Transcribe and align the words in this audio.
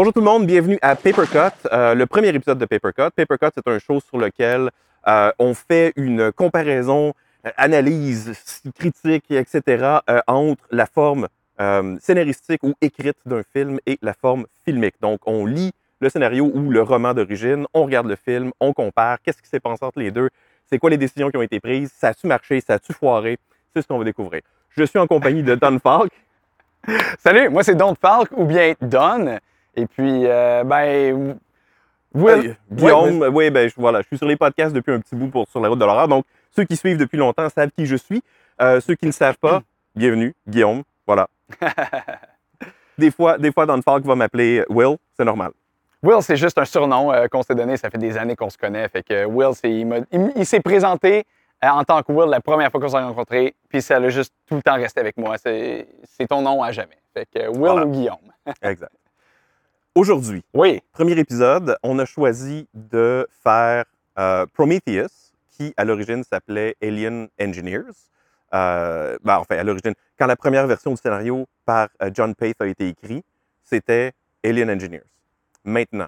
Bonjour 0.00 0.14
tout 0.14 0.20
le 0.20 0.24
monde, 0.24 0.46
bienvenue 0.46 0.78
à 0.80 0.96
Papercut, 0.96 1.54
euh, 1.70 1.94
le 1.94 2.06
premier 2.06 2.28
épisode 2.28 2.56
de 2.56 2.64
Papercut. 2.64 3.10
Papercut, 3.14 3.50
c'est 3.54 3.68
un 3.68 3.78
show 3.78 4.00
sur 4.00 4.16
lequel 4.16 4.70
euh, 5.06 5.30
on 5.38 5.52
fait 5.52 5.92
une 5.94 6.32
comparaison, 6.32 7.12
euh, 7.44 7.50
analyse, 7.58 8.32
critique, 8.78 9.30
etc., 9.30 9.98
euh, 10.08 10.20
entre 10.26 10.64
la 10.70 10.86
forme 10.86 11.28
scénaristique 12.00 12.62
ou 12.62 12.72
écrite 12.80 13.18
d'un 13.26 13.42
film 13.42 13.78
et 13.84 13.98
la 14.00 14.14
forme 14.14 14.46
filmique. 14.64 14.94
Donc, 15.02 15.20
on 15.26 15.44
lit 15.44 15.72
le 16.00 16.08
scénario 16.08 16.50
ou 16.54 16.70
le 16.70 16.80
roman 16.80 17.12
d'origine, 17.12 17.66
on 17.74 17.84
regarde 17.84 18.06
le 18.06 18.16
film, 18.16 18.52
on 18.58 18.72
compare, 18.72 19.18
qu'est-ce 19.22 19.42
qui 19.42 19.50
s'est 19.50 19.60
passé 19.60 19.84
entre 19.84 19.98
les 19.98 20.10
deux, 20.10 20.30
c'est 20.70 20.78
quoi 20.78 20.88
les 20.88 20.96
décisions 20.96 21.30
qui 21.30 21.36
ont 21.36 21.42
été 21.42 21.60
prises, 21.60 21.92
ça 21.94 22.08
a-tu 22.08 22.26
marché, 22.26 22.62
ça 22.62 22.72
a-tu 22.72 22.94
foiré, 22.94 23.38
c'est 23.74 23.82
ce 23.82 23.86
qu'on 23.86 23.98
va 23.98 24.04
découvrir. 24.04 24.40
Je 24.70 24.82
suis 24.84 24.98
en 24.98 25.06
compagnie 25.06 25.42
de 25.42 25.56
Don 25.56 25.78
Falk. 25.78 26.10
Salut, 27.18 27.50
moi 27.50 27.62
c'est 27.62 27.74
Don 27.74 27.94
Falk 27.94 28.30
ou 28.32 28.46
bien 28.46 28.72
Don. 28.80 29.38
Et 29.76 29.86
puis, 29.86 30.26
euh, 30.26 30.64
ben. 30.64 31.38
Will- 32.12 32.48
Euh, 32.50 32.54
Guillaume, 32.72 33.20
Ouais, 33.20 33.28
oui, 33.28 33.50
ben 33.50 33.68
je- 33.68 33.74
voilà, 33.76 34.00
je 34.02 34.06
suis 34.08 34.18
sur 34.18 34.26
les 34.26 34.36
podcasts 34.36 34.74
depuis 34.74 34.92
un 34.92 34.98
petit 35.00 35.14
bout 35.14 35.28
pour 35.28 35.46
sur 35.48 35.60
la 35.60 35.68
route 35.68 35.78
de 35.78 35.84
l'horreur. 35.84 36.08
Donc, 36.08 36.24
ceux 36.50 36.64
qui 36.64 36.76
suivent 36.76 36.98
depuis 36.98 37.16
longtemps 37.18 37.48
savent 37.48 37.70
qui 37.70 37.86
je 37.86 37.94
suis. 37.96 38.22
Euh, 38.60 38.80
ceux 38.80 38.94
qui 38.96 39.04
ne 39.06 39.10
le 39.10 39.12
savent 39.12 39.38
pas, 39.38 39.62
bienvenue, 39.94 40.34
Guillaume. 40.48 40.82
Voilà. 41.06 41.28
des 42.98 43.10
fois, 43.10 43.38
des 43.38 43.52
fois, 43.52 43.66
Don 43.66 43.80
Falk 43.82 44.04
va 44.04 44.14
m'appeler 44.14 44.64
Will, 44.68 44.96
c'est 45.16 45.24
normal. 45.24 45.52
Will, 46.02 46.22
c'est 46.22 46.36
juste 46.36 46.58
un 46.58 46.64
surnom 46.64 47.12
euh, 47.12 47.28
qu'on 47.28 47.42
s'est 47.42 47.54
donné. 47.54 47.76
Ça 47.76 47.90
fait 47.90 47.98
des 47.98 48.16
années 48.16 48.34
qu'on 48.36 48.50
se 48.50 48.58
connaît. 48.58 48.88
Fait 48.88 49.02
que 49.02 49.24
Will, 49.26 49.54
c'est- 49.54 49.70
il, 49.70 50.06
il- 50.12 50.32
il 50.36 50.46
s'est 50.46 50.60
présenté 50.60 51.24
euh, 51.62 51.68
en 51.68 51.84
tant 51.84 52.02
que 52.02 52.10
Will 52.10 52.28
la 52.30 52.40
première 52.40 52.70
fois 52.70 52.80
qu'on 52.80 52.88
s'est 52.88 52.98
rencontrés. 52.98 53.54
Puis 53.68 53.82
ça 53.82 53.96
a 53.96 54.08
juste 54.08 54.32
tout 54.46 54.56
le 54.56 54.62
temps 54.62 54.74
resté 54.76 54.98
avec 55.00 55.16
moi. 55.16 55.36
C'est 55.38 55.86
c'est 56.04 56.26
ton 56.26 56.40
nom 56.42 56.62
à 56.62 56.72
jamais. 56.72 56.96
Fait 57.14 57.26
que 57.32 57.48
Will 57.48 57.58
Voilà. 57.58 57.84
ou 57.86 57.90
Guillaume. 57.90 58.16
Exact. 58.62 58.92
Aujourd'hui, 59.96 60.44
Oui. 60.54 60.80
premier 60.92 61.18
épisode, 61.18 61.76
on 61.82 61.98
a 61.98 62.04
choisi 62.04 62.68
de 62.74 63.26
faire 63.42 63.84
euh, 64.18 64.46
Prometheus, 64.54 65.32
qui 65.50 65.74
à 65.76 65.84
l'origine 65.84 66.22
s'appelait 66.22 66.76
Alien 66.80 67.28
Engineers. 67.40 67.90
Euh, 68.54 69.18
ben, 69.24 69.38
enfin, 69.38 69.56
à 69.58 69.64
l'origine, 69.64 69.94
quand 70.16 70.26
la 70.26 70.36
première 70.36 70.66
version 70.68 70.92
du 70.92 70.96
scénario 70.96 71.46
par 71.64 71.88
euh, 72.02 72.10
John 72.14 72.36
Pace 72.36 72.54
a 72.60 72.66
été 72.66 72.88
écrit, 72.88 73.24
c'était 73.64 74.12
Alien 74.44 74.70
Engineers. 74.70 75.02
Maintenant, 75.64 76.06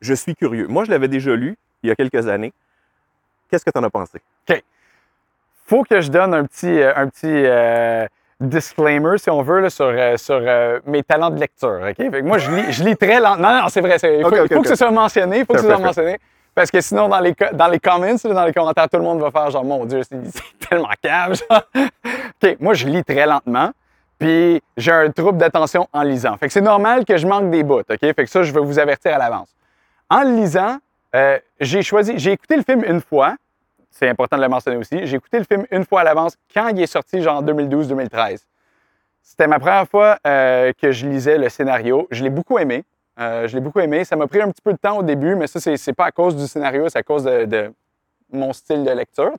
je 0.00 0.14
suis 0.14 0.34
curieux. 0.34 0.66
Moi, 0.66 0.84
je 0.84 0.90
l'avais 0.90 1.08
déjà 1.08 1.36
lu 1.36 1.58
il 1.82 1.88
y 1.88 1.90
a 1.90 1.96
quelques 1.96 2.26
années. 2.26 2.54
Qu'est-ce 3.50 3.64
que 3.66 3.70
tu 3.70 3.78
en 3.78 3.84
as 3.84 3.90
pensé? 3.90 4.20
faut 5.66 5.82
que 5.82 5.98
je 6.02 6.10
donne 6.10 6.34
un 6.34 6.44
petit, 6.44 6.66
euh, 6.66 6.92
un 6.94 7.08
petit 7.08 7.26
disclaimer, 8.40 9.18
si 9.18 9.30
on 9.30 9.42
veut, 9.42 9.60
là, 9.60 9.70
sur, 9.70 9.86
euh, 9.86 10.16
sur 10.16 10.40
euh, 10.40 10.80
mes 10.86 11.02
talents 11.02 11.30
de 11.30 11.38
lecture. 11.40 11.80
OK? 11.88 11.96
Fait 11.96 12.10
que 12.10 12.22
moi, 12.22 12.38
je 12.38 12.50
lis, 12.50 12.72
je 12.72 12.84
lis 12.84 12.96
très 12.96 13.20
lentement. 13.20 13.50
Non, 13.52 13.62
non, 13.62 13.68
c'est 13.68 13.80
vrai. 13.80 13.96
Il 14.02 14.22
faut, 14.22 14.62
que 14.62 14.68
ce 14.68 14.74
soit 14.76 14.90
mentionné. 14.90 15.38
Il 15.40 15.44
faut 15.46 15.54
que 15.54 15.60
ce 15.60 15.66
soit 15.66 15.78
mentionné. 15.78 16.18
Parce 16.54 16.70
que 16.70 16.80
sinon, 16.80 17.08
dans 17.08 17.18
les, 17.20 17.34
co- 17.34 17.52
dans 17.52 17.66
les 17.68 17.80
comments, 17.80 18.14
dans 18.24 18.44
les 18.44 18.52
commentaires, 18.52 18.88
tout 18.88 18.98
le 18.98 19.02
monde 19.02 19.20
va 19.20 19.30
faire 19.30 19.50
genre, 19.50 19.64
mon 19.64 19.84
Dieu, 19.86 20.02
c'est 20.08 20.20
tellement 20.68 20.88
cave. 21.02 21.40
OK, 21.74 22.56
moi, 22.60 22.74
je 22.74 22.86
lis 22.86 23.02
très 23.04 23.26
lentement. 23.26 23.70
Puis 24.18 24.62
j'ai 24.76 24.92
un 24.92 25.10
trouble 25.10 25.38
d'attention 25.38 25.88
en 25.92 26.02
lisant. 26.02 26.36
Fait 26.36 26.46
que 26.46 26.52
c'est 26.52 26.60
normal 26.60 27.04
que 27.04 27.16
je 27.16 27.26
manque 27.26 27.50
des 27.50 27.64
bouts. 27.64 27.80
OK? 27.80 27.98
Fait 28.00 28.14
que 28.14 28.26
ça, 28.26 28.42
je 28.44 28.52
vais 28.52 28.60
vous 28.60 28.78
avertir 28.78 29.14
à 29.14 29.18
l'avance. 29.18 29.48
En 30.08 30.22
lisant, 30.22 30.78
euh, 31.16 31.38
j'ai 31.60 31.82
choisi, 31.82 32.14
j'ai 32.18 32.32
écouté 32.32 32.56
le 32.56 32.62
film 32.62 32.84
une 32.86 33.00
fois. 33.00 33.34
C'est 33.94 34.08
important 34.08 34.36
de 34.36 34.42
le 34.42 34.48
mentionner 34.48 34.76
aussi. 34.76 35.06
J'ai 35.06 35.16
écouté 35.16 35.38
le 35.38 35.44
film 35.44 35.66
une 35.70 35.84
fois 35.84 36.00
à 36.00 36.04
l'avance 36.04 36.36
quand 36.52 36.66
il 36.68 36.82
est 36.82 36.86
sorti, 36.86 37.22
genre 37.22 37.36
en 37.36 37.42
2012-2013. 37.44 38.40
C'était 39.22 39.46
ma 39.46 39.60
première 39.60 39.88
fois 39.88 40.18
euh, 40.26 40.72
que 40.72 40.90
je 40.90 41.06
lisais 41.06 41.38
le 41.38 41.48
scénario. 41.48 42.08
Je 42.10 42.24
l'ai 42.24 42.30
beaucoup 42.30 42.58
aimé. 42.58 42.84
Euh, 43.20 43.46
je 43.46 43.54
l'ai 43.54 43.60
beaucoup 43.60 43.78
aimé. 43.78 44.04
Ça 44.04 44.16
m'a 44.16 44.26
pris 44.26 44.42
un 44.42 44.50
petit 44.50 44.62
peu 44.62 44.72
de 44.72 44.78
temps 44.78 44.98
au 44.98 45.04
début, 45.04 45.36
mais 45.36 45.46
ça, 45.46 45.60
c'est, 45.60 45.92
pas 45.92 46.06
à 46.06 46.10
cause 46.10 46.34
du 46.34 46.48
scénario, 46.48 46.88
c'est 46.88 46.98
à 46.98 47.02
cause 47.04 47.22
de, 47.22 47.72
mon 48.32 48.52
style 48.52 48.82
de 48.82 48.90
lecture. 48.90 49.32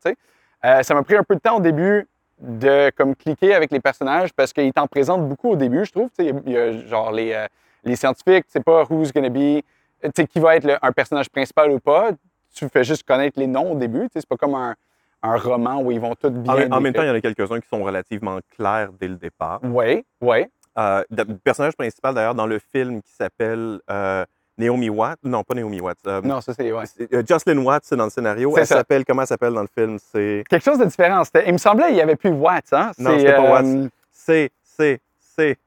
Euh, 0.64 0.84
ça 0.84 0.94
m'a 0.94 1.04
pris 1.04 1.18
un 1.18 1.24
peu 1.24 1.36
de 1.36 1.42
temps 1.42 1.58
au 1.58 1.62
début 1.62 2.08
de 2.40 2.92
comme 2.96 3.14
cliquer 3.14 3.54
avec 3.56 3.72
les 3.72 3.82
personnages 3.82 4.32
parce 4.32 4.54
qu'ils 4.54 4.72
t'en 4.72 4.88
présentent 4.88 5.28
beaucoup 5.28 5.52
au 5.52 5.56
début, 5.58 5.84
je 5.84 5.92
trouve. 5.92 6.10
Il 6.18 6.50
y 6.50 6.58
a, 6.58 6.72
genre 6.88 7.12
les, 7.12 7.46
les 7.84 7.98
scientifiques, 7.98 8.46
tu 8.46 8.54
sais 8.54 8.62
pas 8.62 8.86
who's 8.90 9.12
gonna 9.12 9.30
be, 9.30 9.62
qui 10.14 10.40
va 10.40 10.56
être 10.56 10.80
un 10.82 10.92
personnage 10.94 11.30
principal 11.30 11.72
ou 11.72 11.80
pas. 11.80 12.12
Tu 12.56 12.68
fais 12.70 12.84
juste 12.84 13.04
connaître 13.04 13.40
les 13.40 13.48
noms 13.48 13.74
au 13.74 13.76
début. 13.76 14.04
tu 14.06 14.12
C'est 14.16 14.28
pas 14.28 14.38
comme 14.38 14.56
un, 14.56 14.74
un 15.22 15.38
roman 15.38 15.82
où 15.82 15.92
ils 15.92 16.00
vont 16.00 16.16
tous 16.16 16.30
bien. 16.30 16.72
En, 16.72 16.78
en 16.78 16.82
même 16.82 16.94
temps, 16.94 17.04
il 17.04 17.08
y 17.08 17.12
en 17.12 17.16
a 17.16 17.22
quelques-uns 17.22 17.60
qui 17.60 17.68
sont 17.68 17.84
relativement 17.84 18.40
clairs 18.56 18.90
dès 19.00 19.08
le 19.10 19.16
départ. 19.16 19.60
Oui, 19.64 20.06
oui. 20.22 20.46
Euh, 20.78 21.04
le 21.10 21.24
personnage 21.38 21.76
principal, 21.76 22.14
d'ailleurs, 22.16 22.36
dans 22.36 22.48
le 22.48 22.60
film 22.60 23.02
qui 23.02 23.12
s'appelle 23.12 23.80
euh, 23.90 24.26
Naomi 24.58 24.90
Watts, 24.90 25.20
non, 25.24 25.44
pas 25.44 25.54
Naomi 25.54 25.80
Watts, 25.82 25.98
euh, 26.08 26.22
Non, 26.22 26.42
ça 26.42 26.54
c'est. 26.54 26.72
Ouais. 26.72 26.84
Jocelyn 27.28 27.58
Watts, 27.64 27.84
c'est 27.86 27.96
dans 27.96 28.06
le 28.06 28.10
scénario. 28.10 28.54
Elle 28.58 28.66
s'appelle, 28.68 29.04
comment 29.06 29.22
elle 29.22 29.28
s'appelle 29.28 29.54
dans 29.54 29.62
le 29.62 29.70
film? 29.74 29.98
C'est, 30.00 30.44
Quelque 30.50 30.64
chose 30.64 30.80
de 30.80 30.86
différent. 30.86 31.24
Il 31.46 31.54
me 31.54 31.58
semblait 31.58 31.88
qu'il 31.88 31.96
n'y 31.96 32.02
avait 32.02 32.16
plus 32.18 32.32
Watts, 32.32 32.72
hein? 32.74 32.92
Non, 32.98 33.12
C'est, 33.12 33.20
c'était 33.20 33.36
pas 33.36 33.52
Watts. 33.52 33.92
c'est, 34.12 34.52
c'est, 34.64 35.00
c'est. 35.20 35.58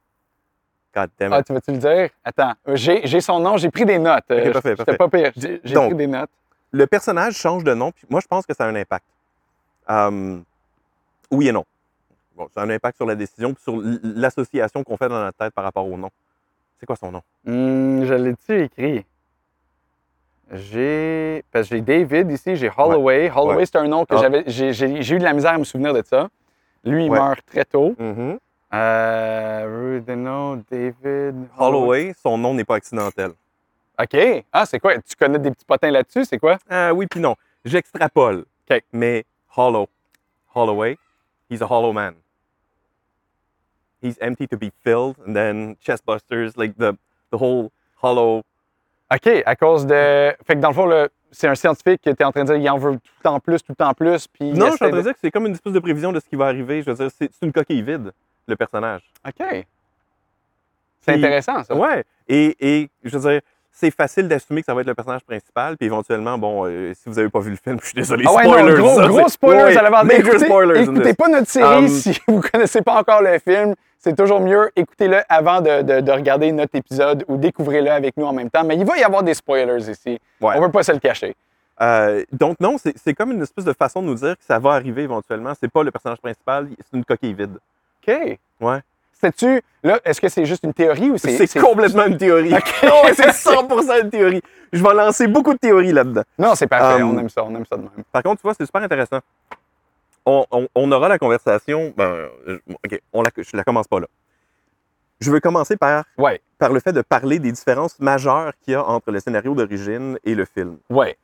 God 0.95 1.11
damn 1.19 1.33
Ah, 1.35 1.41
it. 1.41 1.47
tu 1.47 1.53
veux-tu 1.53 1.73
le 1.73 1.79
dire? 1.79 2.09
Attends, 2.25 2.53
j'ai 2.75 3.21
son 3.21 3.41
nom, 3.41 3.57
j'ai 3.59 3.71
pris 3.71 3.85
des 3.85 3.99
notes. 3.99 4.25
Euh, 4.31 4.47
Ok, 4.47 4.53
parfait, 4.55 4.75
C'était 4.79 4.97
pas 4.97 5.09
pire. 5.09 5.33
J'ai 5.37 5.59
pris 5.75 5.95
des 5.95 6.07
notes. 6.07 6.31
Le 6.71 6.87
personnage 6.87 7.35
change 7.35 7.65
de 7.65 7.73
nom, 7.75 7.93
puis 7.93 8.07
moi, 8.11 8.21
je 8.21 8.27
pense 8.27 8.45
que 8.47 8.55
ça 8.55 8.65
a 8.65 8.69
un 8.69 8.75
impact. 8.75 9.05
Euh, 9.91 10.39
oui 11.31 11.49
et 11.49 11.53
non. 11.53 11.65
Bon, 12.37 12.49
ça 12.55 12.61
a 12.61 12.65
un 12.65 12.71
impact 12.71 12.97
sur 12.97 13.07
la 13.07 13.15
décision, 13.15 13.55
puis 13.55 13.63
sur 13.63 13.81
l'association 14.03 14.85
qu'on 14.85 14.97
fait 14.97 15.09
dans 15.09 15.21
notre 15.23 15.39
tête 15.39 15.55
par 15.55 15.65
rapport 15.65 15.87
au 15.87 15.97
nom. 15.97 16.11
C'est 16.79 16.87
quoi 16.87 16.97
son 16.97 17.11
nom? 17.11 17.23
Hmm, 17.45 18.05
je 18.05 18.15
l'ai-tu 18.15 18.63
écrit? 18.63 19.05
J'ai. 20.53 21.45
Parce 21.53 21.69
que 21.69 21.77
j'ai 21.77 21.83
David 21.83 22.31
ici, 22.31 22.57
j'ai 22.57 22.71
Holloway. 22.75 23.31
Holloway, 23.35 23.57
Ouais. 23.57 23.67
c'est 23.67 23.77
un 23.77 23.87
nom 23.89 24.05
que 24.05 24.15
Ah. 24.15 24.19
j'avais. 24.19 24.45
J'ai 24.47 25.15
eu 25.15 25.19
de 25.19 25.25
la 25.25 25.33
misère 25.35 25.53
à 25.55 25.59
me 25.59 25.65
souvenir 25.65 25.93
de 25.93 26.03
ça. 26.03 26.29
Lui, 26.85 27.05
il 27.07 27.11
Ouais. 27.11 27.19
meurt 27.19 27.45
très 27.45 27.65
tôt. 27.65 27.95
Mhm. 27.99 28.39
Euh, 28.73 30.01
David. 30.71 31.35
Holloway, 31.59 32.15
son 32.23 32.39
nom 32.39 32.55
n'est 32.55 32.65
pas 32.65 32.77
accidentel. 32.77 33.33
OK. 34.01 34.45
Ah, 34.53 34.65
c'est 34.67 34.79
quoi? 34.79 34.97
Tu 34.99 35.17
connais 35.17 35.39
des 35.39 35.51
petits 35.51 35.65
potins 35.65 35.91
là-dessus? 35.91 36.25
C'est 36.25 36.39
quoi? 36.39 36.59
Ah 36.71 36.93
oui, 36.95 37.07
puis 37.07 37.21
non. 37.21 37.35
J'extrapole. 37.65 38.45
OK. 38.71 38.83
Mais 38.93 39.25
Hollow, 39.57 39.89
Holloway, 40.55 40.97
he's 41.51 41.63
a 41.63 41.67
hollow 41.67 41.93
man. 41.93 42.15
He's 44.01 44.17
empty 44.21 44.47
to 44.49 44.57
be 44.57 44.71
filled, 44.85 45.17
and 45.27 45.35
then 45.35 45.77
chestbusters, 45.85 46.57
like 46.57 46.77
the, 46.79 46.97
the 47.33 47.39
whole 47.39 47.73
hollow. 48.01 48.45
OK, 49.13 49.43
à 49.45 49.57
cause 49.57 49.87
de. 49.87 50.35
Fait 50.47 50.55
que 50.55 50.61
dans 50.61 50.69
le 50.69 50.75
fond, 50.75 51.09
c'est 51.33 51.49
un 51.49 51.57
scientifique 51.57 52.01
qui 52.03 52.09
était 52.09 52.23
en 52.25 52.31
train 52.31 52.45
de 52.45 52.53
dire 52.53 52.57
qu'il 52.61 52.71
en 52.71 52.79
veut 52.79 52.93
tout 52.93 53.13
le 53.19 53.23
temps 53.23 53.41
plus, 53.41 53.61
tout 53.63 53.73
le 53.73 53.77
temps 53.77 53.95
plus. 53.95 54.29
Puis 54.29 54.53
Non, 54.53 54.67
je 54.67 54.77
suis 54.77 54.85
en 54.85 54.89
train 54.89 54.97
de 54.97 55.03
dire 55.03 55.13
que 55.13 55.19
c'est 55.21 55.31
comme 55.33 55.47
une 55.47 55.55
espèce 55.55 55.73
de 55.73 55.81
prévision 55.81 56.13
de 56.13 56.21
ce 56.21 56.29
qui 56.29 56.37
va 56.37 56.47
arriver. 56.47 56.83
Je 56.83 56.91
veux 56.91 56.97
dire, 56.97 57.11
c'est 57.11 57.31
une 57.43 57.53
coquille 57.53 57.83
vide, 57.83 58.13
le 58.47 58.57
personnage. 58.57 59.03
OK. 59.27 59.67
C'est 61.01 61.15
intéressant, 61.15 61.65
ça. 61.65 61.75
Ouais. 61.75 62.05
Et, 62.29 62.57
et 62.61 62.91
je 63.03 63.19
veux 63.19 63.31
dire, 63.31 63.41
c'est 63.73 63.91
facile 63.91 64.27
d'assumer 64.29 64.61
que 64.63 64.67
ça 64.67 64.75
va 64.75 64.81
être 64.81 64.87
le 64.89 64.95
personnage 64.95 65.23
principal, 65.25 65.77
puis 65.77 65.87
éventuellement, 65.87 66.37
bon, 66.37 66.65
euh, 66.67 66.93
si 66.95 67.09
vous 67.09 67.15
n'avez 67.15 67.29
pas 67.29 67.41
vu 67.41 67.51
le 67.51 67.57
film, 67.57 67.79
je 67.83 67.87
suis 67.87 67.95
désolé, 67.95 68.25
Ah 68.27 68.33
ouais, 68.35 68.45
spoilers. 68.45 68.73
non, 68.75 68.83
gros, 68.83 68.97
ça, 69.01 69.07
gros 69.09 69.29
spoilers 69.29 69.65
ouais, 69.65 69.77
à 69.77 69.83
l'avant. 69.83 70.09
Écoutez, 70.09 70.39
spoilers. 70.41 70.83
écoutez 70.83 71.15
pas 71.15 71.29
notre 71.29 71.49
série 71.49 71.79
Um, 71.85 71.89
si 71.89 72.19
vous 72.29 72.41
connaissez 72.41 72.83
pas 72.83 72.95
encore 72.99 73.23
le 73.23 73.39
film. 73.39 73.75
C'est 74.01 74.17
toujours 74.17 74.41
mieux, 74.41 74.71
écoutez-le 74.77 75.19
avant 75.29 75.61
de, 75.61 75.83
de- 75.83 76.01
de 76.01 76.13
regarder 76.13 76.53
notre 76.53 76.77
épisode 76.77 77.25
ou 77.27 77.37
découvrez-le 77.37 77.91
avec 77.91 78.17
nous 78.17 78.27
en 78.27 78.33
même 78.33 78.49
temps. 78.49 78.63
Mais 78.65 78.77
il 78.77 78.85
va 78.85 78.97
y 78.97 79.03
avoir 79.03 79.25
des 79.25 79.35
spoilers 79.35 79.91
ici. 79.91 80.21
Ouais. 80.41 80.55
On 80.57 80.61
veut 80.61 80.71
pas 80.71 80.85
se 80.85 80.93
le 80.93 81.01
cacher. 81.01 81.35
Euh, 81.81 82.25
donc 82.33 82.59
non, 82.61 82.77
c'est 82.79 82.97
c'est 82.97 83.13
comme 83.15 83.33
une 83.33 83.43
espèce 83.43 83.65
de 83.65 83.73
façon 83.73 84.01
de 84.03 84.07
nous 84.07 84.15
dire 84.15 84.37
que 84.37 84.45
ça 84.45 84.59
va 84.61 84.71
arriver 84.73 85.03
éventuellement. 85.03 85.53
C'est 85.61 85.71
pas 85.71 85.83
le 85.83 85.91
personnage 85.91 86.19
principal, 86.19 86.69
c'est 86.79 86.97
une 86.97 87.05
coquille 87.05 87.35
vide. 87.35 87.59
OK. 88.07 88.39
Ouais. 88.61 88.79
Sais-tu, 89.21 89.61
là, 89.83 89.99
est-ce 90.05 90.21
que 90.21 90.29
c'est 90.29 90.45
juste 90.45 90.63
une 90.65 90.73
théorie 90.75 91.11
ou 91.11 91.19
c'est. 91.19 91.47
C'est 91.47 91.61
complètement 91.61 92.07
une 92.07 92.17
théorie. 92.17 92.51
C'est 93.15 93.29
100% 93.31 94.03
une 94.05 94.11
théorie. 94.11 94.41
Je 94.73 94.83
vais 94.83 94.95
lancer 94.95 95.27
beaucoup 95.27 95.53
de 95.55 95.59
théories 95.59 95.93
là-dedans. 95.93 96.23
Non, 96.39 96.55
c'est 96.55 96.67
parfait. 96.69 97.03
Um, 97.03 97.17
on 97.17 97.19
aime 97.21 97.29
ça, 97.29 97.43
on 97.45 97.55
aime 97.55 97.65
ça 97.67 97.77
de 97.77 97.83
même. 97.83 97.91
Par 98.13 98.23
contre, 98.23 98.37
tu 98.41 98.43
vois, 98.47 98.55
c'est 98.55 98.67
super 98.67 98.83
intéressant. 98.83 99.19
On, 100.27 100.45
on- 100.51 100.69
on 100.75 100.93
aura 100.93 101.09
la 101.09 101.19
conversation. 101.19 101.93
Ben, 101.97 102.05
euh, 102.47 102.59
OK, 102.69 103.01
on 103.13 103.23
la, 103.23 103.31
je 103.37 103.57
la 103.57 103.65
commence 103.65 103.89
pas 103.89 103.99
là. 103.99 104.07
Je 105.21 105.31
veux 105.33 105.41
commencer 105.41 105.77
par, 105.77 106.05
Ouais, 106.17 106.41
par 106.59 106.73
le 106.73 106.79
fait 106.79 106.93
de 106.93 107.01
parler 107.03 107.39
des 107.41 107.51
différences 107.51 107.99
majeures 107.99 108.53
qu'il 108.63 108.73
y 108.73 108.75
a 108.77 108.85
entre 108.85 109.11
le 109.11 109.19
scénario 109.21 109.55
d'origine 109.55 110.17
et 110.25 110.35
le 110.35 110.45
film. 110.45 110.77
ouais. 110.91 111.17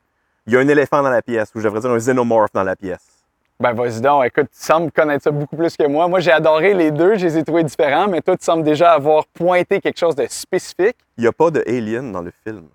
Il 0.47 0.53
y 0.53 0.57
a 0.57 0.59
un 0.59 0.67
éléphant 0.67 1.01
dans 1.01 1.09
la 1.09 1.23
pièce, 1.23 1.49
ou 1.55 1.59
je 1.59 1.63
devrais 1.63 1.79
dire 1.79 1.89
un 1.89 1.97
xénomorphe 1.97 2.51
dans 2.53 2.61
la 2.61 2.75
pièce. 2.75 3.14
Ben, 3.59 3.71
vas-y 3.73 4.01
donc. 4.01 4.25
Écoute, 4.25 4.47
tu 4.51 4.65
sembles 4.65 4.91
connaître 4.91 5.23
ça 5.23 5.31
beaucoup 5.31 5.55
plus 5.55 5.77
que 5.77 5.87
moi. 5.87 6.07
Moi, 6.07 6.19
j'ai 6.19 6.31
adoré 6.31 6.73
les 6.73 6.91
deux. 6.91 7.15
Je 7.15 7.25
les 7.25 7.37
ai 7.37 7.43
trouvés 7.43 7.63
différents, 7.63 8.07
mais 8.07 8.21
toi, 8.21 8.35
tu 8.35 8.43
sembles 8.43 8.63
déjà 8.63 8.91
avoir 8.91 9.25
pointé 9.27 9.79
quelque 9.79 9.97
chose 9.97 10.15
de 10.15 10.25
spécifique. 10.29 10.97
Il 11.17 11.21
n'y 11.21 11.27
a 11.27 11.31
pas 11.31 11.51
de 11.51 11.63
alien 11.65 12.11
dans 12.11 12.21
le 12.21 12.33
film. 12.45 12.67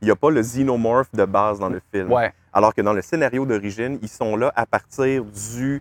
Il 0.00 0.06
n'y 0.06 0.10
a 0.10 0.16
pas 0.16 0.30
le 0.30 0.40
xénomorphe 0.40 1.12
de 1.14 1.24
base 1.24 1.60
dans 1.60 1.68
le 1.68 1.80
film. 1.92 2.10
Ouais. 2.10 2.32
Alors 2.52 2.74
que 2.74 2.82
dans 2.82 2.92
le 2.92 3.00
scénario 3.00 3.46
d'origine, 3.46 4.00
ils 4.02 4.08
sont 4.08 4.34
là 4.34 4.52
à 4.56 4.66
partir 4.66 5.24
du, 5.24 5.80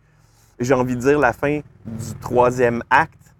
j'ai 0.59 0.75
envie 0.75 0.95
de 0.95 1.01
dire, 1.01 1.17
la 1.17 1.33
fin 1.33 1.61
du 1.85 2.13
troisième 2.21 2.83
acte, 2.91 3.30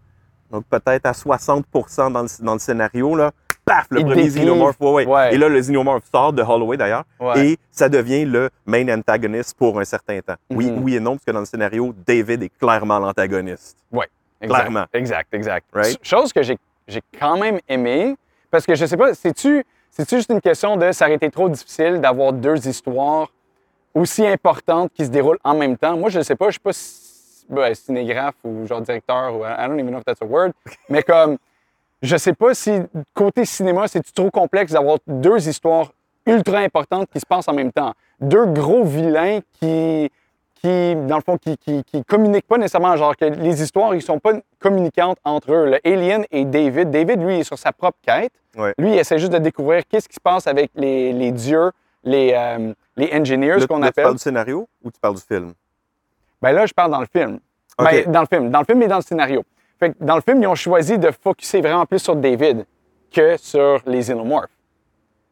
donc 0.52 0.66
peut-être 0.70 1.06
à 1.06 1.14
60 1.14 1.66
dans 2.12 2.22
le, 2.24 2.44
dans 2.46 2.54
le 2.54 2.60
scénario, 2.60 3.16
là, 3.16 3.32
paf, 3.66 3.86
le 3.90 4.00
Il 4.02 4.06
premier. 4.06 4.28
Xenomorph. 4.28 4.76
Ouais, 4.80 4.92
ouais. 4.92 5.06
Ouais. 5.06 5.34
Et 5.34 5.38
là, 5.38 5.48
le 5.50 5.60
Xenomorph 5.60 6.04
sort 6.12 6.34
de 6.34 6.42
Holloway 6.44 6.78
d'ailleurs, 6.78 7.04
et 7.36 7.58
ça 7.72 7.88
devient 7.90 8.26
le 8.26 8.50
main 8.66 8.88
antagoniste 8.98 9.58
pour 9.58 9.80
un 9.80 9.86
certain 9.86 10.20
temps. 10.20 10.36
Oui, 10.50 10.70
Mhm. 10.70 10.84
oui 10.84 10.96
et 10.96 11.00
non, 11.00 11.14
parce 11.14 11.26
que 11.26 11.32
dans 11.32 11.40
le 11.40 11.46
scénario, 11.46 11.94
David 12.06 12.44
est 12.44 12.50
clairement 12.60 13.00
l'antagoniste. 13.00 13.78
Exact, 14.44 14.56
Clairement. 14.60 14.86
Exact, 14.94 15.34
exact. 15.34 15.68
Right? 15.74 16.00
Chose 16.02 16.34
que 16.34 16.42
j'ai 16.42 16.58
j'ai 16.88 17.02
quand 17.20 17.38
même 17.38 17.60
aimé, 17.70 18.16
parce 18.50 18.66
que 18.66 18.74
je 18.76 18.86
sais 18.88 18.98
pas, 18.98 19.14
c'est-tu 19.14 19.64
juste 20.10 20.32
une 20.32 20.42
question 20.42 20.76
de 20.78 20.92
ça 20.92 21.06
aurait 21.06 21.14
été 21.16 21.30
trop 21.30 21.48
difficile 21.48 22.02
d'avoir 22.02 22.34
deux 22.34 22.68
histoires 22.68 23.32
aussi 23.94 24.26
importantes 24.26 24.92
qui 24.94 25.06
se 25.06 25.12
déroulent 25.12 25.38
en 25.44 25.54
même 25.56 25.78
temps? 25.78 25.96
Moi, 25.96 26.10
je 26.10 26.18
ne 26.18 26.24
sais 26.24 26.36
pas, 26.36 26.48
je 26.48 26.54
suis 26.54 26.60
pas 26.60 26.74
ben, 27.50 27.74
cinégraphe 27.74 28.36
ou 28.44 28.66
genre 28.68 28.82
directeur, 28.82 29.36
ou 29.36 29.44
I 29.46 29.68
don't 29.68 29.80
even 29.80 29.92
know 29.92 30.00
if 30.00 30.06
that's 30.06 30.22
a 30.22 30.26
word, 30.26 30.52
mais 30.90 31.04
comme, 31.04 31.38
je 32.02 32.18
sais 32.18 32.34
pas 32.34 32.54
si 32.54 32.72
côté 33.14 33.46
cinéma, 33.46 33.88
c'est 33.88 34.02
trop 34.14 34.32
complexe 34.32 34.72
d'avoir 34.72 34.98
deux 35.08 35.48
histoires 35.48 35.92
ultra 36.26 36.60
importantes 36.60 37.08
qui 37.12 37.20
se 37.20 37.26
passent 37.26 37.48
en 37.48 37.54
même 37.54 37.72
temps? 37.72 37.94
Deux 38.20 38.46
gros 38.46 38.84
vilains 38.84 39.40
qui, 39.60 40.10
qui 40.56 40.96
dans 40.96 41.18
le 41.18 41.24
fond, 41.24 41.38
qui, 41.38 41.58
qui, 41.58 41.84
qui 41.84 42.04
communiquent 42.06 42.48
pas 42.48 42.58
nécessairement, 42.58 42.96
genre 42.96 43.16
que 43.18 43.26
les 43.26 43.62
histoires, 43.64 43.96
ils 43.96 44.02
sont 44.02 44.20
pas 44.20 44.34
communicantes 44.60 45.18
entre 45.24 45.52
eux. 45.52 45.66
Le 45.72 45.80
Alien 45.88 46.24
et 46.32 46.46
David. 46.46 46.92
David, 46.92 47.22
lui, 47.24 47.40
est 47.40 47.44
sur 47.44 47.58
sa 47.58 47.72
propre 47.72 47.98
quête. 48.06 48.32
Ouais. 48.56 48.74
Lui, 48.78 48.94
il 48.94 49.00
essaie 49.00 49.18
juste 49.18 49.32
de 49.32 49.40
découvrir 49.40 49.82
qu'est-ce 49.88 50.08
qui 50.08 50.16
se 50.16 50.20
passe 50.20 50.46
avec 50.46 50.70
les, 50.76 51.12
les 51.14 51.32
dieux, 51.32 51.72
les, 52.04 52.34
euh, 52.36 52.74
les 52.98 53.12
engineers, 53.14 53.66
qu'on 53.68 53.80
là, 53.80 53.88
Tu 53.88 53.90
appelle. 53.90 54.04
parles 54.04 54.16
du 54.16 54.22
scénario 54.22 54.68
ou 54.84 54.92
tu 54.92 55.00
parles 55.00 55.16
du 55.16 55.22
film? 55.22 55.54
Ben 56.42 56.52
là, 56.52 56.66
je 56.66 56.74
parle 56.74 56.92
dans 56.92 57.02
le 57.02 57.08
film. 57.12 57.40
Ben, 57.78 58.12
dans 58.12 58.22
le 58.22 58.28
film. 58.28 58.50
Dans 58.50 58.60
le 58.60 58.66
film 58.66 58.82
et 58.82 58.88
dans 58.88 58.98
le 58.98 59.02
scénario. 59.02 59.44
Fait 59.80 59.92
que 59.92 59.96
dans 60.00 60.16
le 60.16 60.22
film, 60.22 60.42
ils 60.42 60.48
ont 60.48 60.56
choisi 60.56 60.98
de 61.00 61.10
focuser 61.12 61.62
vraiment 61.62 61.86
plus 61.86 62.00
sur 62.00 62.16
David 62.16 62.66
que 63.12 63.38
sur 63.38 63.82
les 63.86 64.00
xénomorphes. 64.00 64.50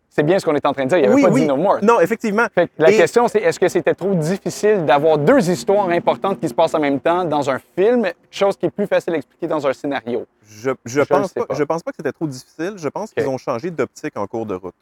C'est 0.09 0.23
bien 0.23 0.39
ce 0.39 0.45
qu'on 0.45 0.55
est 0.55 0.65
en 0.65 0.73
train 0.73 0.85
de 0.85 0.89
dire. 0.89 0.97
Il 0.97 1.01
n'y 1.01 1.07
avait 1.07 1.15
oui, 1.15 1.47
pas 1.47 1.53
oui. 1.53 1.79
Non, 1.83 1.99
effectivement. 1.99 2.47
Fait 2.53 2.67
que 2.67 2.71
la 2.79 2.91
Et- 2.91 2.97
question, 2.97 3.27
c'est 3.27 3.39
est-ce 3.39 3.59
que 3.59 3.67
c'était 3.69 3.93
trop 3.93 4.13
difficile 4.15 4.83
d'avoir 4.85 5.19
deux 5.19 5.49
histoires 5.49 5.87
importantes 5.89 6.39
qui 6.39 6.49
se 6.49 6.53
passent 6.53 6.73
en 6.73 6.79
même 6.79 6.99
temps 6.99 7.23
dans 7.25 7.47
un 7.49 7.59
film, 7.77 8.07
chose 8.31 8.57
qui 8.57 8.65
est 8.65 8.71
plus 8.71 8.87
facile 8.87 9.13
à 9.13 9.17
expliquer 9.17 9.47
dans 9.47 9.65
un 9.67 9.71
scénario? 9.71 10.25
Je, 10.47 10.71
je, 10.83 11.01
pense 11.01 11.31
pas, 11.31 11.45
pas. 11.45 11.53
je 11.53 11.63
pense 11.63 11.83
pas 11.83 11.91
que 11.91 11.97
c'était 11.97 12.11
trop 12.11 12.25
difficile. 12.27 12.73
Je 12.77 12.89
pense 12.89 13.13
qu'ils 13.13 13.27
ont 13.27 13.37
changé 13.37 13.69
d'optique 13.69 14.17
en 14.17 14.25
cours 14.25 14.47
de 14.47 14.55
route. 14.55 14.73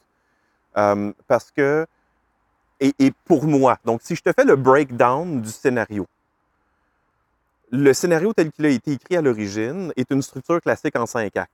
Euh, 0.78 1.12
parce 1.28 1.52
que, 1.52 1.86
et, 2.80 2.94
et 2.98 3.12
pour 3.26 3.44
moi, 3.44 3.78
donc 3.84 4.00
si 4.04 4.16
je 4.16 4.22
te 4.22 4.32
fais 4.32 4.46
le 4.46 4.56
breakdown 4.56 5.42
du 5.42 5.50
scénario, 5.50 6.08
le 7.72 7.94
scénario 7.94 8.34
tel 8.34 8.52
qu'il 8.52 8.66
a 8.66 8.70
été 8.70 8.94
écrit 8.94 9.18
à 9.18 9.22
l'origine 9.22 9.92
est 9.96 10.10
une 10.12 10.22
structure 10.22 10.62
classique 10.62 10.96
en 10.96 11.06
cinq 11.06 11.36
actes. 11.38 11.52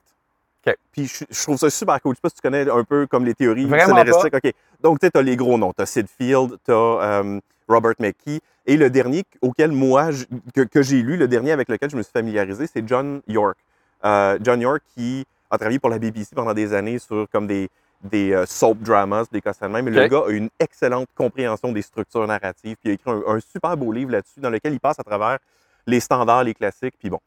OK. 0.66 0.76
Puis 0.92 1.08
je, 1.08 1.26
je 1.30 1.44
trouve 1.44 1.58
ça 1.58 1.70
super 1.70 2.02
cool. 2.02 2.14
Je 2.14 2.18
sais 2.18 2.22
pas 2.22 2.30
si 2.30 2.36
tu 2.36 2.42
connais 2.42 2.70
un 2.70 2.84
peu 2.84 3.08
comme 3.08 3.26
les 3.26 3.34
théories 3.34 3.66
Vraiment 3.66 3.98
scénaristiques. 3.98 4.34
OK. 4.36 4.54
Donc, 4.82 5.00
tu 5.00 5.10
as 5.14 5.22
les 5.22 5.36
gros 5.36 5.58
noms. 5.58 5.74
Tu 5.74 5.82
as 5.82 5.86
Sid 5.86 6.08
Field, 6.08 6.58
tu 6.66 6.72
as 6.72 7.24
Robert 7.68 7.94
McKee. 8.00 8.40
Et 8.66 8.78
le 8.78 8.90
dernier 8.90 9.24
auquel 9.42 9.72
moi, 9.72 10.12
je- 10.12 10.24
que, 10.54 10.62
que 10.62 10.82
j'ai 10.82 11.02
lu, 11.02 11.18
le 11.18 11.28
dernier 11.28 11.52
avec 11.52 11.68
lequel 11.68 11.90
je 11.90 11.98
me 11.98 12.02
suis 12.04 12.14
familiarisé, 12.14 12.66
c'est 12.72 12.88
John 12.88 13.22
York. 13.28 13.58
Euh, 14.06 14.38
John 14.42 14.62
York 14.62 14.82
qui 14.96 15.26
a 15.50 15.58
travaillé 15.58 15.80
pour 15.80 15.90
la 15.90 16.00
BBC 16.00 16.34
pendant 16.36 16.54
des 16.54 16.74
années 16.74 16.98
sur 17.00 17.28
comme 17.32 17.46
des, 17.48 17.70
des 18.04 18.32
euh, 18.34 18.46
soap 18.46 18.78
dramas, 18.80 19.26
des 19.32 19.42
cas 19.42 19.52
de 19.62 19.68
même. 19.68 19.86
Mais 19.86 19.92
le 19.92 20.08
gars 20.08 20.24
a 20.28 20.30
une 20.32 20.50
excellente 20.60 21.08
compréhension 21.16 21.72
des 21.74 21.82
structures 21.82 22.26
narratives. 22.26 22.78
Puis 22.82 22.86
il 22.86 22.92
a 22.92 22.94
écrit 22.94 23.12
un, 23.12 23.22
un 23.36 23.40
super 23.42 23.76
beau 23.76 23.92
livre 23.92 24.12
là-dessus 24.12 24.40
dans 24.40 24.50
lequel 24.50 24.72
il 24.74 24.80
passe 24.80 24.98
à 25.00 25.04
travers 25.04 25.40
les 25.88 26.00
standards, 26.00 26.44
les 26.44 26.54
classiques. 26.54 26.96
Puis 26.98 27.10
bon. 27.10 27.20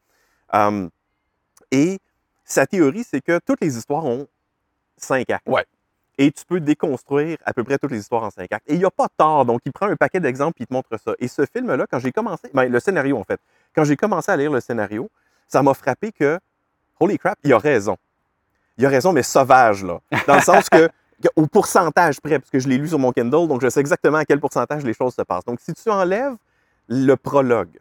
Euh, 0.53 0.87
et 1.71 1.99
sa 2.43 2.65
théorie, 2.65 3.03
c'est 3.03 3.21
que 3.21 3.39
toutes 3.45 3.61
les 3.61 3.77
histoires 3.77 4.05
ont 4.05 4.27
cinq 4.95 5.29
actes. 5.29 5.47
Ouais. 5.47 5.65
Et 6.17 6.31
tu 6.31 6.43
peux 6.45 6.59
déconstruire 6.59 7.37
à 7.45 7.53
peu 7.53 7.63
près 7.63 7.77
toutes 7.77 7.91
les 7.91 7.99
histoires 7.99 8.23
en 8.23 8.31
cinq 8.31 8.51
actes. 8.51 8.65
Et 8.67 8.73
il 8.73 8.79
n'y 8.79 8.85
a 8.85 8.91
pas 8.91 9.07
tort. 9.15 9.45
Donc, 9.45 9.61
il 9.65 9.71
prend 9.71 9.87
un 9.87 9.95
paquet 9.95 10.19
d'exemples 10.19 10.61
et 10.61 10.63
il 10.63 10.67
te 10.67 10.73
montre 10.73 10.89
ça. 10.97 11.13
Et 11.19 11.27
ce 11.27 11.45
film-là, 11.45 11.85
quand 11.89 11.99
j'ai 11.99 12.11
commencé, 12.11 12.49
ben, 12.53 12.65
le 12.71 12.79
scénario 12.79 13.17
en 13.17 13.23
fait, 13.23 13.39
quand 13.75 13.83
j'ai 13.83 13.95
commencé 13.95 14.31
à 14.31 14.37
lire 14.37 14.51
le 14.51 14.59
scénario, 14.59 15.09
ça 15.47 15.61
m'a 15.61 15.73
frappé 15.73 16.11
que, 16.11 16.39
holy 16.99 17.19
crap, 17.19 17.37
il 17.43 17.53
a 17.53 17.59
raison. 17.59 17.97
Il 18.77 18.85
a 18.85 18.89
raison, 18.89 19.13
mais 19.13 19.23
sauvage, 19.23 19.83
là. 19.83 19.99
Dans 20.25 20.35
le 20.35 20.41
sens 20.41 20.69
que, 20.69 20.87
que 21.21 21.27
au 21.35 21.45
pourcentage 21.45 22.19
près, 22.19 22.39
parce 22.39 22.49
que 22.49 22.59
je 22.59 22.67
l'ai 22.67 22.77
lu 22.77 22.87
sur 22.87 22.99
mon 22.99 23.11
Kindle, 23.11 23.47
donc 23.47 23.61
je 23.61 23.69
sais 23.69 23.79
exactement 23.79 24.17
à 24.17 24.25
quel 24.25 24.39
pourcentage 24.39 24.83
les 24.83 24.93
choses 24.93 25.13
se 25.13 25.21
passent. 25.21 25.45
Donc, 25.45 25.59
si 25.59 25.73
tu 25.73 25.89
enlèves 25.89 26.35
le 26.87 27.15
prologue, 27.15 27.79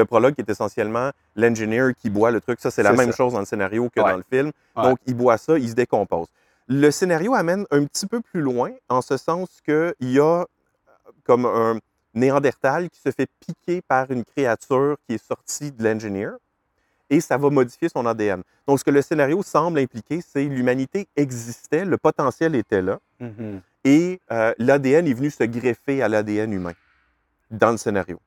le 0.00 0.04
prologue 0.06 0.34
qui 0.34 0.40
est 0.40 0.50
essentiellement 0.50 1.10
l'engineer 1.36 1.92
qui 1.96 2.10
boit 2.10 2.30
le 2.30 2.40
truc, 2.40 2.58
ça, 2.60 2.70
c'est 2.70 2.82
la 2.82 2.92
même 2.92 3.10
ça. 3.12 3.16
chose 3.18 3.32
dans 3.34 3.38
le 3.40 3.44
scénario 3.46 3.88
que 3.94 4.00
Ouais. 4.00 4.10
dans 4.10 4.16
le 4.16 4.24
film. 4.32 4.50
Ouais. 4.76 4.82
Donc, 4.82 4.98
il 5.06 5.14
boit 5.14 5.38
ça, 5.38 5.58
il 5.58 5.68
se 5.68 5.74
décompose. 5.74 6.26
Le 6.66 6.90
scénario 6.90 7.34
amène 7.34 7.64
un 7.70 7.84
petit 7.84 8.06
peu 8.06 8.20
plus 8.20 8.40
loin, 8.40 8.70
en 8.88 9.02
ce 9.02 9.16
sens 9.16 9.48
qu'il 9.64 9.94
y 10.12 10.18
a 10.20 10.40
euh, 10.40 10.44
comme 11.24 11.44
un 11.46 11.78
néandertal 12.14 12.90
qui 12.90 13.00
se 13.00 13.10
fait 13.10 13.28
piquer 13.46 13.82
par 13.82 14.10
une 14.10 14.24
créature 14.24 14.96
qui 15.06 15.14
est 15.14 15.24
sortie 15.24 15.70
de 15.72 15.82
l'engineer 15.84 16.32
et 17.08 17.20
ça 17.20 17.36
va 17.36 17.50
modifier 17.50 17.88
son 17.88 18.06
ADN. 18.06 18.42
Donc, 18.68 18.78
ce 18.78 18.84
que 18.84 18.90
le 18.90 19.02
scénario 19.02 19.42
semble 19.42 19.78
impliquer, 19.80 20.20
c'est 20.20 20.44
l'humanité 20.44 21.08
existait, 21.16 21.84
le 21.84 21.96
potentiel 21.98 22.54
était 22.54 22.82
là 22.82 22.98
Mhm. 23.20 23.60
et 23.84 24.20
euh, 24.30 24.52
l'ADN 24.58 25.06
est 25.08 25.14
venu 25.14 25.30
se 25.30 25.44
greffer 25.44 26.02
à 26.02 26.08
l'ADN 26.08 26.52
humain 26.52 26.72
dans 27.50 27.72
le 27.72 27.76
scénario 27.78 28.18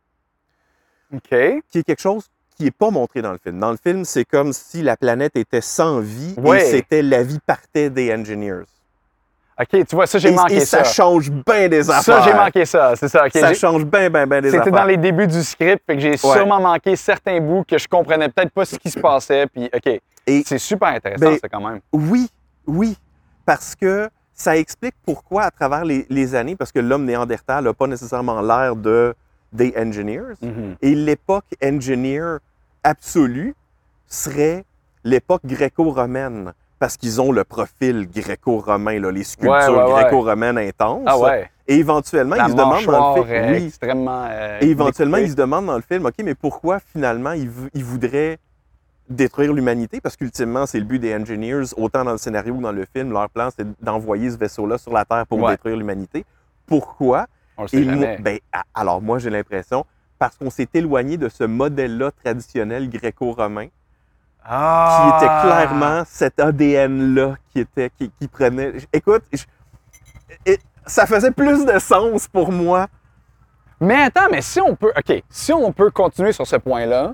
Qui 1.22 1.80
est 1.80 1.84
quelque 1.84 2.02
chose 2.02 2.26
qui 2.56 2.66
n'est 2.66 2.72
pas 2.72 2.90
montré 2.92 3.22
dans 3.22 3.32
le 3.32 3.40
film. 3.44 3.60
Dans 3.60 3.72
le 3.72 3.78
film, 3.78 4.06
c'est 4.06 4.26
comme 4.26 4.54
si 4.54 4.82
la 4.82 4.96
planète 4.96 5.36
était 5.36 5.62
sans 5.62 6.00
vie 6.00 6.36
Ouais. 6.38 6.62
et 6.62 6.72
c'était 6.72 7.02
la 7.02 7.24
vie 7.24 7.40
partait 7.46 7.90
des 7.90 8.14
engineers. 8.14 8.64
OK, 9.60 9.86
tu 9.88 9.96
vois, 9.96 10.08
ça, 10.08 10.18
j'ai 10.18 10.32
manqué 10.32 10.56
et 10.56 10.66
ça. 10.66 10.84
ça. 10.84 10.92
change 10.92 11.30
bien 11.30 11.70
des 11.70 11.88
affaires. 11.90 12.04
Ça, 12.04 12.22
j'ai 12.24 12.34
manqué 12.34 12.66
ça. 12.66 12.96
C'est 12.96 13.08
ça. 13.08 13.26
OK, 13.26 13.32
Ça 13.34 13.54
change 13.54 13.86
bien, 13.86 14.10
bien, 14.10 14.26
bien 14.26 14.42
des 14.42 14.50
affaires. 14.50 14.64
C'était 14.64 14.76
dans 14.76 14.86
les 14.86 14.98
débuts 14.98 15.28
du 15.28 15.44
script, 15.44 15.84
fait 15.86 15.96
que 15.96 16.02
j'ai 16.02 16.18
sûrement 16.18 16.60
manqué 16.60 16.96
certains 16.96 17.40
bouts 17.40 17.64
que 17.68 17.78
je 17.78 17.88
comprenais 17.88 18.30
peut-être 18.30 18.52
pas 18.52 18.66
ce 18.66 18.78
qui 18.78 18.90
se 18.90 19.00
passait. 19.00 19.46
Puis, 19.48 19.70
OK, 19.74 20.00
c'est 20.46 20.58
super 20.58 20.90
intéressant, 20.90 21.26
Ben, 21.26 21.38
ça, 21.40 21.50
quand 21.50 21.62
même. 21.62 21.82
Oui, 21.92 22.28
oui, 22.66 22.98
parce 23.46 23.76
que 23.76 24.10
ça 24.34 24.58
explique 24.58 24.96
pourquoi, 25.06 25.44
à 25.44 25.52
travers 25.52 25.86
les, 25.86 26.08
les 26.10 26.34
années, 26.34 26.56
parce 26.56 26.72
que 26.72 26.80
l'homme 26.80 27.06
néandertal 27.06 27.64
n'a 27.66 27.74
pas 27.74 27.86
nécessairement 27.86 28.42
l'air 28.42 28.76
de 28.76 29.14
des 29.54 29.74
engineers, 29.78 30.34
Mhm. 30.42 30.76
et 30.82 30.96
l'époque 30.96 31.46
engineer 31.64 32.38
absolue 32.84 33.56
serait 34.08 34.66
l'époque 35.04 35.42
gréco-romaine, 35.46 36.54
parce 36.80 36.98
qu'ils 36.98 37.22
ont 37.22 37.32
le 37.32 37.44
profil 37.44 38.10
gréco-romain, 38.10 39.00
les 39.12 39.24
sculptures 39.24 39.52
Ouais, 39.52 39.68
ouais, 39.70 39.94
ouais. 39.94 40.02
gréco-romaines 40.02 40.58
intenses. 40.58 41.04
Ah 41.06 41.18
ouais. 41.18 41.50
Et 41.68 41.78
éventuellement, 41.78 42.36
La 42.36 42.46
ils 42.48 42.52
se 42.52 42.56
demandent 42.56 42.86
dans 42.86 43.16
le 43.16 43.24
film. 43.24 43.52
oui. 43.52 43.66
extrêmement. 43.68 44.26
euh, 44.30 44.58
Et 44.62 44.70
éventuellement, 44.70 45.18
ils 45.18 45.30
se 45.32 45.36
demandent 45.36 45.68
dans 45.68 45.78
le 45.78 45.82
film, 45.84 46.06
OK, 46.06 46.16
mais 46.24 46.36
pourquoi 46.36 46.80
finalement 46.80 47.32
ils, 47.32 47.50
ils 47.74 47.86
voudraient 47.86 48.38
détruire 49.10 49.54
l'humanité? 49.54 50.02
Parce 50.02 50.18
qu'ultimement, 50.18 50.66
c'est 50.66 50.80
le 50.80 50.86
but 50.86 51.00
des 51.00 51.16
engineers, 51.16 51.64
autant 51.78 52.04
dans 52.04 52.12
le 52.12 52.18
scénario 52.18 52.54
que 52.56 52.62
dans 52.62 52.72
le 52.74 52.86
film. 52.94 53.12
Leur 53.14 53.30
plan, 53.30 53.48
c'est 53.56 53.66
d'envoyer 53.82 54.30
ce 54.32 54.38
vaisseau-là 54.38 54.78
sur 54.78 54.92
la 54.92 55.06
Terre 55.06 55.26
pour 55.26 55.48
détruire 55.50 55.78
l'humanité. 55.78 56.26
Pourquoi? 56.66 57.28
On 57.58 57.64
le 57.64 57.68
sait 57.68 57.78
Et 57.82 57.86
moi- 57.86 57.94
jamais. 57.96 58.18
ben, 58.20 58.40
alors, 58.74 59.02
moi, 59.02 59.20
j'ai 59.20 59.30
l'impression, 59.30 59.86
parce 60.20 60.36
qu'on 60.38 60.50
s'est 60.50 60.70
éloigné 60.74 61.18
de 61.18 61.30
ce 61.30 61.44
modèle-là 61.44 62.12
traditionnel 62.24 62.90
gréco-romain, 62.90 63.68
qui 63.68 63.72
Ah! 64.46 65.18
était 65.18 65.48
clairement 65.48 66.04
cet 66.06 66.40
ADN-là 66.40 67.36
qui 67.52 67.60
était, 67.62 67.90
qui, 67.98 68.12
qui 68.20 68.28
prenait. 68.28 68.74
Écoute, 68.92 69.24
je- 69.32 69.44
et- 70.46 70.60
ça 70.86 71.06
faisait 71.06 71.32
plus 71.32 71.66
de 71.66 71.80
sens 71.80 72.28
pour 72.28 72.52
moi. 72.52 72.88
Mais 73.80 74.02
attends, 74.04 74.28
mais 74.32 74.42
si 74.42 74.60
on 74.62 74.76
peut. 74.76 74.92
OK, 74.98 75.24
si 75.30 75.54
on 75.54 75.72
peut 75.72 75.92
continuer 75.92 76.32
sur 76.34 76.46
ce 76.48 76.56
point-là, 76.58 77.14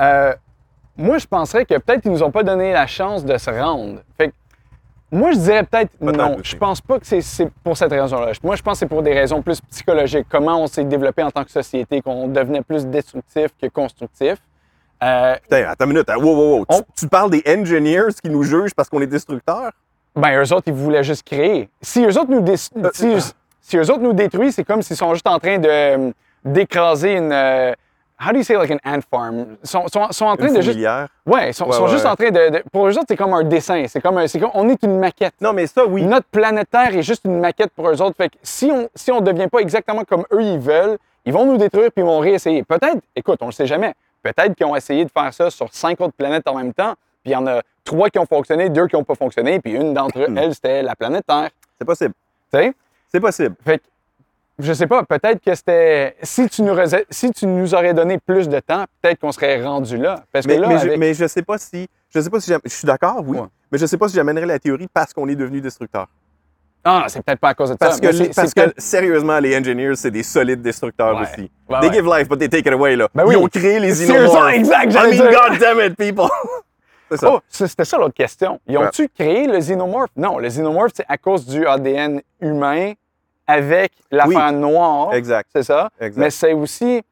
euh, 0.00 0.34
moi, 0.96 1.18
je 1.18 1.26
penserais 1.26 1.64
que 1.64 1.74
peut-être 1.78 2.02
qu'ils 2.02 2.12
nous 2.12 2.22
ont 2.22 2.30
pas 2.30 2.42
donné 2.42 2.72
la 2.72 2.86
chance 2.86 3.24
de 3.24 3.36
se 3.38 3.50
rendre. 3.50 4.00
Fait 4.16 4.28
que, 4.28 4.34
moi, 5.10 5.32
je 5.32 5.38
dirais 5.38 5.64
peut-être 5.64 5.90
non. 6.00 6.36
Je 6.42 6.56
pense 6.56 6.80
pas 6.80 6.98
que 6.98 7.06
c'est- 7.06 7.50
pour 7.64 7.76
cette 7.76 7.90
raison-là. 7.90 8.32
Moi, 8.42 8.56
je 8.56 8.62
pense 8.62 8.74
que 8.74 8.78
c'est 8.80 8.86
pour 8.86 9.02
des 9.02 9.14
raisons 9.14 9.40
plus 9.42 9.60
psychologiques. 9.70 10.26
Comment 10.28 10.62
on 10.62 10.66
s'est 10.66 10.84
développé 10.84 11.22
en 11.22 11.30
tant 11.30 11.44
que 11.44 11.50
société, 11.50 12.00
qu'on 12.02 12.28
devenait 12.28 12.62
plus 12.62 12.86
destructif 12.86 13.48
que 13.60 13.68
constructif. 13.68 14.36
Euh, 15.02 15.36
Putain, 15.42 15.68
attends 15.68 15.84
une 15.84 15.92
minute. 15.92 16.10
hein. 16.10 16.16
Wow, 16.16 16.24
wow, 16.36 16.56
wow. 16.58 16.66
Tu- 16.68 16.76
On- 16.76 16.82
Tu, 16.96 17.08
parles 17.08 17.30
des 17.30 17.42
engineers 17.46 18.08
qui 18.22 18.28
nous 18.30 18.42
jugent 18.42 18.74
parce 18.74 18.88
qu'on 18.88 19.00
est 19.00 19.06
destructeurs? 19.06 19.70
ben, 20.16 20.42
eux 20.42 20.52
autres, 20.52 20.64
ils 20.66 20.72
voulaient 20.74 21.04
juste 21.04 21.22
créer. 21.24 21.68
Si 21.80 22.04
eux 22.04 22.18
autres 22.18 22.30
nous, 22.30 22.40
dé- 22.40 22.56
si, 22.56 22.70
euh. 22.76 23.20
si 23.60 23.76
eux 23.76 23.82
autres 23.90 24.00
nous 24.02 24.12
détruisent, 24.12 24.56
c'est 24.56 24.64
comme 24.64 24.82
s'ils 24.82 24.96
sont 24.96 25.12
juste 25.14 25.28
en 25.28 25.38
train 25.38 25.58
de 25.58 25.68
euh, 25.68 26.10
d'écraser 26.44 27.12
une. 27.16 27.32
How 28.20 28.32
do 28.32 28.38
you 28.38 28.42
say 28.44 28.56
like 28.56 28.70
an 28.70 28.78
ant 28.84 29.00
farm? 29.10 29.56
Ils 29.62 29.68
sont, 29.68 29.86
sont, 29.88 30.10
sont 30.12 30.26
en 30.26 30.36
train 30.36 30.48
Une 30.48 30.54
de 30.54 30.60
juste. 30.60 30.78
Ouais, 31.26 31.50
ils 31.50 31.54
sont, 31.54 31.66
Ouais, 31.66 31.72
sont 31.76 31.84
ouais, 31.84 31.88
juste 31.90 32.04
ouais. 32.04 32.10
en 32.10 32.16
train 32.16 32.30
de, 32.30 32.50
de- 32.58 32.62
Pour 32.72 32.86
eux 32.88 32.92
autres, 32.96 33.06
c'est 33.08 33.16
comme 33.16 33.32
un 33.34 33.44
dessin. 33.44 33.84
C'est 33.88 34.00
comme, 34.00 34.18
un- 34.18 34.26
c'est 34.26 34.40
comme. 34.40 34.50
On 34.54 34.68
est 34.68 34.82
une 34.82 34.98
maquette. 34.98 35.34
Non, 35.40 35.52
mais 35.52 35.66
ça, 35.66 35.86
oui. 35.86 36.02
Notre 36.04 36.26
planète 36.26 36.68
Terre 36.70 36.94
est 36.96 37.02
juste 37.02 37.24
une 37.24 37.38
maquette 37.40 37.70
pour 37.72 37.88
eux 37.88 38.00
autres. 38.02 38.16
Fait 38.16 38.28
que 38.28 38.36
si 38.42 38.70
on 38.72 38.88
si 38.94 39.10
on 39.12 39.20
devient 39.20 39.48
pas 39.48 39.60
exactement 39.60 40.04
comme 40.04 40.24
eux 40.32 40.42
ils 40.42 40.58
veulent, 40.58 40.98
ils 41.24 41.32
vont 41.32 41.46
nous 41.46 41.56
détruire 41.56 41.90
puis 41.92 42.02
ils 42.02 42.06
vont 42.06 42.18
réessayer. 42.20 42.62
Peut-être, 42.64 42.98
écoute, 43.14 43.38
on 43.42 43.46
le 43.46 43.52
sait 43.52 43.66
jamais. 43.66 43.94
Peut-être 44.22 44.54
qu'ils 44.54 44.66
ont 44.66 44.74
essayé 44.76 45.04
de 45.04 45.10
faire 45.10 45.32
ça 45.32 45.50
sur 45.50 45.72
cinq 45.72 46.00
autres 46.00 46.14
planètes 46.16 46.48
en 46.48 46.54
même 46.56 46.72
temps, 46.74 46.94
puis 47.22 47.30
il 47.30 47.32
y 47.32 47.36
en 47.36 47.46
a 47.46 47.60
trois 47.84 48.10
qui 48.10 48.18
ont 48.18 48.26
fonctionné, 48.26 48.68
deux 48.68 48.86
qui 48.88 48.96
n'ont 48.96 49.04
pas 49.04 49.14
fonctionné, 49.14 49.60
puis 49.60 49.72
une 49.74 49.94
d'entre 49.94 50.18
elles, 50.36 50.54
c'était 50.54 50.82
la 50.82 50.96
planète 50.96 51.24
Terre. 51.26 51.50
C'est 51.78 51.84
possible. 51.84 52.14
Tu 52.52 52.58
sais? 52.58 52.72
C'est 53.12 53.20
possible. 53.20 53.54
Fait 53.64 53.78
que, 53.78 53.84
je 54.58 54.72
sais 54.72 54.86
pas, 54.86 55.02
peut-être 55.04 55.42
que 55.44 55.54
c'était. 55.54 56.16
Si 56.22 56.48
tu, 56.48 56.62
nous 56.62 56.74
si 57.10 57.30
tu 57.30 57.46
nous 57.46 57.74
aurais 57.74 57.94
donné 57.94 58.18
plus 58.18 58.48
de 58.48 58.58
temps, 58.60 58.84
peut-être 59.02 59.20
qu'on 59.20 59.32
serait 59.32 59.62
rendu 59.62 59.96
là. 59.96 60.24
Parce 60.32 60.46
que 60.46 60.52
Mais, 60.52 60.58
là, 60.58 60.68
mais, 60.68 60.78
je, 60.78 60.86
avec- 60.86 60.98
mais 60.98 61.14
je 61.14 61.26
sais 61.26 61.42
pas 61.42 61.58
si. 61.58 61.86
Je 62.14 62.20
sais 62.20 62.30
pas 62.30 62.40
si 62.40 62.52
je 62.64 62.68
suis 62.70 62.86
d'accord, 62.86 63.22
oui. 63.26 63.38
Ouais. 63.38 63.46
Mais 63.70 63.78
je 63.78 63.86
sais 63.86 63.98
pas 63.98 64.08
si 64.08 64.14
j'amènerais 64.16 64.46
la 64.46 64.58
théorie 64.58 64.88
parce 64.92 65.12
qu'on 65.12 65.28
est 65.28 65.36
devenu 65.36 65.60
destructeur. 65.60 66.06
Ah, 66.84 67.04
c'est 67.08 67.22
peut-être 67.22 67.40
pas 67.40 67.50
à 67.50 67.54
cause 67.54 67.70
de 67.70 67.74
Parce 67.74 67.96
ça. 67.96 68.00
que, 68.00 68.06
les- 68.16 68.28
parce 68.30 68.54
que 68.54 68.60
sérieusement, 68.78 69.38
les 69.40 69.56
engineers, 69.58 69.94
c'est 69.96 70.10
des 70.10 70.22
solides 70.22 70.62
destructeurs 70.62 71.16
Ouais. 71.16 71.22
aussi. 71.22 71.50
Ouais, 71.68 71.80
they 71.80 71.88
ouais. 71.90 71.94
give 71.96 72.06
life, 72.06 72.28
but 72.28 72.38
they 72.38 72.48
take 72.48 72.66
it 72.68 72.72
away. 72.72 72.96
Là. 72.96 73.08
Ben 73.14 73.24
oui. 73.26 73.34
Ils 73.34 73.36
ont 73.36 73.46
créé 73.48 73.78
les 73.78 73.92
ça, 73.92 74.54
exact, 74.54 74.92
I 74.92 74.96
mean, 74.96 75.10
dire. 75.10 75.30
God 75.30 75.58
damn 75.58 75.80
it, 75.80 75.96
people! 75.96 76.28
c'est 77.10 77.18
ça. 77.18 77.30
Oh, 77.34 77.40
c'était 77.48 77.84
ça 77.84 77.98
l'autre 77.98 78.14
question. 78.14 78.58
Ils 78.66 78.78
ont-tu 78.78 79.08
créé 79.08 79.46
le 79.46 79.58
xénomorphe? 79.58 80.10
Non, 80.16 80.38
le 80.38 80.48
xénomorphe, 80.48 80.92
c'est 80.94 81.04
à 81.08 81.18
cause 81.18 81.44
du 81.46 81.66
ADN 81.66 82.22
humain 82.40 82.92
avec 83.48 83.90
l'affaire 84.10 84.52
noire. 84.52 85.12
Exact. 85.14 85.48
C'est 85.52 85.64
ça? 85.64 85.88
Exact. 86.00 86.20
Mais 86.22 86.30
c'est 86.30 86.52
aussi, 86.52 87.02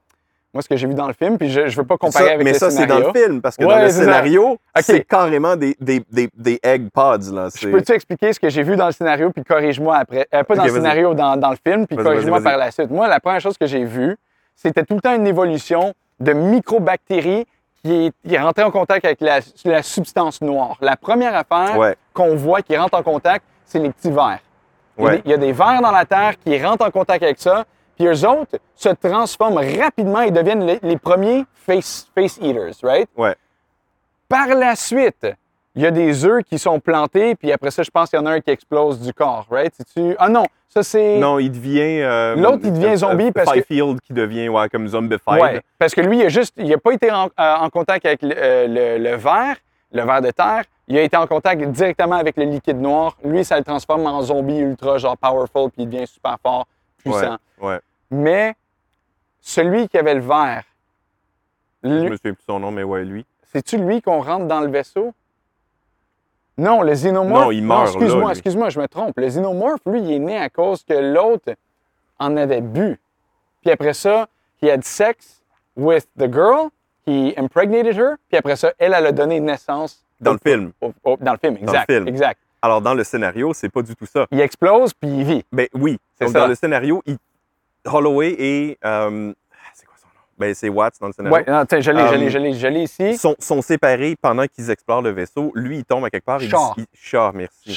moi, 0.55 0.63
ce 0.63 0.69
que 0.69 0.77
j'ai 0.77 0.87
vu 0.87 0.95
dans 0.95 1.07
le 1.09 1.13
film, 1.15 1.37
puis 1.39 1.51
je 1.51 1.63
ne 1.63 1.71
veux 1.71 1.85
pas 1.85 1.97
comparer 1.97 2.25
Ça- 2.27 2.33
avec 2.35 2.45
mais 2.45 2.53
le 2.53 2.59
ça, 2.59 2.71
c'est 2.71 2.87
dans 2.87 2.99
le 2.99 3.11
film, 3.13 3.41
parce 3.41 3.57
que 3.57 3.65
Ouais, 3.65 3.75
dans 3.75 3.83
le 3.83 3.91
scénario, 3.91 4.59
c'est 4.81 5.01
carrément 5.05 5.57
des, 5.57 5.77
des, 5.81 6.03
des, 6.11 6.29
des 6.37 6.61
egg 6.63 6.89
pods. 6.93 7.33
Là. 7.33 7.49
Je 7.59 7.69
peux-tu 7.69 7.93
expliquer 7.93 8.33
ce 8.33 8.39
que 8.41 8.49
j'ai 8.51 8.63
vu 8.63 8.77
dans 8.77 8.87
le 8.87 8.93
scénario, 8.93 9.31
puis 9.33 9.43
corrige-moi 9.45 9.97
après? 9.97 10.29
Euh, 10.35 10.45
pas 10.45 10.55
dans 10.55 10.65
le 10.65 10.71
scénario, 10.71 11.15
dans, 11.15 11.37
dans 11.37 11.51
le 11.51 11.57
film, 11.67 11.87
puis 11.87 11.97
corrige-moi 11.97 12.41
par 12.43 12.57
la 12.59 12.71
suite. 12.71 12.91
Moi, 12.91 13.09
la 13.09 13.19
première 13.19 13.41
chose 13.41 13.57
que 13.59 13.67
j'ai 13.67 13.85
vue, 13.85 14.17
c'était 14.55 14.85
tout 14.85 14.95
le 14.95 15.01
temps 15.01 15.15
une 15.15 15.27
évolution 15.27 15.93
de 16.21 16.33
microbactéries 16.33 17.47
qui, 17.85 18.07
est- 18.07 18.29
qui 18.29 18.37
rentraient 18.39 18.63
en 18.65 18.71
contact 18.71 19.05
avec 19.05 19.21
la, 19.21 19.39
la 19.65 19.83
substance 19.83 20.41
noire. 20.41 20.77
La 20.81 20.97
première 20.97 21.35
affaire 21.37 21.79
Ouais. 21.79 21.95
qu'on 22.13 22.35
voit 22.35 22.63
qui 22.63 22.77
rentre 22.77 22.99
en 22.99 23.03
contact, 23.03 23.45
c'est 23.65 23.79
les 23.79 23.91
petits 23.91 24.11
vers. 24.11 24.39
Il 24.99 25.03
y, 25.05 25.07
a 25.07 25.11
Ouais. 25.11 25.17
des, 25.17 25.23
il 25.27 25.31
y 25.31 25.35
a 25.35 25.39
des 25.39 25.53
vers 25.53 25.81
dans 25.83 25.91
la 25.91 26.05
terre 26.05 26.35
qui 26.45 26.63
rentrent 26.63 26.87
en 26.87 26.91
contact 26.91 27.23
avec 27.23 27.39
ça, 27.39 27.65
puis 27.97 28.07
eux 28.07 28.27
autres 28.29 28.59
se 28.75 28.89
transforment 28.91 29.59
rapidement 29.81 30.21
et 30.23 30.31
deviennent 30.31 30.65
les, 30.67 30.79
les 30.83 30.97
premiers 30.97 31.45
face, 31.55 32.09
face 32.15 32.39
eaters, 32.41 32.75
right? 32.83 33.09
Ouais. 33.17 33.35
Par 34.29 34.49
la 34.49 34.75
suite, 34.75 35.27
il 35.75 35.83
y 35.83 35.87
a 35.87 35.91
des 35.91 36.25
œufs 36.25 36.43
qui 36.45 36.59
sont 36.59 36.81
plantés, 36.81 37.35
puis 37.35 37.53
après 37.53 37.71
ça, 37.71 37.83
je 37.83 37.91
pense 37.91 38.09
qu'il 38.11 38.19
y 38.19 38.23
en 38.23 38.27
a 38.27 38.33
un 38.33 38.41
qui 38.41 38.51
explose 38.51 39.01
du 39.01 39.13
corps, 39.13 39.47
right? 39.51 39.73
C'est-tu- 39.77 40.17
Ah 40.19 40.29
non, 40.29 40.45
ça 40.69 40.83
c'est. 40.83 41.19
Non, 41.19 41.39
il 41.39 41.51
devient. 41.53 42.01
euh, 42.03 42.35
L'autre, 42.35 42.61
il 42.65 42.73
devient 42.73 42.87
euh, 42.87 42.97
zombie 42.97 43.27
euh, 43.27 43.33
parce 43.33 43.53
que- 43.53 43.61
Fifield 43.61 44.01
qui 44.01 44.13
devient 44.15 44.49
ouais, 44.49 44.69
comme 44.69 44.89
zombified. 44.89 45.41
Ouais, 45.41 45.61
parce 45.79 45.95
que 45.95 46.01
lui, 46.01 46.19
il 46.21 46.25
a 46.25 46.29
juste, 46.29 46.55
il 46.57 46.69
n'a 46.71 46.79
pas 46.79 46.93
été 46.93 47.11
en, 47.13 47.27
euh, 47.39 47.55
en 47.57 47.69
contact 47.71 48.05
avec 48.07 48.23
le, 48.23 48.31
le, 48.67 48.99
le 48.99 49.17
verre, 49.17 49.57
le 49.93 50.03
verre 50.03 50.23
de 50.23 50.31
terre. 50.31 50.65
Il 50.89 50.97
a 50.99 51.03
été 51.03 51.17
en 51.17 51.27
contact 51.27 51.61
directement 51.71 52.17
avec 52.17 52.37
le 52.37 52.45
liquide 52.45 52.81
noir. 52.81 53.17
Lui, 53.25 53.45
ça 53.45 53.59
le 53.59 53.65
transforme 53.65 54.07
en 54.07 54.23
zombie 54.23 54.59
ultra, 54.59 54.99
genre 54.99 55.17
powerful, 55.17 55.71
puis 55.71 55.83
il 55.83 55.89
devient 55.91 56.07
super 56.07 56.37
fort, 56.43 56.67
puissant. 56.99 57.37
ouais. 57.61 57.81
Mais 58.11 58.55
celui 59.41 59.89
qui 59.89 59.99
avait 59.99 60.15
le 60.15 60.21
verre, 60.21 60.63
Je 61.83 61.89
lui- 61.89 62.11
me 62.11 62.17
souviens 62.17 62.35
plus 62.35 62.45
son 62.47 62.61
nom, 62.61 62.71
mais 62.71 62.83
ouais, 62.85 63.05
lui. 63.05 63.27
c'est-tu 63.53 63.79
lui 63.79 64.01
qu'on 64.03 64.21
rentre 64.23 64.47
dans 64.47 64.61
le 64.61 64.69
vaisseau? 64.69 65.13
Non, 66.59 66.83
le 66.83 66.93
xénomorphe. 66.95 67.45
Non, 67.45 67.51
il 67.51 67.63
meurt, 67.65 67.87
excuse-moi, 67.89 68.31
excuse-moi, 68.31 68.71
je 68.71 68.81
me 68.81 68.89
trompe. 68.89 69.19
Le 69.19 69.27
xénomorphe, 69.27 69.81
lui, 69.87 70.01
il 70.01 70.13
est 70.13 70.19
né 70.19 70.39
à 70.39 70.49
cause 70.49 70.83
que 70.85 70.95
l'autre 70.95 71.53
en 72.19 72.37
avait 72.37 72.63
bu. 72.63 72.99
Puis 73.61 73.71
après 73.71 73.93
ça, 73.93 74.27
he 74.63 74.71
had 74.71 74.83
sex 74.85 75.43
with 75.77 76.07
the 76.19 76.33
girl, 76.33 76.69
he 77.07 77.35
impregnated 77.37 77.97
her, 77.97 78.17
puis 78.29 78.37
après 78.39 78.57
ça, 78.57 78.73
elle, 78.79 78.95
elle 78.95 79.07
a 79.07 79.13
donné 79.13 79.41
naissance. 79.41 80.03
Dans 80.21 80.33
au- 80.33 80.35
le 80.35 80.41
film. 80.51 80.73
au- 80.81 80.93
au- 81.05 81.17
dans 81.21 81.33
le 81.33 81.39
film, 81.39 81.57
exact. 81.57 81.91
film. 81.91 82.09
Exact. 82.09 82.41
Alors, 82.63 82.81
dans 82.81 82.95
le 82.95 83.05
scénario, 83.05 83.53
c'est 83.55 83.69
pas 83.69 83.83
du 83.83 83.95
tout 83.95 84.07
ça. 84.07 84.27
Il 84.31 84.41
explose, 84.41 84.93
puis 84.95 85.09
il 85.11 85.25
vit. 85.25 85.45
Ben 85.53 85.69
oui. 85.75 85.99
C'est 86.19 86.25
Donc, 86.25 86.33
ça. 86.35 86.41
dans 86.41 86.47
le 86.49 86.55
scénario, 86.55 87.03
il- 87.07 87.19
Holloway 87.85 88.35
et. 88.39 88.79
euh, 88.85 89.33
c'est 89.75 89.87
quoi 89.87 89.95
son 90.01 90.07
nom? 90.09 90.13
Ben, 90.39 90.55
c'est 90.55 90.69
Watts 90.69 90.95
dans 91.01 91.07
le 91.09 91.13
scénario. 91.13 91.37
Ouais, 91.37 91.45
non, 91.47 91.65
tiens, 91.67 91.81
je 91.81 91.91
l'ai, 91.93 92.01
je 92.09 92.15
Euh, 92.15 92.17
l'ai, 92.17 92.31
je 92.31 92.39
l'ai, 92.39 92.53
je 92.55 92.67
l'ai 92.67 92.83
ici. 92.83 93.17
Sont, 93.17 93.37
sont 93.39 93.63
séparés 93.63 94.17
pendant 94.21 94.47
qu'ils 94.47 94.71
explorent 94.71 95.03
le 95.03 95.11
vaisseau. 95.11 95.53
Lui, 95.55 95.79
il 95.79 95.85
tombe 95.85 96.05
à 96.05 96.11
quelque 96.11 96.25
part. 96.25 96.43
Il, 96.43 96.49
Char. 96.51 96.75
dis- 96.77 96.87
il- 96.93 96.99
Char, 96.99 97.33
merci. 97.35 97.77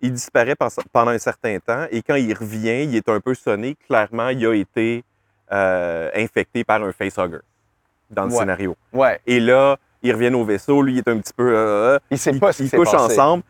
Il 0.00 0.12
disparaît 0.12 0.54
pen- 0.54 0.68
pendant 0.92 1.10
un 1.12 1.18
certain 1.18 1.58
temps 1.58 1.86
et 1.90 2.02
quand 2.02 2.14
il 2.16 2.34
revient, 2.34 2.84
il 2.84 2.94
est 2.94 3.08
un 3.08 3.20
peu 3.20 3.34
sonné. 3.34 3.74
Clairement, 3.88 4.28
il 4.28 4.46
a 4.46 4.54
été 4.54 5.02
euh, 5.52 6.10
infecté 6.14 6.62
par 6.64 6.82
un 6.82 6.92
facehugger 6.92 7.38
dans 8.14 8.24
le 8.24 8.32
Ouais. 8.32 8.38
scénario. 8.38 8.76
Ouais. 8.92 9.20
Et 9.26 9.40
là, 9.40 9.76
ils 10.02 10.12
reviennent 10.12 10.34
au 10.34 10.44
vaisseau. 10.44 10.80
Lui, 10.82 10.94
il 10.94 10.98
est 10.98 11.08
un 11.08 11.18
petit 11.18 11.32
peu. 11.36 11.52
euh, 11.54 11.98
Il 12.10 12.18
sait 12.18 12.32
pas 12.38 12.52
ce 12.52 12.62
qui 12.62 12.68
ils 12.68 12.78
couchent 12.78 12.90
passé. 12.92 13.12
ensemble. 13.20 13.42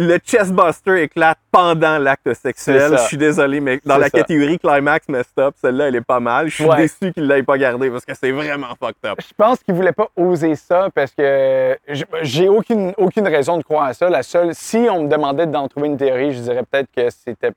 Le 0.00 0.16
chestbuster 0.24 1.02
éclate 1.02 1.38
pendant 1.50 1.98
l'acte 1.98 2.32
sexuel. 2.34 2.92
Je 2.92 3.02
suis 3.08 3.16
désolé, 3.16 3.58
mais 3.58 3.80
dans 3.84 3.98
la 3.98 4.04
ça. 4.04 4.10
catégorie 4.18 4.56
climax 4.56 5.08
messed 5.08 5.36
up, 5.40 5.56
celle-là, 5.60 5.88
elle 5.88 5.96
est 5.96 6.00
pas 6.06 6.20
mal. 6.20 6.46
Je 6.48 6.54
suis 6.54 6.64
Ouais. 6.66 6.76
déçu 6.76 7.12
qu'il 7.12 7.26
l'ait 7.26 7.42
pas 7.42 7.58
gardée 7.58 7.90
parce 7.90 8.04
que 8.04 8.14
c'est 8.14 8.30
vraiment 8.30 8.68
fucked 8.80 9.04
up. 9.04 9.18
Je 9.20 9.34
pense 9.36 9.58
qu'il 9.58 9.74
voulait 9.74 9.90
pas 9.90 10.08
oser 10.14 10.54
ça 10.54 10.88
parce 10.94 11.10
que 11.12 11.76
j'ai 12.22 12.48
aucune, 12.48 12.94
aucune 12.96 13.26
raison 13.26 13.58
de 13.58 13.64
croire 13.64 13.86
à 13.86 13.92
ça. 13.92 14.08
La 14.08 14.22
seule, 14.22 14.54
si 14.54 14.86
on 14.88 15.02
me 15.02 15.08
demandait 15.08 15.48
d'en 15.48 15.66
trouver 15.66 15.88
une 15.88 15.96
théorie, 15.96 16.32
je 16.32 16.42
dirais 16.42 16.62
peut-être 16.70 16.90
que 16.96 17.10
c'était. 17.10 17.50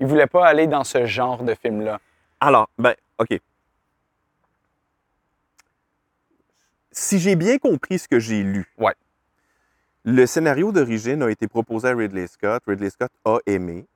Il 0.00 0.06
voulait 0.06 0.26
pas 0.26 0.46
aller 0.46 0.66
dans 0.66 0.84
ce 0.84 1.04
genre 1.04 1.42
de 1.42 1.54
film-là. 1.54 1.98
Alors, 2.40 2.70
ben, 2.78 2.94
OK. 3.18 3.38
Si 7.14 7.20
j'ai 7.20 7.36
bien 7.36 7.58
compris 7.58 8.00
ce 8.00 8.08
que 8.08 8.18
j'ai 8.18 8.42
lu, 8.42 8.66
Ouais. 8.76 8.94
le 10.04 10.26
scénario 10.26 10.72
d'origine 10.72 11.22
a 11.22 11.30
été 11.30 11.46
proposé 11.46 11.86
à 11.86 11.94
Ridley 11.94 12.26
Scott. 12.26 12.60
Ridley 12.66 12.90
Scott 12.90 13.12
a 13.24 13.38
aimé. 13.46 13.86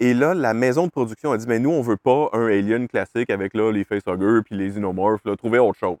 Et 0.00 0.14
là, 0.14 0.32
la 0.32 0.54
maison 0.54 0.86
de 0.86 0.90
production 0.90 1.32
a 1.32 1.36
dit, 1.36 1.44
mais 1.46 1.58
nous, 1.58 1.68
on 1.68 1.82
veut 1.82 1.98
pas 1.98 2.30
un 2.32 2.46
Alien 2.46 2.88
classique 2.88 3.28
avec 3.28 3.52
là, 3.52 3.70
les 3.70 3.84
facehuggers 3.84 4.40
puis 4.46 4.56
les 4.56 4.70
xenomorphs, 4.70 5.26
là, 5.26 5.36
trouver 5.36 5.58
autre 5.58 5.78
chose. 5.78 5.98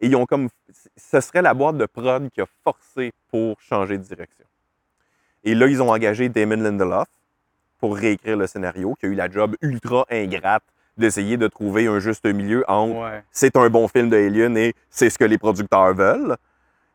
Et 0.00 0.08
ils 0.08 0.16
ont 0.16 0.26
comme, 0.26 0.48
ce 0.96 1.20
serait 1.20 1.42
la 1.42 1.54
boîte 1.54 1.78
de 1.78 1.86
prod 1.86 2.28
qui 2.30 2.40
a 2.40 2.46
forcé 2.64 3.12
pour 3.30 3.60
changer 3.60 3.96
de 3.96 4.02
direction. 4.02 4.46
Et 5.44 5.54
là, 5.54 5.68
ils 5.68 5.80
ont 5.80 5.90
engagé 5.92 6.28
Damon 6.28 6.56
Lindelof 6.56 7.06
pour 7.78 7.96
réécrire 7.96 8.36
le 8.36 8.48
scénario, 8.48 8.96
qui 8.98 9.06
a 9.06 9.10
eu 9.10 9.14
la 9.14 9.30
job 9.30 9.54
ultra 9.62 10.06
ingrate 10.10 10.64
d'essayer 10.96 11.36
de 11.36 11.46
trouver 11.48 11.86
un 11.86 11.98
juste 11.98 12.24
milieu 12.26 12.64
entre 12.68 12.94
Ouais. 12.98 13.22
c'est 13.30 13.56
un 13.56 13.68
bon 13.68 13.88
film 13.88 14.08
de 14.10 14.16
Alien 14.16 14.56
et 14.56 14.74
c'est 14.90 15.10
ce 15.10 15.18
que 15.18 15.24
les 15.24 15.38
producteurs 15.38 15.94
veulent. 15.94 16.36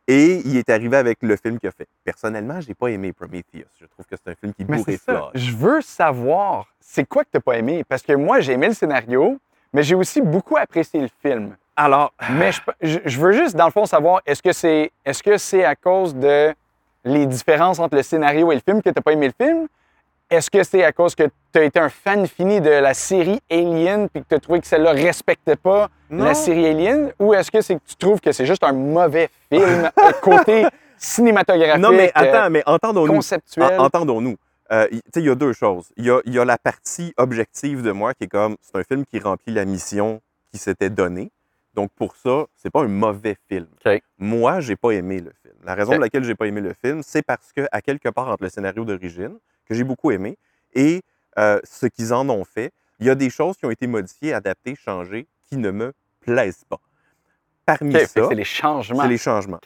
Et 0.08 0.42
il 0.44 0.58
est 0.58 0.70
arrivé 0.70 0.98
avec 0.98 1.20
le 1.22 1.36
film 1.36 1.60
qu'il 1.60 1.70
a 1.70 1.72
fait. 1.72 1.88
Personnellement, 2.04 2.60
j'ai 2.62 2.74
pas 2.74 2.88
aimé 2.88 3.14
Prometheus. 3.14 3.66
Je 3.80 3.86
trouve 3.86 4.06
que 4.08 4.16
c'est 4.16 4.32
un 4.32 4.36
film 4.36 4.54
qui 4.54 4.64
bourre 4.64 4.90
et. 4.90 4.98
Je 5.36 5.52
veux 5.56 5.82
savoir, 5.82 6.66
c'est 6.80 7.08
quoi 7.08 7.24
que 7.24 7.30
t'as 7.32 7.40
pas 7.40 7.58
aimé? 7.60 7.84
Parce 7.88 8.02
que 8.02 8.14
moi, 8.14 8.40
j'ai 8.40 8.54
aimé 8.54 8.70
le 8.70 8.74
scénario, 8.74 9.38
mais 9.72 9.84
j'ai 9.84 9.94
aussi 9.94 10.22
beaucoup 10.22 10.58
apprécié 10.58 11.00
le 11.02 11.10
film. 11.22 11.56
Alors, 11.76 12.12
Mais 12.32 12.52
je, 12.52 12.60
je- 12.82 13.00
je 13.06 13.20
veux 13.20 13.34
juste, 13.34 13.56
dans 13.56 13.66
le 13.66 13.72
fond, 13.72 13.86
savoir, 13.86 14.22
est-ce 14.26 14.42
que 14.42 14.52
c'est 14.52 14.92
c'est 15.38 15.64
à 15.64 15.76
cause 15.76 16.16
de 16.16 16.54
les 17.06 17.26
différences 17.28 17.78
entre 17.80 17.96
le 17.96 18.02
scénario 18.04 18.52
et 18.52 18.56
le 18.56 18.62
film 18.62 18.82
que 18.82 18.90
t'as 18.90 19.02
pas 19.02 19.12
aimé 19.14 19.28
le 19.38 19.46
film? 19.46 19.68
Est-ce 20.30 20.50
que 20.52 20.64
c'est 20.64 20.84
à 20.84 20.92
cause 20.92 21.16
que 21.16 21.24
tu 21.52 21.60
as 21.60 21.64
été 21.64 21.80
un 21.80 21.90
fan 21.90 22.28
fini 22.28 22.62
de 22.62 22.70
la 22.70 22.94
série 22.94 23.40
Alien 23.50 24.08
puis 24.10 24.22
que 24.22 24.28
tu 24.30 24.36
as 24.36 24.40
trouvé 24.40 24.60
que 24.62 24.68
celle-là 24.68 24.92
respectait 24.92 25.56
pas 25.56 25.90
Non. 26.10 26.26
la 26.26 26.34
série 26.36 26.68
Alien? 26.68 27.12
Ou 27.20 27.34
est-ce 27.34 27.50
que 27.50 27.62
c'est 27.62 27.76
que 27.76 27.82
tu 27.88 27.96
trouves 27.96 28.20
que 28.22 28.32
c'est 28.32 28.46
juste 28.46 28.64
un 28.64 28.74
mauvais 28.74 29.30
film 29.52 29.90
euh, 29.98 30.12
côté 30.22 30.66
cinématographique, 30.98 31.82
non, 31.82 31.92
mais 31.92 32.10
euh, 32.10 32.12
attends, 32.14 32.50
mais 32.50 32.64
entendons-nous. 32.66 33.14
conceptuel? 33.14 33.80
Entendons-nous. 33.80 34.36
Euh, 34.72 34.88
il- 35.16 35.24
y 35.24 35.30
a 35.30 35.36
deux 35.36 35.54
choses. 35.54 35.90
Il 35.98 36.06
y 36.06 36.32
y 36.32 36.40
a 36.40 36.46
la 36.46 36.58
partie 36.58 37.14
objective 37.18 37.82
de 37.82 37.92
moi 37.92 38.14
qui 38.14 38.26
est 38.26 38.28
comme, 38.28 38.56
c'est 38.62 38.78
un 38.78 38.84
film 38.84 39.06
qui 39.06 39.20
remplit 39.20 39.54
la 39.54 39.66
mission 39.66 40.22
qui 40.52 40.60
s'était 40.60 40.90
donnée. 40.92 41.32
Donc, 41.74 41.90
pour 41.96 42.16
ça, 42.16 42.46
c'est 42.56 42.70
pas 42.70 42.82
un 42.82 42.88
mauvais 42.88 43.36
film. 43.48 43.68
OK. 43.86 44.02
Moi, 44.18 44.60
j'ai 44.60 44.76
pas 44.76 44.92
aimé 44.92 45.20
le 45.22 45.32
film. 45.42 45.56
La 45.64 45.74
raison 45.76 45.92
OK. 45.92 45.96
pour 45.96 46.02
laquelle 46.04 46.24
j'ai 46.24 46.36
pas 46.36 46.46
aimé 46.48 46.62
le 46.62 46.74
film, 46.74 47.02
c'est 47.04 47.22
parce 47.24 47.52
que, 47.56 47.68
à 47.72 47.82
quelque 47.82 48.10
part 48.10 48.28
entre 48.28 48.44
le 48.44 48.50
scénario 48.50 48.84
d'origine, 48.86 49.38
que 49.70 49.76
j'ai 49.76 49.84
beaucoup 49.84 50.12
aimé, 50.12 50.38
et 50.74 51.02
euh, 51.38 51.60
ce 51.64 51.86
qu'ils 51.86 52.14
en 52.14 52.28
ont 52.30 52.44
fait, 52.44 52.72
il 53.00 53.06
y 53.06 53.10
a 53.10 53.16
des 53.16 53.30
choses 53.30 53.56
qui 53.56 53.66
ont 53.66 53.72
été 53.72 53.88
modifiées, 53.88 54.34
adaptées, 54.34 54.76
changées, 54.76 55.28
qui 55.48 55.58
ne 55.58 55.72
me 55.72 55.94
plaisent 56.20 56.66
pas. 56.68 56.80
Parmi 57.66 57.94
ça, 58.00 58.28
c'est 58.28 58.36
les 58.36 58.44
changements. 58.44 59.02
c'est 59.04 59.08
les 59.08 59.18
changements. 59.18 59.60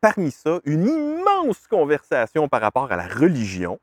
Parmi 0.00 0.30
ça, 0.32 0.58
une 0.64 0.86
immense 0.86 1.66
conversation 1.68 2.48
par 2.48 2.60
rapport 2.60 2.90
à 2.92 2.96
la 2.96 3.06
religion 3.06 3.78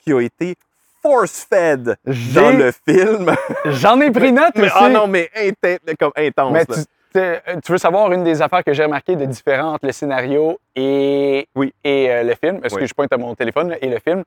qui 0.00 0.12
a 0.12 0.20
été 0.20 0.56
force-fed 1.02 1.96
dans 2.34 2.50
le 2.58 2.72
film. 2.72 3.34
J'en 3.64 4.00
ai 4.00 4.10
pris 4.10 4.32
note 4.32 4.52
Mais, 4.56 4.64
aussi. 4.64 4.72
ah 4.74 4.88
non, 4.90 5.06
mais 5.06 5.30
inten- 5.36 5.78
comme 5.98 6.12
intense. 6.16 6.52
Mais 6.52 6.66
tu, 6.66 7.18
euh, 7.18 7.38
tu 7.64 7.72
veux 7.72 7.78
savoir 7.78 8.12
une 8.12 8.24
des 8.24 8.42
affaires 8.42 8.64
que 8.64 8.72
j'ai 8.74 8.82
remarquées 8.84 9.16
de 9.16 9.24
différent 9.24 9.72
entre 9.74 9.86
le 9.86 9.92
scénario 9.92 10.58
et, 10.74 11.48
Oui. 11.54 11.72
et 11.84 12.10
euh, 12.10 12.22
le 12.24 12.34
film? 12.34 12.60
Est-ce 12.64 12.74
Oui. 12.74 12.80
que 12.82 12.86
je 12.86 12.92
pointe 12.94 13.12
à 13.12 13.16
mon 13.16 13.34
téléphone 13.34 13.70
là, 13.70 13.76
et 13.80 13.88
le 13.88 13.98
film? 14.00 14.24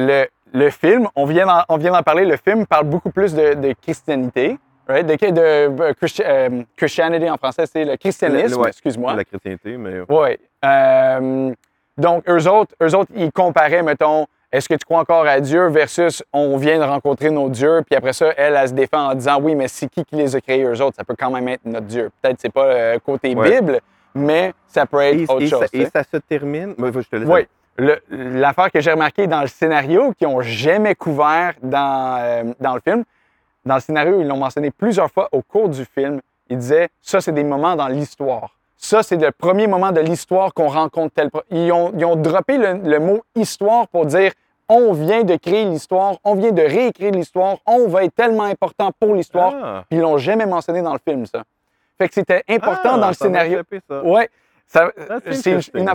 Le, 0.00 0.26
le 0.54 0.70
film, 0.70 1.08
on 1.16 1.24
vient 1.26 1.44
d'en 1.46 1.62
on 1.68 1.76
vient 1.76 1.90
d'en 1.92 2.02
parler, 2.04 2.24
le 2.24 2.36
film 2.36 2.66
parle 2.66 2.84
beaucoup 2.86 3.10
plus 3.10 3.34
de, 3.34 3.54
de 3.54 3.74
christianité, 3.82 4.56
right? 4.88 5.04
De, 5.04 5.14
de, 5.16 5.40
euh, 5.40 5.92
Christi- 6.00 6.22
euh, 6.24 6.62
Christianity 6.76 7.28
en 7.28 7.36
français, 7.36 7.64
c'est 7.66 7.84
le 7.84 7.96
christianisme, 7.96 8.54
Le- 8.56 8.62
ouais, 8.62 8.68
excuse-moi. 8.68 9.14
La 9.14 9.24
chrétienté, 9.24 9.76
mais. 9.76 9.94
Oui. 10.08 10.38
Euh, 10.64 11.52
donc, 11.96 12.28
eux 12.28 12.48
autres, 12.48 12.74
eux 12.80 12.94
autres, 12.94 13.10
ils 13.16 13.32
comparaient, 13.32 13.82
mettons, 13.82 14.26
est-ce 14.52 14.68
que 14.68 14.74
tu 14.74 14.84
crois 14.84 15.00
encore 15.00 15.26
à 15.26 15.40
Dieu 15.40 15.66
versus 15.68 16.22
on 16.32 16.56
vient 16.56 16.78
de 16.78 16.84
rencontrer 16.84 17.30
nos 17.30 17.48
dieux, 17.50 17.82
puis 17.84 17.96
après 17.96 18.12
ça, 18.12 18.32
elle, 18.36 18.54
elle 18.56 18.68
se 18.68 18.74
défend 18.74 19.10
en 19.10 19.14
disant 19.16 19.40
oui, 19.42 19.56
mais 19.56 19.66
c'est 19.66 19.88
qui 19.88 20.04
qui 20.04 20.14
les 20.14 20.36
a 20.36 20.40
créés, 20.40 20.62
eux 20.62 20.80
autres? 20.80 20.96
Ça 20.96 21.02
peut 21.04 21.16
quand 21.18 21.30
même 21.30 21.48
être 21.48 21.64
notre 21.64 21.86
Dieu. 21.86 22.10
Peut-être 22.22 22.36
c'est 22.40 22.52
pas 22.52 22.94
le 22.94 22.98
côté 23.00 23.34
Ouais. 23.34 23.60
Bible, 23.60 23.80
mais 24.14 24.54
ça 24.68 24.86
peut 24.86 25.00
être 25.00 25.18
Et, 25.18 25.24
autre 25.24 25.42
et 25.42 25.46
chose. 25.48 25.60
ça, 25.62 25.66
et 25.72 25.86
ça 25.86 26.04
se 26.04 26.16
termine. 26.18 26.74
Je 26.78 27.00
te 27.00 27.16
laisse. 27.16 27.28
Oui. 27.28 27.46
L'affaire 28.10 28.70
que 28.72 28.80
j'ai 28.80 28.90
remarqué 28.92 29.26
dans 29.26 29.40
le 29.40 29.46
scénario, 29.46 30.12
qu'ils 30.12 30.26
n'ont 30.28 30.40
jamais 30.40 30.94
couvert 30.94 31.54
dans, 31.62 32.18
euh, 32.20 32.44
dans 32.58 32.74
le 32.74 32.80
film, 32.80 33.04
dans 33.64 33.76
le 33.76 33.80
scénario, 33.80 34.20
ils 34.20 34.26
l'ont 34.26 34.36
mentionné 34.36 34.70
plusieurs 34.70 35.10
fois 35.10 35.28
au 35.32 35.42
cours 35.42 35.68
du 35.68 35.84
film. 35.84 36.20
Ils 36.48 36.58
disaient 36.58 36.88
ça, 37.00 37.20
c'est 37.20 37.32
des 37.32 37.44
moments 37.44 37.76
dans 37.76 37.88
l'histoire. 37.88 38.50
Ça, 38.76 39.02
c'est 39.02 39.16
le 39.16 39.30
premier 39.32 39.66
moment 39.66 39.92
de 39.92 40.00
l'histoire 40.00 40.54
qu'on 40.54 40.68
rencontre 40.68 41.14
tel. 41.14 41.30
Ils 41.50 41.70
ont, 41.72 41.92
ils 41.96 42.04
ont 42.04 42.16
droppé 42.16 42.56
le, 42.58 42.74
le 42.74 42.98
mot 43.00 43.22
histoire 43.34 43.86
pour 43.88 44.06
dire 44.06 44.32
on 44.68 44.92
vient 44.92 45.22
de 45.22 45.36
créer 45.36 45.64
l'histoire, 45.64 46.16
on 46.24 46.34
vient 46.34 46.52
de 46.52 46.62
réécrire 46.62 47.10
l'histoire, 47.12 47.56
on 47.66 47.88
va 47.88 48.04
être 48.04 48.14
tellement 48.14 48.44
important 48.44 48.90
pour 48.98 49.14
l'histoire. 49.14 49.52
Ah. 49.62 49.84
Puis 49.88 49.98
ils 49.98 50.02
l'ont 50.02 50.18
jamais 50.18 50.46
mentionné 50.46 50.82
dans 50.82 50.92
le 50.92 51.00
film, 51.06 51.26
ça. 51.26 51.42
Fait 51.96 52.08
que 52.08 52.14
c'était 52.14 52.44
important 52.48 52.92
Ah, 52.94 52.98
dans 52.98 53.08
le 53.08 53.14
scénario. 53.14 53.60
ça. 53.88 54.02
Ouais. 54.04 54.28
Ça, 54.66 54.90
c'est 55.32 55.52
une- 55.74 55.80
une 55.80 55.88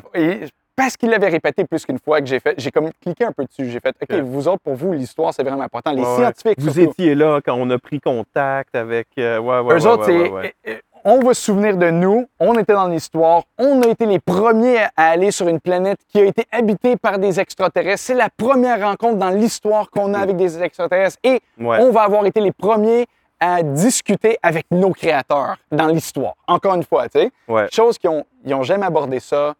parce 0.76 0.98
qu'il 0.98 1.10
l'avait 1.10 1.30
répété 1.30 1.66
plus 1.66 1.86
qu'une 1.86 2.00
fois 2.00 2.20
que 2.20 2.26
j'ai 2.28 2.40
fait, 2.40 2.56
j'ai 2.58 2.72
comme 2.72 2.90
cliqué 3.02 3.26
un 3.26 3.32
peu 3.32 3.46
dessus. 3.46 3.70
J'ai 3.70 3.80
fait, 3.80 3.96
OK, 4.02 4.16
vous 4.22 4.48
autres, 4.48 4.62
pour 4.64 4.76
vous, 4.76 4.92
l'histoire, 4.94 5.34
c'est 5.34 5.44
vraiment 5.44 5.64
important. 5.64 5.92
Les 5.92 6.02
Ouais, 6.02 6.16
scientifiques, 6.16 6.60
Vous 6.60 6.72
surtout, 6.74 6.92
étiez 6.92 7.16
là 7.16 7.40
quand 7.46 7.56
on 7.58 7.70
a 7.70 7.78
pris 7.78 8.00
contact 8.00 8.76
avec. 8.76 9.08
euh, 9.18 9.38
ouais, 9.40 9.60
ouais, 9.60 9.76
eux 9.78 9.88
autres, 9.88 10.06
c'est, 10.06 10.32
euh, 10.32 10.50
euh, 10.68 10.76
on 11.06 11.20
va 11.20 11.34
se 11.34 11.42
souvenir 11.42 11.76
de 11.78 11.90
nous, 11.90 12.26
on 12.40 12.58
était 12.58 12.74
dans 12.74 12.88
l'histoire, 12.88 13.44
on 13.58 13.82
a 13.82 13.88
été 13.88 14.06
les 14.06 14.20
premiers 14.20 14.78
à 14.96 15.10
aller 15.10 15.32
sur 15.32 15.48
une 15.50 15.60
planète 15.60 16.00
qui 16.08 16.20
a 16.20 16.24
été 16.26 16.46
habitée 16.52 16.96
par 16.96 17.20
des 17.20 17.40
extraterrestres. 17.40 18.02
C'est 18.04 18.14
la 18.14 18.30
première 18.30 18.82
rencontre 18.82 19.18
dans 19.18 19.30
l'histoire 19.30 19.90
qu'on 19.90 20.14
a 20.14 20.20
avec 20.20 20.38
des 20.38 20.62
extraterrestres 20.64 21.18
et 21.24 21.42
on 21.60 21.92
va 21.92 22.04
avoir 22.04 22.26
été 22.26 22.40
les 22.40 22.52
premiers 22.54 23.06
à 23.40 23.62
discuter 23.62 24.38
avec 24.42 24.66
nos 24.72 24.92
créateurs 24.92 25.58
dans 25.70 25.88
l'histoire. 25.88 26.36
Encore 26.48 26.76
une 26.76 26.84
fois, 26.84 27.10
tu 27.10 27.20
sais. 27.20 27.32
Chose 27.72 27.98
qu'ils 27.98 28.10
ont, 28.10 28.24
ils 28.46 28.54
ont 28.54 28.64
jamais 28.64 28.86
abordé 28.86 29.20
ça 29.20 29.54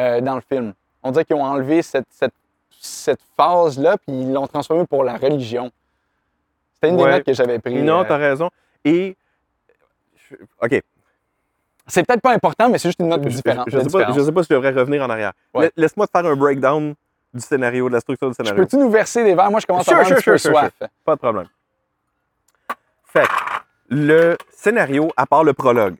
euh, 0.00 0.20
dans 0.20 0.34
le 0.36 0.40
film. 0.40 0.72
On 1.02 1.10
dirait 1.10 1.24
qu'ils 1.24 1.36
ont 1.36 1.44
enlevé 1.44 1.82
cette, 1.82 2.06
cette, 2.10 2.34
cette 2.80 3.20
phase-là, 3.36 3.96
puis 3.98 4.20
ils 4.22 4.32
l'ont 4.32 4.46
transformée 4.46 4.86
pour 4.86 5.04
la 5.04 5.16
religion. 5.16 5.70
C'était 6.74 6.88
une 6.90 6.96
des 6.96 7.04
notes 7.04 7.24
que 7.24 7.32
j'avais 7.32 7.58
prises. 7.58 7.82
Non, 7.82 8.00
euh, 8.00 8.04
t'as 8.08 8.16
raison. 8.16 8.50
Et. 8.84 9.16
je- 10.30 10.36
OK. 10.62 10.80
C'est 11.86 12.06
peut-être 12.06 12.20
pas 12.22 12.32
important, 12.32 12.68
mais 12.68 12.78
c'est 12.78 12.88
juste 12.88 13.00
une 13.00 13.08
note 13.08 13.22
Je, 13.24 13.28
différente. 13.36 13.66
je 13.68 13.76
de 13.78 13.82
sais 13.82 13.90
pas, 13.90 14.12
je 14.12 14.20
sais 14.20 14.32
pas 14.32 14.42
si 14.42 14.48
je 14.50 14.54
devrais 14.54 14.70
revenir 14.70 15.02
en 15.02 15.10
arrière. 15.10 15.32
Ouais. 15.52 15.72
Laisse-moi 15.76 16.06
te 16.06 16.12
faire 16.16 16.24
un 16.30 16.36
breakdown 16.36 16.94
du 17.34 17.40
scénario, 17.40 17.88
de 17.88 17.94
la 17.94 18.00
structure 18.00 18.28
du 18.28 18.34
Je 18.38 18.42
scénario. 18.44 18.62
Peux-tu 18.62 18.76
nous 18.76 18.90
verser 18.90 19.24
des 19.24 19.34
verres? 19.34 19.50
Moi, 19.50 19.58
je 19.60 19.66
commence 19.66 19.84
Sure, 19.86 19.96
à 19.96 20.00
avoir 20.00 20.20
sure, 20.20 20.38
soif. 20.38 20.72
Pas 21.04 21.14
de 21.16 21.20
problème. 21.20 21.48
Fait 23.06 23.26
le 23.88 24.36
scénario, 24.52 25.10
à 25.16 25.26
part 25.26 25.42
le 25.42 25.52
prologue, 25.52 25.96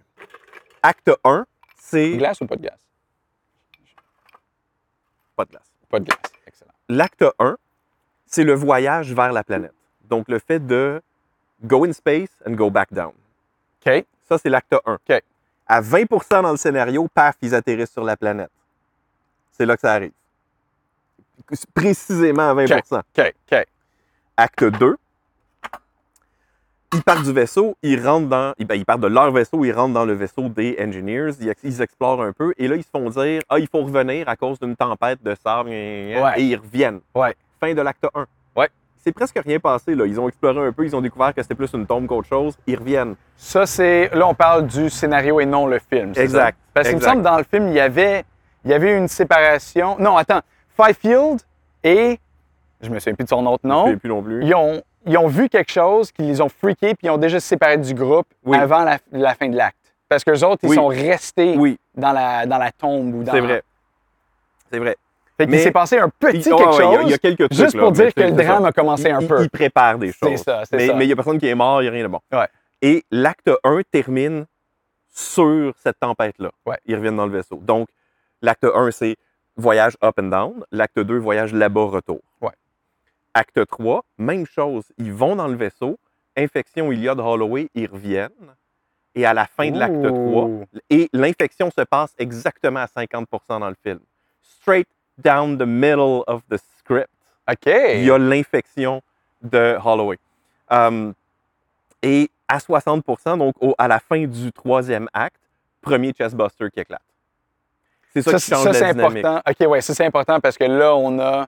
acte 0.83 1.11
1, 1.25 1.45
c'est. 1.77 2.17
Glace 2.17 2.41
ou 2.41 2.47
pas 2.47 2.55
de 2.57 2.63
glace? 2.63 2.79
Pas 5.41 5.45
de 5.47 5.51
glace. 5.51 5.71
Pas 5.89 6.01
de 6.01 6.05
glace. 6.05 6.19
Excellent. 6.47 6.73
L'acte 6.89 7.25
1, 7.39 7.57
c'est 8.27 8.45
le 8.45 8.53
voyage 8.55 9.15
vers 9.15 9.33
la 9.33 9.43
planète. 9.43 9.73
Donc, 10.05 10.29
le 10.29 10.39
fait 10.39 10.65
de 10.65 11.01
go 11.63 11.85
in 11.85 11.93
space 11.93 12.31
and 12.47 12.53
go 12.53 12.71
back 12.71 12.93
down. 12.93 13.13
OK. 13.87 14.05
Ça, 14.29 14.39
c'est 14.39 14.51
l'acte 14.51 14.75
1. 14.85 14.95
OK. 14.95 15.23
À 15.67 15.81
20% 15.81 16.43
dans 16.43 16.51
le 16.51 16.57
scénario, 16.57 17.09
paf, 17.13 17.37
ils 17.43 17.55
atterrissent 17.55 17.93
sur 17.93 18.05
la 18.05 18.17
planète. 18.17 18.51
C'est 19.53 19.65
là 19.65 19.77
que 19.77 19.81
ça 19.81 19.93
arrive. 19.95 20.13
Précisément 21.75 22.51
à 22.51 22.55
20 22.55 22.65
OK. 22.93 23.35
OK. 23.51 23.67
Acte 24.37 24.65
2, 24.65 24.97
ils 26.95 27.03
partent 27.03 27.23
du 27.25 27.33
vaisseau, 27.33 27.77
ils 27.83 28.05
rentrent 28.05 28.29
dans. 28.29 28.53
Ils, 28.59 28.67
ben, 28.67 28.75
ils 28.75 28.85
partent 28.85 29.01
de 29.01 29.07
leur 29.07 29.31
vaisseau, 29.31 29.65
ils 29.65 29.73
rentrent 29.73 29.95
dans 29.95 30.05
le 30.05 30.13
vaisseau 30.15 30.49
des 30.49 30.77
engineers, 30.81 31.31
ils, 31.41 31.49
ex- 31.49 31.61
ils 31.63 31.81
explorent 31.83 32.23
un 32.23 32.33
peu, 32.33 32.53
et 32.59 32.67
là, 32.69 32.77
ils 32.77 32.83
se 32.83 32.89
font 32.91 33.09
dire 33.11 33.43
Ah, 33.49 33.59
il 33.59 33.69
faut 33.69 33.83
revenir 33.83 34.29
à 34.29 34.37
cause 34.37 34.59
d'une 34.59 34.75
tempête 34.77 35.23
de 35.23 35.35
sable, 35.43 35.69
Ouais. 35.71 36.35
et 36.37 36.43
ils 36.43 36.57
reviennent. 36.57 37.01
Ouais. 37.15 37.35
Fin 37.61 37.75
de 37.75 37.81
l'acte 37.83 38.05
1. 38.15 38.27
Ouais. 38.57 38.69
C'est 39.05 39.13
presque 39.13 39.39
rien 39.45 39.59
passé, 39.61 39.95
là. 39.95 40.05
Ils 40.07 40.19
ont 40.19 40.29
exploré 40.29 40.67
un 40.67 40.73
peu, 40.73 40.85
ils 40.85 40.95
ont 40.97 41.01
découvert 41.01 41.33
que 41.35 41.43
c'était 41.43 41.55
plus 41.55 41.73
une 41.75 41.87
tombe 41.87 42.07
qu'autre 42.07 42.29
chose, 42.29 42.59
ils 42.67 42.77
reviennent. 42.77 43.15
Ça, 43.37 43.67
c'est. 43.67 44.11
Là, 44.15 44.27
on 44.27 44.35
parle 44.35 44.67
du 44.67 44.91
scénario 44.91 45.39
et 45.41 45.47
non 45.47 45.67
le 45.67 45.79
film. 45.79 46.13
Exact, 46.17 46.57
ça? 46.59 46.71
Parce 46.75 46.89
qu'il 46.89 46.97
me 46.99 47.03
semble 47.03 47.23
dans 47.23 47.39
le 47.39 47.45
film, 47.45 47.69
il 47.69 47.75
y 47.75 47.81
avait, 47.81 48.25
il 48.65 48.71
y 48.71 48.75
avait 48.75 48.97
une 48.97 49.09
séparation. 49.09 49.97
Non, 49.99 50.17
attends. 50.17 50.41
Fifield 50.77 51.41
et. 51.85 52.19
Je 52.83 52.89
me 52.89 52.99
souviens 52.99 53.15
plus 53.15 53.25
de 53.25 53.29
son 53.29 53.45
autre 53.47 53.61
Je 53.65 53.69
nom. 53.69 53.87
sais 53.87 53.97
plus 53.97 54.09
non 54.09 54.23
plus. 54.23 54.43
Ils 54.45 54.55
ont, 54.55 54.83
ils 55.07 55.17
ont 55.19 55.27
vu 55.29 55.49
quelque 55.49 55.71
chose 55.73 56.13
qui 56.13 56.23
les 56.23 56.41
ont 56.41 56.49
freakés 56.49 56.95
puis 56.95 57.07
ils 57.07 57.11
ont 57.11 57.19
déjà 57.19 57.41
séparé 57.41 57.79
du 57.79 57.95
groupe 57.95 58.27
Oui. 58.45 58.57
avant 58.59 58.85
la, 58.85 58.99
la 59.13 59.35
fin 59.35 59.49
de 59.49 59.57
l'acte. 59.57 59.77
Parce 60.09 60.25
que 60.25 60.31
les 60.33 60.43
autres, 60.45 60.61
ils 60.65 60.71
Oui. 60.71 60.77
sont 60.77 60.89
restés 60.89 61.55
Oui, 61.57 61.79
dans, 61.95 62.13
la, 62.13 62.45
dans 62.47 62.59
la 62.59 62.73
tombe 62.73 63.15
ou 63.15 63.23
dans. 63.23 63.33
c'est 63.33 63.41
vrai. 63.41 63.63
C'est 64.73 64.79
vrai. 64.79 64.97
Fait 65.37 65.47
qu'il 65.47 65.53
Mais- 65.57 65.63
s'est 65.63 65.71
passé 65.71 65.99
un 65.99 66.09
petit 66.11 66.39
Il- 66.39 66.45
quelque 66.45 66.73
chose. 66.73 66.79
il 66.79 66.93
y 66.93 66.97
a- 66.97 67.03
il 67.03 67.11
y, 67.11 67.15
a 67.15 67.19
quelques 67.19 67.49
trucs. 67.49 67.55
juste 67.55 67.79
pour 67.79 67.93
dire 67.93 68.13
que 68.13 68.21
le 68.21 68.29
ça. 68.37 68.45
drame 68.45 68.65
a 68.67 68.73
commencé 68.73 69.11
un 69.11 69.25
peu. 69.27 69.43
il 69.43 69.49
prépare 69.51 69.99
des 69.99 70.13
C'est 70.13 70.29
choses. 70.31 70.43
ça, 70.43 70.63
c'est 70.69 70.77
mais 70.77 70.87
ça. 70.89 70.95
mais 70.95 71.05
il 71.05 71.07
n'y 71.07 71.13
a 71.13 71.17
personne 71.17 71.39
qui 71.39 71.47
est 71.49 71.55
mort, 71.55 71.81
il 71.81 71.85
n'y 71.85 71.89
a 71.89 71.93
rien 71.93 72.03
de 72.03 72.09
bon. 72.09 72.21
Ouais. 72.33 72.49
Et 72.83 73.05
l'acte 73.11 73.51
1 73.65 73.81
termine 73.91 74.45
sur 75.13 75.73
cette 75.83 75.99
tempête-là. 75.99 76.51
Ouais. 76.67 76.79
Ils 76.87 76.95
reviennent 76.97 77.17
dans 77.17 77.27
le 77.27 77.33
vaisseau. 77.33 77.57
Donc, 77.63 77.89
l'acte 78.43 78.65
1, 78.65 78.91
c'est 78.91 79.17
voyage 79.57 79.97
up 80.05 80.19
and 80.19 80.25
down. 80.25 80.65
L'acte 80.73 80.99
2, 80.99 81.19
voyage 81.19 81.53
là-bas, 81.55 81.85
retour. 81.87 82.21
Ouais. 82.41 82.51
Acte 83.35 83.67
3, 83.67 84.05
même 84.19 84.47
chose. 84.47 84.85
Ils 84.99 85.13
vont 85.13 85.37
dans 85.37 85.49
le 85.49 85.57
vaisseau. 85.57 85.99
Infection, 86.37 86.91
il 86.93 87.01
y 87.01 87.09
a 87.09 87.15
de 87.15 87.21
Holloway, 87.23 87.69
ils 87.75 87.89
reviennent. 87.89 88.31
Et 89.15 89.27
à 89.27 89.35
la 89.35 89.47
fin 89.47 89.71
de 89.71 89.79
l'acte 89.79 90.03
3, 90.03 90.13
Ouh. 90.45 90.65
et 90.89 91.09
l'infection 91.13 91.71
se 91.71 91.83
passe 91.83 92.15
exactement 92.19 92.81
à 92.81 92.87
50% 92.87 93.25
dans 93.61 93.69
le 93.69 93.77
film. 93.83 93.99
Straight 94.43 94.89
down 95.19 95.59
the 95.59 95.67
middle 95.67 96.23
of 96.29 96.43
the 96.51 96.57
script 96.79 97.09
OK. 97.51 97.67
il 97.67 98.05
y 98.05 98.11
a 98.11 98.19
l'infection 98.19 99.03
de 99.43 99.77
Holloway. 99.85 100.19
Um, 100.71 101.15
et 102.03 102.31
à 102.47 102.59
60% 102.59 103.37
donc 103.37 103.55
au- 103.61 103.75
à 103.79 103.89
la 103.89 103.99
fin 103.99 104.25
du 104.27 104.53
troisième 104.53 105.09
acte, 105.13 105.41
premier 105.81 106.13
chestbuster 106.17 106.71
qui 106.71 106.81
éclate. 106.81 107.03
C'est 108.13 108.23
ça, 108.23 108.33
Ça, 108.33 108.37
qui 108.39 108.51
change 108.51 108.65
ça, 108.65 108.73
la 108.73 108.79
c'est 108.89 108.95
dynamique. 108.95 109.25
important. 109.25 109.51
OK, 109.65 109.69
ouais, 109.71 109.81
ça, 109.81 109.95
c'est 109.95 110.05
important 110.05 110.41
parce 110.41 110.57
que 110.57 110.65
là, 110.65 110.95
on 110.97 111.19
a. 111.19 111.47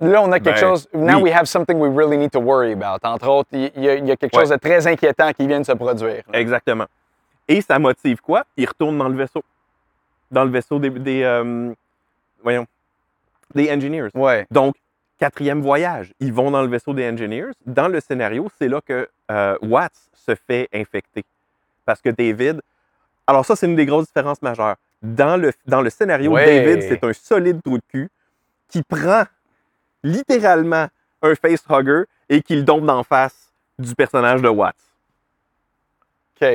Là, 0.00 0.22
on 0.22 0.32
a 0.32 0.40
quelque 0.40 0.54
Ben, 0.60 0.60
chose. 0.60 0.88
Now 0.92 1.16
oui. 1.18 1.24
we 1.24 1.32
have 1.32 1.46
something 1.46 1.78
we 1.78 1.88
really 1.88 2.16
need 2.16 2.30
to 2.32 2.40
worry 2.40 2.72
about. 2.72 2.98
Entre 3.04 3.28
autres, 3.28 3.48
il 3.52 3.70
y, 3.76 3.88
a- 3.88 3.94
il 3.94 4.06
y 4.06 4.10
a 4.10 4.16
quelque 4.16 4.34
Ouais. 4.36 4.42
chose 4.42 4.50
de 4.50 4.56
très 4.56 4.86
inquiétant 4.86 5.32
qui 5.32 5.46
vient 5.46 5.60
de 5.60 5.64
se 5.66 5.72
produire. 5.72 6.22
là. 6.32 6.38
Exactement. 6.40 6.86
Et 7.46 7.60
ça 7.60 7.78
motive 7.78 8.20
quoi? 8.20 8.44
Il 8.56 8.66
retourne 8.66 8.98
dans 8.98 9.08
le 9.08 9.16
vaisseau. 9.16 9.42
Dans 10.30 10.44
le 10.44 10.50
vaisseau 10.50 10.78
des, 10.78 10.90
des, 10.90 11.22
euh, 11.22 11.72
voyons, 12.42 12.66
des 13.54 13.70
engineers. 13.70 14.08
Ouais. 14.14 14.46
Donc, 14.50 14.74
quatrième 15.18 15.60
voyage, 15.62 16.12
ils 16.18 16.32
vont 16.32 16.50
dans 16.50 16.62
le 16.62 16.68
vaisseau 16.68 16.92
des 16.92 17.08
engineers. 17.08 17.52
Dans 17.64 17.86
le 17.88 18.00
scénario, 18.00 18.48
c'est 18.58 18.68
là 18.68 18.80
que 18.84 19.08
euh, 19.30 19.56
Watts 19.62 19.92
se 20.14 20.34
fait 20.34 20.68
infecter. 20.74 21.24
Parce 21.84 22.00
que 22.00 22.08
David. 22.10 22.60
Alors, 23.26 23.44
ça, 23.46 23.54
c'est 23.56 23.66
une 23.66 23.76
des 23.76 23.86
grosses 23.86 24.06
différences 24.06 24.42
majeures. 24.42 24.76
Dans 25.02 25.36
le, 25.40 25.52
dans 25.66 25.82
le 25.82 25.90
scénario, 25.90 26.32
Ouais. 26.32 26.44
David, 26.46 26.82
c'est 26.82 27.04
un 27.04 27.12
solide 27.12 27.62
trou 27.62 27.76
de 27.78 27.82
cul 27.88 28.08
qui 28.68 28.82
prend 28.82 29.22
littéralement 30.04 30.86
un 31.22 31.34
facehugger 31.34 32.04
et 32.28 32.42
qui 32.42 32.54
le 32.54 32.62
dompe 32.62 32.84
d'en 32.86 33.02
face 33.02 33.52
du 33.78 33.94
personnage 33.96 34.40
de 34.42 34.48
Watts. 34.48 34.76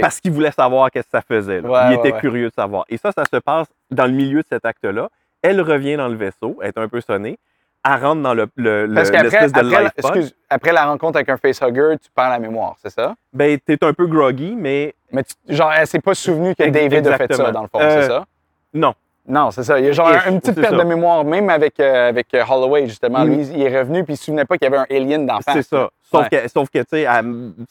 Parce 0.02 0.20
qu'il 0.20 0.32
voulait 0.32 0.52
savoir 0.52 0.92
qu'est-ce 0.92 1.06
que 1.08 1.12
ça 1.18 1.22
faisait. 1.22 1.62
Ouais, 1.62 1.80
il 1.88 1.94
était 1.94 2.14
ouais. 2.14 2.20
curieux 2.20 2.50
de 2.50 2.54
savoir. 2.54 2.86
Et 2.90 2.98
ça, 2.98 3.12
ça 3.12 3.24
se 3.26 3.38
passe 3.38 3.68
dans 3.90 4.06
le 4.06 4.12
milieu 4.12 4.42
de 4.42 4.48
cet 4.48 4.64
acte-là. 4.66 5.10
Elle 5.42 5.62
revient 5.62 5.96
dans 5.96 6.08
le 6.10 6.16
vaisseau, 6.16 6.60
elle 6.62 6.68
est 6.68 6.78
un 6.78 6.88
peu 6.88 7.02
sonnée. 7.02 7.40
Elle 7.84 8.04
rentre 8.04 8.22
dans 8.22 8.34
le, 8.34 8.48
le- 8.56 8.86
le- 8.86 8.94
Parce 8.94 9.10
qu'après, 9.10 9.30
l'espèce 9.30 9.54
de 9.54 9.60
après, 9.60 9.84
life 9.84 9.92
excuse, 9.98 10.36
après 10.50 10.74
la 10.74 10.86
rencontre 10.86 11.16
avec 11.16 11.30
un 11.30 11.38
facehugger, 11.38 11.96
tu 12.04 12.10
perds 12.14 12.30
la 12.30 12.40
mémoire, 12.40 12.76
c'est 12.84 12.90
ça? 12.90 13.16
Ben, 13.32 13.58
t'es 13.58 13.82
un 13.84 13.94
peu 13.94 14.06
groggy, 14.06 14.54
mais 14.56 14.94
Mais 15.12 15.24
tu- 15.24 15.34
genre, 15.56 15.72
elle 15.72 15.88
s'est 15.88 16.02
pas 16.02 16.14
souvenue 16.14 16.54
que 16.56 16.70
David 16.70 17.08
a 17.08 17.18
fait 17.18 17.34
ça, 17.34 17.52
dans 17.52 17.62
le 17.64 17.68
fond, 17.70 17.80
Euh, 17.80 18.02
c'est 18.02 18.08
ça? 18.10 18.26
non. 18.74 18.94
Non, 19.28 19.52
c'est 19.52 19.64
ça. 19.64 19.80
Il 19.80 19.86
y 19.86 19.90
a 19.90 19.92
genre 19.92 20.10
une 20.28 20.40
petite 20.40 20.56
perte 20.60 20.76
ça. 20.76 20.84
de 20.84 20.88
mémoire, 20.88 21.24
même 21.24 21.50
avec, 21.50 21.80
euh, 21.80 22.10
avec 22.10 22.34
euh, 22.34 22.44
Holloway, 22.50 22.88
justement. 22.88 23.24
Mm. 23.26 23.30
Lui, 23.30 23.48
il 23.54 23.62
est 23.62 23.80
revenu 23.80 24.04
puis 24.04 24.14
il 24.14 24.18
se 24.18 24.26
souvenait 24.26 24.46
pas 24.46 24.58
qu'il 24.58 24.70
y 24.72 24.74
avait 24.74 24.84
un 24.90 24.96
alien 24.96 25.26
d'en 25.26 25.40
face. 25.42 25.56
C'est 25.56 25.64
ça. 25.64 25.90
Sauf 26.10 26.24
Ouais. 26.24 26.30
que, 26.42 26.48
sauf 26.48 26.70
que 26.70 26.80
tu 26.80 26.86
sais, 26.90 27.08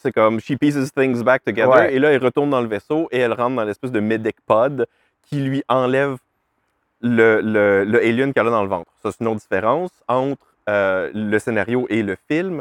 c'est 0.00 0.12
comme 0.12 0.38
she 0.40 0.52
pieces 0.56 0.92
things 0.94 1.22
back 1.24 1.42
together. 1.44 1.68
Ouais. 1.68 1.94
Et 1.94 1.98
là, 1.98 2.12
elle 2.12 2.22
retourne 2.22 2.50
dans 2.50 2.60
le 2.60 2.68
vaisseau 2.68 3.08
et 3.10 3.18
elle 3.18 3.32
rentre 3.32 3.56
dans 3.56 3.64
l'espèce 3.64 3.90
de 3.90 3.98
medic 4.00 4.36
pod 4.46 4.86
qui 5.28 5.40
lui 5.40 5.64
enlève 5.68 6.16
le, 7.00 7.40
le, 7.40 7.84
le 7.84 7.98
alien 8.00 8.32
qu'elle 8.32 8.46
a 8.46 8.50
dans 8.50 8.62
le 8.62 8.68
ventre. 8.68 8.90
Ça, 9.02 9.10
c'est 9.10 9.20
une 9.20 9.28
autre 9.28 9.40
différence 9.40 9.90
entre 10.06 10.38
euh, 10.68 11.10
le 11.14 11.38
scénario 11.40 11.86
et 11.90 12.02
le 12.04 12.16
film. 12.30 12.60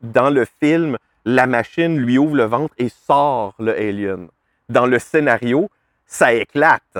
Dans 0.00 0.30
le 0.30 0.46
film, 0.62 0.96
la 1.26 1.46
machine 1.46 1.98
lui 1.98 2.16
ouvre 2.16 2.36
le 2.36 2.44
ventre 2.44 2.74
et 2.78 2.88
sort 2.88 3.52
le 3.58 3.76
alien. 3.76 4.28
Dans 4.70 4.86
le 4.86 4.98
scénario, 4.98 5.68
ça 6.06 6.32
éclate. 6.32 6.98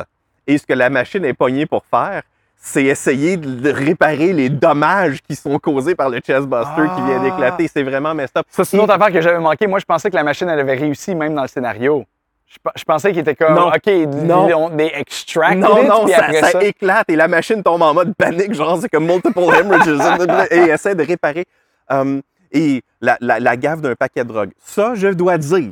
Et 0.51 0.59
ce 0.59 0.67
que 0.67 0.73
la 0.75 0.91
machine 0.91 1.25
est 1.25 1.33
pognée 1.35 1.67
pour 1.67 1.85
faire, 1.85 2.23
c'est 2.57 2.85
essayer 2.85 3.37
de 3.37 3.71
réparer 3.71 4.33
les 4.33 4.49
dommages 4.49 5.19
qui 5.23 5.35
sont 5.37 5.59
causés 5.59 5.95
par 5.95 6.09
le 6.11 6.19
chestbuster 6.19 6.83
qui 6.97 7.03
vient 7.03 7.19
Ah. 7.21 7.25
d'éclater. 7.25 7.69
C'est 7.69 7.83
vraiment 7.83 8.15
messed 8.15 8.37
up. 8.37 8.47
Ça, 8.51 8.65
c'est 8.65 8.77
une 8.77 8.83
autre 8.83 8.93
affaire 8.93 9.13
que 9.13 9.21
j'avais 9.21 9.39
manqué. 9.39 9.67
Moi, 9.67 9.79
je 9.79 9.85
pensais 9.85 10.11
que 10.11 10.17
la 10.17 10.25
machine, 10.25 10.49
elle 10.49 10.59
avait 10.61 10.75
réussi 10.75 11.15
même 11.15 11.35
dans 11.35 11.43
le 11.43 11.49
scénario. 11.49 12.05
Je, 12.49 12.57
pe- 12.63 12.73
je 12.75 12.83
pensais 12.85 13.11
qu'il 13.13 13.21
était 13.21 13.37
comme, 13.37 13.55
Non. 13.55 13.69
OK, 13.69 13.87
Non. 14.27 14.71
des 14.71 14.91
extracts. 14.95 15.57
Non, 15.57 15.85
non, 15.85 16.05
puis 16.05 16.13
ça, 16.15 16.25
après 16.25 16.41
ça 16.41 16.51
ça, 16.51 16.65
éclate 16.65 17.09
et 17.09 17.17
la 17.17 17.29
machine 17.29 17.63
tombe 17.63 17.81
en 17.83 17.95
mode 17.95 18.13
panique, 18.17 18.53
genre 18.55 18.79
c'est 18.81 18.89
comme 18.89 19.07
multiple 19.07 19.39
hemorrhages 19.61 20.49
et 20.51 20.57
essaie 20.69 20.95
de 20.97 21.05
réparer. 21.05 21.47
Um, 21.89 22.21
et 22.53 22.83
la, 23.01 23.17
la, 23.21 23.39
la 23.39 23.57
gaffe 23.57 23.81
d'un 23.81 23.95
paquet 23.95 24.25
de 24.25 24.29
drogue. 24.29 24.51
Ça, 24.59 24.95
je 24.97 25.09
dois 25.09 25.39
dire, 25.39 25.71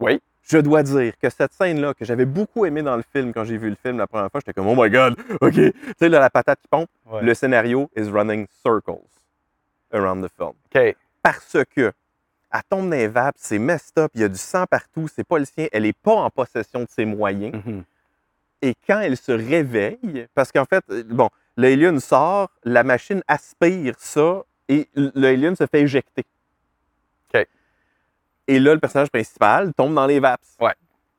Oui. 0.00 0.20
Je 0.50 0.58
dois 0.58 0.82
dire 0.82 1.12
que 1.20 1.30
cette 1.30 1.52
scène-là, 1.52 1.94
que 1.94 2.04
j'avais 2.04 2.24
beaucoup 2.24 2.64
aimé 2.66 2.82
dans 2.82 2.96
le 2.96 3.04
film 3.12 3.32
quand 3.32 3.44
j'ai 3.44 3.56
vu 3.56 3.70
le 3.70 3.76
film 3.76 3.98
la 3.98 4.06
première 4.06 4.30
fois, 4.30 4.40
j'étais 4.40 4.52
comme, 4.52 4.66
oh 4.66 4.74
my 4.76 4.90
god, 4.90 5.14
OK. 5.40 5.52
Tu 5.54 5.72
sais, 5.98 6.08
là, 6.08 6.18
la 6.20 6.30
patate 6.30 6.60
qui 6.60 6.68
pompe, 6.68 6.88
Ouais. 7.06 7.22
le 7.22 7.34
scénario 7.34 7.90
is 7.96 8.08
running 8.10 8.46
circles 8.62 9.02
around 9.92 10.24
the 10.24 10.30
film. 10.36 10.52
OK. 10.74 10.96
Parce 11.22 11.56
que 11.74 11.92
elle 12.52 12.60
tombe 12.68 12.90
dans 12.90 12.96
les 12.96 13.06
vapes, 13.08 13.36
c'est 13.38 13.58
messed 13.60 13.96
up, 13.98 14.10
il 14.14 14.22
y 14.22 14.24
a 14.24 14.28
du 14.28 14.38
sang 14.38 14.64
partout, 14.68 15.06
c'est 15.14 15.22
pas 15.24 15.38
le 15.38 15.44
sien, 15.44 15.68
elle 15.72 15.86
est 15.86 15.96
pas 15.96 16.14
en 16.14 16.30
possession 16.30 16.80
de 16.80 16.88
ses 16.88 17.04
moyens. 17.04 17.54
Mhm. 17.64 17.84
Et 18.62 18.74
quand 18.86 19.00
elle 19.00 19.16
se 19.16 19.32
réveille, 19.32 20.26
parce 20.34 20.50
qu'en 20.52 20.64
fait, 20.64 20.84
euh, 20.90 21.02
bon, 21.06 21.30
l'alien 21.56 21.98
sort, 22.00 22.50
la 22.64 22.82
machine 22.82 23.22
aspire 23.28 23.94
ça 23.98 24.42
et 24.68 24.88
l'alien 24.94 25.54
se 25.56 25.66
fait 25.66 25.82
éjecter. 25.82 26.24
Et 28.50 28.58
là, 28.58 28.74
le 28.74 28.80
personnage 28.80 29.10
principal 29.10 29.72
tombe 29.76 29.94
dans 29.94 30.06
les 30.06 30.18
vapes. 30.18 30.40
Ouais. 30.60 30.72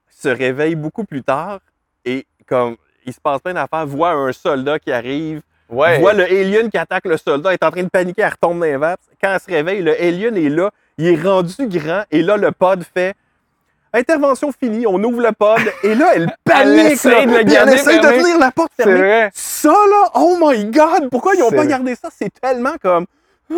Se 0.09 0.27
réveille 0.29 0.75
beaucoup 0.75 1.05
plus 1.05 1.23
tard 1.23 1.59
et 2.03 2.25
comme 2.47 2.75
il 3.05 3.13
se 3.13 3.19
passe 3.21 3.39
plein 3.41 3.53
d'affaires, 3.53 3.85
voit 3.87 4.11
un 4.11 4.31
soldat 4.33 4.79
qui 4.79 4.91
arrive, 4.91 5.41
Ouais. 5.69 5.99
voit 5.99 6.11
le 6.13 6.25
alien 6.25 6.69
qui 6.69 6.77
attaque 6.77 7.05
le 7.05 7.15
soldat, 7.15 7.53
est 7.53 7.63
en 7.63 7.71
train 7.71 7.83
de 7.83 7.87
paniquer, 7.89 8.23
elle 8.23 8.29
retombe 8.31 8.59
dans 8.59 8.65
les 8.65 8.75
vapes. 8.75 8.99
Quand 9.23 9.31
elle 9.33 9.39
se 9.39 9.45
réveille, 9.49 9.81
le 9.81 9.93
alien 9.99 10.35
est 10.35 10.49
là, 10.49 10.69
il 10.97 11.07
est 11.07 11.21
rendu 11.23 11.55
grand 11.67 12.03
et 12.11 12.21
là, 12.21 12.35
le 12.35 12.51
pod 12.51 12.83
fait 12.93 13.15
Intervention 13.93 14.51
finie, 14.53 14.85
on 14.87 15.01
ouvre 15.03 15.21
le 15.21 15.31
pod 15.33 15.59
et 15.83 15.95
là, 15.95 16.11
elle 16.15 16.33
panique. 16.45 16.91
essaie 16.93 17.09
là, 17.09 17.25
de 17.25 17.31
le 17.31 17.35
puis 17.43 17.53
garder 17.53 17.71
elle 17.73 17.77
essaie 17.79 17.97
de 17.97 18.01
fermé. 18.03 18.23
tenir 18.23 18.37
la 18.39 18.51
porte 18.51 18.71
fermée. 18.75 18.93
vrai. 18.97 19.31
Ça, 19.33 19.69
là, 19.69 20.09
oh 20.15 20.37
my 20.41 20.65
God, 20.65 21.09
pourquoi 21.09 21.35
ils 21.35 21.39
n'ont 21.39 21.49
pas 21.49 21.57
vrai. 21.57 21.67
gardé 21.67 21.95
ça? 21.95 22.09
C'est 22.17 22.31
tellement 22.39 22.75
comme. 22.81 23.05
Ah, 23.53 23.55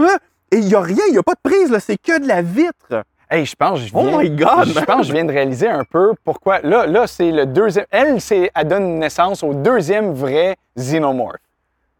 ah. 0.00 0.18
Et 0.52 0.58
il 0.58 0.66
n'y 0.66 0.74
a 0.74 0.80
rien, 0.80 1.02
il 1.08 1.12
n'y 1.12 1.18
a 1.18 1.22
pas 1.22 1.32
de 1.34 1.40
prise, 1.42 1.76
c'est 1.80 1.96
que 1.96 2.18
de 2.20 2.28
la 2.28 2.42
vitre. 2.42 3.04
Hey, 3.34 3.46
je 3.46 3.56
pense 3.56 3.80
que 3.80 3.86
je 3.86 3.92
Oh 3.94 4.02
viens, 4.02 4.18
my 4.18 4.30
God, 4.30 4.66
je 4.66 4.80
pense 4.84 5.06
je 5.06 5.12
viens 5.12 5.24
de 5.24 5.32
réaliser 5.32 5.66
un 5.68 5.84
peu 5.84 6.12
pourquoi. 6.22 6.60
Là, 6.60 6.86
là 6.86 7.06
c'est 7.06 7.30
le 7.32 7.46
deuxième. 7.46 7.86
Elle, 7.90 8.20
c'est, 8.20 8.50
elle 8.54 8.68
donne 8.68 8.98
naissance 8.98 9.42
au 9.42 9.54
deuxième 9.54 10.12
vrai 10.12 10.56
xénomorphe. 10.76 11.36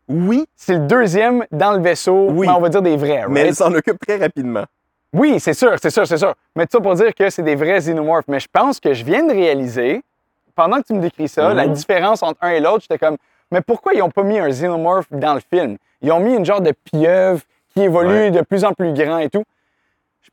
Oui, 0.09 0.45
C'est 0.57 0.75
le 0.75 0.81
deuxième 0.81 1.45
dans 1.51 1.73
le 1.73 1.81
vaisseau, 1.81 2.29
Oui. 2.31 2.47
mais 2.47 2.53
on 2.53 2.61
va 2.61 2.69
dire 2.69 2.83
des 2.83 2.97
vrais, 2.97 3.25
mais 3.29 3.41
elle 3.49 3.55
s'en 3.55 3.73
occupe 3.73 3.99
très 4.07 4.17
rapidement. 4.19 4.65
Oui, 5.15 5.41
c'est 5.41 5.55
sûr, 5.55 5.73
c'est 5.81 5.89
sûr, 5.91 6.07
c'est 6.07 6.19
sûr. 6.19 6.35
Mais 6.55 6.67
tout 6.67 6.77
ça 6.77 6.81
pour 6.83 6.95
dire 6.95 7.15
que 7.15 7.31
c'est 7.31 7.43
des 7.43 7.55
vrais 7.55 7.79
xénomorphes. 7.79 8.27
Mais 8.29 8.41
je 8.41 8.49
pense 8.53 8.79
que 8.79 8.93
je 8.93 9.03
viens 9.05 9.25
de 9.25 9.33
réaliser, 9.33 10.03
pendant 10.55 10.79
que 10.83 10.87
tu 10.89 10.93
me 10.93 11.01
décris 11.01 11.29
ça, 11.29 11.49
Mhm. 11.51 11.57
la 11.57 11.67
différence 11.69 12.23
entre 12.23 12.39
un 12.43 12.51
et 12.51 12.61
l'autre, 12.61 12.81
j'étais 12.83 12.99
comme, 12.99 13.17
mais 13.51 13.61
pourquoi 13.63 13.95
ils 13.95 14.01
n'ont 14.01 14.11
pas 14.11 14.23
mis 14.23 14.39
un 14.39 14.49
xénomorphe 14.51 15.07
dans 15.11 15.35
le 15.35 15.41
film? 15.41 15.77
Ils 16.03 16.13
ont 16.13 16.21
mis 16.21 16.35
une 16.35 16.45
genre 16.45 16.61
de 16.61 16.73
pieuvre 16.73 17.41
qui 17.73 17.83
évolue 17.83 18.09
Ouais. 18.09 18.31
de 18.31 18.41
plus 18.43 18.65
en 18.67 18.73
plus 18.75 18.93
grand 18.93 19.19
et 19.19 19.31
tout. 19.31 19.45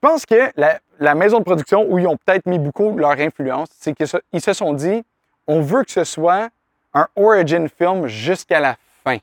Je 0.02 0.08
pense 0.08 0.26
que 0.26 0.50
la, 0.56 0.80
la 1.00 1.14
maison 1.14 1.40
de 1.40 1.44
production, 1.44 1.86
où 1.90 2.00
ils 2.00 2.08
ont 2.08 2.16
peut-être 2.26 2.46
mis 2.46 2.58
beaucoup 2.58 2.92
de 2.94 3.00
leur 3.00 3.12
influence, 3.20 3.68
c'est 3.78 3.94
qu'ils 3.94 4.42
se 4.42 4.54
sont 4.54 4.74
dit, 4.74 5.04
on 5.46 5.62
veut 5.62 5.84
que 5.84 5.92
ce 5.92 6.06
soit 6.06 6.48
un 6.94 7.08
origin 7.18 7.68
film 7.68 8.08
jusqu'à 8.08 8.60
la 8.62 8.76
fin. 9.04 9.18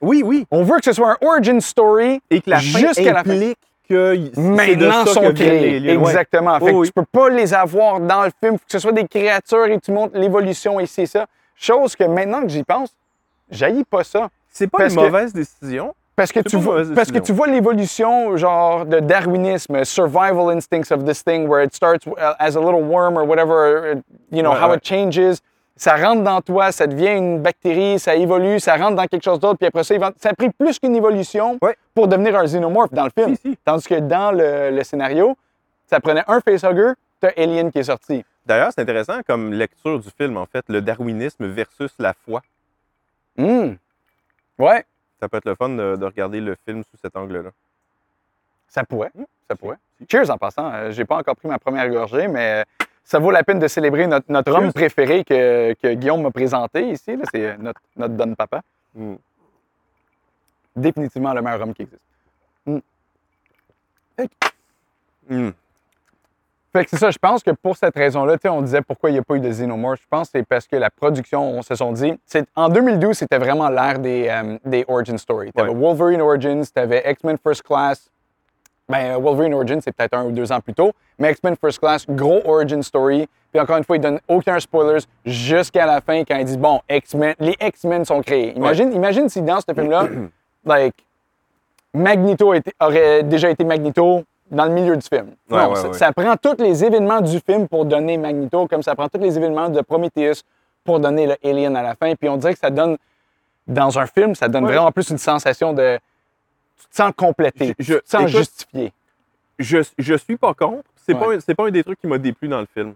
Oui, 0.00 0.22
oui. 0.24 0.46
On 0.50 0.62
veut 0.62 0.76
que 0.76 0.84
ce 0.84 0.92
soit 0.92 1.12
un 1.12 1.26
origin 1.26 1.60
story 1.60 2.20
Et 2.30 2.40
que 2.40 2.50
la 2.50 2.58
fin 2.60 2.78
jusqu'à 2.78 3.12
la 3.12 3.24
fin 3.24 3.52
que 3.88 4.38
maintenant 4.38 5.06
sont 5.06 5.32
créés. 5.32 5.60
les 5.60 5.80
lieux. 5.80 5.96
Ouais. 5.96 6.08
Exactement. 6.10 6.58
Fait 6.58 6.66
Oh 6.66 6.66
que 6.68 6.72
oui. 6.74 6.86
tu 6.88 6.92
peux 6.92 7.04
pas 7.04 7.28
les 7.30 7.52
avoir 7.54 7.98
dans 8.00 8.22
le 8.24 8.30
film. 8.40 8.58
Faut 8.58 8.64
que 8.66 8.72
ce 8.72 8.78
soit 8.78 8.92
des 8.92 9.06
créatures 9.08 9.66
et 9.66 9.80
tu 9.80 9.90
montres 9.92 10.16
l'évolution 10.18 10.78
ici 10.80 11.02
et 11.02 11.06
ça. 11.06 11.26
Chose 11.56 11.96
que 11.96 12.04
maintenant 12.04 12.42
que 12.42 12.48
j'y 12.48 12.62
pense, 12.64 12.90
j'haïs 13.50 13.84
pas 13.84 14.04
ça. 14.04 14.28
C'est 14.50 14.66
pas 14.68 14.78
Parce 14.78 14.92
une 14.94 15.00
que- 15.00 15.04
mauvaise 15.06 15.32
décision. 15.32 15.94
Parce 16.16 16.32
que, 16.32 16.40
tu 16.40 16.56
vois, 16.56 16.78
mauvaise 16.78 16.94
parce 16.94 17.08
que 17.08 17.18
décision. 17.18 17.24
tu 17.24 17.32
vois 17.36 17.46
l'évolution 17.46 18.36
genre 18.38 18.86
de 18.86 19.00
darwinisme, 19.00 19.84
survival 19.84 20.50
instincts 20.50 20.90
of 20.90 21.04
this 21.04 21.22
thing 21.22 21.46
where 21.46 21.62
it 21.62 21.74
starts 21.74 22.06
as 22.38 22.56
a 22.56 22.60
little 22.60 22.82
worm 22.82 23.16
or 23.18 23.24
whatever, 23.28 23.96
uh, 23.96 24.00
you 24.34 24.42
know, 24.42 24.52
Ouais, 24.52 24.58
how 24.60 24.70
ouais. 24.70 24.76
it 24.78 24.84
changes. 24.86 25.38
Ça 25.78 25.94
rentre 25.96 26.22
dans 26.22 26.40
toi, 26.40 26.72
ça 26.72 26.86
devient 26.86 27.12
une 27.18 27.40
bactérie, 27.42 27.98
ça 27.98 28.14
évolue, 28.14 28.58
ça 28.60 28.76
rentre 28.76 28.96
dans 28.96 29.04
quelque 29.06 29.22
chose 29.24 29.38
d'autre, 29.38 29.58
puis 29.58 29.66
après 29.66 29.84
ça, 29.84 29.94
ça 30.16 30.30
a 30.30 30.32
pris 30.32 30.48
plus 30.48 30.78
qu'une 30.78 30.96
évolution 30.96 31.58
Ouais. 31.60 31.76
pour 31.94 32.08
devenir 32.08 32.34
un 32.34 32.44
xénomorphe 32.44 32.94
dans 32.94 33.04
le 33.04 33.10
film. 33.14 33.36
Si, 33.36 33.42
si. 33.50 33.58
Tandis 33.62 33.86
que 33.86 33.96
dans 34.00 34.32
le, 34.32 34.70
le 34.74 34.82
scénario, 34.84 35.36
ça 35.86 36.00
prenait 36.00 36.22
un 36.28 36.40
facehugger, 36.40 36.92
t'as 37.20 37.28
Alien 37.36 37.70
qui 37.70 37.80
est 37.80 37.84
sorti. 37.84 38.24
D'ailleurs, 38.46 38.70
c'est 38.74 38.80
intéressant 38.80 39.20
comme 39.26 39.52
lecture 39.52 39.98
du 39.98 40.08
film, 40.16 40.38
en 40.38 40.46
fait, 40.46 40.64
le 40.68 40.80
darwinisme 40.80 41.46
versus 41.46 41.90
la 41.98 42.14
foi. 42.24 42.40
Hum. 43.38 43.76
Ouais, 44.58 44.82
Ça 45.20 45.28
peut 45.28 45.38
être 45.38 45.46
le 45.46 45.54
fun 45.54 45.70
de, 45.70 45.96
de 45.96 46.04
regarder 46.04 46.40
le 46.40 46.56
film 46.66 46.82
sous 46.84 46.96
cet 47.02 47.16
angle-là. 47.16 47.50
ça 48.68 48.84
pourrait. 48.84 49.12
Ça 49.48 49.56
pourrait. 49.56 49.78
Cheers 50.10 50.30
en 50.30 50.36
passant. 50.38 50.70
Euh, 50.72 50.90
J'ai 50.90 51.04
pas 51.04 51.16
encore 51.16 51.36
pris 51.36 51.48
ma 51.48 51.58
première 51.58 51.88
gorgée, 51.88 52.28
mais 52.28 52.62
euh, 52.62 52.84
ça 53.04 53.18
vaut 53.18 53.30
la 53.30 53.42
peine 53.44 53.58
de 53.58 53.68
célébrer 53.68 54.06
notre, 54.06 54.30
notre 54.30 54.52
homme 54.52 54.72
préféré 54.72 55.24
que, 55.24 55.72
que 55.74 55.94
Guillaume 55.94 56.22
m'a 56.22 56.30
présenté 56.30 56.90
ici. 56.90 57.16
C'est 57.32 57.46
euh, 57.46 57.56
notre, 57.58 57.80
notre 57.96 58.14
Don 58.14 58.34
Papa. 58.34 58.60
Mm. 58.94 59.14
Définitivement 60.74 61.32
le 61.32 61.40
meilleur 61.42 61.62
homme 61.62 61.72
qui 61.74 61.82
existe. 61.82 62.02
Mm. 65.28 65.50
Fait 66.76 66.84
que 66.84 66.90
c'est 66.90 66.98
ça, 66.98 67.10
je 67.10 67.18
pense 67.18 67.42
que 67.42 67.50
pour 67.52 67.76
cette 67.76 67.94
raison-là, 67.96 68.36
on 68.50 68.60
disait 68.62 68.82
pourquoi 68.82 69.10
il 69.10 69.14
n'y 69.14 69.18
a 69.18 69.22
pas 69.22 69.36
eu 69.36 69.40
de 69.40 69.48
Xenomorph. 69.48 70.00
Je 70.02 70.06
pense 70.10 70.28
que 70.28 70.38
c'est 70.38 70.46
parce 70.46 70.66
que 70.66 70.76
la 70.76 70.90
production, 70.90 71.42
on 71.50 71.62
se 71.62 71.74
sont 71.74 71.92
dit. 71.92 72.12
c'est- 72.26 72.46
En 72.54 72.68
2012, 72.68 73.16
c'était 73.16 73.38
vraiment 73.38 73.68
l'ère 73.68 73.98
des, 73.98 74.28
euh, 74.28 74.58
des 74.64 74.84
Origin 74.88 75.16
Story. 75.16 75.50
Tu 75.54 75.60
avais 75.62 75.70
Ouais. 75.70 75.74
Wolverine 75.76 76.20
Origins, 76.20 76.62
tu 76.62 76.78
avais 76.80 77.02
X-Men 77.10 77.38
First 77.42 77.62
Class. 77.62 78.10
Ben, 78.88 79.14
euh, 79.14 79.18
Wolverine 79.18 79.54
Origins, 79.54 79.80
c'est 79.82 79.90
peut-être 79.92 80.14
un 80.14 80.24
ou 80.26 80.30
deux 80.32 80.52
ans 80.52 80.60
plus 80.60 80.74
tôt. 80.74 80.92
Mais 81.18 81.32
X-Men 81.32 81.56
First 81.60 81.78
Class, 81.80 82.04
gros 82.08 82.40
Origin 82.44 82.82
Story. 82.82 83.26
Puis 83.50 83.60
encore 83.60 83.78
une 83.78 83.84
fois, 83.84 83.96
ils 83.96 84.00
donnent 84.00 84.20
aucun 84.28 84.60
spoilers 84.60 85.04
jusqu'à 85.24 85.86
la 85.86 86.00
fin 86.00 86.22
quand 86.24 86.36
ils 86.36 86.44
disent 86.44 86.58
bon, 86.58 86.80
X-Men, 86.90 87.34
les 87.40 87.56
X-Men 87.60 88.04
sont 88.04 88.20
créés. 88.22 88.52
Imagine, 88.56 88.92
imagine 88.92 89.28
si 89.28 89.40
dans 89.42 89.60
ce 89.60 89.72
film-là, 89.74 90.06
like, 90.64 90.94
Magneto 91.94 92.52
était- 92.54 92.74
aurait 92.80 93.22
déjà 93.22 93.50
été 93.50 93.64
Magneto 93.64 94.22
dans 94.50 94.64
le 94.66 94.70
milieu 94.70 94.96
du 94.96 95.06
film. 95.06 95.34
Ouais, 95.50 95.58
non, 95.62 95.70
ouais, 95.70 95.76
ça, 95.76 95.88
ouais. 95.88 95.94
ça 95.94 96.12
prend 96.12 96.36
tous 96.36 96.62
les 96.62 96.84
événements 96.84 97.20
du 97.20 97.40
film 97.40 97.66
pour 97.68 97.84
donner 97.84 98.16
Magneto, 98.16 98.66
comme 98.68 98.82
ça 98.82 98.94
prend 98.94 99.08
tous 99.08 99.18
les 99.20 99.36
événements 99.36 99.68
de 99.68 99.80
Prometheus 99.80 100.42
pour 100.84 101.00
donner 101.00 101.26
le 101.26 101.36
Alien 101.44 101.76
à 101.76 101.82
la 101.82 101.94
fin. 101.94 102.14
Puis 102.14 102.28
on 102.28 102.36
dirait 102.36 102.54
que 102.54 102.60
ça 102.60 102.70
donne, 102.70 102.96
dans 103.66 103.98
un 103.98 104.06
film, 104.06 104.34
ça 104.34 104.48
donne 104.48 104.64
vraiment 104.64 104.92
plus 104.92 105.10
une 105.10 105.18
sensation 105.18 105.72
de. 105.72 105.98
Tu 106.80 106.88
te 106.88 106.96
sens 106.96 107.12
complété, 107.16 107.74
Je- 107.78 107.84
je- 107.84 107.94
tu 107.94 108.02
te 108.02 108.08
sens 108.08 108.20
écoute, 108.22 108.36
justifié. 108.36 108.92
Je, 109.58 109.78
je 109.98 110.14
suis 110.14 110.36
pas 110.36 110.54
contre. 110.54 110.84
C'est 110.96 111.14
pas, 111.14 111.32
un- 111.32 111.54
pas 111.54 111.66
un 111.66 111.70
des 111.70 111.82
trucs 111.84 112.00
qui 112.00 112.06
m'a 112.06 112.18
déplu 112.18 112.46
dans 112.48 112.60
le 112.60 112.66
film. 112.72 112.94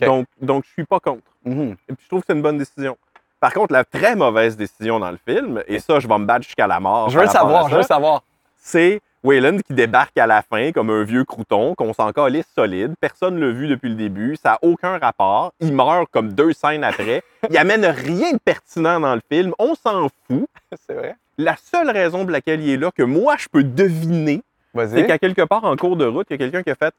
Donc, 0.00 0.26
donc, 0.40 0.64
je 0.66 0.70
suis 0.72 0.84
pas 0.84 0.98
contre. 1.00 1.22
Mhm. 1.44 1.76
Et 1.88 1.92
puis, 1.94 2.02
je 2.02 2.08
trouve 2.08 2.20
que 2.20 2.26
c'est 2.28 2.32
une 2.34 2.42
bonne 2.42 2.58
décision. 2.58 2.96
Par 3.38 3.52
contre, 3.52 3.72
la 3.72 3.84
très 3.84 4.14
mauvaise 4.16 4.56
décision 4.56 4.98
dans 5.00 5.10
le 5.10 5.18
film, 5.26 5.62
et 5.66 5.78
ça, 5.78 5.98
je 6.00 6.06
vais 6.08 6.18
me 6.18 6.24
battre 6.24 6.44
jusqu'à 6.44 6.66
la 6.66 6.80
mort. 6.80 7.08
Je 7.10 7.16
veux 7.18 7.24
le 7.24 7.30
savoir, 7.30 7.68
je 7.68 7.72
veux 7.74 7.80
le 7.80 7.86
savoir. 7.86 8.22
C'est 8.64 9.00
Wayland 9.24 9.58
qui 9.58 9.74
débarque 9.74 10.16
à 10.16 10.26
la 10.28 10.40
fin 10.40 10.70
comme 10.70 10.88
un 10.88 11.02
vieux 11.02 11.24
crouton, 11.24 11.74
qu'on 11.74 11.92
s'en 11.92 12.12
calisse 12.12 12.46
solide. 12.54 12.94
Personne 13.00 13.34
ne 13.34 13.46
l'a 13.46 13.52
vu 13.52 13.66
depuis 13.66 13.88
le 13.88 13.96
début. 13.96 14.36
Ça 14.36 14.50
n'a 14.50 14.58
aucun 14.62 14.98
rapport. 14.98 15.52
Il 15.58 15.72
meurt 15.72 16.08
comme 16.12 16.32
deux 16.32 16.52
scènes 16.52 16.84
après. 16.84 17.22
Il 17.50 17.58
amène 17.58 17.84
rien 17.84 18.32
de 18.32 18.38
pertinent 18.38 19.00
dans 19.00 19.16
le 19.16 19.20
film. 19.30 19.52
On 19.58 19.74
s'en 19.74 20.08
fout. 20.26 20.46
C'est 20.86 20.94
vrai. 20.94 21.16
La 21.38 21.56
seule 21.56 21.90
raison 21.90 22.20
pour 22.22 22.30
laquelle 22.30 22.62
il 22.62 22.70
est 22.70 22.76
là, 22.76 22.92
que 22.92 23.02
moi, 23.02 23.36
je 23.36 23.48
peux 23.50 23.64
deviner, 23.64 24.42
c'est 24.74 25.06
qu'à 25.06 25.18
quelque 25.18 25.42
part 25.42 25.64
en 25.64 25.76
cours 25.76 25.96
de 25.96 26.04
route, 26.04 26.26
il 26.30 26.34
y 26.34 26.36
a 26.36 26.38
quelqu'un 26.38 26.62
qui 26.62 26.70
a 26.70 26.74
fait 26.74 26.94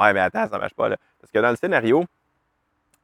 Ouais, 0.00 0.12
mais 0.12 0.20
attends, 0.20 0.48
ça 0.48 0.58
marche 0.58 0.74
pas 0.74 0.88
là. 0.88 0.96
Parce 1.20 1.30
que 1.30 1.38
dans 1.38 1.50
le 1.50 1.56
scénario, 1.56 2.04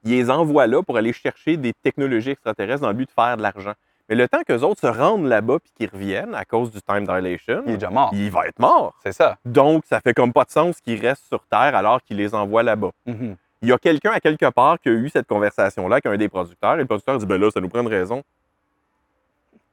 il 0.02 0.10
les 0.10 0.30
envoie 0.30 0.66
là 0.66 0.82
pour 0.82 0.96
aller 0.96 1.12
chercher 1.12 1.56
des 1.56 1.72
technologies 1.72 2.30
extraterrestres 2.30 2.80
dans 2.80 2.88
le 2.88 2.94
but 2.94 3.06
de 3.06 3.12
faire 3.12 3.36
de 3.36 3.42
l'argent. 3.42 3.74
Mais 4.10 4.16
le 4.16 4.28
temps 4.28 4.42
qu'eux 4.44 4.62
autres 4.62 4.80
se 4.80 4.88
rendent 4.88 5.26
là-bas 5.26 5.60
puis 5.60 5.70
qu'ils 5.76 5.88
reviennent 5.88 6.34
à 6.34 6.44
cause 6.44 6.72
du 6.72 6.82
time 6.82 7.06
dilation, 7.06 7.62
Il 7.64 7.72
est 7.72 7.76
déjà 7.76 7.90
mort. 7.90 8.10
il 8.12 8.28
va 8.30 8.48
être 8.48 8.58
mort. 8.58 8.94
C'est 9.04 9.12
ça. 9.12 9.38
Donc, 9.44 9.84
ça 9.88 10.00
fait 10.00 10.12
comme 10.12 10.32
pas 10.32 10.44
de 10.44 10.50
sens 10.50 10.80
qu'il 10.80 11.00
reste 11.00 11.24
sur 11.28 11.46
Terre 11.46 11.76
alors 11.76 12.02
qu'il 12.02 12.16
les 12.16 12.34
envoie 12.34 12.64
là-bas. 12.64 12.90
Mhm. 13.06 13.36
Il 13.62 13.68
y 13.68 13.72
a 13.72 13.78
quelqu'un 13.78 14.10
à 14.10 14.18
quelque 14.20 14.50
part 14.50 14.80
qui 14.80 14.88
a 14.88 14.92
eu 14.92 15.08
cette 15.10 15.28
conversation-là 15.28 15.96
avec 15.96 16.06
un 16.06 16.16
des 16.16 16.28
producteurs, 16.28 16.74
et 16.74 16.78
le 16.78 16.86
producteur 16.86 17.18
dit 17.18 17.26
Ben 17.26 17.40
là, 17.40 17.50
ça 17.52 17.60
nous 17.60 17.68
prend 17.68 17.80
une 17.80 17.88
raison. 17.88 18.22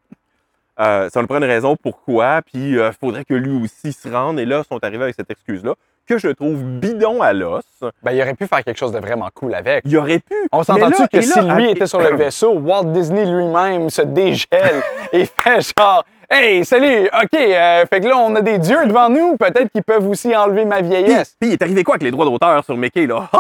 Euh, 0.79 1.09
ça 1.09 1.23
nous 1.23 1.27
prend 1.27 1.39
une 1.39 1.45
raison 1.45 1.75
pourquoi, 1.75 2.43
puis 2.43 2.73
il 2.73 2.91
faudrait 3.01 3.25
que 3.25 3.33
lui 3.33 3.65
aussi 3.65 3.95
se 3.95 4.11
rende. 4.11 4.39
Et 4.39 4.45
là, 4.45 4.63
ils 4.63 4.69
sont 4.69 4.85
arrivés 4.85 5.05
avec 5.05 5.15
cette 5.15 5.31
excuse-là, 5.31 5.75
que 6.07 6.19
je 6.19 6.29
trouve 6.29 6.63
bidon 6.63 7.21
à 7.23 7.33
l'os. 7.33 7.63
Ben, 8.03 8.13
il 8.13 8.23
aurait 8.23 8.35
pu 8.35 8.47
faire 8.47 8.65
quelque 8.65 8.79
chose 8.79 8.93
de 8.93 8.99
vraiment 8.99 9.29
cool 9.35 9.55
avec. 9.55 9.83
Il 9.85 9.97
aurait 9.99 10.21
pu. 10.21 10.35
On 10.53 10.63
s'entend-tu 10.63 11.07
que 11.09 11.21
si 11.21 11.39
là, 11.39 11.55
lui 11.57 11.67
à- 11.67 11.71
était 11.71 11.87
sur 11.87 12.01
le 12.01 12.15
vaisseau, 12.17 12.53
Walt 12.55 12.85
Disney 12.93 13.25
lui-même 13.27 13.91
se 13.91 14.03
dégèle 14.03 14.83
et 15.13 15.25
fait 15.43 15.73
genre 15.77 16.05
Hey, 16.29 16.65
salut, 16.65 17.07
OK, 17.07 17.35
euh, 17.35 17.87
fait 17.87 18.01
que 18.01 18.09
là, 18.09 18.19
on 18.19 18.35
a 18.35 18.41
des 18.41 18.59
dieux 18.59 18.85
devant 18.87 19.09
nous, 19.09 19.37
peut-être 19.37 19.71
qu'ils 19.71 19.85
peuvent 19.85 20.09
aussi 20.09 20.35
enlever 20.35 20.65
ma 20.65 20.81
vieillesse. 20.81 21.37
puis 21.39 21.51
il 21.51 21.53
est 21.53 21.63
arrivé 21.63 21.85
quoi 21.85 21.95
avec 21.95 22.03
les 22.03 22.11
droits 22.11 22.25
d'auteur 22.25 22.65
sur 22.65 22.77
Mickey, 22.77 23.07
là? 23.07 23.31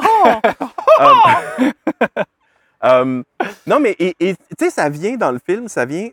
Euh, 1.00 1.72
euh, 2.84 3.22
non, 3.66 3.80
mais 3.80 3.96
tu 3.98 4.14
sais, 4.56 4.70
ça 4.70 4.88
vient 4.88 5.16
dans 5.16 5.32
le 5.32 5.40
film, 5.44 5.66
ça 5.66 5.84
vient 5.84 6.10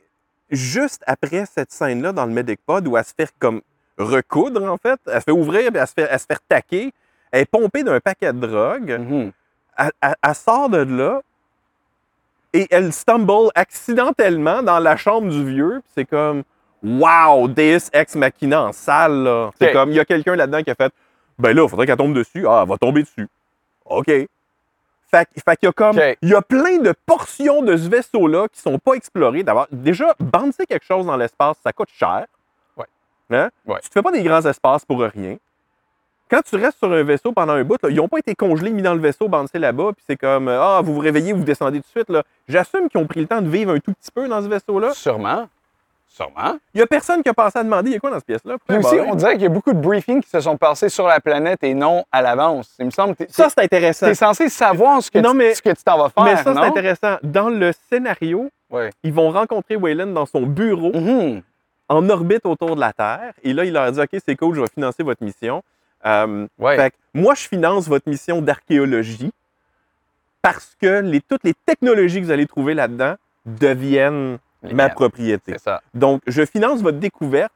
juste 0.50 1.04
après 1.06 1.46
cette 1.46 1.72
scène-là 1.72 2.12
dans 2.12 2.26
le 2.26 2.32
Medic 2.32 2.60
Pod 2.66 2.88
où 2.88 2.98
elle 2.98 3.04
se 3.06 3.14
fait 3.16 3.30
comme 3.38 3.62
recoudre, 3.98 4.64
en 4.72 4.78
fait. 4.78 5.00
Elle 5.08 5.20
se 5.20 5.24
fait 5.26 5.32
ouvrir, 5.32 5.70
puis 5.72 5.80
elle 5.80 5.88
se 5.88 5.94
fait, 5.94 6.08
elle 6.10 6.20
se 6.20 6.26
fait 6.26 6.40
taquer. 6.48 6.94
Elle 7.32 7.42
est 7.42 7.46
pompée 7.46 7.84
d'un 7.84 8.00
paquet 8.00 8.32
de 8.34 8.46
drogue. 8.46 8.98
Mhm. 9.00 9.32
Elle, 9.78 9.92
elle- 10.02 10.16
elle 10.22 10.36
sort 10.36 10.70
de 10.70 10.78
là 10.78 11.22
et 12.54 12.68
elle 12.70 12.94
stumble 12.94 13.50
accidentellement 13.56 14.62
dans 14.62 14.80
la 14.80 14.96
chambre 14.98 15.30
du 15.30 15.44
vieux. 15.46 15.82
c'est 15.96 16.06
comme, 16.06 16.44
wow, 16.84 17.48
Deus 17.48 17.90
Ex 17.94 18.16
Machina 18.16 18.64
en 18.66 18.72
salle, 18.72 19.24
là. 19.24 19.50
C'est 19.60 19.68
comme, 19.74 19.90
il 19.90 19.96
y 19.96 20.00
a 20.00 20.06
quelqu'un 20.06 20.36
là-dedans 20.36 20.62
qui 20.62 20.70
a 20.72 20.76
fait, 20.76 20.94
ben 21.40 21.56
là, 21.56 21.64
il 21.64 21.70
faudrait 21.70 21.86
qu'elle 21.88 21.98
tombe 21.98 22.14
dessus. 22.14 22.46
Ah, 22.48 22.62
elle 22.64 22.70
va 22.70 22.78
tomber 22.78 23.02
dessus. 23.04 23.28
OK. 23.86 24.06
Fait, 24.08 24.30
fait 25.12 25.58
qu'il 25.58 25.68
y 25.68 25.70
a 25.70 25.72
comme, 25.74 25.96
il 26.22 26.30
y 26.30 26.34
a 26.36 26.42
plein 26.42 26.78
de 26.78 26.94
portions 27.06 27.62
de 27.62 27.78
ce 27.78 27.88
vaisseau-là 27.90 28.48
qui 28.52 28.60
sont 28.62 28.78
pas 28.80 28.94
explorées. 28.94 29.44
D'abord, 29.44 29.68
déjà, 29.72 30.16
bandir 30.20 30.66
quelque 30.68 30.86
chose 30.86 31.06
dans 31.06 31.18
l'espace, 31.18 31.58
ça 31.64 31.72
coûte 31.72 31.90
cher. 31.92 32.26
Hein? 33.32 33.50
Ouais. 33.66 33.80
Tu 33.82 33.90
te 33.90 33.94
fais 33.94 34.02
pas 34.02 34.12
des 34.12 34.24
grands 34.24 34.42
espaces 34.46 34.86
pour 34.86 35.00
rien. 35.02 35.38
Quand 36.30 36.42
tu 36.42 36.56
restes 36.56 36.78
sur 36.80 36.92
un 36.92 37.04
vaisseau 37.04 37.32
pendant 37.32 37.54
un 37.54 37.64
bout, 37.64 37.78
là, 37.84 37.90
ils 37.90 37.96
n'ont 37.98 38.08
pas 38.08 38.18
été 38.18 38.34
congelés, 38.34 38.72
mis 38.72 38.82
dans 38.82 38.94
le 38.94 39.00
vaisseau, 39.00 39.28
bandés 39.28 39.60
là-bas, 39.60 39.92
puis 39.96 40.04
c'est 40.08 40.16
comme, 40.18 40.48
euh, 40.48 40.60
ah, 40.62 40.82
vous 40.84 40.94
vous 40.96 41.00
réveillez, 41.00 41.32
vous 41.34 41.44
descendez 41.44 41.80
tout 41.80 41.86
de 41.86 41.92
suite. 42.00 42.10
là. 42.10 42.24
J'assume 42.48 42.90
qu'ils 42.90 43.00
ont 43.02 43.06
pris 43.08 43.22
le 43.22 43.28
temps 43.28 43.42
de 43.42 43.50
vivre 43.50 43.72
un 43.74 43.80
tout 43.80 43.94
petit 43.94 44.10
peu 44.14 44.28
dans 44.28 44.42
ce 44.42 44.48
vaisseau-là. 44.48 44.94
Sûrement. 44.94 45.48
Sûrement. 46.08 46.58
Il 46.76 46.80
y 46.80 46.82
a 46.84 46.88
personne 46.88 47.24
qui 47.24 47.30
a 47.30 47.34
pensé 47.34 47.58
à 47.58 47.64
demander, 47.64 47.90
il 47.90 47.94
y 47.94 47.98
a 47.98 48.00
quoi 48.00 48.12
dans 48.12 48.18
cette 48.18 48.26
pièce-là? 48.28 48.56
Puis 48.68 48.78
aussi, 48.78 48.96
on 49.00 49.16
dirait 49.16 49.34
qu'il 49.34 49.44
y 49.44 49.48
a 49.48 49.50
beaucoup 49.50 49.74
de 49.74 49.80
briefings 49.80 50.22
qui 50.22 50.30
se 50.30 50.40
sont 50.42 50.58
passés 50.58 50.90
sur 50.90 51.08
la 51.08 51.20
planète 51.20 51.64
et 51.64 51.74
non 51.74 52.04
à 52.12 52.22
l'avance. 52.22 52.76
Il 52.80 52.86
me 52.86 52.92
semble 52.92 53.16
que 53.16 53.24
Ça, 53.30 53.50
c'est 53.50 53.62
intéressant. 53.64 54.06
tu 54.06 54.12
es 54.12 54.16
censé 54.16 54.48
savoir 54.50 55.02
ce 55.02 55.10
que 55.10 55.18
Non, 55.20 55.32
tu- 55.32 55.38
mais- 55.38 55.56
ce 55.56 55.62
que 55.64 55.70
tu 55.72 55.84
t'en 55.84 55.98
vas 55.98 56.10
faire, 56.10 56.24
Mais 56.24 56.36
ça, 56.38 56.44
c'est 56.44 56.54
non? 56.54 56.62
intéressant. 56.64 57.18
Dans 57.24 57.50
le 57.50 57.72
scénario, 57.90 58.50
Ouais. 58.70 58.92
ils 59.04 59.12
vont 59.14 59.32
rencontrer 59.32 59.76
Wayland 59.76 60.08
dans 60.14 60.28
son 60.28 60.42
bureau. 60.44 60.92
Mhm. 60.94 61.42
En 61.90 62.10
orbite 62.10 62.46
autour 62.46 62.76
de 62.76 62.80
la 62.80 62.94
Terre. 62.94 63.34
Et 63.44 63.54
là, 63.54 63.66
il 63.66 63.74
leur 63.74 63.84
a 63.84 63.92
dit 63.92 64.00
OK, 64.00 64.10
c'est 64.26 64.36
cool, 64.36 64.56
je 64.56 64.62
vais 64.62 64.68
financer 64.68 65.04
votre 65.04 65.24
mission. 65.24 65.64
Euh, 66.06 66.48
Ouais. 66.58 66.76
Fait 66.78 66.92
que 66.92 66.96
moi, 67.14 67.34
je 67.36 67.48
finance 67.48 67.88
votre 67.88 68.10
mission 68.10 68.42
d'archéologie 68.42 69.32
parce 70.42 70.76
que 70.82 71.00
les, 71.02 71.22
toutes 71.22 71.44
les 71.44 71.54
technologies 71.66 72.20
que 72.20 72.26
vous 72.26 72.32
allez 72.32 72.48
trouver 72.48 72.74
là-dedans 72.74 73.16
deviennent 73.46 74.38
Les 74.62 74.74
ma 74.74 74.90
propriété. 74.90 75.58
Ça. 75.58 75.82
Donc, 75.94 76.22
je 76.28 76.46
finance 76.46 76.82
votre 76.82 76.98
découverte, 77.00 77.54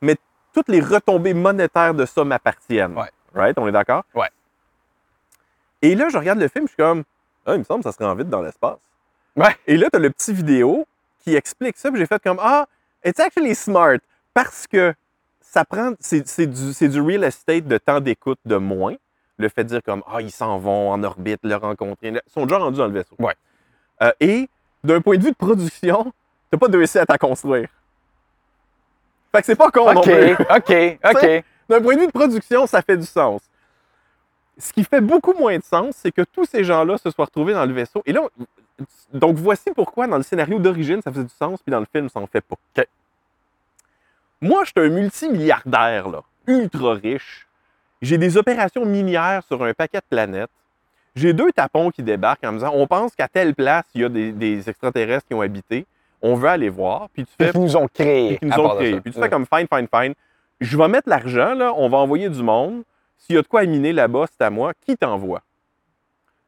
mais 0.00 0.16
toutes 0.52 0.68
les 0.68 0.80
retombées 0.80 1.34
monétaires 1.34 1.94
de 1.94 2.04
ça 2.06 2.24
m'appartiennent. 2.24 2.96
Ouais. 2.96 3.10
Right? 3.34 3.56
On 3.58 3.68
est 3.68 3.72
d'accord? 3.72 4.04
Ouais. 4.14 4.28
Et 5.82 5.94
là, 5.94 6.08
je 6.08 6.18
regarde 6.18 6.40
le 6.40 6.48
film, 6.48 6.64
je 6.64 6.70
suis 6.70 6.76
comme, 6.76 7.04
ah, 7.46 7.54
il 7.54 7.58
me 7.60 7.64
semble 7.64 7.84
que 7.84 7.90
ça 7.90 7.96
serait 7.96 8.08
en 8.10 8.14
vite 8.14 8.28
dans 8.28 8.42
l'espace. 8.42 8.78
Ouais. 9.36 9.54
Et 9.66 9.76
là, 9.76 9.88
tu 9.90 9.96
as 9.96 10.00
le 10.00 10.10
petit 10.10 10.32
vidéo 10.32 10.86
qui 11.20 11.36
explique 11.36 11.76
ça, 11.76 11.90
puis 11.90 12.00
j'ai 12.00 12.06
fait 12.06 12.20
comme, 12.20 12.38
ah, 12.40 12.66
it's 13.04 13.20
actually 13.20 13.54
smart, 13.54 13.98
parce 14.34 14.66
que 14.66 14.94
ça 15.40 15.64
prend, 15.64 15.92
c'est 16.00 16.46
du, 16.46 16.88
du 16.88 17.00
real 17.00 17.24
estate 17.24 17.66
de 17.66 17.78
temps 17.78 18.00
d'écoute 18.00 18.38
de 18.44 18.56
moins. 18.56 18.94
Le 19.38 19.48
fait 19.48 19.64
de 19.64 19.68
dire 19.68 19.82
comme, 19.82 20.02
ah, 20.06 20.20
ils 20.20 20.32
s'en 20.32 20.58
vont 20.58 20.90
en 20.90 21.02
orbite, 21.04 21.40
le 21.44 21.54
rencontrer. 21.54 22.08
Ils 22.08 22.20
sont 22.26 22.44
déjà 22.44 22.58
rendus 22.58 22.78
dans 22.78 22.86
le 22.86 22.92
vaisseau. 22.92 23.14
Ouais. 23.18 23.34
Euh, 24.02 24.10
et 24.20 24.48
d'un 24.82 25.00
point 25.00 25.16
de 25.16 25.22
vue 25.22 25.30
de 25.30 25.36
production, 25.36 26.12
t'as 26.50 26.58
pas 26.58 26.68
deux 26.68 26.84
sets 26.86 27.04
à 27.08 27.18
construire. 27.18 27.68
Fait 29.32 29.40
que 29.40 29.46
c'est 29.46 29.56
pas 29.56 29.70
con 29.70 29.92
non 29.92 30.00
OK, 30.00 30.04
plus. 30.04 30.32
OK, 30.32 30.98
OK. 31.14 31.44
D'un 31.68 31.80
point 31.80 31.94
de 31.94 32.00
vue 32.00 32.06
de 32.06 32.12
production, 32.12 32.66
ça 32.66 32.82
fait 32.82 32.96
du 32.96 33.06
sens. 33.06 33.42
Ce 34.56 34.72
qui 34.72 34.82
fait 34.82 35.00
beaucoup 35.00 35.34
moins 35.34 35.56
de 35.56 35.62
sens, 35.62 35.94
c'est 35.96 36.10
que 36.10 36.22
tous 36.22 36.46
ces 36.46 36.64
gens-là 36.64 36.98
se 36.98 37.10
soient 37.10 37.26
retrouvés 37.26 37.52
dans 37.52 37.64
le 37.64 37.72
vaisseau. 37.72 38.02
Et 38.06 38.12
là, 38.12 38.22
donc 39.12 39.36
voici 39.36 39.70
pourquoi 39.74 40.06
dans 40.06 40.16
le 40.16 40.22
scénario 40.22 40.58
d'origine, 40.58 41.00
ça 41.02 41.10
faisait 41.10 41.24
du 41.24 41.34
sens, 41.34 41.60
puis 41.62 41.70
dans 41.70 41.80
le 41.80 41.86
film, 41.90 42.08
ça 42.08 42.20
en 42.20 42.26
fait 42.26 42.40
pas. 42.40 42.56
Moi, 44.40 44.62
je 44.64 44.70
suis 44.70 44.88
un 44.88 44.90
multimilliardaire, 44.90 46.08
là, 46.08 46.22
ultra 46.46 46.94
riche. 46.94 47.46
J'ai 48.00 48.18
des 48.18 48.36
opérations 48.36 48.84
minières 48.84 49.42
sur 49.46 49.62
un 49.64 49.74
paquet 49.74 49.98
de 49.98 50.04
planètes. 50.08 50.50
J'ai 51.16 51.32
deux 51.32 51.50
tapons 51.50 51.90
qui 51.90 52.02
débarquent 52.04 52.44
en 52.44 52.52
me 52.52 52.58
disant 52.58 52.70
on 52.74 52.86
pense 52.86 53.16
qu'à 53.16 53.26
telle 53.26 53.54
place, 53.54 53.84
il 53.94 54.02
y 54.02 54.04
a 54.04 54.08
des, 54.08 54.30
des 54.30 54.70
extraterrestres 54.70 55.26
qui 55.26 55.34
ont 55.34 55.40
habité. 55.40 55.84
On 56.22 56.36
veut 56.36 56.48
aller 56.48 56.68
voir. 56.68 57.08
Puis 57.12 57.24
tu 57.24 57.32
fais 57.36 57.50
qui 57.50 57.58
nous 57.58 57.76
ont 57.76 57.88
créés. 57.88 58.38
qui 58.38 58.46
nous 58.46 58.52
ont 58.52 58.68
part 58.68 58.74
de 58.76 58.80
créé. 58.80 58.94
ça. 58.94 59.00
Puis 59.00 59.12
tu 59.12 59.20
fais 59.20 59.28
comme 59.28 59.46
fine, 59.52 59.66
fine, 59.72 59.88
fine. 59.92 60.14
Je 60.60 60.76
vais 60.76 60.88
mettre 60.88 61.08
l'argent, 61.08 61.54
là, 61.54 61.72
on 61.76 61.88
va 61.88 61.98
envoyer 61.98 62.28
du 62.28 62.42
monde. 62.42 62.82
S'il 63.16 63.34
y 63.34 63.38
a 63.38 63.42
de 63.42 63.48
quoi 63.48 63.60
à 63.60 63.64
miner 63.66 63.92
là-bas, 63.92 64.26
c'est 64.30 64.44
à 64.44 64.50
moi. 64.50 64.72
Qui 64.86 64.96
t'envoie? 64.96 65.42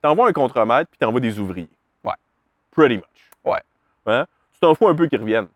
T'envoies 0.02 0.28
un 0.28 0.32
contremaître, 0.32 0.88
puis 0.88 0.98
t'envoies 0.98 1.20
des 1.20 1.38
ouvriers. 1.38 1.68
Pretty 2.80 2.96
much. 2.96 3.04
Ouais. 3.44 3.60
Hein? 4.06 4.26
Tu 4.54 4.60
t'en 4.60 4.74
fous 4.74 4.88
un 4.88 4.94
peu 4.94 5.06
qu'ils 5.06 5.20
reviennent. 5.20 5.48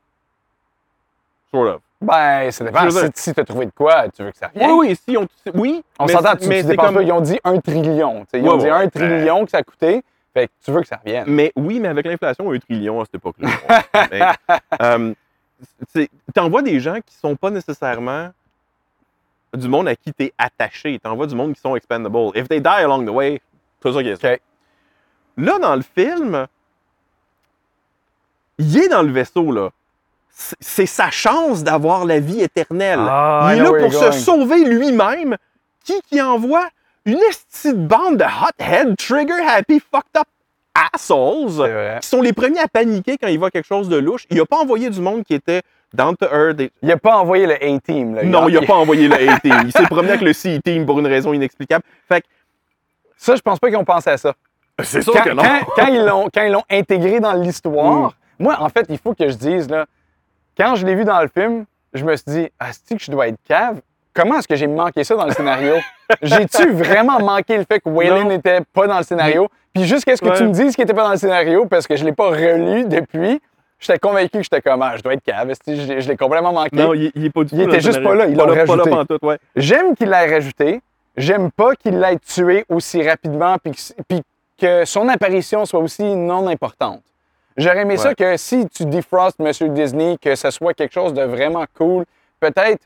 Sort 1.51 1.67
of. 1.75 1.81
Ben, 2.01 2.51
ça 2.51 2.65
dépend. 2.65 2.91
Si, 2.91 2.99
si 3.15 3.35
tu 3.35 3.41
as 3.41 3.45
trouvé 3.45 3.67
de 3.67 3.71
quoi, 3.71 4.09
tu 4.11 4.23
veux 4.23 4.31
que 4.31 4.37
ça 4.37 4.49
revienne. 4.49 4.71
Oui, 4.73 4.89
oui, 4.89 4.97
si 5.09 5.17
on, 5.17 5.27
oui. 5.55 5.83
On 5.99 6.07
s'entend, 6.07 6.37
tu, 6.37 6.49
mais 6.49 6.63
tu 6.63 6.77
comme- 6.77 6.95
pas. 6.95 7.03
Ils 7.03 7.13
ont 7.13 7.21
dit 7.21 7.41
un 7.45 7.59
trillion. 7.61 8.27
Ils 8.35 8.47
ont 8.49 8.53
Ouais, 8.57 8.59
dit 8.59 8.69
un 8.69 8.79
ouais. 8.81 8.91
trillion 8.91 9.45
que 9.45 9.51
ça 9.51 9.59
a 9.59 9.63
coûté. 9.63 10.03
Fait 10.35 10.49
que 10.49 10.53
tu 10.65 10.71
veux 10.73 10.81
que 10.83 10.87
ça 10.89 10.97
revienne. 10.97 11.25
Mais 11.29 11.53
oui, 11.57 11.81
mais 11.81 11.89
avec 11.89 12.05
l'inflation, 12.07 12.51
un 12.53 12.59
trillion 12.59 13.01
à 13.01 13.05
cette 13.05 13.15
époque-là. 13.15 13.49
Euh, 14.83 15.15
T'envoies 16.35 16.63
des 16.63 16.79
gens 16.81 16.97
qui 16.97 17.15
sont 17.15 17.37
pas 17.37 17.51
nécessairement 17.51 18.31
du 19.55 19.69
monde 19.69 19.89
à 19.89 19.95
qui 19.97 20.13
tu 20.13 20.25
es 20.25 20.33
attaché. 20.37 20.99
T'envoies 20.99 21.27
du 21.29 21.35
monde 21.35 21.55
qui 21.55 21.61
sont 21.61 21.75
expendable. 21.77 22.17
If 22.35 22.49
they 22.49 22.61
die 22.61 22.67
along 22.69 23.07
the 23.07 23.11
way, 23.11 23.41
c'est 23.83 23.93
ça 23.93 24.03
qui 24.03 24.09
est 24.09 24.21
ça. 24.21 24.33
OK. 24.35 24.41
Là, 25.39 25.59
dans 25.59 25.77
le 25.77 25.83
film, 25.83 26.47
il 28.59 28.77
est 28.79 28.89
dans 28.89 29.03
le 29.03 29.13
vaisseau, 29.13 29.51
là. 29.53 29.71
C'est- 30.61 30.87
sa 30.87 31.11
chance 31.11 31.63
d'avoir 31.63 32.05
la 32.05 32.19
vie 32.19 32.41
éternelle. 32.41 32.99
Ah, 33.01 33.51
il 33.53 33.59
est 33.59 33.63
là 33.63 33.71
pour 33.71 33.93
se 33.93 33.99
going. 33.99 34.13
sauver 34.13 34.65
lui-même. 34.65 35.37
Qui 35.85 36.01
qui 36.11 36.21
envoie 36.21 36.67
une 37.05 37.19
petite 37.53 37.77
bande 37.87 38.17
de 38.17 38.25
hothead, 38.25 38.97
trigger 38.97 39.41
happy, 39.47 39.81
fucked 39.81 40.17
up 40.17 40.27
assholes 40.93 41.99
qui 42.01 42.09
sont 42.09 42.21
les 42.21 42.33
premiers 42.33 42.59
à 42.61 42.67
paniquer 42.69 43.17
quand 43.17 43.29
il 43.29 43.39
voit 43.39 43.51
quelque 43.51 43.67
chose 43.67 43.89
de 43.89 43.97
louche. 43.97 44.25
Il 44.31 44.39
n'a 44.39 44.45
pas 44.47 44.57
envoyé 44.57 44.91
du 44.91 45.01
monde 45.01 45.23
qui 45.23 45.35
était 45.35 45.63
down 45.93 46.17
to 46.17 46.27
earth. 46.27 46.59
et- 46.61 46.73
Il 46.83 46.89
n'a 46.89 46.97
pas 46.97 47.17
envoyé 47.17 47.47
le 47.47 47.55
A-Team. 47.55 48.17
là. 48.17 48.25
Non, 48.25 48.49
il 48.49 48.55
n'a 48.55 48.63
pas 48.63 48.75
envoyé 48.75 49.07
le 49.07 49.15
A-Team. 49.31 49.63
Il 49.67 49.73
s'est 49.73 49.85
promené 49.85 50.11
avec 50.11 50.23
le 50.23 50.33
C-Team 50.33 50.85
pour 50.87 50.99
une 50.99 51.07
raison 51.07 51.33
inexplicable. 51.33 51.85
Fait 52.09 52.23
que 52.23 52.27
Ça, 53.17 53.37
je 53.37 53.41
pense 53.43 53.59
pas 53.61 53.69
qu'ils 53.69 53.77
ont 53.77 53.85
pensé 53.85 54.11
à 54.11 54.17
ça. 54.17 54.35
c'est 54.83 55.03
sûr 55.03 55.13
Quand, 55.13 55.23
que 55.23 55.31
non. 55.31 55.43
quand- 55.43 55.67
quand 55.77 55.87
ils 55.87 56.05
l'ont, 56.05 56.29
quand 56.35 56.43
ils 56.43 56.53
l'ont 56.53 56.65
intégré 56.69 57.21
dans 57.21 57.35
l'histoire, 57.35 58.09
Mm. 58.09 58.13
Moi, 58.39 58.57
en 58.61 58.69
fait, 58.69 58.87
il 58.89 58.99
faut 58.99 59.15
que 59.15 59.29
je 59.29 59.35
dise, 59.37 59.69
là, 59.71 59.87
quand 60.57 60.75
je 60.77 60.87
l'ai 60.87 60.95
vu 60.95 61.05
dans 61.05 61.21
le 61.21 61.29
film, 61.29 61.65
je 61.93 62.05
me 62.05 62.15
suis 62.17 62.25
dit, 62.29 62.49
Asti, 62.59 62.97
que 62.97 63.03
je 63.03 63.11
dois 63.11 63.29
être 63.29 63.39
cave? 63.47 63.81
Comment 64.13 64.39
est-ce 64.39 64.47
que 64.49 64.55
j'ai 64.57 64.67
manqué 64.69 65.03
ça 65.03 65.17
dans 65.17 65.27
le 65.27 65.33
scénario? 65.33 65.75
J'ai-tu 66.23 66.71
vraiment 66.73 67.19
manqué 67.21 67.57
le 67.59 67.65
fait 67.65 67.81
que 67.81 67.89
Waylon 67.89 68.25
n'était 68.29 68.61
pas 68.73 68.87
dans 68.87 68.99
le 68.99 69.03
scénario? 69.05 69.49
Puis 69.73 69.85
jusqu'à 69.85 70.17
ce 70.17 70.23
que 70.23 70.29
Ouais. 70.29 70.37
tu 70.37 70.45
me 70.45 70.53
dises 70.53 70.77
qu'il 70.77 70.85
n'était 70.85 70.95
pas 70.95 71.03
dans 71.05 71.11
le 71.11 71.17
scénario, 71.17 71.67
parce 71.67 71.87
que 71.89 71.97
je 71.97 72.03
ne 72.05 72.11
l'ai 72.11 72.15
pas 72.15 72.29
relu 72.29 72.85
depuis, 72.85 73.41
j'étais 73.81 73.99
convaincu 73.99 74.39
que 74.39 74.43
j'étais 74.45 74.61
comme, 74.61 74.83
ah, 74.83 74.95
je 74.97 75.03
dois 75.03 75.15
être 75.15 75.25
cave. 75.25 75.53
Je 75.67 75.73
l'ai- 75.73 76.01
je 76.01 76.09
l'ai 76.09 76.17
complètement 76.17 76.53
manqué? 76.53 76.77
Non, 76.77 76.95
il, 76.95 77.11
il 77.17 77.25
est 77.25 77.31
pas 77.31 77.43
du 77.43 77.51
tout. 77.51 77.57
Il 77.57 77.63
était 77.63 77.81
juste 77.81 78.03
pas 78.05 78.15
là, 78.15 78.27
pas 78.27 78.47
là 78.55 78.65
rajouté. 78.65 79.17
ouais. 79.23 79.39
J'aime 79.57 79.97
qu'il 79.97 80.09
l'ait 80.11 80.33
rajouté. 80.33 80.81
J'aime 81.17 81.51
pas 81.51 81.75
qu'il 81.75 81.99
l'ait 81.99 82.19
tué 82.19 82.65
aussi 82.69 83.03
rapidement 83.09 83.57
puis 83.63 83.73
que, 83.73 84.03
puis 84.09 84.23
que 84.61 84.85
son 84.85 85.09
apparition 85.09 85.65
soit 85.65 85.81
aussi 85.81 86.03
non 86.15 86.47
importante. 86.49 87.03
J'aurais 87.57 87.83
aimé 87.83 87.97
ça 87.97 88.15
que 88.15 88.37
si 88.37 88.69
tu 88.69 88.85
defrostes 88.85 89.39
M. 89.41 89.73
Disney, 89.75 90.17
que 90.21 90.35
ce 90.35 90.51
soit 90.51 90.75
quelque 90.75 90.93
chose 90.93 91.15
de 91.15 91.23
vraiment 91.23 91.65
cool, 91.77 92.05
peut-être, 92.41 92.83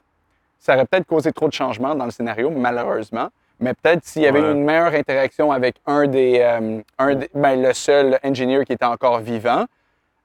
ça 0.58 0.74
aurait 0.74 0.84
peut-être 0.84 1.06
causé 1.06 1.32
trop 1.32 1.48
de 1.48 1.52
changements 1.54 1.94
dans 1.94 2.04
le 2.04 2.10
scénario, 2.10 2.50
malheureusement. 2.50 3.28
Mais 3.60 3.72
peut-être 3.74 4.04
s'il 4.04 4.22
y 4.22 4.26
avait 4.26 4.40
Ouais. 4.40 4.52
une 4.52 4.62
meilleure 4.64 4.94
interaction 4.94 5.50
avec 5.50 5.76
un 5.86 6.06
des, 6.06 6.38
euh, 6.40 6.80
un 6.98 7.14
des- 7.14 7.30
ben, 7.34 7.60
le 7.60 7.72
seul 7.72 8.18
engineer 8.22 8.64
qui 8.64 8.72
était 8.72 8.84
encore 8.84 9.18
vivant, 9.20 9.64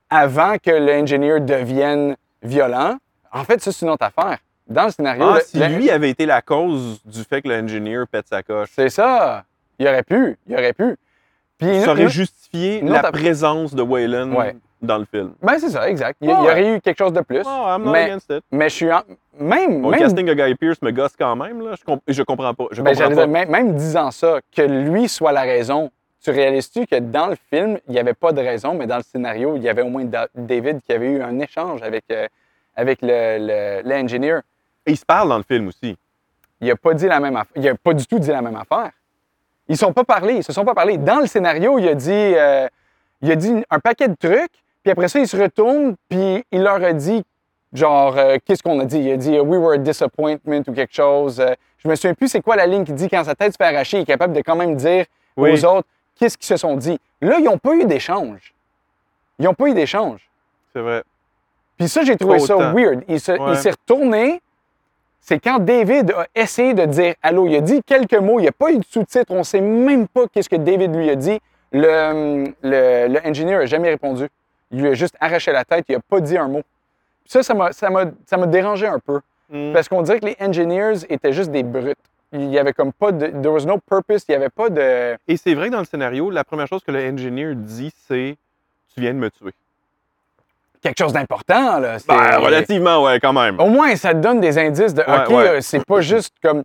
avant 0.10 0.58
que 0.58 0.70
l'ingénieur 0.72 1.42
devienne 1.42 2.16
violent. 2.44 2.98
En 3.32 3.44
fait, 3.44 3.60
ça, 3.62 3.72
c'est 3.72 3.86
une 3.86 3.92
autre 3.92 4.06
affaire. 4.06 4.38
Dans 4.68 4.86
le 4.86 4.92
scénario, 4.92 5.24
Ah, 5.28 5.36
le- 5.38 5.42
si 5.42 5.58
lui 5.76 5.90
avait 5.90 6.10
été 6.12 6.26
la 6.26 6.42
cause 6.42 7.02
du 7.06 7.24
fait 7.24 7.42
que 7.42 7.48
l'ingénieur 7.48 8.08
pète 8.08 8.28
sa 8.28 8.44
coche, 8.44 8.70
c'est 8.74 8.90
ça. 8.90 9.44
Il 9.80 9.88
aurait 9.88 10.04
pu. 10.04 10.38
Il 10.48 10.54
aurait 10.56 10.74
pu. 10.74 10.96
Puis, 11.68 11.82
ça 11.82 11.92
aurait 11.92 12.10
justifié 12.10 12.82
la 12.82 13.12
présence 13.12 13.74
de 13.74 13.82
Waylon 13.82 14.36
Ouais. 14.36 14.56
dans 14.82 14.98
le 14.98 15.06
film. 15.06 15.34
Ben, 15.42 15.58
c'est 15.60 15.70
ça, 15.70 15.90
exact. 15.90 16.18
Il 16.22 16.30
y, 16.30 16.32
il 16.32 16.34
y 16.34 16.38
Ouais. 16.42 16.52
aurait 16.52 16.76
eu 16.76 16.82
quelque 16.82 16.98
chose 16.98 17.14
de 17.14 17.22
plus. 17.22 17.42
Oh, 17.46 17.66
I'm 17.68 17.84
not 17.84 17.92
mais, 17.92 18.04
against 18.04 18.30
it. 18.30 18.44
mais 18.52 18.70
je 18.70 18.76
suis 18.76 18.92
en- 18.92 19.02
même. 19.40 19.82
Bon, 19.82 19.90
même 19.90 20.00
le 20.00 20.06
casting 20.06 20.26
de 20.26 20.34
Guy 20.34 20.56
Pearce 20.56 20.82
me 20.82 20.92
gosse 20.92 21.14
quand 21.18 21.36
même. 21.36 21.62
Là. 21.62 21.76
Je, 21.80 21.84
comp- 21.84 22.02
je 22.08 22.24
comprends 22.24 22.54
pas. 22.54 22.66
Je 22.72 22.82
Ben, 22.82 22.92
comprends 22.92 23.10
j'allais 23.10 23.16
pas. 23.16 23.28
dire, 23.46 23.50
même, 23.50 23.76
disant 23.76 24.12
ça, 24.12 24.40
que 24.56 24.62
lui 24.62 25.08
soit 25.10 25.32
la 25.32 25.42
raison, 25.42 25.90
tu 26.24 26.30
réalises-tu 26.32 26.86
que 26.86 27.00
dans 27.00 27.28
le 27.28 27.36
film, 27.52 27.80
il 27.88 27.94
n'y 27.94 28.00
avait 28.00 28.14
pas 28.14 28.32
de 28.32 28.40
raison, 28.40 28.74
mais 28.76 28.88
dans 28.88 28.98
le 28.98 29.04
scénario, 29.04 29.56
il 29.58 29.64
y 29.64 29.70
avait 29.70 29.82
au 29.82 29.90
moins 29.90 30.06
Da- 30.06 30.28
David 30.36 30.82
qui 30.82 30.94
avait 30.94 31.10
eu 31.12 31.22
un 31.22 31.40
échange 31.40 31.82
avec, 31.82 32.06
euh, 32.12 32.28
avec 32.76 33.00
le, 33.02 33.82
le. 33.82 34.42
Et 34.86 34.92
il 34.92 34.98
se 34.98 35.06
parle 35.06 35.30
dans 35.30 35.38
le 35.38 35.44
film 35.44 35.68
aussi. 35.68 35.98
Il 36.62 36.68
n'a 36.68 36.76
pas 36.76 36.94
dit 36.94 37.08
la 37.08 37.20
même 37.20 37.36
affaire. 37.36 37.52
Il 37.56 37.62
n'a 37.64 37.76
pas 37.76 37.94
du 37.94 38.06
tout 38.06 38.20
dit 38.20 38.30
la 38.30 38.42
même 38.42 38.56
affaire. 38.56 38.92
Ils 39.70 39.74
ne 39.74 39.78
sont 39.78 39.94
pas 39.94 40.04
parlé, 40.04 40.36
ils 40.36 40.44
se 40.44 40.52
sont 40.54 40.66
pas 40.66 40.74
parlé. 40.76 40.98
Dans 40.98 41.20
le 41.20 41.28
scénario, 41.28 41.80
il 41.80 41.88
a 41.88 41.96
dit, 41.96 42.12
euh, 42.12 42.68
il 43.22 43.32
a 43.32 43.36
dit 43.36 43.64
un 43.70 43.80
paquet 43.80 44.08
de 44.10 44.16
trucs, 44.16 44.52
puis 44.84 44.92
après 44.92 45.08
ça, 45.08 45.20
il 45.20 45.28
se 45.28 45.38
retourne, 45.38 45.96
puis 46.10 46.44
il 46.52 46.62
leur 46.64 46.84
a 46.84 46.92
dit, 46.94 47.24
genre, 47.72 48.18
euh, 48.18 48.38
qu'est-ce 48.46 48.62
qu'on 48.62 48.80
a 48.82 48.86
dit? 48.86 49.00
Il 49.00 49.12
a 49.12 49.18
dit, 49.18 49.40
We 49.40 49.60
were 49.60 49.74
a 49.74 49.78
disappointment 49.78 50.62
ou 50.68 50.74
quelque 50.74 50.94
chose. 50.94 51.40
Euh, 51.40 51.54
je 51.78 51.88
me 51.88 51.96
souviens 51.96 52.14
plus 52.14 52.28
c'est 52.28 52.42
quoi 52.42 52.56
la 52.56 52.66
ligne 52.68 52.84
qui 52.84 52.94
dit 52.94 53.10
quand 53.10 53.24
sa 53.24 53.36
tête 53.36 53.54
se 53.54 53.58
fait 53.58 53.64
arracher, 53.74 53.98
il 53.98 54.02
est 54.02 54.06
capable 54.06 54.34
de 54.34 54.42
quand 54.42 54.56
même 54.56 54.76
dire 54.76 55.06
Oui. 55.38 55.52
aux 55.54 55.66
autres 55.66 55.88
qu'est-ce 56.20 56.38
qu'ils 56.38 56.48
se 56.48 56.58
sont 56.58 56.76
dit. 56.76 57.00
Là, 57.22 57.38
ils 57.40 57.46
n'ont 57.46 57.58
pas 57.58 57.74
eu 57.74 57.86
d'échange. 57.86 58.54
Ils 59.40 59.46
n'ont 59.46 59.54
pas 59.54 59.68
eu 59.68 59.74
d'échange. 59.74 60.30
C'est 60.74 60.82
vrai. 60.82 61.04
Puis 61.78 61.88
ça, 61.90 62.04
j'ai 62.04 62.16
trouvé 62.18 62.38
ça 62.40 62.56
weird. 62.74 63.04
Il 63.08 63.20
se- 63.20 63.32
Ouais. 63.32 63.56
s'est 63.56 63.72
retourné. 63.72 64.42
C'est 65.26 65.40
quand 65.40 65.60
David 65.60 66.12
a 66.12 66.28
essayé 66.36 66.74
de 66.74 66.84
dire 66.84 67.16
allô. 67.22 67.48
Il 67.48 67.56
a 67.56 67.62
dit 67.62 67.82
quelques 67.82 68.14
mots. 68.14 68.40
Il 68.40 68.42
n'y 68.42 68.50
a 68.50 68.52
pas 68.52 68.72
eu 68.74 68.78
de 68.78 68.84
sous-titres. 68.84 69.32
On 69.32 69.40
ne 69.40 69.44
sait 69.44 69.62
même 69.62 70.06
pas 70.06 70.28
qu'est-ce 70.28 70.50
que 70.50 70.58
David 70.58 70.94
lui 70.94 71.10
a 71.10 71.16
dit. 71.16 71.40
Le, 71.72 72.54
le, 72.62 73.08
le 73.08 73.26
engineer 73.26 73.58
n'a 73.60 73.66
jamais 73.66 73.90
répondu. 73.90 74.28
Il 74.70 74.82
lui 74.82 74.90
a 74.90 74.94
juste 74.96 75.16
arraché 75.22 75.54
la 75.54 75.64
tête. 75.64 75.86
Il 75.88 75.96
n'a 75.96 76.02
pas 76.02 76.20
dit 76.20 76.38
un 76.38 76.50
mot. 76.50 76.62
Ça, 77.26 77.42
ça 77.42 77.54
m'a, 77.54 77.72
ça 77.72 77.90
m'a, 77.90 78.04
ça 78.26 78.36
m'a 78.36 78.48
dérangé 78.48 78.86
un 78.86 79.00
peu. 79.00 79.22
Mm. 79.50 79.72
Parce 79.72 79.88
qu'on 79.88 80.02
dirait 80.02 80.20
que 80.20 80.26
les 80.26 80.36
engineers 80.42 81.06
étaient 81.08 81.32
juste 81.32 81.52
des 81.52 81.64
brutes. 81.64 81.98
Il 82.34 82.50
y 82.50 82.60
avait 82.60 82.74
comme 82.74 82.92
pas 82.92 83.14
de. 83.14 83.28
There 83.28 83.54
was 83.54 83.66
no 83.66 83.78
purpose. 83.78 84.26
Il 84.28 84.32
n'y 84.32 84.36
avait 84.36 84.50
pas 84.50 84.70
de. 84.70 85.16
Et 85.30 85.38
c'est 85.38 85.54
vrai 85.54 85.68
que 85.70 85.72
dans 85.74 85.80
le 85.80 85.86
scénario, 85.86 86.32
la 86.32 86.44
première 86.44 86.68
chose 86.68 86.84
que 86.84 86.92
le 86.92 87.00
engineer 87.00 87.56
dit, 87.56 87.94
c'est 88.10 88.36
Tu 88.94 89.00
viens 89.00 89.14
de 89.14 89.20
me 89.20 89.32
tuer. 89.32 89.54
Quelque 90.84 91.00
chose 91.00 91.14
d'important, 91.14 91.80
là. 91.80 91.98
C'est- 91.98 92.08
Ben, 92.08 92.38
relativement, 92.40 93.02
ouais, 93.04 93.20
quand 93.20 93.34
même. 93.34 93.60
Au 93.60 93.68
moins, 93.68 93.96
ça 93.96 94.14
te 94.14 94.20
donne 94.20 94.40
des 94.42 94.58
indices 94.58 94.94
de 94.94 95.02
Ouais, 95.02 95.24
OK, 95.26 95.30
ouais. 95.30 95.48
euh, 95.48 95.62
c'est 95.62 95.84
pas 95.86 96.02
juste 96.02 96.36
comme. 96.44 96.64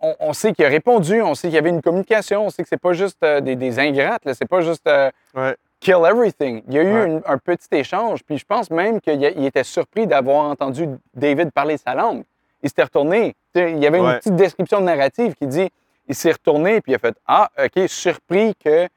On, 0.00 0.14
on 0.20 0.32
sait 0.32 0.52
qu'il 0.52 0.64
a 0.64 0.68
répondu, 0.68 1.20
on 1.22 1.34
sait 1.34 1.48
qu'il 1.48 1.56
y 1.56 1.58
avait 1.58 1.68
une 1.70 1.82
communication, 1.82 2.46
on 2.46 2.50
sait 2.50 2.62
que 2.62 2.68
c'est 2.68 2.80
pas 2.80 2.92
juste 2.92 3.18
euh, 3.24 3.40
des, 3.40 3.56
des 3.56 3.78
ingrates, 3.78 4.24
là, 4.24 4.32
c'est 4.32 4.48
pas 4.48 4.60
juste 4.60 4.86
euh, 4.86 5.10
Ouais. 5.34 5.56
kill 5.80 5.96
everything. 6.08 6.62
Il 6.68 6.74
y 6.74 6.78
a 6.78 6.82
eu 6.82 7.04
une- 7.06 7.20
un 7.26 7.36
petit 7.36 7.66
échange, 7.72 8.22
puis 8.24 8.38
je 8.38 8.44
pense 8.44 8.70
même 8.70 9.00
qu'il 9.00 9.22
a- 9.24 9.30
il 9.30 9.44
était 9.44 9.64
surpris 9.64 10.06
d'avoir 10.06 10.44
entendu 10.44 10.88
David 11.14 11.50
parler 11.50 11.76
sa 11.78 11.94
langue. 11.94 12.22
Il 12.62 12.68
s'était 12.68 12.84
retourné. 12.84 13.34
Il 13.56 13.78
y 13.80 13.86
avait 13.88 13.98
une 13.98 14.14
petite 14.18 14.36
description 14.36 14.80
narrative 14.80 15.34
qui 15.34 15.46
dit 15.48 15.68
il 16.08 16.14
s'est 16.14 16.32
retourné, 16.32 16.80
puis 16.80 16.92
il 16.92 16.94
a 16.94 16.98
fait 16.98 17.16
Ah, 17.26 17.50
OK, 17.62 17.88
surpris 17.88 18.54
qu'il 18.54 18.88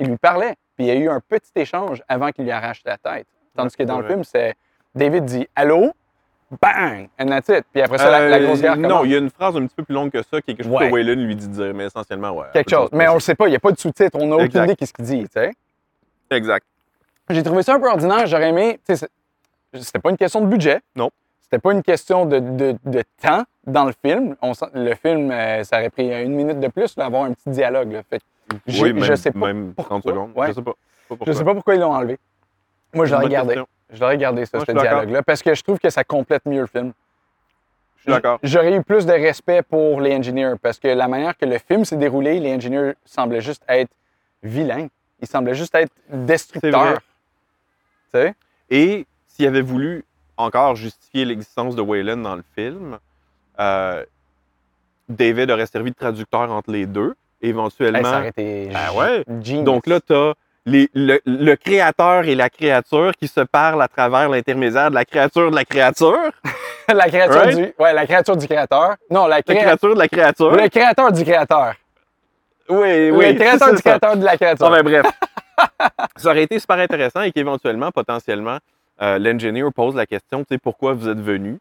lui 0.00 0.16
parlait. 0.16 0.54
Puis 0.76 0.86
il 0.86 0.88
y 0.88 0.90
a 0.90 0.94
eu 0.94 1.08
un 1.08 1.20
petit 1.20 1.50
échange 1.56 2.02
avant 2.08 2.30
qu'il 2.30 2.44
lui 2.44 2.50
arrache 2.52 2.82
la 2.84 2.96
tête. 2.98 3.26
Tandis 3.58 3.76
que 3.76 3.82
dans 3.82 4.00
le 4.00 4.06
film, 4.06 4.24
c'est 4.24 4.54
David 4.94 5.24
dit 5.24 5.46
Allô, 5.56 5.92
bang, 6.62 7.08
and 7.18 7.26
that's 7.26 7.48
it. 7.48 7.64
Puis 7.72 7.82
après 7.82 7.98
ça, 7.98 8.10
la, 8.10 8.28
la 8.28 8.36
Euh, 8.38 8.46
grosse 8.46 8.60
guerre 8.62 8.76
Non, 8.76 9.04
il 9.04 9.10
y 9.10 9.14
a 9.14 9.18
une 9.18 9.30
phrase 9.30 9.56
un 9.56 9.66
petit 9.66 9.74
peu 9.74 9.82
plus 9.84 9.94
longue 9.94 10.10
que 10.10 10.22
ça, 10.22 10.40
qui 10.40 10.52
est 10.52 10.54
quelque 10.54 10.64
chose 10.64 10.72
Ouais. 10.74 10.88
que 10.88 10.94
Waylon 10.94 11.22
lui 11.24 11.36
dit 11.36 11.48
de 11.48 11.52
dire, 11.52 11.74
mais 11.74 11.86
essentiellement, 11.86 12.30
ouais. 12.30 12.46
Quelque 12.52 12.70
chose. 12.70 12.88
Mais 12.92 13.08
on 13.08 13.14
le 13.14 13.20
sait 13.20 13.34
pas, 13.34 13.46
il 13.48 13.50
n'y 13.50 13.56
a 13.56 13.60
pas 13.60 13.72
de 13.72 13.78
sous-titres, 13.78 14.16
on 14.20 14.26
n'a 14.28 14.36
aucune 14.36 14.46
Exact. 14.46 14.64
idée 14.64 14.74
de 14.80 14.84
ce 14.86 14.92
qu'il 14.92 15.04
dit. 15.04 15.22
tu 15.24 15.28
sais. 15.32 15.52
Exact. 16.30 16.64
J'ai 17.30 17.42
trouvé 17.42 17.62
ça 17.62 17.74
un 17.74 17.80
peu 17.80 17.88
ordinaire. 17.88 18.26
J'aurais 18.26 18.48
aimé. 18.50 18.78
C'était 18.86 19.98
pas 19.98 20.10
une 20.10 20.16
question 20.16 20.40
de 20.40 20.46
budget. 20.46 20.80
Non. 20.96 21.10
C'était 21.42 21.58
pas 21.58 21.72
une 21.72 21.82
question 21.82 22.24
de, 22.26 22.38
de- 22.38 22.76
de 22.84 23.02
temps 23.22 23.44
dans 23.66 23.84
le 23.84 23.92
film. 24.04 24.36
On 24.42 24.52
le 24.74 24.94
film, 24.94 25.30
euh, 25.30 25.64
ça 25.64 25.78
aurait 25.78 25.90
pris 25.90 26.08
une 26.22 26.34
minute 26.34 26.60
de 26.60 26.68
plus 26.68 26.94
d'avoir 26.94 27.24
un 27.24 27.32
petit 27.32 27.50
dialogue. 27.50 27.92
là. 27.92 28.02
Fait 28.08 28.20
Oui, 28.80 28.92
même, 28.94 29.02
je 29.04 29.14
sais 29.14 29.30
pas 29.30 29.38
même 29.52 29.74
30 29.74 29.88
pourquoi. 29.88 30.12
secondes. 30.12 30.32
Ouais. 30.36 30.46
Je 30.48 30.52
sais 30.52 30.62
pas. 30.62 30.72
Pas 31.08 31.16
Je 31.26 31.32
sais 31.32 31.44
pas 31.44 31.54
pourquoi 31.54 31.74
ils 31.74 31.80
l'ont 31.80 31.92
enlevé. 31.92 32.18
Moi, 32.94 33.06
je 33.06 33.12
l'aurais 33.14 33.28
gardé. 33.28 33.48
question. 33.54 33.68
Je 33.90 34.00
l'aurais 34.00 34.18
gardé, 34.18 34.44
ça, 34.46 34.58
Moi, 34.58 34.66
ce 34.66 34.72
dialogue-là, 34.72 35.22
parce 35.22 35.42
que 35.42 35.54
je 35.54 35.62
trouve 35.62 35.78
que 35.78 35.88
ça 35.90 36.04
complète 36.04 36.44
mieux 36.46 36.60
le 36.60 36.66
film. 36.66 36.92
Je 37.96 38.02
suis 38.02 38.10
d'accord. 38.12 38.38
J'aurais 38.42 38.74
eu 38.76 38.82
plus 38.82 39.06
de 39.06 39.12
respect 39.12 39.62
pour 39.62 40.00
les 40.00 40.14
engineers, 40.14 40.54
parce 40.60 40.78
que 40.78 40.88
la 40.88 41.08
manière 41.08 41.36
que 41.36 41.46
le 41.46 41.58
film 41.58 41.84
s'est 41.84 41.96
déroulé, 41.96 42.38
les 42.38 42.52
engineers 42.54 42.92
semblaient 43.04 43.40
juste 43.40 43.62
être 43.68 43.90
vilains. 44.42 44.88
Ils 45.20 45.26
semblaient 45.28 45.54
juste 45.54 45.74
être 45.74 45.90
destructeurs. 46.10 47.00
Tu 47.00 48.18
sais? 48.20 48.34
Et 48.70 49.06
s'il 49.26 49.46
avait 49.46 49.62
voulu 49.62 50.04
encore 50.36 50.76
justifier 50.76 51.24
l'existence 51.24 51.74
de 51.74 51.82
Waylon 51.82 52.18
dans 52.18 52.36
le 52.36 52.44
film, 52.54 52.98
euh, 53.58 54.04
David 55.08 55.50
aurait 55.50 55.66
servi 55.66 55.90
de 55.90 55.96
traducteur 55.96 56.50
entre 56.52 56.70
les 56.70 56.86
deux, 56.86 57.14
Hey, 57.40 57.50
éventuellement. 57.50 58.02
ça 58.02 58.18
aurait 58.18 58.28
été 58.28 58.70
Ah 58.74 58.92
ouais? 58.94 59.24
genius. 59.42 59.64
Donc 59.64 59.86
là, 59.86 60.00
tu 60.00 60.12
le, 60.94 61.20
le 61.24 61.54
créateur 61.56 62.24
et 62.24 62.34
la 62.34 62.50
créature 62.50 63.12
qui 63.20 63.28
se 63.28 63.40
parlent 63.40 63.80
à 63.82 63.88
travers 63.88 64.28
l'intermédiaire 64.28 64.90
de 64.90 64.94
la 64.94 65.04
créature 65.04 65.50
de 65.50 65.56
la 65.56 65.64
créature. 65.64 66.18
la 66.92 67.08
créature 67.08 67.40
Right? 67.42 67.56
du, 67.56 67.72
ouais, 67.78 67.92
la 67.92 68.06
créature 68.06 68.36
du 68.36 68.46
créateur. 68.46 68.96
Non, 69.10 69.26
la 69.26 69.36
La 69.36 69.42
créa- 69.42 69.56
créature 69.62 69.94
de 69.94 69.98
la 69.98 70.08
créature. 70.08 70.50
le 70.50 70.68
créateur 70.68 71.12
du 71.12 71.24
créateur. 71.24 71.74
Oui, 72.68 73.10
oui. 73.10 73.26
le 73.32 73.34
créateur 73.34 73.70
du 73.70 73.76
ça. 73.76 73.82
créateur 73.82 74.16
de 74.16 74.24
la 74.24 74.36
créature. 74.36 74.68
Non, 74.68 74.76
mais 74.76 74.82
bref. 74.82 75.06
ça 76.16 76.30
aurait 76.30 76.42
été 76.44 76.58
super 76.58 76.78
intéressant 76.78 77.22
et 77.22 77.32
qu'éventuellement, 77.32 77.90
potentiellement, 77.90 78.58
euh, 79.00 79.18
l'engineer 79.18 79.70
pose 79.74 79.94
la 79.94 80.06
question, 80.06 80.40
tu 80.40 80.46
sais, 80.54 80.58
pourquoi 80.58 80.92
vous 80.92 81.08
êtes 81.08 81.20
venu? 81.20 81.58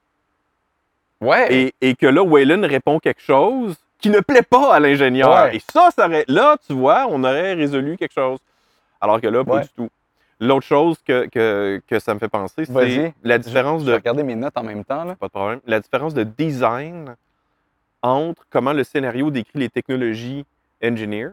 ouais. 1.21 1.47
Et, 1.53 1.73
et 1.81 1.95
que 1.95 2.07
là, 2.07 2.21
Waylon 2.23 2.61
répond 2.67 2.99
quelque 2.99 3.21
chose 3.21 3.75
qui 3.99 4.09
ne 4.09 4.19
plaît 4.19 4.43
pas 4.43 4.75
à 4.75 4.79
l'ingénieur. 4.79 5.29
Ouais. 5.45 5.55
Et 5.55 5.61
ça, 5.71 5.89
ça 5.95 6.07
aurait, 6.07 6.25
là, 6.27 6.55
tu 6.67 6.73
vois, 6.73 7.07
on 7.09 7.23
aurait 7.23 7.53
résolu 7.53 7.97
quelque 7.97 8.13
chose. 8.13 8.37
Alors 9.01 9.21
que 9.21 9.27
là, 9.27 9.43
pas 9.43 9.55
Ouais. 9.55 9.61
du 9.61 9.69
tout. 9.69 9.89
L'autre 10.39 10.65
chose 10.67 10.97
que, 11.03 11.25
que, 11.27 11.81
que 11.87 11.97
ça 11.99 12.13
me 12.13 12.19
fait 12.19 12.27
penser, 12.29 12.65
c'est 12.65 13.13
la 13.23 13.37
différence 13.39 13.81
Je 13.81 13.85
vais 13.87 13.91
de. 13.93 13.97
regarder 13.97 14.23
mes 14.23 14.35
notes 14.35 14.55
en 14.55 14.63
même 14.63 14.83
temps. 14.85 15.03
Là. 15.03 15.15
Pas 15.15 15.27
de 15.27 15.31
problème. 15.31 15.59
La 15.65 15.79
différence 15.79 16.13
de 16.13 16.23
design 16.23 17.15
entre 18.03 18.43
comment 18.51 18.73
le 18.73 18.83
scénario 18.83 19.31
décrit 19.31 19.57
les 19.59 19.69
technologies 19.69 20.45
engineer 20.83 21.29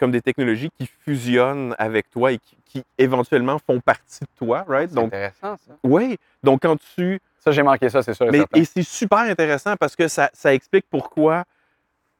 comme 0.00 0.10
des 0.12 0.20
technologies 0.22 0.70
qui 0.78 0.86
fusionnent 0.86 1.74
avec 1.78 2.08
toi 2.10 2.30
et 2.32 2.38
qui, 2.38 2.56
qui 2.64 2.84
éventuellement 2.98 3.58
font 3.58 3.80
partie 3.80 4.20
de 4.20 4.28
toi, 4.36 4.64
right? 4.68 4.90
C'est 4.92 4.98
intéressant, 4.98 5.56
ça. 5.56 5.72
oui. 5.82 6.16
Donc, 6.42 6.62
quand 6.62 6.76
tu. 6.94 7.20
Ça, 7.40 7.50
j'ai 7.50 7.62
manqué 7.64 7.88
ça, 7.88 8.02
c'est 8.04 8.14
sûr. 8.14 8.26
et 8.26 8.30
Mais, 8.30 8.44
et 8.54 8.64
c'est 8.64 8.82
super 8.84 9.18
intéressant 9.18 9.74
parce 9.76 9.96
que 9.96 10.06
ça, 10.06 10.30
ça 10.32 10.54
explique 10.54 10.84
pourquoi. 10.90 11.44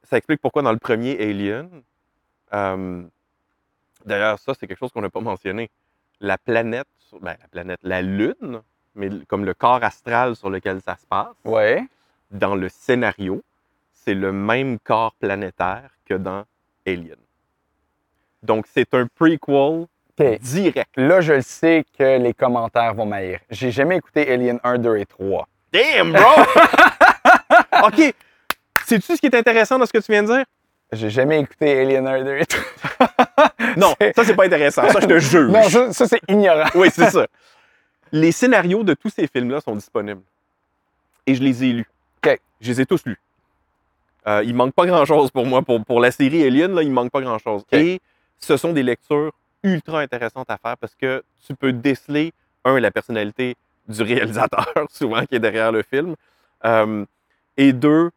Ça 0.04 0.16
explique 0.16 0.40
pourquoi 0.40 0.62
dans 0.62 0.72
le 0.72 0.78
premier 0.78 1.20
Alien. 1.20 1.68
euh, 2.54 3.02
D'ailleurs, 4.08 4.38
ça, 4.38 4.52
c'est 4.58 4.66
quelque 4.66 4.78
chose 4.78 4.90
qu'on 4.92 5.02
n'a 5.02 5.10
pas 5.10 5.20
mentionné. 5.20 5.70
La 6.20 6.38
planète, 6.38 6.86
ben, 7.20 7.36
la 7.40 7.48
planète, 7.48 7.78
la 7.82 8.02
Lune, 8.02 8.60
mais 8.94 9.10
comme 9.28 9.44
le 9.44 9.54
corps 9.54 9.84
astral 9.84 10.34
sur 10.34 10.50
lequel 10.50 10.80
ça 10.80 10.96
se 10.96 11.06
passe, 11.06 11.36
Ouais. 11.44 11.84
dans 12.30 12.54
le 12.56 12.68
scénario, 12.68 13.42
c'est 13.92 14.14
le 14.14 14.32
même 14.32 14.78
corps 14.80 15.14
planétaire 15.14 15.90
que 16.06 16.14
dans 16.14 16.44
Alien. 16.86 17.16
Donc, 18.42 18.66
c'est 18.72 18.92
un 18.94 19.06
prequel 19.06 19.86
direct. 20.40 20.90
Là, 20.96 21.20
je 21.20 21.34
le 21.34 21.42
sais 21.42 21.84
que 21.96 22.18
les 22.18 22.34
commentaires 22.34 22.94
vont 22.94 23.06
m'haïr. 23.06 23.40
J'ai 23.50 23.70
jamais 23.70 23.96
écouté 23.98 24.32
Alien 24.32 24.58
1, 24.64 24.78
2 24.78 24.96
et 24.96 25.06
3. 25.06 25.46
Damn, 25.72 26.12
bro! 26.12 26.42
OK. 27.86 28.14
Sais-tu 28.86 29.16
ce 29.16 29.20
qui 29.20 29.26
est 29.26 29.34
intéressant 29.34 29.78
dans 29.78 29.86
ce 29.86 29.92
que 29.92 29.98
tu 29.98 30.10
viens 30.10 30.22
de 30.22 30.28
dire? 30.28 30.44
J'ai 30.92 31.10
jamais 31.10 31.38
écouté 31.40 31.78
Alien 31.80 32.06
1, 32.08 32.24
2 32.24 32.36
et 32.38 32.46
3. 32.46 33.08
Non, 33.76 33.94
ça, 34.14 34.24
c'est 34.24 34.34
pas 34.34 34.46
intéressant. 34.46 34.88
Ça, 34.88 35.00
je 35.00 35.06
te 35.06 35.18
juge. 35.18 35.50
Non, 35.50 35.68
ça, 35.68 35.92
ça, 35.92 36.06
c'est 36.06 36.20
ignorant. 36.28 36.68
Oui, 36.74 36.88
c'est 36.92 37.10
ça. 37.10 37.26
Les 38.12 38.32
scénarios 38.32 38.82
de 38.82 38.94
tous 38.94 39.10
ces 39.10 39.26
films-là 39.26 39.60
sont 39.60 39.76
disponibles. 39.76 40.22
Et 41.26 41.34
je 41.34 41.42
les 41.42 41.64
ai 41.64 41.72
lus. 41.72 41.88
OK. 42.24 42.38
Je 42.60 42.72
les 42.72 42.80
ai 42.80 42.86
tous 42.86 43.04
lus. 43.04 43.18
Euh, 44.26 44.42
il 44.44 44.54
manque 44.54 44.74
pas 44.74 44.86
grand-chose 44.86 45.30
pour 45.30 45.46
moi. 45.46 45.62
Pour, 45.62 45.84
pour 45.84 46.00
la 46.00 46.10
série 46.10 46.44
Alien, 46.44 46.74
là, 46.74 46.82
il 46.82 46.90
manque 46.90 47.10
pas 47.10 47.20
grand-chose. 47.20 47.64
Et 47.72 48.00
ce 48.38 48.56
sont 48.56 48.72
des 48.72 48.82
lectures 48.82 49.32
ultra 49.62 50.00
intéressantes 50.00 50.50
à 50.50 50.56
faire 50.56 50.76
parce 50.76 50.94
que 50.94 51.22
tu 51.46 51.54
peux 51.54 51.72
déceler, 51.72 52.32
un, 52.64 52.78
la 52.80 52.90
personnalité 52.90 53.56
du 53.88 54.02
réalisateur, 54.02 54.72
souvent, 54.90 55.24
qui 55.24 55.36
est 55.36 55.40
derrière 55.40 55.72
le 55.72 55.82
film. 55.82 56.14
Euh, 56.64 57.04
et 57.56 57.72
deux, 57.72 58.10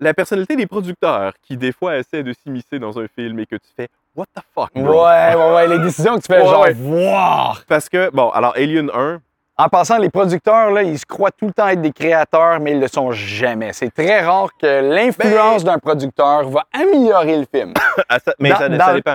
la 0.00 0.14
personnalité 0.14 0.56
des 0.56 0.66
producteurs 0.66 1.34
qui, 1.42 1.56
des 1.56 1.72
fois, 1.72 1.96
essaient 1.96 2.22
de 2.22 2.32
s'immiscer 2.32 2.78
dans 2.78 2.98
un 2.98 3.08
film 3.08 3.38
et 3.38 3.46
que 3.46 3.56
tu 3.56 3.68
fais 3.76 3.88
What 4.16 4.26
the 4.34 4.40
fuck, 4.54 4.70
Ouais, 4.74 4.82
bro? 4.82 5.04
ouais, 5.06 5.54
ouais. 5.54 5.68
Les 5.68 5.78
décisions 5.80 6.16
que 6.16 6.20
tu 6.22 6.26
fais, 6.32 6.40
Ouais, 6.40 6.46
genre, 6.48 6.62
ouais. 6.62 6.72
voir. 6.72 7.62
Parce 7.68 7.88
que, 7.88 8.10
bon, 8.10 8.30
alors 8.30 8.54
Alien 8.56 8.90
1, 8.94 9.20
En 9.58 9.68
passant, 9.70 9.96
les 9.98 10.10
producteurs, 10.10 10.70
là, 10.70 10.82
ils 10.82 10.98
se 10.98 11.06
croient 11.06 11.30
tout 11.30 11.46
le 11.46 11.52
temps 11.52 11.68
être 11.68 11.80
des 11.80 11.90
créateurs, 11.92 12.60
mais 12.60 12.72
ils 12.72 12.80
le 12.80 12.88
sont 12.88 13.10
jamais. 13.12 13.72
C'est 13.72 13.90
très 13.90 14.22
rare 14.22 14.48
que 14.60 14.66
l'influence 14.94 15.64
Ben- 15.64 15.72
d'un 15.72 15.78
producteur 15.78 16.48
va 16.50 16.64
améliorer 16.74 17.38
le 17.38 17.46
film. 17.50 17.72
Ah, 18.08 18.18
ça- 18.22 18.34
mais 18.38 18.50
Dans- 18.50 18.56
ça, 18.58 18.68
dans 18.68 18.78
ça 18.84 18.90
le- 18.92 18.96
dépend. 18.98 19.14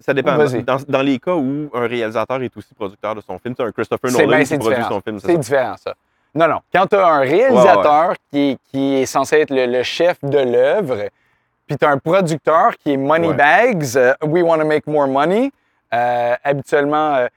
Ça 0.00 0.14
dépend. 0.14 0.36
Dans, 0.36 0.76
dans 0.86 1.02
les 1.02 1.18
cas 1.18 1.34
où 1.34 1.70
un 1.74 1.86
réalisateur 1.88 2.40
est 2.42 2.54
aussi 2.56 2.72
producteur 2.74 3.14
de 3.14 3.20
son 3.22 3.38
film, 3.38 3.54
c'est 3.56 3.64
un 3.64 3.72
Christopher 3.72 4.12
Nolan 4.12 4.28
ben, 4.28 4.40
qui 4.40 4.46
c'est 4.46 4.58
produit 4.58 4.76
différent. 4.76 4.94
son 4.94 5.00
film. 5.00 5.18
c'est 5.20 5.36
différent, 5.38 5.74
ça. 5.82 5.94
Non, 6.34 6.46
non. 6.48 6.60
Quand 6.72 6.86
tu 6.86 6.94
as 6.96 7.06
un 7.06 7.18
réalisateur 7.20 8.12
Qui, 8.30 8.50
est, 8.50 8.58
qui 8.70 8.94
est 8.96 9.06
censé 9.06 9.36
être 9.40 9.50
le, 9.50 9.64
le 9.66 9.82
chef 9.82 10.18
de 10.22 10.38
l'œuvre, 10.38 10.98
puis 11.68 11.76
tu 11.76 11.84
as 11.84 11.90
un 11.90 11.98
producteur 11.98 12.76
qui 12.78 12.92
est 12.92 12.96
Moneybags, 12.96 13.96
euh, 13.96 14.14
We 14.22 14.42
want 14.42 14.58
to 14.58 14.64
make 14.66 14.86
more 14.86 15.06
money, 15.06 15.52
euh, 15.92 16.34
habituellement, 16.42 17.14
euh, 17.16 17.28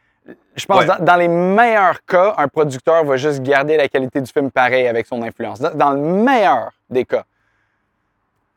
je 0.56 0.66
pense 0.66 0.80
Ouais. 0.80 0.88
dans, 0.88 1.04
dans 1.04 1.16
les 1.18 1.28
meilleurs 1.28 2.04
cas, 2.06 2.34
un 2.38 2.48
producteur 2.48 3.04
va 3.04 3.18
juste 3.18 3.42
garder 3.44 3.78
la 3.78 3.88
qualité 3.88 4.22
du 4.22 4.32
film 4.32 4.50
pareil 4.50 4.88
avec 4.88 5.06
son 5.06 5.22
influence. 5.22 5.60
Dans, 5.60 5.76
dans 5.76 5.92
le 5.92 6.00
meilleur 6.00 6.72
des 6.90 7.06
cas. 7.06 7.24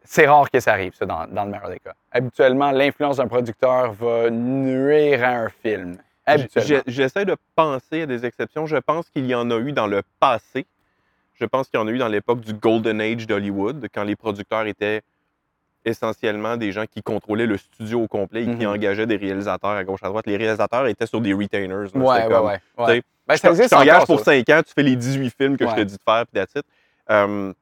C'est 0.04 0.26
rare 0.26 0.50
que 0.50 0.60
ça 0.60 0.72
arrive, 0.72 0.94
ça, 0.94 1.06
dans, 1.06 1.26
dans 1.26 1.44
le 1.44 1.50
meilleur 1.50 1.68
des 1.68 1.78
cas. 1.78 1.94
Habituellement, 2.12 2.70
l'influence 2.70 3.16
d'un 3.16 3.26
producteur 3.26 3.92
va 3.92 4.30
nuire 4.30 5.24
à 5.24 5.28
un 5.28 5.48
film. 5.48 5.96
J'essaie 6.86 7.24
de 7.24 7.36
penser 7.56 8.02
à 8.02 8.06
des 8.06 8.24
exceptions. 8.24 8.66
Je 8.66 8.76
pense 8.76 9.08
qu'il 9.10 9.26
y 9.26 9.34
en 9.34 9.50
a 9.50 9.56
eu 9.58 9.72
dans 9.72 9.86
le 9.86 10.02
passé. 10.20 10.66
Je 11.34 11.44
pense 11.46 11.68
qu'il 11.68 11.80
y 11.80 11.82
en 11.82 11.86
a 11.88 11.90
eu 11.90 11.98
dans 11.98 12.08
l'époque 12.08 12.40
du 12.40 12.54
Golden 12.54 13.00
Age 13.00 13.26
d'Hollywood, 13.26 13.88
quand 13.92 14.04
les 14.04 14.14
producteurs 14.14 14.66
étaient 14.66 15.02
essentiellement 15.84 16.56
des 16.56 16.72
gens 16.72 16.84
qui 16.86 17.02
contrôlaient 17.02 17.46
le 17.46 17.56
studio 17.56 18.02
au 18.02 18.08
complet 18.08 18.42
et 18.42 18.46
qui 18.46 18.64
Mhm. 18.64 18.72
engageaient 18.74 19.06
des 19.06 19.16
réalisateurs 19.16 19.70
à 19.70 19.84
gauche 19.84 20.02
à 20.02 20.08
droite. 20.08 20.26
Les 20.26 20.36
réalisateurs 20.36 20.86
étaient 20.86 21.06
sur 21.06 21.20
des 21.20 21.32
retainers. 21.32 21.68
là. 21.68 21.78
Ouais, 21.94 22.00
ouais, 22.24 22.28
comme, 22.28 22.46
ouais, 22.46 22.58
tu 22.76 22.82
ouais. 22.84 22.86
sais, 22.96 23.02
Ben, 23.26 23.34
je 23.36 23.40
ça 23.40 23.48
t'en- 23.48 23.54
existe 23.54 23.70
je 23.70 23.76
t'engage 23.78 23.94
encore, 23.96 24.06
pour 24.06 24.18
ça. 24.20 24.24
5 24.32 24.48
ans, 24.50 24.60
tu 24.66 24.72
fais 24.74 24.82
les 24.82 24.96
18 24.96 25.30
films 25.36 25.56
que 25.56 25.66
je 25.66 25.70
te 25.72 25.78
Ouais. 25.78 25.84
dis 25.84 25.94
de 25.96 26.02
faire, 26.04 26.24
puis 26.26 26.40
that's 26.40 26.52
it. 26.56 26.64
Euh, 27.10 27.52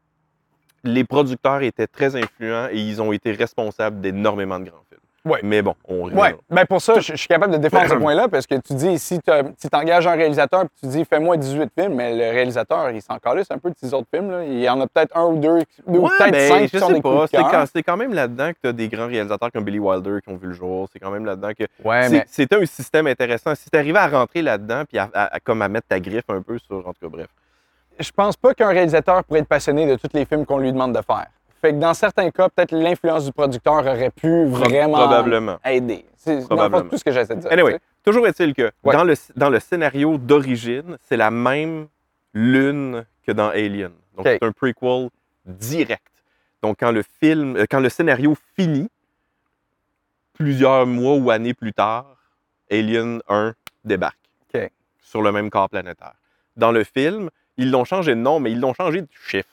les 0.85 1.05
producteurs 1.05 1.63
étaient 1.63 1.87
très 1.87 2.17
influents 2.17 2.69
et 2.73 2.79
ils 2.79 3.01
ont 3.01 3.13
été 3.13 3.31
responsables 3.33 4.01
d'énormément 4.01 4.59
de 4.59 4.65
grands 4.71 4.83
films. 4.89 5.01
Ouais. 5.25 5.39
Mais 5.45 5.63
bon, 5.63 5.75
on 5.87 5.95
Oui, 5.95 6.03
reviendra. 6.11 6.33
ben 6.51 6.67
pour 6.67 6.83
ça, 6.83 6.95
je, 6.99 7.13
je 7.13 7.17
suis 7.17 7.29
capable 7.29 7.53
de 7.53 7.59
défendre 7.59 7.89
ce 7.89 7.95
point-là 8.01 8.27
parce 8.29 8.47
que 8.47 8.57
tu 8.57 8.75
dis, 8.75 8.99
si 8.99 9.21
tu 9.21 9.69
t'engages 9.71 10.07
un 10.07 10.15
réalisateur 10.17 10.63
et 10.65 10.67
tu 10.81 10.87
dis, 10.87 11.05
fais-moi 11.05 11.37
18 11.37 11.71
films, 11.79 11.95
mais 11.95 12.13
le 12.17 12.31
réalisateur, 12.35 12.91
il 12.91 13.01
s'en 13.01 13.19
calisse 13.19 13.51
un 13.51 13.59
peu 13.59 13.71
de 13.71 13.77
ces 13.81 13.95
autres 13.95 14.09
films. 14.13 14.31
Là. 14.33 14.45
Il 14.45 14.59
y 14.61 14.69
en 14.69 14.81
a 14.81 14.87
peut-être 14.89 15.17
un 15.17 15.27
ou 15.27 15.37
deux, 15.37 15.59
deux 15.87 15.99
ou 15.99 16.05
Ouais, 16.07 16.11
peut-être 16.19 16.33
ben, 16.33 16.49
cinq 16.51 16.61
qui 16.63 16.77
je 16.77 16.79
sont 16.79 16.89
sais 16.89 17.01
pas. 17.01 17.27
C'est 17.73 17.83
quand, 17.85 17.97
même 17.97 18.13
là-dedans 18.15 18.51
que 18.51 18.57
tu 18.63 18.69
as 18.69 18.73
des 18.73 18.89
grands 18.89 19.07
réalisateurs 19.07 19.53
comme 19.53 19.63
Billy 19.65 19.79
Wilder 19.79 20.19
qui 20.25 20.31
ont 20.33 20.37
vu 20.37 20.49
le 20.49 20.55
jour. 20.55 20.89
C'est 20.93 20.99
quand 20.99 21.11
même 21.13 21.25
là-dedans 21.25 21.51
que. 21.57 21.65
Ouais, 21.85 22.03
c'est- 22.03 22.11
mais 22.11 22.25
C'était 22.29 22.57
un 22.57 22.67
système 22.67 23.07
intéressant. 23.07 23.55
Si 23.55 23.71
tu 23.71 23.79
arrivais 23.79 24.01
à 24.01 24.09
rentrer 24.09 24.43
là-dedans 24.43 24.83
puis 24.89 24.99
à, 24.99 25.09
à- 25.15 25.37
à- 25.37 25.41
comme 25.41 25.63
à 25.63 25.69
mettre 25.69 25.87
ta 25.87 26.01
griffe 26.01 26.29
un 26.31 26.43
peu 26.43 26.59
sur. 26.59 26.79
En 26.79 26.93
tout 26.93 27.01
cas, 27.01 27.09
bref. 27.09 27.27
je 28.01 28.11
pense 28.11 28.37
pas 28.37 28.55
qu'un 28.55 28.69
réalisateur 28.71 29.23
pourrait 29.23 29.41
être 29.41 29.47
passionné 29.49 29.87
de 29.87 29.95
tous 29.95 30.09
les 30.15 30.25
films 30.25 30.45
qu'on 30.47 30.59
lui 30.59 30.73
demande 30.73 30.93
de 30.97 31.01
faire. 31.03 31.27
Fait 31.63 31.73
que 31.73 31.79
dans 31.79 31.95
certains 31.95 32.29
cas, 32.31 32.49
peut-être 32.49 32.73
l'influence 32.73 33.25
du 33.25 33.33
producteur 33.33 33.75
aurait 33.75 34.11
pu 34.11 34.45
vraiment 34.47 34.99
Probablement. 34.99 35.59
aider. 35.65 36.05
C'est 36.17 36.45
Probablement. 36.45 36.91
tout 36.91 36.99
ce 36.99 37.05
que 37.05 37.13
j'essaie 37.13 37.37
de 37.37 37.41
dire. 37.41 37.53
Anyway, 37.53 37.75
tu 37.75 37.79
sais. 37.79 37.83
toujours 38.05 38.27
est-il 38.27 38.53
que 38.53 38.71
Ouais. 38.83 38.93
dans, 38.95 39.05
le, 39.05 39.15
dans 39.37 39.49
le 39.49 39.61
scénario 39.61 40.19
d'origine, 40.19 40.99
c'est 41.09 41.17
la 41.17 41.31
même 41.31 41.87
lune 42.35 43.05
que 43.25 43.31
dans 43.33 43.49
Alien. 43.51 43.93
Donc, 44.17 44.27
c'est 44.27 44.43
un 44.43 44.51
prequel 44.53 45.09
direct. 45.47 46.03
Donc, 46.63 46.77
quand 46.81 46.91
le 46.91 47.03
film, 47.23 47.57
euh, 47.57 47.65
quand 47.71 47.81
le 47.81 47.89
scénario 47.89 48.37
finit, 48.59 48.89
plusieurs 50.33 50.87
mois 50.87 51.15
ou 51.17 51.31
années 51.31 51.55
plus 51.55 51.73
tard, 51.73 52.17
Alien 52.71 53.21
1 53.29 53.55
débarque 53.85 54.19
sur 55.01 55.21
le 55.23 55.31
même 55.31 55.51
corps 55.51 55.69
planétaire. 55.69 56.15
Dans 56.57 56.73
le 56.73 56.85
film, 56.85 57.29
ils 57.59 57.71
l'ont 57.71 57.85
changé 57.85 58.13
de 58.15 58.21
nom, 58.21 58.41
mais 58.41 58.51
ils 58.51 58.59
l'ont 58.61 58.73
changé 58.73 59.03
de 59.03 59.09
chiffre. 59.29 59.47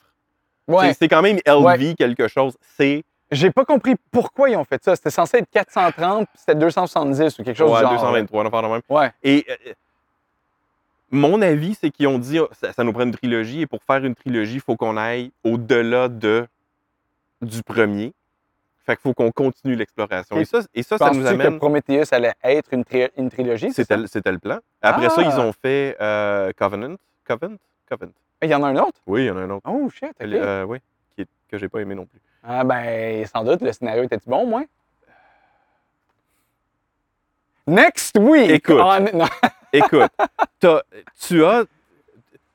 Ouais. 0.72 0.94
C'est- 0.94 1.08
quand 1.08 1.22
même 1.22 1.38
LV 1.46 1.94
quelque 1.96 2.28
chose. 2.28 2.56
C'est 2.76 3.04
J'ai 3.30 3.50
pas 3.50 3.64
compris 3.64 3.94
pourquoi 4.10 4.50
ils 4.50 4.56
ont 4.56 4.64
fait 4.64 4.82
ça. 4.82 4.96
C'était 4.96 5.10
censé 5.10 5.38
être 5.38 5.50
430 5.50 6.26
puis 6.28 6.38
c'était 6.38 6.54
270 6.56 7.38
ou 7.38 7.44
quelque 7.44 7.56
chose 7.56 7.70
ouais, 7.70 7.78
du 7.78 7.82
genre. 7.84 7.92
223, 7.92 8.44
on 8.44 8.72
même. 8.72 8.80
Ouais. 8.88 9.12
Et 9.22 9.46
euh, 9.48 9.72
mon 11.10 11.40
avis, 11.42 11.74
c'est 11.80 11.90
qu'ils 11.90 12.06
ont 12.08 12.18
dit, 12.18 12.38
oh, 12.38 12.48
ça, 12.52 12.72
ça 12.72 12.84
nous 12.84 12.92
prend 12.92 13.02
une 13.02 13.10
trilogie, 13.14 13.62
et 13.62 13.66
pour 13.66 13.82
faire 13.82 14.04
une 14.04 14.14
trilogie, 14.14 14.54
il 14.54 14.60
faut 14.60 14.76
qu'on 14.76 14.96
aille 14.96 15.32
au-delà 15.44 16.08
de, 16.08 16.46
du 17.42 17.62
premier. 17.62 18.12
Fait 18.86 18.94
qu'il 18.96 19.02
faut 19.02 19.14
qu'on 19.14 19.30
continue 19.30 19.74
l'exploration. 19.76 20.36
Et 20.36 20.40
Et 20.40 20.44
ça, 20.44 20.60
et 20.74 20.82
ça, 20.82 20.98
ça 20.98 21.10
nous 21.10 21.22
que 21.22 21.28
amène... 21.28 21.58
Prometheus 21.58 22.12
allait 22.12 22.32
être 22.42 22.72
une, 22.72 22.84
tri- 22.84 23.10
une 23.16 23.28
trilogie? 23.30 23.70
le- 23.96 24.06
c'était 24.06 24.32
le 24.32 24.38
plan. 24.38 24.58
Après 24.82 25.08
ça, 25.10 25.16
Ah! 25.18 25.22
ils 25.34 25.40
ont 25.40 25.52
fait 25.52 25.96
euh, 26.00 26.50
Covenant. 26.56 26.96
Covenant? 27.24 27.56
Covenant. 27.88 28.12
Il 28.42 28.48
y 28.50 28.54
en 28.54 28.62
a 28.62 28.68
un 28.68 28.76
autre? 28.76 28.98
Oui, 29.06 29.24
il 29.24 29.26
y 29.26 29.30
en 29.30 29.36
a 29.36 29.40
un 29.40 29.50
autre. 29.50 29.68
Oh 29.68 29.88
shit, 29.90 30.10
ok. 30.20 30.26
Euh, 30.26 30.64
oui, 30.64 30.78
qui 31.14 31.22
est- 31.22 31.28
que 31.50 31.58
j'ai 31.58 31.68
pas 31.68 31.80
aimé 31.80 31.94
non 31.94 32.06
plus. 32.06 32.20
Ah 32.42 32.64
ben, 32.64 33.26
sans 33.26 33.44
doute, 33.44 33.60
le 33.60 33.72
scénario 33.72 34.02
était 34.04 34.18
bon, 34.26 34.46
moi? 34.46 34.62
Next 37.66 38.16
week! 38.18 38.50
Écoute. 38.50 38.78
Ah. 38.80 38.98
Écoute, 39.72 40.10
t'as- 40.58 40.82
tu 41.20 41.44
as, 41.44 41.64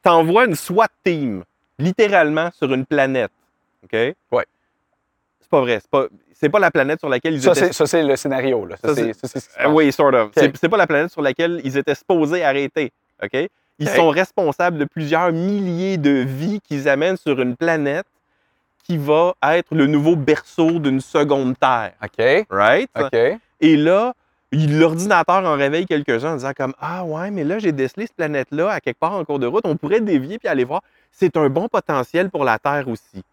t'envoies 0.01 0.45
une 0.45 0.55
SWAT 0.55 0.89
team, 1.03 1.43
littéralement, 1.79 2.49
sur 2.51 2.73
une 2.73 2.86
planète. 2.86 3.31
OK? 3.83 3.93
Ouais. 3.93 4.45
C'est 5.39 5.49
pas 5.49 5.61
vrai. 5.61 5.79
C'est 5.79 5.89
pas, 5.89 6.07
c'est 6.33 6.49
pas 6.49 6.59
la 6.59 6.71
planète 6.71 6.99
sur 6.99 7.07
laquelle 7.07 7.36
ils 7.36 7.41
Ça, 7.41 7.51
étaient. 7.51 7.71
ça, 7.71 7.86
c'est 7.88 8.03
le 8.03 8.15
scénario. 8.17 8.65
Là. 8.65 8.75
Ça, 8.77 8.93
Ça, 8.93 9.01
Euh, 9.01 9.13
passe. 9.13 9.49
oui, 9.69 9.91
sort 9.93 10.13
of. 10.13 10.27
OK. 10.27 10.33
C'est, 10.36 10.57
c'est 10.57 10.67
pas 10.69 10.75
la 10.77 10.88
planète 10.88 11.11
sur 11.11 11.21
laquelle 11.21 11.61
ils 11.63 11.77
étaient 11.77 11.95
supposés 11.95 12.43
arrêter. 12.43 12.91
OK? 13.23 13.47
Ils 13.80 13.89
sont 13.89 14.09
responsables 14.09 14.78
de 14.78 14.86
plusieurs 14.86 15.32
milliers 15.32 15.97
de 15.97 16.09
vies 16.11 16.61
qu'ils 16.61 16.88
amènent 16.88 17.17
sur 17.17 17.41
une 17.41 17.55
planète 17.55 18.05
qui 18.84 18.97
va 18.97 19.34
être 19.43 19.73
le 19.76 19.88
nouveau 19.88 20.15
berceau 20.15 20.80
d'une 20.80 21.01
seconde 21.01 21.57
Terre. 21.59 21.93
OK, 22.03 22.45
Right? 22.49 22.89
OK. 22.97 23.39
Et 23.61 23.78
là, 23.78 24.13
l'ordinateur 24.51 25.43
en 25.43 25.55
réveille 25.55 25.86
quelques-uns 25.86 26.34
en 26.34 26.36
disant 26.36 26.53
comme 26.55 26.73
Ah 26.80 27.03
ouais, 27.03 27.32
mais 27.32 27.43
là, 27.43 27.59
j'ai 27.59 27.71
décelé 27.71 28.05
cette 28.05 28.15
planète-là 28.15 28.69
à 28.69 28.80
quelque 28.80 28.99
part 28.99 29.13
en 29.13 29.26
cours 29.26 29.39
de 29.39 29.47
route. 29.47 29.65
On 29.65 29.76
pourrait 29.76 30.01
dévier 30.01 30.38
puis 30.38 30.47
aller 30.47 30.63
voir. 30.63 30.82
C'est 31.11 31.36
un 31.36 31.49
bon 31.49 31.67
potentiel 31.67 32.30
pour 32.30 32.43
la 32.43 32.59
Terre 32.59 32.88
aussi. 32.88 33.23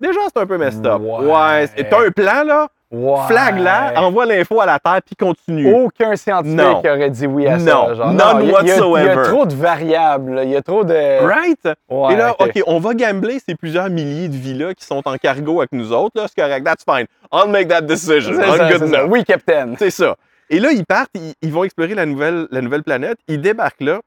Déjà, 0.00 0.20
c'est 0.32 0.40
un 0.40 0.46
peu 0.46 0.58
messed 0.58 0.84
up. 0.86 1.00
Ouais. 1.02 1.68
c'est 1.76 1.88
t'as 1.88 2.06
un 2.06 2.10
plan, 2.10 2.44
là, 2.44 2.68
Flag 2.90 3.58
là, 3.58 3.92
envoie 3.96 4.24
l'info 4.24 4.60
à 4.60 4.66
la 4.66 4.78
Terre 4.78 5.00
puis 5.04 5.16
continue. 5.16 5.72
Aucun 5.74 6.14
scientifique 6.14 6.56
Non. 6.56 6.78
aurait 6.78 7.10
dit 7.10 7.26
oui 7.26 7.46
à 7.46 7.58
ça. 7.58 7.64
Non. 7.74 7.94
Genre, 7.94 8.12
None 8.12 8.42
il 8.44 8.50
y 8.50 8.54
a- 8.54 8.60
il 8.62 8.66
y 8.68 8.70
a- 8.70 8.76
Il 8.76 8.80
y, 8.80 8.80
a 8.80 8.84
whatsoever. 8.84 9.22
trop 9.24 9.46
de 9.46 9.54
variables. 9.54 10.40
Il 10.44 10.50
y 10.50 10.56
a 10.56 10.62
trop 10.62 10.84
de. 10.84 11.24
Right? 11.26 11.68
Ouais, 11.88 12.12
Et 12.12 12.16
là, 12.16 12.36
OK. 12.38 12.46
OK, 12.54 12.62
on 12.68 12.78
va 12.78 12.94
gambler 12.94 13.40
ces 13.44 13.56
plusieurs 13.56 13.90
milliers 13.90 14.28
de 14.28 14.36
vies-là 14.36 14.74
qui 14.74 14.84
sont 14.84 15.02
en 15.06 15.16
cargo 15.16 15.58
avec 15.60 15.72
nous 15.72 15.92
autres. 15.92 16.20
Là, 16.20 16.26
c'est 16.28 16.40
correct. 16.40 16.64
That's 16.64 16.84
fine. 16.84 17.06
I'll 17.32 17.50
make 17.50 17.66
that 17.68 17.82
decision. 17.82 18.34
Ça, 18.34 18.70
good 18.70 18.88
ça. 18.92 19.06
Oui, 19.06 19.24
Captain. 19.24 19.74
C'est 19.78 19.90
ça. 19.90 20.14
Et 20.50 20.60
là, 20.60 20.70
ils 20.70 20.84
partent, 20.84 21.10
ils, 21.14 21.34
ils 21.42 21.52
vont 21.52 21.64
explorer 21.64 21.94
la 21.94 22.06
nouvelle, 22.06 22.46
la 22.52 22.60
nouvelle 22.60 22.84
planète. 22.84 23.18
Ils 23.26 23.40
débarquent 23.40 23.80
là. 23.80 24.00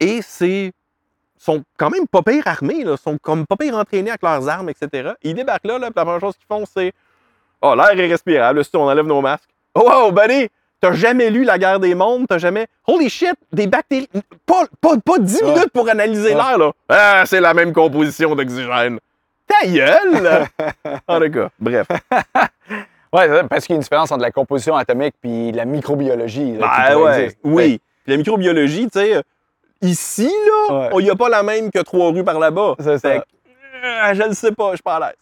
Et 0.00 0.20
c'est. 0.22 0.72
sont 1.36 1.62
quand 1.76 1.90
même 1.90 2.06
pas 2.06 2.22
pire 2.22 2.46
armés, 2.46 2.84
là. 2.84 2.96
sont 2.96 3.18
comme 3.18 3.44
pas 3.46 3.56
pire 3.56 3.76
entraînés 3.76 4.10
avec 4.10 4.22
leurs 4.22 4.48
armes, 4.48 4.68
etc. 4.70 5.10
Ils 5.22 5.34
débarquent 5.34 5.66
là, 5.66 5.78
là 5.78 5.88
la 5.94 6.04
première 6.04 6.20
chose 6.20 6.36
qu'ils 6.36 6.46
font, 6.46 6.64
c'est. 6.72 6.92
Oh, 7.62 7.74
l'air 7.74 7.98
est 7.98 8.08
respirable, 8.08 8.64
si 8.64 8.70
on 8.76 8.82
enlève 8.88 9.06
nos 9.06 9.20
masques. 9.20 9.48
Oh, 9.74 9.82
wow, 9.88 10.10
buddy! 10.12 10.48
T'as 10.80 10.92
jamais 10.92 11.30
lu 11.30 11.44
La 11.44 11.58
guerre 11.58 11.78
des 11.78 11.94
mondes, 11.94 12.26
t'as 12.28 12.38
jamais. 12.38 12.66
Holy 12.88 13.08
shit, 13.08 13.34
des 13.52 13.68
bactéries. 13.68 14.08
Pas, 14.44 14.64
pas, 14.80 14.94
pas 15.04 15.18
10 15.18 15.42
Ouais. 15.42 15.48
minutes 15.54 15.70
pour 15.72 15.88
analyser 15.88 16.30
Ouais. 16.30 16.34
l'air, 16.34 16.58
là. 16.58 16.72
Ah, 16.88 17.22
c'est 17.24 17.40
la 17.40 17.54
même 17.54 17.72
composition 17.72 18.34
d'oxygène. 18.34 18.98
Ta 19.46 19.66
gueule! 19.66 20.48
en 21.08 21.20
tout 21.20 21.30
cas, 21.30 21.48
bref. 21.60 21.86
Ça, 23.14 23.44
parce 23.44 23.66
qu'il 23.66 23.74
y 23.74 23.76
a 23.76 23.76
une 23.76 23.82
différence 23.82 24.10
entre 24.10 24.22
la 24.22 24.30
composition 24.30 24.74
atomique 24.74 25.14
et 25.22 25.52
la 25.52 25.66
microbiologie. 25.66 26.56
là, 26.56 26.88
Ben 26.88 26.96
ouais, 26.96 27.36
oui. 27.44 27.78
Puis 28.04 28.12
la 28.12 28.16
microbiologie, 28.16 28.88
tu 28.90 28.98
sais, 28.98 29.22
ici, 29.82 30.32
là, 30.68 30.74
Ouais. 30.74 30.88
il 31.00 31.04
n'y 31.04 31.10
a 31.10 31.14
pas 31.14 31.28
la 31.28 31.42
même 31.42 31.70
que 31.70 31.80
trois 31.80 32.10
rues 32.10 32.24
par 32.24 32.38
là-bas. 32.38 32.74
C'est 32.80 32.98
ça. 32.98 33.18
Que, 33.18 33.22
euh, 33.84 34.14
je 34.14 34.22
le 34.22 34.32
sais 34.34 34.52
pas, 34.52 34.70
je 34.70 34.76
suis 34.76 34.82
pas 34.82 34.96
à 34.96 35.00
l'aise. 35.00 35.16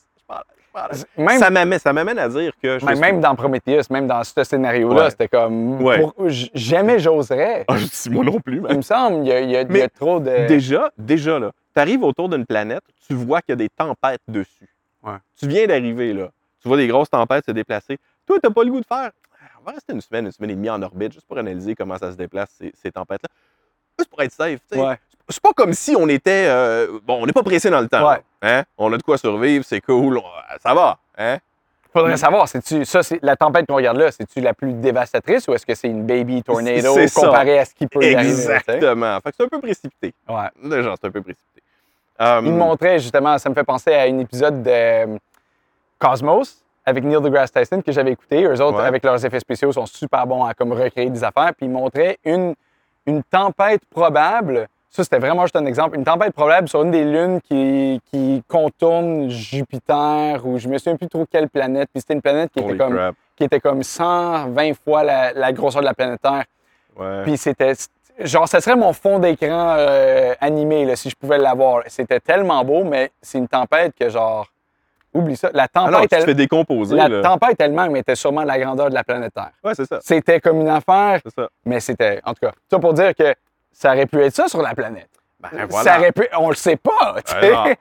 Même, 1.16 1.38
Ça 1.38 1.50
m'amène, 1.50 1.78
ça 1.78 1.92
m'amène 1.92 2.18
à 2.18 2.28
dire 2.28 2.52
que 2.62 2.78
je 2.78 2.84
même, 2.86 2.98
même 3.00 3.20
dans 3.20 3.34
Prometheus, 3.34 3.82
même 3.90 4.06
dans 4.06 4.22
ce 4.22 4.44
scénario-là, 4.44 5.04
Ouais. 5.04 5.10
c'était 5.10 5.28
comme. 5.28 5.82
Ouais. 5.82 6.00
pour- 6.00 6.28
j- 6.28 6.50
jamais 6.54 6.98
j'oserais. 6.98 7.64
Ah, 7.68 7.76
moi 8.10 8.24
non 8.24 8.38
plus, 8.40 8.62
Il 8.70 8.76
me 8.76 8.82
semble, 8.82 9.24
il 9.24 9.28
y 9.28 9.32
a, 9.32 9.40
il 9.40 9.50
y 9.50 9.56
a- 9.56 9.62
il 9.62 9.66
y 9.66 9.80
a 9.80 9.82
Mais 9.82 9.88
trop 9.88 10.20
de. 10.20 10.46
Déjà, 10.46 10.92
déjà, 10.96 11.38
là, 11.38 11.50
tu 11.74 11.80
arrives 11.80 12.02
autour 12.04 12.28
d'une 12.28 12.46
planète, 12.46 12.82
tu 13.06 13.14
vois 13.14 13.40
qu'il 13.42 13.52
y 13.52 13.54
a 13.54 13.56
des 13.56 13.68
tempêtes 13.68 14.20
dessus. 14.28 14.68
Ouais. 15.02 15.14
Tu 15.38 15.48
viens 15.48 15.66
d'arriver, 15.66 16.12
là. 16.12 16.28
Tu 16.62 16.68
vois 16.68 16.76
des 16.76 16.86
grosses 16.86 17.10
tempêtes 17.10 17.46
se 17.46 17.52
déplacer. 17.52 17.98
Toi, 18.26 18.38
tu 18.40 18.48
n'as 18.48 18.54
pas 18.54 18.62
le 18.64 18.70
goût 18.70 18.80
de 18.80 18.86
faire. 18.86 19.10
Ah, 19.32 19.46
On 19.60 19.64
va 19.64 19.72
rester 19.72 19.92
une 19.92 20.00
semaine, 20.00 20.26
une 20.26 20.32
semaine 20.32 20.50
et 20.50 20.54
demie 20.54 20.70
en 20.70 20.80
orbite, 20.82 21.12
juste 21.14 21.26
pour 21.26 21.36
analyser 21.38 21.74
comment 21.74 21.98
ça 21.98 22.12
se 22.12 22.16
déplace, 22.16 22.50
ces, 22.58 22.70
ces 22.80 22.92
tempêtes-là. 22.92 23.28
Juste 23.98 24.08
pour 24.10 24.22
être 24.22 24.32
safe, 24.32 24.60
tu 24.70 24.78
sais. 24.78 24.98
C'est 25.30 25.42
pas 25.42 25.52
comme 25.54 25.72
si 25.72 25.94
on 25.96 26.08
était. 26.08 26.46
euh, 26.48 26.98
bon, 27.04 27.20
on 27.22 27.26
n'est 27.26 27.32
pas 27.32 27.42
pressé 27.42 27.70
dans 27.70 27.80
le 27.80 27.88
temps. 27.88 28.08
Ouais. 28.08 28.20
Hein? 28.42 28.64
On 28.78 28.92
a 28.92 28.96
de 28.98 29.02
quoi 29.02 29.16
survivre, 29.18 29.64
c'est 29.66 29.80
cool, 29.80 30.18
on- 30.18 30.22
ça 30.62 30.74
va. 30.74 30.98
Hein? 31.16 31.38
Faudrait 31.92 32.16
savoir, 32.16 32.46
c'est-tu, 32.48 32.84
ça, 32.84 33.02
c'est, 33.02 33.18
la 33.20 33.34
tempête 33.36 33.66
qu'on 33.66 33.74
regarde 33.74 33.96
là, 33.96 34.12
c'est-tu 34.12 34.40
la 34.40 34.54
plus 34.54 34.72
dévastatrice 34.74 35.48
ou 35.48 35.54
est-ce 35.54 35.66
que 35.66 35.74
c'est 35.74 35.88
une 35.88 36.06
baby 36.06 36.40
tornado 36.42 36.94
comparé 37.14 37.58
à 37.58 37.64
ce 37.64 37.74
qui 37.74 37.86
peut 37.88 37.98
arriver? 38.00 38.20
Exactement. 38.30 39.18
Fait 39.20 39.30
que 39.30 39.36
c'est 39.38 39.44
un 39.44 39.48
peu 39.48 39.60
précipité. 39.60 40.14
Ouais. 40.28 40.46
Déjà, 40.62 40.94
c'est 41.00 41.08
un 41.08 41.10
peu 41.10 41.20
précipité. 41.20 41.62
Euh, 42.20 42.40
Il 42.44 42.52
me 42.52 42.58
montrait 42.58 42.98
justement, 43.00 43.36
ça 43.38 43.48
me 43.50 43.54
fait 43.54 43.64
penser 43.64 43.92
à 43.92 44.02
un 44.02 44.18
épisode 44.20 44.62
de 44.62 44.70
euh, 44.70 45.06
Cosmos, 45.98 46.62
avec 46.86 47.04
Neil 47.04 47.20
deGrasse 47.20 47.52
Tyson 47.52 47.82
que 47.82 47.92
j'avais 47.92 48.12
écouté. 48.12 48.44
Eux 48.44 48.60
autres, 48.62 48.78
Ouais. 48.78 48.84
avec 48.86 49.04
leurs 49.04 49.24
effets 49.24 49.40
spéciaux, 49.40 49.72
sont 49.72 49.86
super 49.86 50.26
bons 50.26 50.44
à 50.44 50.54
comme 50.54 50.72
recréer 50.72 51.10
des 51.10 51.24
affaires. 51.24 51.52
Puis 51.56 51.66
ils 51.66 51.70
montraient 51.72 52.18
une, 52.24 52.54
une 53.06 53.22
tempête 53.24 53.82
probable. 53.90 54.68
Ça, 54.92 55.04
c'était 55.04 55.18
vraiment 55.20 55.42
juste 55.42 55.54
un 55.56 55.66
exemple. 55.66 55.96
Une 55.96 56.04
tempête 56.04 56.32
probable 56.34 56.68
sur 56.68 56.82
une 56.82 56.90
des 56.90 57.04
lunes 57.04 57.40
qui, 57.42 58.00
qui 58.10 58.42
contourne 58.48 59.30
Jupiter 59.30 60.44
ou 60.44 60.58
je 60.58 60.68
me 60.68 60.78
souviens 60.78 60.96
plus 60.96 61.08
trop 61.08 61.24
quelle 61.30 61.48
planète. 61.48 61.88
Puis 61.92 62.00
c'était 62.00 62.14
une 62.14 62.22
planète 62.22 62.50
qui 62.52 62.58
Holy 62.60 62.70
était, 62.74 62.78
comme, 62.84 62.94
crap. 62.96 63.14
qui 63.36 63.44
était 63.44 63.60
comme 63.60 63.82
120 63.84 64.72
fois 64.74 65.04
la, 65.04 65.32
la 65.32 65.52
grosseur 65.52 65.80
de 65.82 65.86
la 65.86 65.94
planète 65.94 66.20
Terre. 66.20 66.44
Ouais. 66.98 67.22
Puis 67.22 67.36
c'était. 67.36 67.72
Genre, 68.18 68.46
ça 68.48 68.60
serait 68.60 68.76
mon 68.76 68.92
fond 68.92 69.18
d'écran 69.18 69.76
euh, 69.78 70.34
animé, 70.40 70.84
là, 70.84 70.94
si 70.96 71.08
je 71.08 71.14
pouvais 71.16 71.38
l'avoir. 71.38 71.82
C'était 71.86 72.20
tellement 72.20 72.62
beau, 72.64 72.84
mais 72.84 73.12
c'est 73.22 73.38
une 73.38 73.48
tempête 73.48 73.94
que, 73.98 74.08
genre. 74.10 74.46
Oublie 75.14 75.36
ça. 75.36 75.50
La 75.54 75.66
tempête, 75.68 75.88
Alors, 75.88 76.00
tu 76.02 76.08
te 76.08 76.14
elle- 76.16 76.22
fais 76.24 76.34
décomposer. 76.34 76.94
la 76.96 77.08
là. 77.08 77.22
tempête 77.22 77.60
elle-même 77.60 77.96
était 77.96 78.14
sûrement 78.14 78.42
de 78.42 78.46
la 78.46 78.58
grandeur 78.60 78.90
de 78.90 78.94
la 78.94 79.02
planète 79.02 79.32
Terre. 79.34 79.50
Ouais, 79.64 79.74
c'est 79.74 79.86
ça. 79.86 79.98
C'était 80.02 80.38
comme 80.40 80.60
une 80.60 80.68
affaire, 80.68 81.20
C'est 81.24 81.34
ça. 81.34 81.48
mais 81.64 81.80
c'était. 81.80 82.20
En 82.24 82.32
tout 82.34 82.40
cas, 82.46 82.52
ça 82.70 82.78
pour 82.78 82.92
dire 82.92 83.14
que 83.14 83.34
ça 83.72 83.92
aurait 83.92 84.06
pu 84.06 84.20
être 84.22 84.34
ça 84.34 84.48
sur 84.48 84.62
la 84.62 84.74
planète. 84.74 85.08
Ben, 85.40 85.48
Ça 85.52 85.66
voilà. 85.66 85.98
aurait 85.98 86.12
pu. 86.12 86.28
On 86.38 86.48
le 86.50 86.54
sait 86.56 86.76
pas, 86.76 87.16
tu 87.24 87.34
Ouais, 87.34 87.40
sais. 87.66 87.78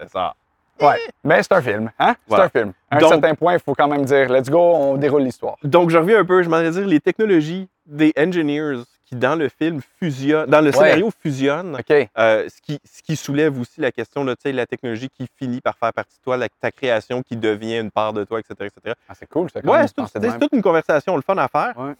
c'est 0.00 0.10
ça. 0.10 0.34
Ouais. 0.80 0.98
Mais 1.22 1.42
c'est 1.42 1.52
un 1.52 1.62
film, 1.62 1.90
hein? 1.98 2.14
C'est 2.28 2.34
un 2.40 2.48
film. 2.48 2.72
À 2.90 2.96
un 2.96 2.98
Donc- 3.00 3.10
certain 3.12 3.34
point, 3.34 3.52
il 3.54 3.60
faut 3.60 3.74
quand 3.74 3.86
même 3.88 4.04
dire, 4.04 4.28
let's 4.32 4.48
go, 4.50 4.58
on 4.58 4.96
déroule 4.96 5.22
l'histoire. 5.22 5.56
Donc, 5.62 5.90
je 5.90 5.98
reviens 5.98 6.18
un 6.20 6.24
peu, 6.24 6.42
je 6.42 6.48
m'en 6.48 6.60
dire 6.60 6.86
les 6.86 6.98
technologies 7.00 7.68
des 7.86 8.12
engineers 8.18 8.82
qui, 9.04 9.14
dans 9.14 9.36
le 9.36 9.48
film, 9.50 9.80
fusionnent, 10.00 10.48
dans 10.48 10.60
le 10.60 10.68
Ouais. 10.70 10.72
scénario, 10.72 11.10
fusionnent. 11.22 11.76
OK. 11.78 12.08
Euh, 12.18 12.48
ce, 12.48 12.60
qui, 12.62 12.80
ce 12.90 13.02
qui 13.02 13.14
soulève 13.14 13.60
aussi 13.60 13.80
la 13.80 13.92
question 13.92 14.24
de 14.24 14.34
la 14.46 14.66
technologie 14.66 15.10
qui 15.10 15.28
finit 15.38 15.60
par 15.60 15.76
faire 15.76 15.92
partie 15.92 16.16
de 16.16 16.22
toi, 16.24 16.36
la- 16.38 16.48
ta 16.48 16.72
création 16.72 17.22
qui 17.22 17.36
devient 17.36 17.78
une 17.78 17.90
part 17.90 18.12
de 18.14 18.24
toi, 18.24 18.40
etc. 18.40 18.54
etc. 18.74 18.96
Ah, 19.08 19.12
c'est 19.16 19.28
cool, 19.28 19.50
ça. 19.50 19.60
quand 19.60 19.70
Ouais, 19.70 19.86
c'est 19.86 19.94
tout- 19.94 20.06
c'est 20.10 20.38
toute 20.38 20.52
une 20.52 20.62
conversation, 20.62 21.14
le 21.14 21.22
fun 21.22 21.36
à 21.36 21.46
faire. 21.48 21.74
Ouais. 21.78 21.92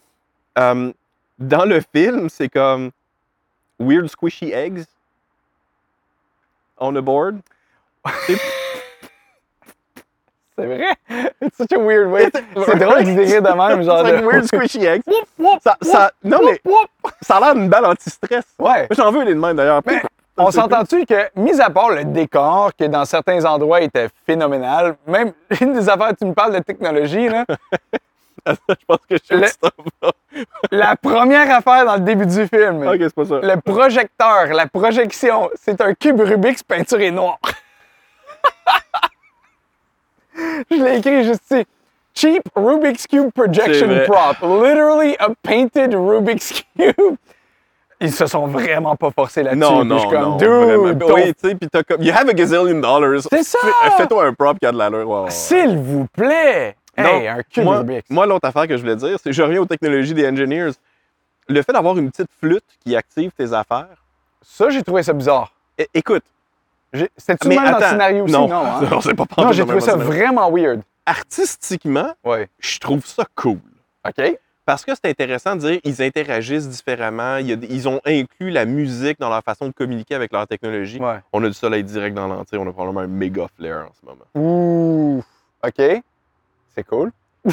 Euh, 0.57 0.91
dans 1.39 1.65
le 1.65 1.79
film, 1.95 2.27
c'est 2.29 2.49
comme 2.49 2.89
Weird 3.79 4.09
Squishy 4.09 4.51
Eggs 4.53 4.85
on 6.77 6.93
the 6.93 7.01
board? 7.01 7.41
C'est 10.55 10.65
vrai? 10.67 10.95
It's 11.41 11.57
such 11.57 11.71
a 11.73 11.79
weird 11.79 12.11
way. 12.11 12.29
C'est 12.31 12.75
drôle 12.77 13.03
d'y 13.03 13.15
dire 13.15 13.41
de 13.41 13.49
même, 13.49 13.81
genre. 13.83 14.05
C'est 14.05 14.11
like 14.13 14.23
Weird 14.25 14.45
Squishy 14.53 14.85
Eggs. 14.85 15.01
Ça, 15.63 15.77
ça- 15.81 16.11
non, 16.23 16.37
mais 16.45 16.61
ça 17.21 17.37
a 17.37 17.39
l'air 17.39 17.55
d'une 17.55 17.69
balle 17.69 17.85
anti-stress. 17.85 18.43
Ouais. 18.59 18.87
J'en 18.91 19.11
veux 19.11 19.23
les 19.23 19.33
de 19.33 19.39
même 19.39 19.55
d'ailleurs. 19.55 19.81
Mais 19.85 20.01
on 20.37 20.51
s'entend-tu 20.51 21.05
que, 21.07 21.29
mis 21.35 21.59
à 21.59 21.71
part 21.71 21.89
le 21.89 22.05
décor, 22.05 22.71
que 22.75 22.83
dans 22.85 23.03
certains 23.05 23.43
endroits 23.45 23.81
était 23.81 24.09
phénoménal, 24.27 24.95
même 25.07 25.33
une 25.61 25.73
des 25.73 25.89
affaires, 25.89 26.11
tu 26.19 26.25
me 26.25 26.33
parles 26.33 26.53
de 26.53 26.59
technologie, 26.59 27.29
là, 27.29 27.45
je 28.45 28.53
pense 28.87 28.99
que 29.09 29.15
je 29.17 29.23
sais 29.25 29.35
où 29.35 29.39
Le-. 30.03 30.11
La 30.71 30.95
première 30.95 31.49
affaire 31.55 31.85
dans 31.85 31.95
le 31.95 32.01
début 32.01 32.25
du 32.25 32.47
film, 32.47 32.87
Ok, 32.87 32.97
c'est 32.99 33.13
pas 33.15 33.25
ça. 33.25 33.39
le 33.41 33.61
projecteur, 33.61 34.45
la 34.53 34.67
projection, 34.67 35.49
c'est 35.55 35.79
un 35.81 35.93
cube 35.93 36.19
Rubik's 36.21 36.63
peinturé 36.63 37.11
noir. 37.11 37.37
Je 40.71 40.75
l'ai 40.83 40.97
écrit 40.97 41.23
juste 41.23 41.43
ici. 41.51 41.65
Cheap 42.15 42.43
Rubik's 42.55 43.07
Cube 43.07 43.31
projection 43.33 43.87
prop. 44.07 44.37
Literally 44.41 45.15
a 45.19 45.29
painted 45.43 45.93
Rubik's 45.95 46.63
Cube. 46.77 47.15
Ils 47.99 48.11
se 48.11 48.25
sont 48.27 48.47
vraiment 48.47 48.95
pas 48.95 49.11
forcés 49.11 49.43
là-dessus. 49.43 49.59
Non, 49.59 49.79
je 49.79 49.83
non, 49.85 49.99
suis 49.99 50.09
comme, 50.09 50.21
non. 50.21 50.35
dude, 50.37 50.99
ton 50.99 51.13
Oui, 51.13 51.33
tu 51.33 51.49
sais, 51.49 51.55
puis 51.55 51.69
t'as 51.69 51.83
comme. 51.83 52.01
You 52.01 52.11
have 52.13 52.27
a 52.27 52.33
gazillion 52.33 52.79
dollars. 52.81 53.21
C'est 53.29 53.43
ça! 53.43 53.57
Fais- 53.61 53.91
Fais-toi 53.97 54.25
un 54.25 54.33
prop 54.33 54.59
qui 54.59 54.65
a 54.65 54.71
de 54.71 54.77
l'allure. 54.77 55.09
Ouais. 55.09 55.29
S'il 55.29 55.77
vous 55.77 56.05
plaît! 56.13 56.75
Non, 56.97 57.05
Hey, 57.21 57.27
un 57.27 57.41
moi, 57.63 57.83
moi, 58.09 58.25
l'autre 58.25 58.47
affaire 58.47 58.67
que 58.67 58.75
je 58.77 58.81
voulais 58.81 58.95
dire, 58.95 59.17
c'est 59.17 59.29
que 59.29 59.35
je 59.35 59.41
reviens 59.41 59.61
aux 59.61 59.65
technologies 59.65 60.13
des 60.13 60.27
engineers. 60.27 60.71
Le 61.47 61.61
fait 61.61 61.73
d'avoir 61.73 61.97
une 61.97 62.11
petite 62.11 62.29
flûte 62.39 62.63
qui 62.83 62.95
active 62.95 63.31
tes 63.35 63.51
affaires. 63.53 63.87
Ça, 64.41 64.69
j'ai 64.69 64.83
trouvé 64.83 65.01
ça 65.03 65.13
bizarre. 65.13 65.51
É- 65.77 65.87
écoute. 65.93 66.23
C'était-tu 67.17 67.47
même 67.47 67.57
dans 67.57 67.63
le 67.63 67.67
attends, 67.77 67.89
scénario 67.89 68.23
aussi? 68.25 68.33
non, 68.33 68.47
Non, 68.47 68.65
hein? 68.65 68.81
non, 68.91 69.01
c'est 69.01 69.15
pas 69.15 69.25
Non, 69.39 69.51
j'ai 69.51 69.63
trouvé 69.63 69.79
ça 69.81 69.95
vraiment 69.95 70.51
weird. 70.51 70.81
Artistiquement, 71.05 72.13
Ouais. 72.23 72.47
je 72.59 72.77
trouve 72.79 73.03
ça 73.05 73.25
cool. 73.35 73.57
OK? 74.07 74.37
Parce 74.65 74.85
que 74.85 74.91
c'est 74.93 75.09
intéressant 75.09 75.55
de 75.55 75.61
dire 75.61 75.79
ils 75.83 76.01
interagissent 76.01 76.69
différemment. 76.69 77.37
Ils 77.37 77.89
ont 77.89 77.99
inclus 78.05 78.49
la 78.51 78.65
musique 78.65 79.19
dans 79.19 79.29
leur 79.29 79.43
façon 79.43 79.67
de 79.67 79.73
communiquer 79.73 80.15
avec 80.15 80.31
leur 80.31 80.47
technologie. 80.47 80.99
Ouais. 80.99 81.19
On 81.33 81.43
a 81.43 81.47
du 81.47 81.53
soleil 81.53 81.83
direct 81.83 82.15
dans 82.15 82.27
l'entier. 82.27 82.57
On 82.59 82.67
a 82.69 82.71
probablement 82.71 83.01
un 83.01 83.07
méga 83.07 83.47
flair 83.57 83.87
en 83.89 83.91
ce 83.99 84.05
moment. 84.05 84.25
Ouh. 84.35 85.23
OK. 85.65 86.01
C'est 86.75 86.83
cool. 86.85 87.11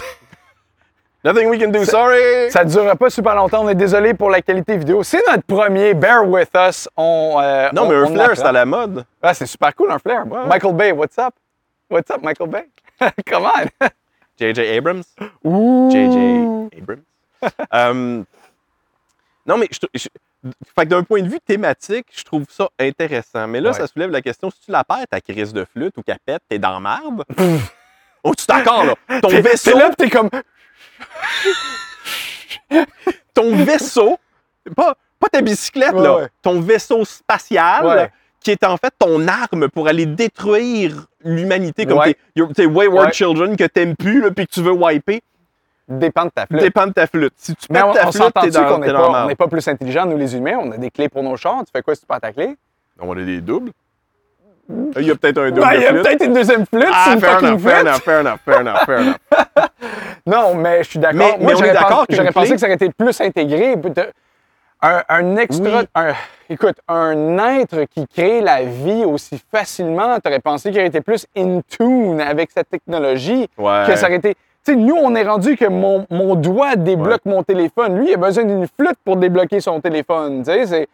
Nothing 1.22 1.48
we 1.50 1.58
can 1.60 1.68
do, 1.70 1.84
sorry! 1.84 2.50
Ça 2.50 2.64
ne 2.64 2.70
durera 2.70 2.96
pas 2.96 3.10
super 3.10 3.34
longtemps. 3.34 3.62
On 3.62 3.68
est 3.68 3.74
désolé 3.74 4.14
pour 4.14 4.30
la 4.30 4.40
qualité 4.40 4.78
vidéo. 4.78 5.02
C'est 5.02 5.20
notre 5.28 5.42
premier. 5.42 5.92
Bear 5.92 6.26
with 6.26 6.48
us. 6.56 6.88
On, 6.96 7.38
euh, 7.42 7.68
Non, 7.74 7.82
on- 7.82 7.88
mais 7.90 7.94
un 7.96 8.18
apprend. 8.24 8.34
c'est 8.36 8.46
à 8.46 8.52
la 8.52 8.64
mode. 8.64 9.04
Ah, 9.20 9.34
c'est 9.34 9.44
super 9.44 9.74
cool, 9.74 9.90
un 9.90 9.98
flair. 9.98 10.26
Ouais. 10.26 10.46
Michael 10.46 10.74
Bay, 10.74 10.92
what's 10.92 11.18
up? 11.18 11.34
What's 11.90 12.10
up, 12.10 12.22
Michael 12.22 12.48
Bay? 12.48 12.68
Come 13.30 13.44
on. 13.44 13.86
J.J. 14.38 14.78
Abrams. 14.78 15.02
Ouh. 15.44 15.90
J.J. 15.92 16.78
Abrams. 16.80 17.02
Euh, 17.74 18.22
non, 19.44 19.58
mais 19.58 19.68
je, 19.70 19.78
je- 19.92 20.08
fait 20.74 20.84
que 20.84 20.88
d'un 20.88 21.02
point 21.02 21.20
de 21.20 21.28
vue 21.28 21.40
thématique, 21.40 22.06
je 22.12 22.24
trouve 22.24 22.46
ça 22.48 22.70
intéressant. 22.78 23.46
Mais 23.46 23.60
là, 23.60 23.70
Ouais. 23.72 23.76
ça 23.76 23.86
soulève 23.86 24.10
la 24.10 24.22
question 24.22 24.50
si 24.50 24.60
tu 24.64 24.70
la 24.70 24.84
perds, 24.84 25.06
ta 25.10 25.20
crise 25.20 25.52
de 25.52 25.66
flûte 25.66 25.98
ou 25.98 26.02
qu'elle 26.02 26.18
pète, 26.24 26.40
t'es 26.48 26.58
dans 26.58 26.80
merde? 26.80 27.24
Oh, 28.24 28.32
tu 28.34 28.42
es 28.42 28.46
d'accord, 28.56 28.84
là? 28.84 28.94
Ton 29.20 29.28
T'es- 29.28 29.40
vaisseau, 29.42 29.70
T'es 29.72 29.78
là, 29.78 29.90
t'es 29.96 30.10
comme. 30.10 30.30
ton 33.34 33.56
vaisseau, 33.64 34.18
pas, 34.76 34.94
pas 35.18 35.28
ta 35.28 35.40
bicyclette, 35.40 35.92
Ouais, 35.92 36.02
là, 36.02 36.16
ouais. 36.16 36.28
ton 36.42 36.60
vaisseau 36.60 37.04
spatial, 37.04 37.86
Ouais. 37.86 38.10
qui 38.40 38.50
est 38.50 38.64
en 38.64 38.76
fait 38.76 38.92
ton 38.98 39.26
arme 39.28 39.68
pour 39.68 39.88
aller 39.88 40.06
détruire 40.06 41.06
l'humanité, 41.24 41.86
comme 41.86 41.98
Ouais. 41.98 42.14
tes, 42.14 42.20
your- 42.36 42.52
tes 42.52 42.66
wayward 42.66 43.06
Ouais. 43.08 43.12
children 43.12 43.56
que 43.56 43.64
t'aimes 43.64 43.96
plus, 43.96 44.20
là, 44.22 44.30
puis 44.30 44.46
que 44.46 44.52
tu 44.52 44.62
veux 44.62 44.72
wiper, 44.72 45.22
Dépend 45.88 46.24
de 46.26 46.30
ta 46.30 46.46
flûte. 46.46 46.60
dépend 46.60 46.86
de 46.86 46.92
ta 46.92 47.06
flûte. 47.06 47.32
Si 47.36 47.54
tu 47.56 47.66
on, 47.70 47.74
ta 47.74 48.06
on 48.08 48.12
flûte, 48.12 48.32
t'es 48.42 48.50
dans, 48.50 48.64
qu'on 48.68 48.78
dans 48.78 49.12
pas, 49.12 49.24
on 49.24 49.26
n'est 49.28 49.34
pas 49.34 49.48
plus 49.48 49.66
intelligents, 49.66 50.06
nous 50.06 50.16
les 50.16 50.36
humains? 50.36 50.56
On 50.60 50.70
a 50.70 50.78
des 50.78 50.90
clés 50.90 51.08
pour 51.08 51.22
nos 51.22 51.36
chars. 51.36 51.58
Tu 51.64 51.72
fais 51.74 51.82
quoi 51.82 51.94
si 51.94 52.02
tu 52.02 52.06
perds 52.06 52.20
ta 52.20 52.32
clé? 52.32 52.56
On 53.00 53.10
a 53.12 53.22
des 53.24 53.40
doubles. 53.40 53.72
Il 54.96 55.06
y 55.06 55.10
a 55.10 55.14
peut-être 55.16 55.38
un 55.38 55.50
double 55.50 55.60
Ben, 55.60 55.74
il 55.74 55.82
y 55.82 55.86
a 55.86 55.92
peut-être 55.92 56.24
une 56.24 56.32
deuxième 56.32 56.66
flûte, 56.66 56.86
Ah, 56.92 57.12
une 57.14 57.20
fair 57.20 57.38
enough, 57.42 57.58
fair 57.60 57.80
enough, 57.80 58.00
fair 58.02 58.20
enough, 58.20 58.38
fair 58.44 58.60
enough, 58.60 58.76
fair 58.86 59.00
enough. 59.00 59.16
Non, 60.26 60.54
mais 60.54 60.82
je 60.82 60.90
suis 60.90 60.98
d'accord. 60.98 61.18
Mais- 61.18 61.36
mais 61.44 61.52
j'aurais 61.52 61.72
d'accord 61.72 62.06
pensé, 62.06 62.16
j'aurais 62.16 62.32
pensé 62.32 62.50
que 62.52 62.58
ça 62.58 62.66
aurait 62.66 62.74
été 62.74 62.90
plus 62.90 63.20
intégré. 63.20 63.74
Un, 64.82 65.02
un 65.08 65.36
extra. 65.36 65.80
Oui. 65.80 65.86
un- 65.94 66.14
écoute, 66.48 66.76
un 66.88 67.36
être 67.58 67.84
qui 67.94 68.06
crée 68.06 68.40
la 68.40 68.62
vie 68.62 69.04
aussi 69.04 69.38
facilement, 69.52 70.18
tu 70.20 70.28
aurais 70.28 70.40
pensé 70.40 70.70
qu'il 70.70 70.78
aurait 70.78 70.88
été 70.88 71.00
plus 71.02 71.26
in 71.36 71.60
tune 71.68 72.20
avec 72.20 72.50
cette 72.50 72.70
technologie. 72.70 73.48
Ouais. 73.58 73.84
Que 73.86 73.96
ça 73.96 74.06
aurait 74.06 74.16
été. 74.16 74.34
Tu 74.64 74.72
sais, 74.72 74.76
nous, 74.76 74.96
on 74.96 75.14
est 75.14 75.22
rendu 75.22 75.56
que 75.56 75.66
mon, 75.66 76.06
mon 76.10 76.34
doigt 76.34 76.76
débloque 76.76 77.24
mon 77.26 77.42
téléphone. 77.42 77.98
Lui, 77.98 78.08
il 78.10 78.14
a 78.14 78.16
besoin 78.18 78.44
d'une 78.44 78.66
flûte 78.66 78.96
pour 79.04 79.16
débloquer 79.16 79.60
son 79.60 79.80
téléphone. 79.80 80.42
Tu 80.44 80.50
sais, 80.52 80.66
c'est. 80.66 80.88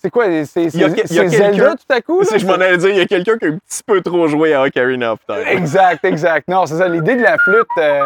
C'est 0.00 0.10
quoi? 0.10 0.26
C'est 0.44 0.68
Zelda 0.68 1.74
tout 1.74 1.92
à 1.94 2.00
coup? 2.00 2.20
là? 2.20 2.26
Si 2.26 2.38
je 2.38 2.46
m'en 2.46 2.54
allais 2.54 2.76
dire, 2.76 2.90
il 2.90 2.96
y 2.98 3.00
a 3.00 3.06
quelqu'un 3.06 3.38
qui 3.38 3.46
a 3.46 3.48
un 3.48 3.58
petit 3.58 3.82
peu 3.84 4.00
trop 4.02 4.28
joué 4.28 4.54
à 4.54 4.62
Ocarina 4.62 5.14
Time. 5.26 5.44
Exact, 5.46 6.04
exact. 6.04 6.48
Non, 6.48 6.66
c'est 6.66 6.76
ça. 6.76 6.88
L'idée 6.88 7.16
de 7.16 7.22
la 7.22 7.38
flûte, 7.38 7.66
euh, 7.78 8.02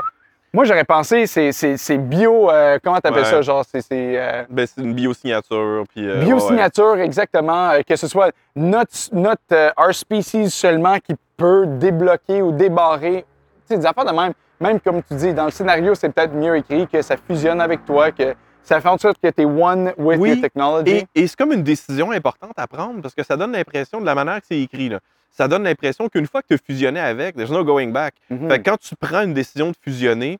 moi, 0.53 0.65
j'aurais 0.65 0.85
pensé, 0.85 1.27
c'est, 1.27 1.99
bio. 1.99 2.51
euh, 2.51 2.79
comment 2.83 2.99
t'appelles 2.99 3.23
Ouais. 3.25 3.31
ça? 3.31 3.43
Genre, 3.43 3.65
c'est. 3.71 3.83
c'est 3.83 4.15
euh, 4.17 4.43
Ben, 4.49 4.67
c'est 4.67 4.81
une 4.83 4.95
biosignature. 4.95 5.57
Euh, 5.57 5.85
ouais. 5.97 6.25
Biosignature, 6.25 6.99
exactement. 6.99 7.73
que 7.87 7.97
ce 7.97 8.09
soit 8.09 8.33
notre, 8.57 8.93
notre 9.13 9.73
our 9.79 9.95
species 9.95 10.51
seulement 10.51 10.99
qui 10.99 11.15
peut 11.37 11.67
débloquer 11.67 12.43
ou 12.43 12.53
débarrer. 12.53 13.25
Tu 13.69 13.75
sais, 13.75 13.79
des 13.79 13.87
affaires 13.87 14.05
de 14.05 14.13
même. 14.13 14.33
Même 14.61 14.81
comme 14.81 15.03
tu 15.03 15.15
dis, 15.15 15.33
dans 15.33 15.47
le 15.47 15.51
scénario, 15.51 15.95
c'est 15.95 16.11
peut-être 16.11 16.35
mieux 16.35 16.57
écrit 16.57 16.87
que 16.87 17.01
ça 17.01 17.17
fusionne 17.17 17.61
avec 17.61 17.85
toi, 17.87 18.11
que 18.11 18.35
ça 18.63 18.81
fait 18.81 18.89
en 18.89 18.99
sorte 18.99 19.19
que 19.21 19.29
tu 19.29 19.43
es 19.43 19.45
one 19.45 19.93
with 19.97 20.19
Oui, 20.21 20.31
your 20.31 20.41
technology. 20.41 20.91
Et, 21.15 21.23
et 21.23 21.27
c'est 21.27 21.37
comme 21.37 21.53
une 21.53 21.63
décision 21.63 22.11
importante 22.13 22.53
à 22.57 22.67
prendre 22.67 23.01
parce 23.03 23.15
que 23.15 23.23
ça 23.23 23.37
donne 23.37 23.53
l'impression, 23.53 24.01
de 24.01 24.07
la 24.07 24.15
manière 24.15 24.41
que 24.41 24.47
c'est 24.49 24.61
écrit, 24.61 24.89
là, 24.89 25.01
ça 25.31 25.49
donne 25.49 25.65
l'impression 25.65 26.09
qu'une 26.09 26.27
fois 26.27 26.43
que 26.43 26.49
tu 26.49 26.55
as 26.55 26.59
fusionné 26.59 27.01
avec, 27.01 27.37
there's 27.37 27.51
no 27.51 27.65
going 27.65 27.89
back. 27.89 28.15
Mhm. 28.31 28.49
Fait 28.51 28.59
que 28.63 28.71
quand 28.71 28.77
tu 28.79 28.95
prends 28.97 29.23
une 29.23 29.35
décision 29.35 29.71
de 29.71 29.77
fusionner, 29.81 30.39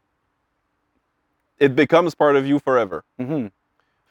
it 1.61 1.75
becomes 1.75 2.15
part 2.15 2.35
of 2.35 2.47
you 2.47 2.59
forever. 2.59 3.01
Mhm. 3.19 3.51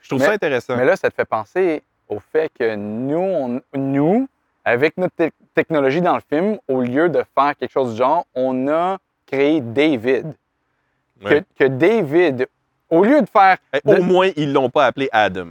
Je 0.02 0.08
trouve 0.10 0.20
Mais- 0.20 0.26
ça 0.28 0.32
intéressant. 0.34 0.76
Mais 0.78 0.86
là, 0.86 0.96
ça 0.96 1.10
te 1.10 1.16
fait 1.16 1.26
penser 1.26 1.84
au 2.08 2.20
fait 2.20 2.50
que 2.58 2.76
nous, 2.76 3.18
on- 3.20 3.62
nous 3.76 4.28
avec 4.66 4.98
notre 4.98 5.16
te- 5.16 5.32
technologie 5.56 6.02
dans 6.02 6.16
le 6.16 6.22
film, 6.30 6.58
au 6.68 6.82
lieu 6.82 7.10
de 7.10 7.24
faire 7.38 7.56
quelque 7.58 7.72
chose 7.72 7.92
du 7.94 7.98
genre, 7.98 8.26
on 8.36 8.68
a 8.68 8.98
créé 9.26 9.62
David. 9.62 10.34
Que, 11.58 11.68
David, 11.68 12.48
au 12.90 13.04
lieu 13.04 13.22
de 13.22 13.28
faire. 13.30 13.58
Eh, 13.74 13.80
de- 13.84 14.00
Au 14.00 14.04
moins, 14.04 14.30
ils 14.36 14.52
l'ont 14.54 14.70
pas 14.70 14.86
appelé 14.86 15.10
Adam. 15.12 15.48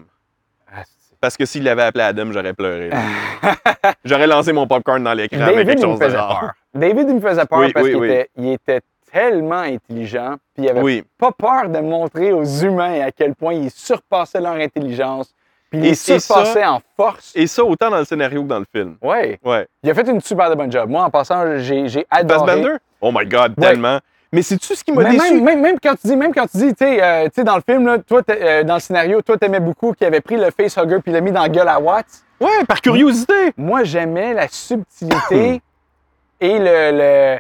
Ah, 0.71 0.83
Parce 1.21 1.37
que 1.37 1.45
s'ils 1.47 1.65
l'avaient 1.65 1.83
appelé 1.83 2.05
Adam, 2.05 2.31
j'aurais 2.33 2.53
pleuré. 2.55 2.91
j'aurais 4.05 4.27
lancé 4.27 4.53
mon 4.53 4.67
popcorn 4.67 5.03
dans 5.03 5.15
l'écran 5.15 5.41
avec 5.43 5.57
David, 5.57 5.69
quelque 5.69 5.81
il 5.81 5.87
me 5.87 5.91
chose 5.93 5.99
de 6.01 6.05
faisait 6.05 6.17
rare. 6.17 6.41
peur. 6.41 6.51
David, 6.75 7.09
il 7.09 7.15
me 7.17 7.21
faisait 7.21 7.47
peur 7.47 7.59
Oui, 7.61 7.73
parce 7.73 7.85
oui, 7.85 7.91
qu'il 7.93 8.01
oui. 8.01 8.09
était, 8.11 8.31
il 8.37 8.49
était 8.53 8.81
tellement 9.11 9.61
intelligent, 9.61 10.37
puis 10.55 10.65
il 10.65 10.69
avait 10.69 10.83
Oui. 10.83 11.05
pas 11.19 11.33
peur 11.33 11.69
de 11.69 11.79
montrer 11.81 12.33
aux 12.33 12.45
humains 12.45 13.01
à 13.07 13.11
quel 13.11 13.35
point 13.35 13.55
ils 13.55 13.71
surpassaient 13.71 14.41
leur 14.41 14.53
intelligence, 14.55 15.35
puis 15.71 15.95
ça- 15.97 16.19
surpassaient 16.21 16.65
en 16.67 16.81
force. 16.97 17.33
Et 17.35 17.47
ça, 17.47 17.65
autant 17.65 17.91
dans 17.91 17.99
le 17.99 18.05
scénario 18.05 18.43
que 18.43 18.49
dans 18.49 18.59
le 18.59 18.67
film. 18.71 18.97
Ouais. 19.03 19.39
Ouais. 19.45 19.67
Il 19.83 19.91
a 19.91 19.95
fait 19.95 20.09
une 20.09 20.21
super 20.21 20.51
de 20.51 20.55
bonne 20.57 20.71
job. 20.71 20.89
Moi, 20.91 21.03
en 21.03 21.11
passant, 21.11 21.59
j'ai 21.59 22.07
adoré. 22.11 22.39
Fassbender? 22.47 22.77
Oh 23.01 23.11
my 23.13 23.25
God, 23.27 23.55
Ouais. 23.57 23.67
tellement. 23.69 23.99
Mais 24.33 24.43
c'est-tu 24.43 24.75
ce 24.75 24.85
qui 24.85 24.93
m'a 24.93 25.05
déçu? 25.05 25.35
même, 25.35 25.43
même, 25.43 25.61
même 25.61 25.77
quand 25.83 25.95
tu 25.95 26.07
dis, 26.07 26.17
même 26.17 26.35
quand 26.35 26.47
tu 26.47 26.59
dis, 26.59 26.75
tu 26.75 26.85
sais, 26.85 27.03
euh, 27.03 27.29
dans 27.45 27.57
le 27.57 27.63
film, 27.67 27.87
là, 27.87 27.99
toi, 27.99 28.21
euh, 28.29 28.63
dans 28.63 28.75
le 28.75 28.81
scénario, 28.81 29.23
toi, 29.23 29.39
t'aimais 29.39 29.61
beaucoup 29.61 29.93
qu'il 29.93 30.07
avait 30.07 30.21
pris 30.21 30.37
le 30.37 30.51
facehugger 30.51 30.99
puis 31.03 31.13
l'a 31.13 31.21
mis 31.21 31.33
dans 31.33 31.43
la 31.43 31.49
gueule 31.49 31.69
à 31.69 31.81
Watts. 31.81 32.23
Ouais, 32.41 32.65
par 32.67 32.81
curiosité. 32.81 33.53
Moi, 33.57 33.85
j'aimais 33.85 34.35
la 34.35 34.47
subtilité 34.49 35.63
et 36.41 36.59
le, 36.59 36.91
le, 36.93 37.39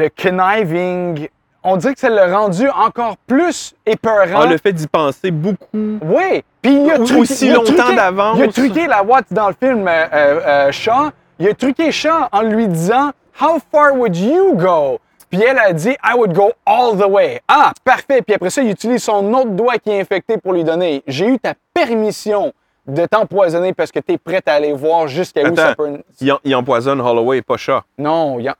le 0.00 0.08
conniving. 0.10 1.28
On 1.62 1.76
dirait 1.76 1.94
que 1.94 2.00
ça 2.00 2.10
l'a 2.10 2.36
rendu 2.36 2.68
encore 2.68 3.16
plus 3.26 3.74
épeurant. 3.84 4.42
Ah, 4.42 4.46
le 4.46 4.58
fait 4.58 4.72
d'y 4.72 4.86
penser 4.86 5.30
beaucoup. 5.30 5.66
Oui, 5.72 6.44
puis 6.62 6.74
il 6.74 6.90
a 6.90 6.96
truqué, 6.96 7.14
aussi 7.16 7.48
longtemps 7.50 7.92
d'avance. 7.94 8.38
Il 8.38 8.44
a 8.44 8.48
truqué 8.52 8.86
la 8.86 9.02
Watts 9.02 9.32
dans 9.32 9.48
le 9.48 9.54
film 9.60 9.86
euh, 9.88 10.06
euh, 10.12 10.40
euh, 10.46 10.72
Shaw. 10.72 11.10
Il 11.38 11.48
a 11.48 11.54
truqué 11.54 11.90
Shaw 11.90 12.28
en 12.30 12.42
lui 12.42 12.68
disant 12.68 13.10
How 13.40 13.58
far 13.72 13.94
would 13.96 14.16
you 14.16 14.54
go? 14.54 15.00
Puis 15.30 15.42
elle 15.42 15.58
a 15.58 15.72
dit 15.72 15.90
I 16.04 16.14
would 16.16 16.32
go 16.32 16.52
all 16.64 16.96
the 16.96 17.06
way. 17.08 17.40
Ah, 17.48 17.72
parfait. 17.84 18.22
Puis 18.22 18.34
après 18.34 18.50
ça, 18.50 18.62
il 18.62 18.70
utilise 18.70 19.02
son 19.02 19.32
autre 19.34 19.50
doigt 19.50 19.78
qui 19.78 19.90
est 19.90 20.00
infecté 20.00 20.38
pour 20.38 20.52
lui 20.52 20.62
donner 20.64 21.02
J'ai 21.06 21.26
eu 21.26 21.38
ta 21.38 21.54
permission 21.74 22.52
de 22.86 23.04
t'empoisonner 23.06 23.72
parce 23.74 23.90
que 23.90 23.98
tu 23.98 24.12
es 24.12 24.18
prête 24.18 24.46
à 24.46 24.54
aller 24.54 24.72
voir 24.72 25.08
jusqu'à 25.08 25.42
où 25.50 25.56
ça 25.56 25.74
peut. 25.74 25.98
il, 26.44 26.54
empoisonne 26.54 27.00
Holloway, 27.00 27.42
pas 27.42 27.56
Shaw. 27.56 27.80
Non, 27.98 28.38
il 28.38 28.48
en- 28.48 28.54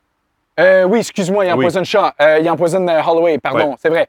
euh, 0.58 0.84
oui, 0.84 0.98
excuse-moi, 1.00 1.44
il 1.44 1.48
Oui. 1.52 1.54
empoisonne 1.54 1.84
Shaw. 1.84 2.10
Euh, 2.20 2.38
il 2.40 2.50
empoisonne 2.50 2.88
euh, 2.90 3.00
Holloway, 3.02 3.38
pardon, 3.38 3.70
Ouais. 3.70 3.74
c'est 3.80 3.88
vrai. 3.88 4.08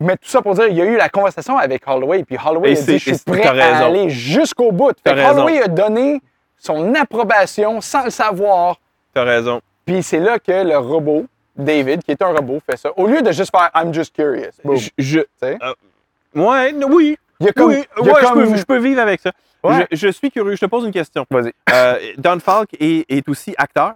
Mais 0.00 0.16
tout 0.16 0.28
ça 0.28 0.40
pour 0.40 0.54
dire, 0.54 0.66
il 0.68 0.76
y 0.76 0.80
a 0.82 0.84
eu 0.86 0.96
la 0.96 1.08
conversation 1.10 1.58
avec 1.58 1.86
Holloway, 1.86 2.24
puis 2.24 2.36
Holloway 2.42 2.72
Et 2.72 2.78
a 2.78 2.82
dit 2.82 2.98
Je 2.98 3.12
suis 3.14 3.24
prêt 3.24 3.44
à 3.46 3.52
raison. 3.52 3.84
aller 3.86 4.08
jusqu'au 4.08 4.72
bout. 4.72 4.92
Fait 5.06 5.12
raison. 5.12 5.30
Holloway 5.42 5.62
a 5.62 5.68
donné 5.68 6.20
son 6.56 6.94
approbation 6.94 7.80
sans 7.82 8.04
le 8.04 8.10
savoir. 8.10 8.76
T'as 9.12 9.24
raison. 9.24 9.60
Puis 9.84 10.02
c'est 10.02 10.18
là 10.20 10.38
que 10.38 10.50
le 10.52 10.78
robot, 10.78 11.26
David, 11.56 12.02
qui 12.02 12.10
est 12.10 12.22
un 12.22 12.32
robot, 12.32 12.60
fait 12.68 12.76
ça. 12.76 12.90
Au 12.96 13.06
lieu 13.06 13.22
de 13.22 13.30
juste 13.32 13.50
faire 13.50 13.70
I'm 13.74 13.92
just 13.94 14.14
curious. 14.14 14.52
boom. 14.64 14.76
Je, 14.76 14.90
je- 14.98 15.20
euh, 15.42 15.74
ouais, 16.34 16.74
oui. 16.88 17.16
Il 17.40 17.46
y 17.46 17.48
a 17.48 17.52
comme. 17.52 17.68
oui, 17.70 17.84
il 18.00 18.06
y 18.06 18.10
a 18.10 18.12
ouais, 18.12 18.20
je 18.22 18.32
peux- 18.32 18.56
je, 18.56 18.64
peux, 18.64 18.78
vivre 18.78 19.00
avec 19.00 19.20
ça. 19.20 19.32
Ouais. 19.62 19.86
Je, 19.90 19.96
je 19.96 20.08
suis 20.08 20.30
curieux. 20.30 20.54
Je 20.56 20.60
te 20.60 20.66
pose 20.66 20.84
une 20.84 20.92
question. 20.92 21.26
Vas-y. 21.30 21.52
Euh, 21.72 21.98
Don 22.18 22.38
Falk 22.40 22.70
est, 22.78 23.04
est 23.08 23.28
aussi 23.28 23.54
acteur. 23.58 23.94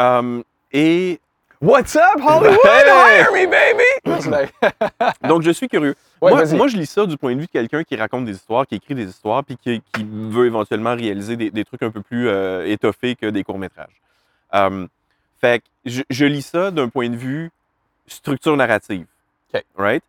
euh, 0.00 0.42
et 0.72 1.18
What's 1.60 1.96
up, 1.96 2.02
Hollywood? 2.16 2.56
Hire 2.64 3.32
me, 3.32 3.46
baby! 3.50 5.12
donc, 5.28 5.42
je 5.42 5.50
suis 5.50 5.66
curieux. 5.66 5.96
Ouais, 6.22 6.30
moi, 6.30 6.44
moi, 6.54 6.68
je 6.68 6.76
lis 6.76 6.86
ça 6.86 7.04
du 7.04 7.16
point 7.16 7.34
de 7.34 7.40
vue 7.40 7.46
de 7.46 7.50
quelqu'un 7.50 7.82
qui 7.82 7.96
raconte 7.96 8.26
des 8.26 8.32
histoires, 8.36 8.64
qui 8.64 8.76
écrit 8.76 8.94
des 8.94 9.08
histoires, 9.08 9.42
puis 9.42 9.56
qui, 9.56 9.82
qui 9.92 10.06
veut 10.08 10.46
éventuellement 10.46 10.94
réaliser 10.94 11.36
des, 11.36 11.50
des 11.50 11.64
trucs 11.64 11.82
un 11.82 11.90
peu 11.90 12.00
plus 12.00 12.28
euh, 12.28 12.64
étoffés 12.66 13.16
que 13.16 13.26
des 13.26 13.42
courts-métrages. 13.42 14.00
Fait 15.40 15.60
que 15.60 15.66
je, 15.84 16.02
je 16.10 16.24
lis 16.24 16.42
ça 16.42 16.70
d'un 16.70 16.88
point 16.88 17.08
de 17.08 17.16
vue 17.16 17.50
structure 18.06 18.56
narrative. 18.56 19.06
Right? 19.76 20.02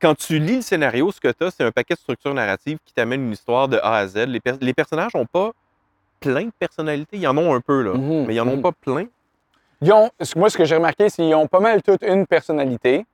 Quand 0.00 0.14
tu 0.14 0.38
lis 0.38 0.56
le 0.56 0.62
scénario, 0.62 1.10
ce 1.12 1.20
que 1.20 1.28
tu 1.32 1.44
as, 1.44 1.50
c'est 1.50 1.64
un 1.64 1.70
paquet 1.72 1.94
de 1.94 1.98
structures 1.98 2.34
narratives 2.34 2.78
qui 2.84 2.92
t'amène 2.92 3.22
une 3.26 3.32
histoire 3.32 3.68
de 3.68 3.78
A 3.82 3.96
à 3.96 4.06
Z. 4.06 4.16
Les, 4.26 4.40
per- 4.40 4.56
les 4.60 4.74
personnages 4.74 5.14
n'ont 5.14 5.24
pas 5.26 5.52
plein 6.20 6.44
de 6.44 6.52
personnalités. 6.58 7.16
Ils 7.16 7.26
en 7.26 7.36
ont 7.38 7.54
un 7.54 7.60
peu, 7.60 7.82
là, 7.82 7.94
Mhm, 7.94 8.26
mais 8.26 8.34
ils 8.34 8.38
n'en 8.38 8.48
ont 8.48 8.56
mhm. 8.56 8.62
pas 8.62 8.72
plein 8.72 9.06
Ils 9.80 9.92
ont, 9.92 10.10
moi, 10.36 10.50
ce 10.50 10.58
que 10.58 10.64
j'ai 10.64 10.76
remarqué, 10.76 11.08
c'est 11.08 11.22
qu'ils 11.22 11.34
ont 11.34 11.46
pas 11.46 11.60
mal 11.60 11.82
toute 11.82 12.02
une 12.02 12.26
personnalité, 12.26 13.04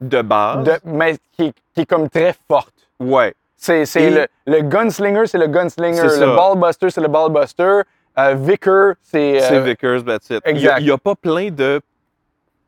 de 0.00 0.22
base. 0.22 0.64
de, 0.64 0.72
mais 0.84 1.16
qui, 1.32 1.44
est- 1.46 1.54
qui 1.74 1.80
est 1.82 1.86
comme 1.86 2.08
très 2.08 2.34
forte. 2.46 2.74
Ouais. 3.00 3.34
C'est, 3.56 3.84
le, 4.10 4.28
le 4.46 4.60
gunslinger, 4.62 5.26
c'est 5.26 5.38
le 5.38 5.48
gunslinger. 5.48 6.02
Le 6.02 6.36
ballbuster, 6.36 6.90
c'est 6.90 7.00
le 7.00 7.08
ballbuster. 7.08 7.80
Euh, 8.18 8.34
Vicar, 8.34 8.94
c'est. 9.02 9.40
C'est 9.40 9.56
euh, 9.56 9.60
Vickers, 9.60 10.04
that's 10.04 10.28
it. 10.30 10.40
exact. 10.44 10.78
Il 10.80 10.86
n'y 10.86 10.90
a, 10.90 10.98
pas 10.98 11.14
plein 11.14 11.50
de 11.50 11.80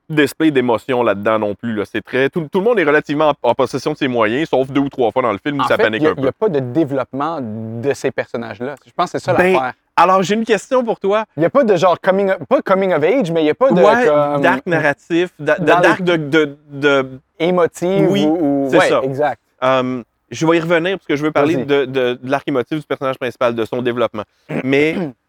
display 0.08 0.50
d'émotions 0.50 1.02
là-dedans 1.02 1.38
non 1.38 1.54
plus. 1.54 1.74
Là. 1.74 1.84
C'est 1.84 2.02
très, 2.02 2.28
tout, 2.28 2.48
tout 2.50 2.58
le 2.58 2.64
monde 2.64 2.78
est 2.80 2.84
relativement 2.84 3.30
en, 3.42 3.50
en 3.50 3.54
possession 3.54 3.92
de 3.92 3.96
ses 3.96 4.08
moyens, 4.08 4.48
sauf 4.48 4.68
deux 4.70 4.80
ou 4.80 4.88
trois 4.88 5.10
fois 5.12 5.22
dans 5.22 5.32
le 5.32 5.38
film 5.38 5.58
où 5.58 5.62
en 5.62 5.66
ça 5.68 5.76
fait, 5.76 5.84
panique 5.84 6.02
il 6.02 6.08
un 6.08 6.14
n'y 6.14 6.20
a, 6.22 6.26
peu. 6.26 6.32
pas 6.32 6.48
de 6.48 6.60
développement 6.60 7.38
de 7.40 7.92
ces 7.94 8.10
personnages-là. 8.10 8.74
Je 8.86 8.92
pense 8.94 9.12
que 9.12 9.18
c'est 9.18 9.24
ça 9.24 9.34
Ben, 9.34 9.52
l'affaire. 9.52 9.72
Alors, 9.96 10.22
j'ai 10.22 10.34
une 10.34 10.44
question 10.44 10.82
pour 10.82 10.98
toi. 10.98 11.24
Il 11.36 11.40
n'y 11.40 11.46
a 11.46 11.50
pas 11.50 11.62
de 11.62 11.76
genre 11.76 12.00
coming 12.00 12.30
of, 12.30 12.38
pas 12.48 12.62
coming 12.62 12.92
of 12.94 13.02
age, 13.04 13.30
mais 13.30 13.42
il 13.42 13.44
n'y 13.44 13.50
a 13.50 13.54
pas 13.54 13.70
de 13.70 13.80
ouais, 13.82 14.06
comme, 14.06 14.40
d'arc 14.42 14.66
narratif, 14.66 15.30
d'a- 15.38 15.56
les- 15.58 15.64
d'arc 15.64 16.02
de, 16.02 16.16
de, 16.16 16.56
de- 16.70 17.20
émotive 17.38 18.08
Oui, 18.10 18.24
ou, 18.24 18.64
ou- 18.66 18.68
c'est 18.70 18.78
ouais, 18.78 18.88
ça. 18.88 19.00
exact. 19.02 19.40
euh, 19.62 20.02
je 20.30 20.46
vais 20.46 20.56
y 20.56 20.60
revenir 20.60 20.96
parce 20.96 21.06
que 21.06 21.16
je 21.16 21.22
veux 21.24 21.32
parler 21.32 21.56
de, 21.64 21.84
de, 21.84 22.14
de 22.14 22.30
l'arc 22.30 22.46
émotif 22.48 22.78
du 22.78 22.86
personnage 22.86 23.18
principal, 23.18 23.54
de 23.54 23.64
son 23.64 23.82
développement. 23.82 24.22
Mais 24.64 24.94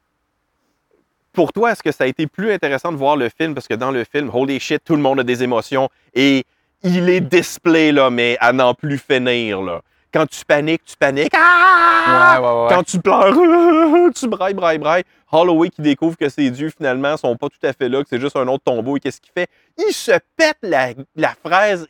pour 1.34 1.54
toi, 1.54 1.72
est-ce 1.72 1.84
que 1.84 1.92
ça 1.92 2.04
a 2.04 2.08
été 2.08 2.28
plus 2.28 2.52
intéressant 2.52 2.92
de 2.92 2.98
voir 2.98 3.16
le 3.16 3.30
film? 3.30 3.54
Parce 3.54 3.68
que 3.68 3.74
dans 3.74 3.92
le 3.92 4.04
film, 4.04 4.30
holy 4.34 4.60
shit, 4.60 4.84
tout 4.84 4.96
le 4.96 5.02
monde 5.02 5.20
a 5.20 5.24
des 5.24 5.44
émotions 5.44 5.90
et 6.14 6.46
il 6.84 7.10
est 7.10 7.22
display, 7.22 7.92
là, 7.92 8.10
mais 8.10 8.38
à 8.40 8.54
n'en 8.54 8.74
plus 8.74 8.98
finir. 8.98 9.62
Là. 9.62 9.82
Quand 10.14 10.26
tu 10.28 10.44
paniques, 10.44 10.84
tu 10.84 10.98
paniques. 10.98 11.34
Ah! 11.36 12.40
Ouais, 12.40 12.46
ouais, 12.46 12.64
ouais. 12.64 12.68
Quand 12.70 12.84
tu 12.84 13.00
pleures, 13.00 13.34
tu 14.16 14.28
brailles, 14.28 14.54
brailles, 14.54 14.80
brailles. 14.80 15.04
Holloway 15.32 15.70
qui 15.70 15.82
découvre 15.82 16.18
que 16.18 16.28
ses 16.28 16.50
dieux, 16.50 16.70
finalement, 16.76 17.16
sont 17.16 17.38
pas 17.38 17.48
tout 17.48 17.66
à 17.66 17.72
fait 17.72 17.88
là, 17.88 18.04
que 18.04 18.10
c'est 18.10 18.20
juste 18.20 18.36
un 18.36 18.48
autre 18.48 18.64
tombeau. 18.66 18.98
Et 18.98 19.00
qu'est-ce 19.00 19.22
qu'il 19.22 19.32
fait? 19.32 19.48
Il 19.78 19.94
se 19.94 20.12
pète 20.36 20.58
la, 20.62 20.90
la 21.16 21.34
fraise. 21.46 21.88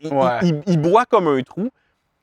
Il 0.67 0.81
boit 0.81 1.05
comme 1.05 1.27
un 1.27 1.41
trou. 1.41 1.71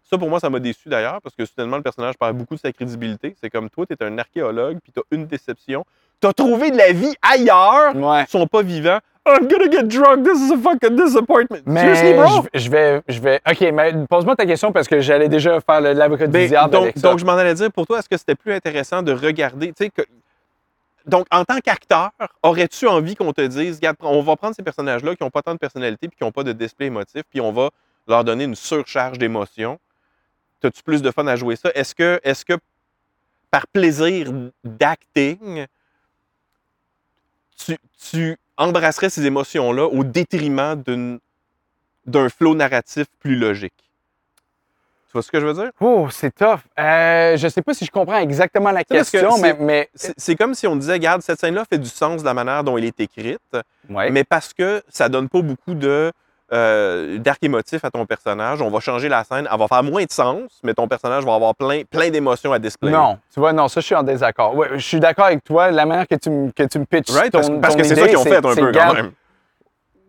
Ça, 0.08 0.16
pour 0.16 0.30
moi, 0.30 0.40
ça 0.40 0.48
m'a 0.48 0.58
déçu 0.58 0.88
d'ailleurs, 0.88 1.20
parce 1.20 1.34
que 1.34 1.44
soudainement, 1.44 1.76
le 1.76 1.82
personnage 1.82 2.16
perd 2.16 2.34
beaucoup 2.36 2.54
de 2.54 2.60
sa 2.60 2.72
crédibilité. 2.72 3.36
C'est 3.40 3.50
comme 3.50 3.68
toi, 3.68 3.84
tu 3.84 3.92
es 3.92 4.02
un 4.02 4.16
archéologue, 4.16 4.78
puis 4.82 4.90
tu 4.90 5.00
as 5.00 5.02
une 5.10 5.26
déception. 5.26 5.84
Tu 6.20 6.26
as 6.26 6.32
trouvé 6.32 6.70
de 6.70 6.76
la 6.76 6.92
vie 6.92 7.14
ailleurs. 7.22 7.94
Ouais. 7.96 8.22
Ils 8.24 8.30
sont 8.30 8.46
pas 8.46 8.62
vivants. 8.62 8.98
I'm 9.26 9.46
gonna 9.46 9.70
get 9.70 9.82
drunk. 9.84 10.24
This 10.24 10.40
is 10.40 10.52
a 10.52 10.56
fucking 10.56 10.96
disappointment. 10.96 11.60
Seriously, 11.66 12.02
Mais 12.02 12.14
bro? 12.14 12.46
je, 12.54 12.58
je 12.60 12.70
vais, 12.70 13.02
je 13.08 13.20
vais. 13.20 13.40
Ok, 13.46 13.60
mais 13.74 13.92
pose-moi 14.08 14.34
ta 14.34 14.46
question 14.46 14.72
parce 14.72 14.88
que 14.88 15.00
j'allais 15.00 15.28
déjà 15.28 15.60
faire 15.60 15.80
l'avocat 15.82 16.26
du 16.26 16.32
Ben, 16.32 16.48
diable 16.48 16.72
donc, 16.72 16.82
avec 16.84 16.98
ça. 16.98 17.10
donc, 17.10 17.18
je 17.18 17.24
m'en 17.26 17.32
allais 17.34 17.52
dire, 17.54 17.70
pour 17.70 17.86
toi, 17.86 17.98
est-ce 17.98 18.08
que 18.08 18.16
c'était 18.16 18.34
plus 18.34 18.54
intéressant 18.54 19.02
de 19.02 19.12
regarder, 19.12 19.68
tu 19.68 19.84
sais, 19.84 19.90
que... 19.90 20.00
Donc, 21.04 21.26
en 21.30 21.44
tant 21.44 21.58
qu'acteur, 21.58 22.10
aurais-tu 22.42 22.86
envie 22.86 23.16
qu'on 23.16 23.32
te 23.34 23.42
dise, 23.42 23.76
regarde, 23.76 23.96
on 24.00 24.22
va 24.22 24.34
prendre 24.36 24.54
ces 24.54 24.62
personnages-là 24.62 25.14
qui 25.14 25.22
n'ont 25.22 25.30
pas 25.30 25.42
tant 25.42 25.52
de 25.52 25.58
personnalité 25.58 26.08
puis 26.08 26.16
qui 26.16 26.24
n'ont 26.24 26.32
pas 26.32 26.42
de 26.42 26.52
display 26.52 26.86
émotif, 26.86 27.22
puis 27.30 27.40
on 27.42 27.52
va 27.52 27.68
leur 28.06 28.24
donner 28.24 28.44
une 28.44 28.54
surcharge 28.54 29.18
d'émotions. 29.18 29.78
As-tu 30.64 30.82
plus 30.82 31.02
de 31.02 31.10
fun 31.10 31.26
à 31.26 31.36
jouer 31.36 31.56
ça? 31.56 31.70
Est-ce 31.74 31.94
que, 31.94 32.18
est-ce 32.24 32.44
que 32.46 32.54
par 33.50 33.66
plaisir 33.66 34.32
d'acting, 34.64 35.66
tu, 37.64 37.76
tu 38.10 38.36
embrasserais 38.56 39.10
ces 39.10 39.24
émotions-là 39.26 39.84
au 39.86 40.04
détriment 40.04 40.74
d'un 42.06 42.28
flow 42.28 42.54
narratif 42.54 43.06
plus 43.20 43.36
logique? 43.36 43.72
Tu 45.06 45.12
vois 45.14 45.22
ce 45.22 45.30
que 45.30 45.40
je 45.40 45.46
veux 45.46 45.54
dire? 45.54 45.70
Oh, 45.80 46.08
c'est 46.10 46.34
tough. 46.34 46.58
Euh, 46.78 47.36
je 47.38 47.48
sais 47.48 47.62
pas 47.62 47.72
si 47.72 47.86
je 47.86 47.90
comprends 47.90 48.18
exactement 48.18 48.70
la 48.70 48.84
que 48.84 48.92
question, 48.94 49.38
mais, 49.38 49.52
c'est- 49.52 49.58
mais 49.58 49.88
C'est 49.94 50.14
c'est 50.18 50.36
comme 50.36 50.54
si 50.54 50.66
on 50.66 50.76
disait, 50.76 50.92
regarde, 50.94 51.22
cette 51.22 51.40
scène-là 51.40 51.64
fait 51.64 51.78
du 51.78 51.88
sens 51.88 52.20
de 52.20 52.26
la 52.26 52.34
manière 52.34 52.62
dont 52.62 52.76
elle 52.76 52.84
est 52.84 53.00
écrite, 53.00 53.38
Ouais. 53.88 54.10
mais 54.10 54.24
parce 54.24 54.52
que 54.52 54.82
ça 54.90 55.08
donne 55.08 55.30
pas 55.30 55.40
beaucoup 55.40 55.72
de 55.74 56.12
euh, 56.52 57.18
d'arc 57.18 57.38
émotif 57.42 57.84
à 57.84 57.90
ton 57.90 58.06
personnage, 58.06 58.62
on 58.62 58.70
va 58.70 58.80
changer 58.80 59.08
la 59.08 59.22
scène, 59.24 59.46
elle 59.52 59.58
va 59.58 59.68
faire 59.68 59.82
moins 59.82 60.04
de 60.04 60.10
sens, 60.10 60.42
mais 60.62 60.72
ton 60.74 60.88
personnage 60.88 61.24
va 61.24 61.34
avoir 61.34 61.54
plein, 61.54 61.82
plein 61.90 62.08
d'émotions 62.10 62.52
à 62.52 62.58
displayer. 62.58 62.96
non, 62.96 63.18
tu 63.32 63.40
vois, 63.40 63.52
non, 63.52 63.68
ça, 63.68 63.80
je 63.80 63.86
suis 63.86 63.94
en 63.94 64.02
désaccord. 64.02 64.54
Ouais, 64.56 64.68
je 64.74 64.78
suis 64.78 65.00
d'accord 65.00 65.26
avec 65.26 65.44
toi. 65.44 65.70
La 65.70 65.84
manière 65.84 66.06
que 66.08 66.14
tu, 66.14 66.30
me- 66.30 66.50
que 66.50 66.62
tu 66.62 66.78
me 66.78 66.84
pitches 66.86 67.10
Right? 67.10 67.32
ton, 67.32 67.60
Parce, 67.60 67.76
que 67.76 67.82
c'est 67.82 67.94
ça 67.96 68.08
qu'ils 68.08 68.16
ont 68.16 68.24
fait 68.24 68.36
un 68.36 68.40
peu 68.54 68.72
quand 68.72 68.94
même. 68.94 69.12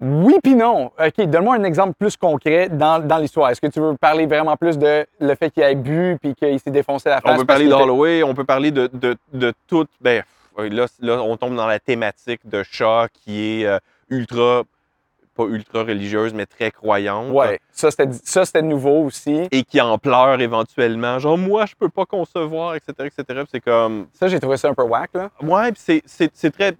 Oui 0.01 0.35
puis 0.41 0.55
non. 0.55 0.91
OK, 0.97 1.25
donne-moi 1.25 1.55
un 1.57 1.63
exemple 1.65 1.93
plus 1.99 2.15
concret 2.15 2.69
dans, 2.69 3.05
dans 3.05 3.17
l'histoire. 3.17 3.49
Est-ce 3.49 3.59
que 3.59 3.67
tu 3.67 3.81
veux 3.81 3.97
parler 3.97 4.25
vraiment 4.27 4.55
plus 4.55 4.77
de 4.77 5.05
le 5.19 5.35
fait 5.35 5.49
qu'il 5.49 5.61
ait 5.61 5.75
bu 5.75 6.17
puis 6.21 6.33
qu'il 6.35 6.57
s'est 6.61 6.71
défoncé 6.71 7.09
la 7.09 7.19
face? 7.19 7.33
On 7.35 7.37
peut 7.39 7.45
parler 7.45 7.63
qu'il 7.65 7.71
de 7.71 7.75
était- 7.75 7.83
Holloway, 7.83 8.23
on 8.23 8.33
peut 8.33 8.45
parler 8.45 8.71
de, 8.71 8.89
de, 8.93 9.17
de 9.33 9.53
tout. 9.67 9.85
Ben, 9.99 10.23
là, 10.57 10.85
là, 11.01 11.21
on 11.21 11.35
tombe 11.35 11.55
dans 11.57 11.67
la 11.67 11.79
thématique 11.79 12.39
de 12.47 12.63
chat 12.63 13.07
qui 13.11 13.61
est 13.61 13.65
euh, 13.65 13.77
ultra, 14.09 14.63
pas 15.39 15.45
ultra 15.49 15.83
religieuse, 15.83 16.33
mais 16.33 16.45
très 16.45 16.71
croyante. 16.71 17.31
Ouais, 17.31 17.59
ça 17.71 17.89
c'était, 17.91 18.61
nouveau 18.61 19.05
aussi. 19.05 19.47
et 19.51 19.63
qui 19.63 19.79
en 19.79 19.97
pleure 19.97 20.41
éventuellement. 20.41 21.17
Genre, 21.19 21.37
moi, 21.37 21.65
je 21.65 21.75
peux 21.75 21.89
pas 21.89 22.05
concevoir, 22.05 22.75
etc., 22.75 22.93
etc. 23.05 23.43
C'est 23.49 23.61
comme. 23.61 24.07
Ça, 24.13 24.27
j'ai 24.27 24.39
trouvé 24.39 24.57
ça 24.57 24.69
un 24.69 24.73
peu 24.73 24.83
whack, 24.83 25.11
là. 25.13 25.29
Ouais, 25.41 25.71
puis 25.71 26.01
c'est- 26.05 26.51
très. 26.51 26.75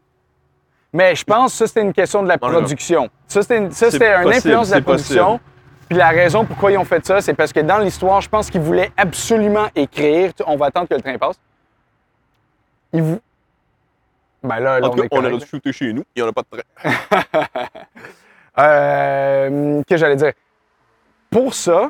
Mais 0.92 1.16
je 1.16 1.24
pense 1.24 1.52
que 1.54 1.58
ça, 1.60 1.68
c'était 1.68 1.82
une 1.82 1.94
question 1.94 2.24
de 2.24 2.28
la 2.28 2.38
non, 2.42 2.50
production. 2.50 3.10
Ça, 3.28 3.42
c'était, 3.44 3.58
une- 3.60 3.72
ça, 3.72 3.86
C'est 3.86 3.92
c'était 3.92 4.16
une 4.16 4.24
possible, 4.24 4.38
influence 4.38 4.70
de 4.70 4.76
la 4.76 4.82
production. 4.82 5.40
Puis 5.88 5.98
la 5.98 6.10
raison 6.10 6.46
pourquoi 6.46 6.72
ils 6.72 6.78
ont 6.78 6.86
fait 6.86 7.06
ça, 7.06 7.22
c'est 7.22 7.34
parce 7.34 7.54
que 7.54 7.62
dans 7.62 7.80
l'histoire, 7.80 8.22
je 8.22 8.30
pense 8.30 8.50
qu'ils 8.50 8.62
voulaient 8.62 8.92
absolument 8.98 9.68
écrire. 9.76 10.32
On 10.46 10.56
va 10.56 10.68
attendre 10.68 10.88
que 10.88 10.96
le 10.96 11.02
train 11.02 11.18
passe. 11.18 11.40
Ils 12.94 13.02
vou... 13.02 13.20
Ben 14.44 14.60
là, 14.60 14.80
là, 14.80 14.88
En 14.88 14.92
tout 14.92 14.98
cas, 14.98 15.04
est 15.04 15.08
on 15.12 15.20
aurait 15.20 15.38
dû 15.38 15.46
shooter 15.46 15.74
chez 15.74 15.92
nous. 15.94 16.04
Il 16.16 16.24
n'y 16.24 16.28
en 16.28 16.32
a 16.32 16.34
pas 16.34 16.44
de 16.44 16.58
train. 16.58 17.66
Euh, 18.60 19.82
que 19.88 19.98
j'allais 19.98 20.16
dire? 20.16 20.34
Pour 21.30 21.54
ça, 21.54 21.90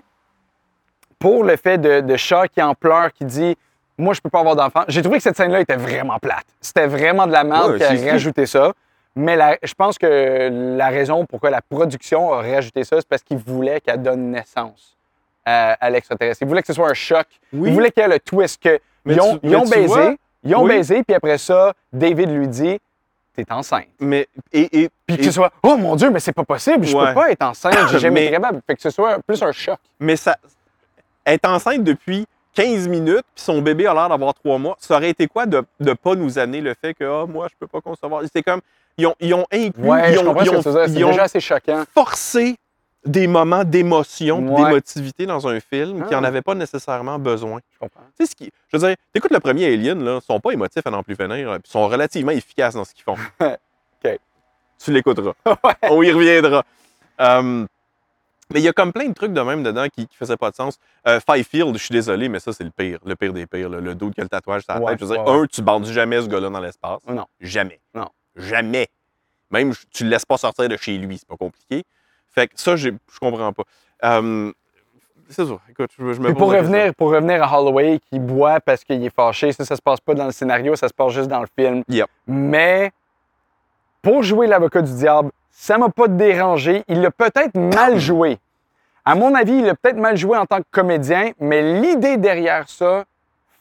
pour 1.17 1.43
le 1.43 1.55
fait 1.55 1.77
de, 1.77 2.01
de 2.01 2.17
chat 2.17 2.47
qui 2.47 2.61
en 2.61 2.75
pleure, 2.75 3.11
qui 3.13 3.25
dit 3.25 3.57
Moi, 3.97 4.13
je 4.13 4.21
peux 4.21 4.29
pas 4.29 4.39
avoir 4.39 4.55
d'enfant, 4.55 4.83
j'ai 4.87 5.01
trouvé 5.01 5.17
que 5.17 5.23
cette 5.23 5.35
scène-là 5.37 5.61
était 5.61 5.75
vraiment 5.75 6.19
plate. 6.19 6.45
C'était 6.61 6.87
vraiment 6.87 7.27
de 7.27 7.31
la 7.31 7.43
merde 7.43 7.71
Ouais, 7.71 7.77
qui 7.77 7.83
a 8.07 8.11
rajouté 8.11 8.45
ça. 8.45 8.73
Mais 9.15 9.35
la- 9.35 9.57
je 9.63 9.73
pense 9.73 9.97
que 9.97 10.49
la 10.77 10.87
raison 10.89 11.25
pourquoi 11.25 11.49
la 11.49 11.61
production 11.61 12.31
a 12.33 12.41
rajouté 12.41 12.83
ça, 12.83 12.97
c'est 12.99 13.07
parce 13.07 13.23
qu'ils 13.23 13.37
voulaient 13.39 13.81
qu'elle 13.81 14.01
donne 14.01 14.31
naissance 14.31 14.95
à, 15.45 15.73
à 15.73 15.89
l'extraterrestre. 15.89 16.41
Ils 16.43 16.47
voulaient 16.47 16.61
que 16.61 16.67
ce 16.67 16.73
soit 16.73 16.89
un 16.89 16.93
choc. 16.93 17.25
Oui. 17.51 17.69
Ils 17.69 17.73
voulaient 17.73 17.91
qu'il 17.91 18.03
y 18.03 18.05
ait 18.05 18.09
le 18.09 18.19
twist 18.19 18.61
que 18.61 18.79
Mais 19.05 19.15
ils 19.15 19.21
ont, 19.21 19.37
tu- 19.37 19.47
ils 19.47 19.55
ont 19.55 19.59
mais 19.61 19.65
tu 19.65 19.71
baisé, 19.71 19.87
vois, 19.87 20.15
ils 20.43 20.55
ont 20.55 20.63
oui. 20.63 20.69
baisé, 20.77 21.03
puis 21.03 21.15
après 21.15 21.37
ça, 21.37 21.73
David 21.91 22.29
lui 22.29 22.47
dit 22.47 22.79
T'es 23.35 23.45
enceinte. 23.51 23.85
Mais, 23.99 24.27
et, 24.51 24.81
et, 24.83 24.89
Puis 25.07 25.17
que 25.17 25.21
et- 25.21 25.25
ce 25.25 25.31
soit 25.31 25.51
Oh 25.63 25.77
mon 25.77 25.95
Dieu, 25.95 26.09
mais 26.09 26.19
c'est 26.19 26.33
pas 26.33 26.43
possible, 26.43 26.85
je 26.85 26.95
Ouais. 26.95 27.07
peux 27.09 27.13
pas 27.13 27.31
être 27.31 27.41
enceinte, 27.43 27.73
j'ai 27.91 27.99
jamais 27.99 28.13
Mais- 28.21 28.25
été 28.25 28.33
capable. 28.33 28.61
Fait 28.67 28.75
que 28.75 28.81
ce 28.81 28.89
soit 28.89 29.19
plus 29.25 29.41
un 29.41 29.51
choc. 29.51 29.77
mais 29.99 30.15
ça, 30.15 30.35
est 31.25 31.45
enceinte 31.45 31.83
depuis 31.83 32.25
15 32.55 32.87
minutes, 32.87 33.23
puis 33.35 33.43
son 33.43 33.61
bébé 33.61 33.85
a 33.87 33.93
l'air 33.93 34.09
d'avoir 34.09 34.33
3 34.33 34.57
mois. 34.57 34.75
Ça 34.79 34.95
aurait 34.97 35.09
été 35.11 35.27
quoi 35.27 35.45
de 35.45 35.63
ne 35.79 35.93
pas 35.93 36.15
nous 36.15 36.37
amener 36.39 36.59
le 36.61 36.73
fait 36.73 36.93
que, 36.93 37.03
ah, 37.03 37.25
moi, 37.27 37.47
je 37.49 37.55
peux 37.59 37.67
pas 37.67 37.79
concevoir? 37.79 38.23
C'est 38.33 38.41
comme, 38.43 38.59
ils 38.97 39.05
ont, 39.05 39.15
ils 39.19 39.33
ont 39.33 39.45
inclus, 39.51 39.83
Ouais, 39.87 40.11
ils 40.13 40.17
ont, 40.19 40.23
ils 40.41 40.49
ont- 40.49 40.85
ils 40.87 41.05
ont 41.05 41.09
déjà 41.11 41.23
assez 41.23 41.39
choquant. 41.39 41.83
forcé 41.93 42.57
des 43.05 43.27
moments 43.27 43.63
d'émotion, 43.63 44.39
Ouais. 44.47 44.63
d'émotivité 44.65 45.25
dans 45.25 45.47
un 45.47 45.59
film 45.59 46.05
qui 46.07 46.13
Ah. 46.13 46.19
n'en 46.19 46.23
avait 46.25 46.41
pas 46.41 46.53
nécessairement 46.55 47.17
besoin. 47.17 47.59
Je 47.73 47.79
comprends. 47.79 48.01
Tu 48.19 48.25
sais, 48.25 48.31
ce 48.31 48.35
qui, 48.35 48.51
je 48.71 48.77
veux 48.77 48.87
dire, 48.87 48.95
t'écoutes 49.13 49.31
le 49.31 49.39
premier 49.39 49.65
Alien, 49.73 50.03
là, 50.03 50.19
ils 50.21 50.25
sont 50.25 50.39
pas 50.39 50.51
émotifs 50.51 50.85
à 50.85 50.89
n'en 50.91 51.01
plus 51.03 51.15
finir, 51.15 51.51
puis 51.53 51.61
ils 51.65 51.71
sont 51.71 51.87
relativement 51.87 52.31
efficaces 52.33 52.73
dans 52.75 52.83
ce 52.85 52.93
qu'ils 52.93 53.03
font. 53.03 53.15
OK. 53.39 54.19
Tu 54.77 54.91
l'écouteras. 54.91 55.33
On 55.89 56.01
y 56.03 56.11
reviendra. 56.11 56.63
Euh, 57.21 57.65
mais 58.51 58.59
il 58.59 58.63
y 58.63 58.67
a 58.67 58.73
comme 58.73 58.91
plein 58.91 59.07
de 59.07 59.13
trucs 59.13 59.33
de 59.33 59.41
même 59.41 59.61
dedans 59.63 59.87
qui, 59.87 60.07
qui 60.07 60.15
faisaient 60.17 60.37
pas 60.37 60.49
de 60.51 60.55
sens. 60.55 60.77
Euh, 61.07 61.19
Fifield, 61.19 61.77
je 61.77 61.83
suis 61.83 61.93
désolé, 61.93 62.29
mais 62.29 62.39
ça, 62.39 62.51
c'est 62.51 62.63
le 62.63 62.71
pire. 62.71 62.97
Le 63.05 63.15
pire 63.15 63.31
des 63.31 63.45
pires. 63.45 63.69
là. 63.69 63.79
Le 63.79 63.93
dos 63.95 64.09
qui 64.09 64.19
a 64.21 64.23
le 64.23 64.29
tatouage 64.29 64.63
sur 64.63 64.73
la 64.73 64.79
Ouais, 64.81 64.91
tête. 64.93 64.99
Je 65.01 65.05
veux 65.05 65.15
dire, 65.15 65.27
un, 65.27 65.45
tu 65.45 65.61
bandes 65.61 65.85
jamais 65.85 66.21
ce 66.21 66.27
gars-là 66.27 66.49
dans 66.49 66.59
l'espace. 66.59 66.99
Non. 67.07 67.25
Jamais. 67.39 67.79
Non. 67.93 68.09
Jamais. 68.35 68.87
Même, 69.51 69.73
tu 69.91 70.03
le 70.03 70.09
laisses 70.09 70.25
pas 70.25 70.37
sortir 70.37 70.67
de 70.67 70.77
chez 70.77 70.97
lui. 70.97 71.17
C'est 71.17 71.27
pas 71.27 71.37
compliqué. 71.37 71.83
Fait 72.31 72.47
que 72.47 72.53
ça, 72.55 72.75
je 72.75 72.91
comprends 73.19 73.53
pas. 73.53 73.63
Euh, 74.03 74.51
c'est 75.29 75.45
ça. 75.45 75.59
Écoute, 75.69 75.91
je, 75.97 76.13
je 76.13 76.19
me 76.19 76.33
pour 76.33 76.51
revenir, 76.51 76.93
pour 76.95 77.11
revenir 77.11 77.43
à 77.43 77.59
Holloway 77.59 77.99
qui 78.09 78.19
boit 78.19 78.59
parce 78.59 78.83
qu'il 78.83 79.03
est 79.05 79.13
fâché, 79.15 79.51
ça, 79.51 79.63
ça 79.63 79.75
se 79.75 79.81
passe 79.81 79.99
pas 79.99 80.13
dans 80.15 80.25
le 80.25 80.31
scénario, 80.31 80.75
ça 80.75 80.87
se 80.87 80.93
passe 80.93 81.11
juste 81.13 81.27
dans 81.27 81.41
le 81.41 81.47
film. 81.57 81.83
Yep. 81.87 82.07
Mais 82.27 82.91
pour 84.01 84.23
jouer 84.23 84.47
l'avocat 84.47 84.81
du 84.81 84.93
diable, 84.93 85.31
ça 85.51 85.77
m'a 85.77 85.89
pas 85.89 86.07
dérangé. 86.07 86.83
Il 86.87 87.01
l'a 87.01 87.11
peut-être 87.11 87.55
mal 87.55 87.99
joué. 87.99 88.39
À 89.05 89.15
mon 89.15 89.33
avis, 89.35 89.53
il 89.53 89.65
l'a 89.65 89.75
peut-être 89.75 89.97
mal 89.97 90.17
joué 90.17 90.37
en 90.37 90.45
tant 90.45 90.59
que 90.59 90.67
comédien, 90.71 91.31
mais 91.39 91.79
l'idée 91.79 92.17
derrière 92.17 92.67
ça 92.69 93.05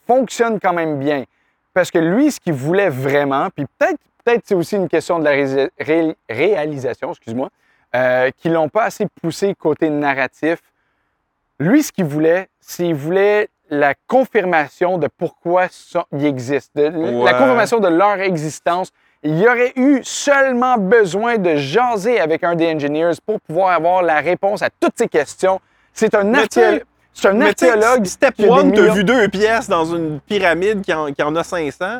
fonctionne 0.07 0.59
quand 0.59 0.73
même 0.73 0.97
bien. 0.97 1.23
Parce 1.73 1.91
que 1.91 1.99
lui, 1.99 2.31
ce 2.31 2.39
qu'il 2.39 2.53
voulait 2.53 2.89
vraiment, 2.89 3.49
puis 3.55 3.65
peut-être 3.77 3.99
peut-être 4.23 4.41
c'est 4.45 4.55
aussi 4.55 4.75
une 4.75 4.89
question 4.89 5.19
de 5.19 5.23
la 5.23 5.31
ré- 5.31 6.15
réalisation, 6.29 7.11
excuse-moi, 7.11 7.49
euh, 7.95 8.29
qu'ils 8.37 8.53
l'ont 8.53 8.69
pas 8.69 8.83
assez 8.85 9.07
poussé 9.21 9.55
côté 9.55 9.89
narratif. 9.89 10.59
Lui, 11.59 11.83
ce 11.83 11.91
qu'il 11.91 12.05
voulait, 12.05 12.47
c'est 12.59 12.83
qu'il 12.83 12.95
voulait 12.95 13.49
la 13.69 13.93
confirmation 14.07 14.97
de 14.97 15.07
pourquoi 15.17 15.67
ça- 15.69 16.05
il 16.11 16.25
existe, 16.25 16.75
de- 16.75 16.89
Ouais. 16.89 17.23
la 17.25 17.33
confirmation 17.37 17.79
de 17.79 17.87
leur 17.87 18.19
existence. 18.19 18.91
Il 19.21 19.37
y 19.37 19.47
aurait 19.47 19.73
eu 19.75 19.99
seulement 20.03 20.77
besoin 20.77 21.37
de 21.37 21.55
jaser 21.55 22.19
avec 22.21 22.43
un 22.43 22.55
des 22.55 22.71
engineers 22.73 23.11
pour 23.25 23.41
pouvoir 23.41 23.71
avoir 23.71 24.01
la 24.01 24.21
réponse 24.21 24.61
à 24.61 24.69
toutes 24.69 24.97
ces 24.97 25.07
questions. 25.09 25.59
C'est 25.93 26.15
un, 26.15 26.33
archéologue. 26.33 26.83
C'est 27.13 27.27
un 27.27 27.41
archéologue. 27.41 28.05
Step 28.05 28.35
qui 28.35 28.45
1, 28.49 28.71
t'as 28.71 28.93
vu 28.93 29.03
deux 29.03 29.27
pièces 29.27 29.67
dans 29.67 29.83
une 29.83 30.21
pyramide 30.21 30.81
qui 30.81 30.93
en, 30.93 31.11
qui 31.11 31.21
en 31.21 31.35
a 31.35 31.43
500, 31.43 31.99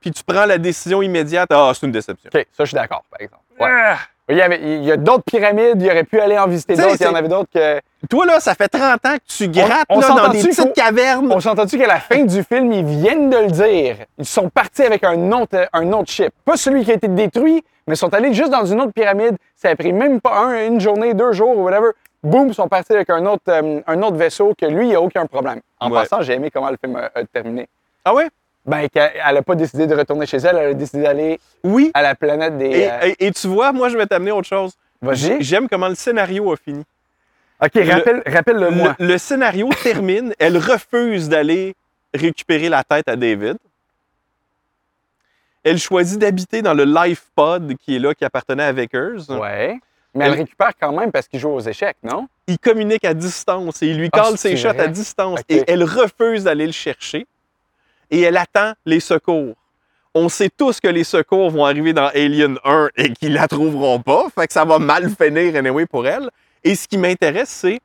puis 0.00 0.10
tu 0.10 0.22
prends 0.22 0.44
la 0.44 0.58
décision 0.58 1.00
immédiate. 1.00 1.48
Ah, 1.50 1.72
c'est 1.74 1.86
une 1.86 1.92
déception. 1.92 2.30
OK, 2.34 2.46
ça, 2.52 2.64
je 2.64 2.68
suis 2.68 2.74
d'accord, 2.74 3.02
par 3.10 3.20
exemple. 3.22 3.42
Ouais. 3.58 3.70
Ah! 3.72 3.96
Il 4.30 4.36
y, 4.38 4.40
avait- 4.40 4.60
il 4.62 4.84
y 4.84 4.90
a 4.90 4.96
d'autres 4.96 5.24
pyramides, 5.24 5.82
il 5.82 5.86
aurait 5.90 6.04
pu 6.04 6.18
aller 6.18 6.38
en 6.38 6.46
visiter 6.46 6.76
d'autres, 6.76 6.96
il 6.98 7.04
y 7.04 7.06
en 7.06 7.14
avait 7.14 7.28
d'autres 7.28 7.50
que. 7.52 7.78
Toi, 8.08 8.24
là, 8.24 8.40
ça 8.40 8.54
fait 8.54 8.68
30 8.68 9.04
ans 9.04 9.14
que 9.16 9.22
tu 9.36 9.48
grattes 9.48 9.84
on 9.90 10.00
là, 10.00 10.08
dans 10.08 10.28
des 10.28 10.40
petites 10.42 10.72
cavernes? 10.72 11.30
On 11.30 11.40
s'entend-tu 11.40 11.76
qu'à 11.78 11.86
la 11.86 12.00
fin 12.00 12.24
du 12.24 12.42
film, 12.42 12.72
ils 12.72 12.84
viennent 12.84 13.28
de 13.28 13.36
le 13.36 13.46
dire? 13.48 13.96
Ils 14.16 14.24
sont 14.24 14.48
partis 14.48 14.82
avec 14.82 15.04
un 15.04 15.30
autre, 15.32 15.68
un 15.74 15.92
autre 15.92 16.10
ship. 16.10 16.30
Pas 16.44 16.56
celui 16.56 16.84
qui 16.86 16.92
a 16.92 16.94
été 16.94 17.08
détruit, 17.08 17.62
mais 17.86 17.94
ils 17.94 17.98
sont 17.98 18.14
allés 18.14 18.32
juste 18.32 18.50
dans 18.50 18.64
une 18.64 18.80
autre 18.80 18.92
pyramide. 18.92 19.36
Ça 19.56 19.68
a 19.68 19.76
pris 19.76 19.92
même 19.92 20.20
pas 20.22 20.38
un, 20.38 20.68
une 20.68 20.80
journée, 20.80 21.12
deux 21.12 21.32
jours 21.32 21.58
ou 21.58 21.64
whatever. 21.64 21.90
Boum, 22.22 22.48
ils 22.48 22.54
sont 22.54 22.68
partis 22.68 22.94
avec 22.94 23.10
un 23.10 23.26
autre, 23.26 23.42
euh, 23.48 23.80
un 23.86 24.02
autre 24.02 24.16
vaisseau 24.16 24.54
que 24.58 24.64
lui, 24.64 24.86
il 24.86 24.88
n'y 24.90 24.94
a 24.94 25.00
aucun 25.02 25.26
problème. 25.26 25.60
En 25.80 25.90
Ouais. 25.90 26.00
passant, 26.00 26.22
j'ai 26.22 26.32
aimé 26.32 26.50
comment 26.50 26.70
le 26.70 26.78
film 26.82 26.96
a, 26.96 27.10
a 27.14 27.24
terminé. 27.24 27.68
Ah 28.06 28.14
ouais? 28.14 28.28
Ben, 28.66 28.88
qu'elle 28.88 29.12
n'a 29.34 29.42
pas 29.42 29.54
décidé 29.54 29.86
de 29.86 29.94
retourner 29.94 30.24
chez 30.26 30.38
elle, 30.38 30.56
elle 30.56 30.70
a 30.70 30.74
décidé 30.74 31.02
d'aller 31.02 31.38
Oui. 31.62 31.90
à 31.92 32.00
la 32.02 32.14
planète 32.14 32.56
des. 32.56 32.66
Et, 32.70 32.90
euh, 32.90 32.98
et- 33.18 33.26
et 33.26 33.30
tu 33.32 33.46
vois, 33.46 33.72
moi, 33.72 33.90
je 33.90 33.96
vais 33.98 34.06
t'amener 34.06 34.30
autre 34.30 34.48
chose. 34.48 34.72
Vas-y. 35.02 35.42
J'aime 35.42 35.68
comment 35.68 35.88
le 35.88 35.94
scénario 35.94 36.50
a 36.52 36.56
fini. 36.56 36.82
OK, 37.62 37.72
rappelle, 37.86 38.22
rappelle-le 38.26 38.60
Le, 38.64 38.70
moi. 38.70 38.96
le 38.98 39.18
scénario 39.18 39.68
termine, 39.82 40.32
elle 40.38 40.56
refuse 40.56 41.28
d'aller 41.28 41.74
récupérer 42.14 42.68
la 42.70 42.82
tête 42.84 43.06
à 43.08 43.16
David. 43.16 43.56
Elle 45.62 45.78
choisit 45.78 46.18
d'habiter 46.18 46.62
dans 46.62 46.74
le 46.74 46.84
life 46.84 47.24
pod 47.34 47.74
qui 47.78 47.96
est 47.96 47.98
là, 47.98 48.14
qui 48.14 48.24
appartenait 48.24 48.64
à 48.64 48.72
Vickers. 48.72 49.30
Ouais. 49.30 49.78
Mais 50.14 50.26
elle 50.26 50.32
Elle- 50.32 50.38
récupère 50.40 50.70
quand 50.80 50.92
même 50.92 51.10
parce 51.10 51.26
qu'il 51.26 51.40
joue 51.40 51.50
aux 51.50 51.60
échecs, 51.60 51.96
non? 52.02 52.28
il 52.46 52.58
communique 52.58 53.04
à 53.04 53.14
distance 53.14 53.82
et 53.82 53.88
il 53.88 53.98
lui 53.98 54.10
Ah, 54.12 54.20
colle 54.22 54.36
ses 54.38 54.56
shots 54.56 54.68
vrai? 54.68 54.80
à 54.80 54.86
distance. 54.88 55.40
Et 55.48 55.64
elle 55.66 55.82
refuse 55.82 56.44
d'aller 56.44 56.66
le 56.66 56.72
chercher. 56.72 57.26
Et 58.10 58.20
elle 58.22 58.36
attend 58.36 58.72
les 58.86 59.00
secours. 59.00 59.54
On 60.14 60.28
sait 60.28 60.50
tous 60.56 60.78
que 60.80 60.88
les 60.88 61.02
secours 61.04 61.50
vont 61.50 61.64
arriver 61.64 61.92
dans 61.92 62.06
Alien 62.14 62.58
1 62.64 62.88
et 62.96 63.12
qu'ils 63.12 63.34
la 63.34 63.48
trouveront 63.48 64.00
pas. 64.00 64.26
Fait 64.34 64.46
que 64.46 64.52
ça 64.52 64.64
va 64.64 64.78
mal 64.78 65.10
finir 65.10 65.56
anyway 65.56 65.86
pour 65.86 66.06
elle. 66.06 66.30
Et 66.62 66.74
ce 66.76 66.86
qui 66.86 66.96
m'intéresse, 66.98 67.48
c'est 67.50 67.80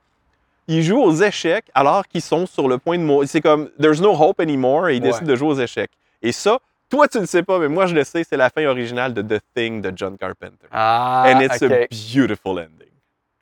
ils 0.67 0.83
jouent 0.83 1.01
aux 1.01 1.15
échecs 1.15 1.65
alors 1.73 2.07
qu'ils 2.07 2.21
sont 2.21 2.45
sur 2.45 2.67
le 2.67 2.77
point 2.77 2.97
de 2.99 3.03
mourir. 3.03 3.27
C'est 3.27 3.41
comme 3.41 3.69
There's 3.81 3.99
no 4.01 4.11
hope 4.13 4.39
anymore 4.39 4.89
et 4.89 4.97
ils 4.97 5.01
Ouais. 5.01 5.09
décident 5.09 5.25
de 5.27 5.35
jouer 5.35 5.49
aux 5.49 5.59
échecs. 5.59 5.89
Et 6.21 6.31
ça, 6.31 6.59
toi 6.89 7.07
tu 7.07 7.19
le 7.19 7.25
sais 7.25 7.41
pas, 7.41 7.57
mais 7.57 7.67
moi 7.67 7.87
je 7.87 7.95
le 7.95 8.03
sais, 8.03 8.23
c'est 8.23 8.37
la 8.37 8.51
fin 8.51 8.63
originale 8.67 9.13
de 9.15 9.23
The 9.23 9.41
Thing 9.55 9.81
de 9.81 9.91
John 9.95 10.15
Carpenter. 10.15 10.67
Ah, 10.71 11.23
And 11.33 11.39
it's 11.41 11.63
OK. 11.63 11.71
a 11.71 11.87
beautiful 12.13 12.51
ending. 12.59 12.87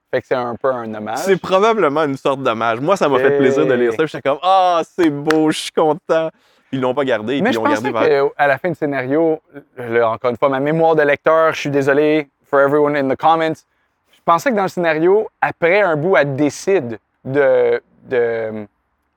Fait 0.09 0.21
que 0.21 0.28
c'est 0.28 0.36
un 0.36 0.55
peu 0.55 0.69
un 0.69 0.93
hommage. 0.95 1.17
C'est 1.17 1.36
probablement 1.36 2.05
une 2.05 2.15
sorte 2.15 2.41
d'hommage. 2.41 2.80
Moi, 2.80 2.95
ça 2.95 3.09
m'a 3.09 3.19
fait 3.19 3.38
plaisir 3.38 3.65
de 3.65 3.73
lire 3.73 3.91
ça. 3.93 4.05
J'étais 4.05 4.21
comme, 4.21 4.39
ah, 4.41 4.82
c'est 4.97 5.09
beau, 5.09 5.51
je 5.51 5.57
suis 5.59 5.71
content. 5.71 6.30
Ils 6.72 6.82
l'ont 6.82 6.93
pas 6.93 7.05
gardé. 7.05 7.41
Mais 7.41 7.51
je 7.51 7.53
ils 7.53 7.55
l'ont 7.57 7.63
pensais 7.70 7.91
gardé 7.91 8.09
vers- 8.09 8.26
qu'à 8.36 8.47
la 8.47 8.57
fin 8.57 8.70
du 8.70 8.76
scénario, 8.76 9.41
là, 9.78 10.09
encore 10.11 10.32
une 10.32 10.38
fois, 10.38 10.49
ma 10.49 10.59
mémoire 10.59 10.95
de 10.95 11.01
lecteur, 11.01 11.53
je 11.53 11.59
suis 11.61 11.70
désolé 11.70 12.28
for 12.49 12.59
everyone 12.59 12.95
in 12.95 13.07
the 13.07 13.15
comments. 13.18 13.63
Je 14.11 14.20
pensais 14.26 14.51
que 14.51 14.55
dans 14.55 14.63
le 14.63 14.68
scénario, 14.70 15.30
après 15.41 15.82
un 15.82 15.95
bout, 15.95 16.18
elle 16.18 16.36
décide 16.36 16.99
de. 17.24 17.82
de 18.03 18.65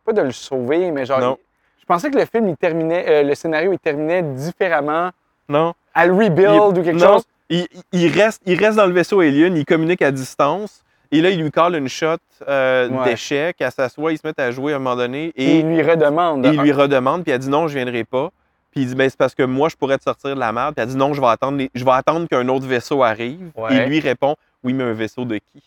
pas 0.05 0.13
de 0.13 0.23
le 0.23 0.31
sauver, 0.33 0.91
mais 0.91 1.05
genre. 1.05 1.21
Non. 1.21 1.37
Je 1.81 1.85
pensais 1.87 2.11
que 2.11 2.17
le 2.19 2.25
film, 2.25 2.49
il 2.49 2.57
terminait, 2.57 3.05
euh, 3.09 3.23
le 3.25 3.35
scénario, 3.35 3.73
il 3.73 3.79
terminait 3.81 4.23
différemment. 4.23 5.11
Non. 5.49 5.75
Elle 5.95 6.13
rebuild 6.13 6.53
Il- 6.55 6.61
ou 6.61 6.73
quelque 6.73 6.91
non. 7.01 7.15
chose? 7.15 7.25
Il, 7.49 7.67
il 7.91 8.13
reste, 8.17 8.41
il 8.47 8.57
reste 8.57 8.77
dans 8.77 8.87
le 8.87 8.93
vaisseau 8.93 9.19
Alien, 9.21 9.57
il 9.57 9.65
communique 9.65 10.03
à 10.03 10.13
distance. 10.13 10.85
Et 11.13 11.21
là, 11.21 11.31
il 11.31 11.41
lui 11.43 11.51
colle 11.51 11.75
une 11.77 11.89
shot 11.89 12.17
euh, 12.49 12.89
Ouais. 12.89 13.05
d'échec. 13.05 13.57
Elle 13.59 13.73
s'assoit, 13.73 14.13
ils 14.13 14.19
se 14.19 14.27
mettent 14.27 14.39
à 14.39 14.51
jouer 14.51 14.73
à 14.73 14.77
un 14.77 14.79
moment 14.79 14.97
donné. 14.97 15.33
Et 15.37 15.59
il 15.61 15.67
lui 15.67 15.83
redemande. 15.83 16.47
et 16.47 16.51
il 16.51 16.61
lui 16.61 16.73
redemande. 16.73 17.23
Puis 17.25 17.33
elle 17.33 17.39
dit 17.41 17.49
non, 17.49 17.67
je 17.69 17.75
viendrai 17.75 18.05
pas. 18.05 18.31
Puis 18.71 18.83
il 18.83 18.87
dit, 18.87 18.95
ben, 18.95 19.11
c'est 19.11 19.19
parce 19.19 19.35
que 19.35 19.43
moi, 19.43 19.69
je 19.69 19.75
pourrais 19.75 19.99
te 19.99 20.05
sortir 20.05 20.33
de 20.37 20.39
la 20.41 20.53
merde. 20.53 20.75
Puis 20.77 20.83
elle 20.85 20.89
dit 20.91 20.97
non, 20.97 21.13
je 21.13 21.21
vais 21.21 21.27
attendre, 21.27 21.59
les- 21.59 21.71
je 21.75 21.85
vais 21.85 21.91
attendre 21.91 22.29
qu'un 22.29 22.47
autre 22.49 22.67
vaisseau 22.67 23.03
arrive. 23.03 23.51
Ouais. 23.57 23.77
Et 23.77 23.87
lui 23.87 23.99
répond, 23.99 24.37
oui, 24.63 24.73
mais 24.73 24.85
un 24.85 24.93
vaisseau 24.93 25.25
de 25.25 25.37
qui? 25.39 25.63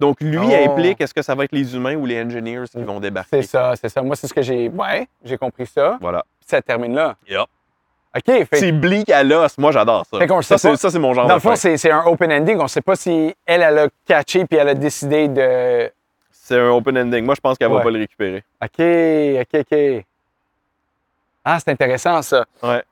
Donc 0.00 0.20
lui 0.22 0.38
Oh. 0.38 0.70
implique, 0.70 1.00
est-ce 1.02 1.12
que 1.14 1.22
ça 1.22 1.34
va 1.34 1.44
être 1.44 1.52
les 1.52 1.76
humains 1.76 1.94
ou 1.96 2.06
les 2.06 2.20
engineers 2.22 2.64
qui 2.70 2.82
vont 2.82 2.98
débarquer? 3.00 3.42
C'est 3.42 3.48
ça, 3.48 3.74
c'est 3.76 3.88
ça. 3.90 4.00
Moi, 4.02 4.16
c'est 4.16 4.26
ce 4.26 4.34
que 4.34 4.42
j'ai. 4.42 4.68
Ouais, 4.70 5.06
j'ai 5.22 5.36
compris 5.36 5.66
ça. 5.66 5.98
Voilà. 6.00 6.24
Puis 6.40 6.48
ça 6.48 6.62
termine 6.62 6.94
là. 6.94 7.16
Yep. 7.28 7.40
OK, 8.16 8.46
C'est 8.52 8.72
bleak 8.72 9.10
à 9.10 9.24
l'os. 9.24 9.58
Moi, 9.58 9.72
j'adore 9.72 10.06
ça. 10.06 10.18
Fait 10.18 10.26
qu'on 10.26 10.36
le 10.36 10.42
ça, 10.42 10.56
c'est, 10.56 10.76
ça, 10.76 10.90
c'est 10.90 10.98
mon 10.98 11.14
genre 11.14 11.26
Dans 11.26 11.34
le 11.34 11.40
fond, 11.40 11.56
c'est 11.56 11.90
un 11.90 12.04
open 12.06 12.32
ending. 12.32 12.58
On 12.58 12.64
ne 12.64 12.68
sait 12.68 12.80
pas 12.80 12.94
si 12.94 13.34
elle, 13.44 13.62
elle 13.62 13.78
a 13.78 13.88
catché 14.06 14.44
puis 14.44 14.58
elle 14.58 14.68
a 14.68 14.74
décidé 14.74 15.28
de. 15.28 15.90
C'est 16.30 16.58
un 16.58 16.70
open 16.70 16.96
ending. 16.98 17.24
Moi, 17.24 17.34
je 17.34 17.40
pense 17.40 17.58
qu'elle 17.58 17.70
va 17.70 17.80
pas 17.80 17.90
le 17.90 17.98
récupérer. 17.98 18.44
OK, 18.62 18.80
OK, 19.40 19.60
OK. 19.60 20.04
Ah, 21.44 21.58
c'est 21.58 21.70
intéressant, 21.70 22.22
ça. 22.22 22.44
Ouais. 22.62 22.82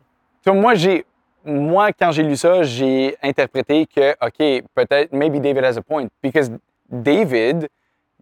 Tu 0.42 0.50
vois, 0.50 0.60
moi, 0.60 0.74
j'ai. 0.74 1.04
Moi, 1.44 1.92
quand 1.92 2.12
j'ai 2.12 2.22
lu 2.22 2.36
ça, 2.36 2.62
j'ai 2.62 3.16
interprété 3.22 3.86
que, 3.86 4.12
OK, 4.24 4.64
peut-être, 4.74 5.12
maybe 5.12 5.40
David 5.40 5.64
has 5.64 5.76
a 5.76 5.82
point. 5.82 6.06
Because 6.22 6.50
David, 6.88 7.68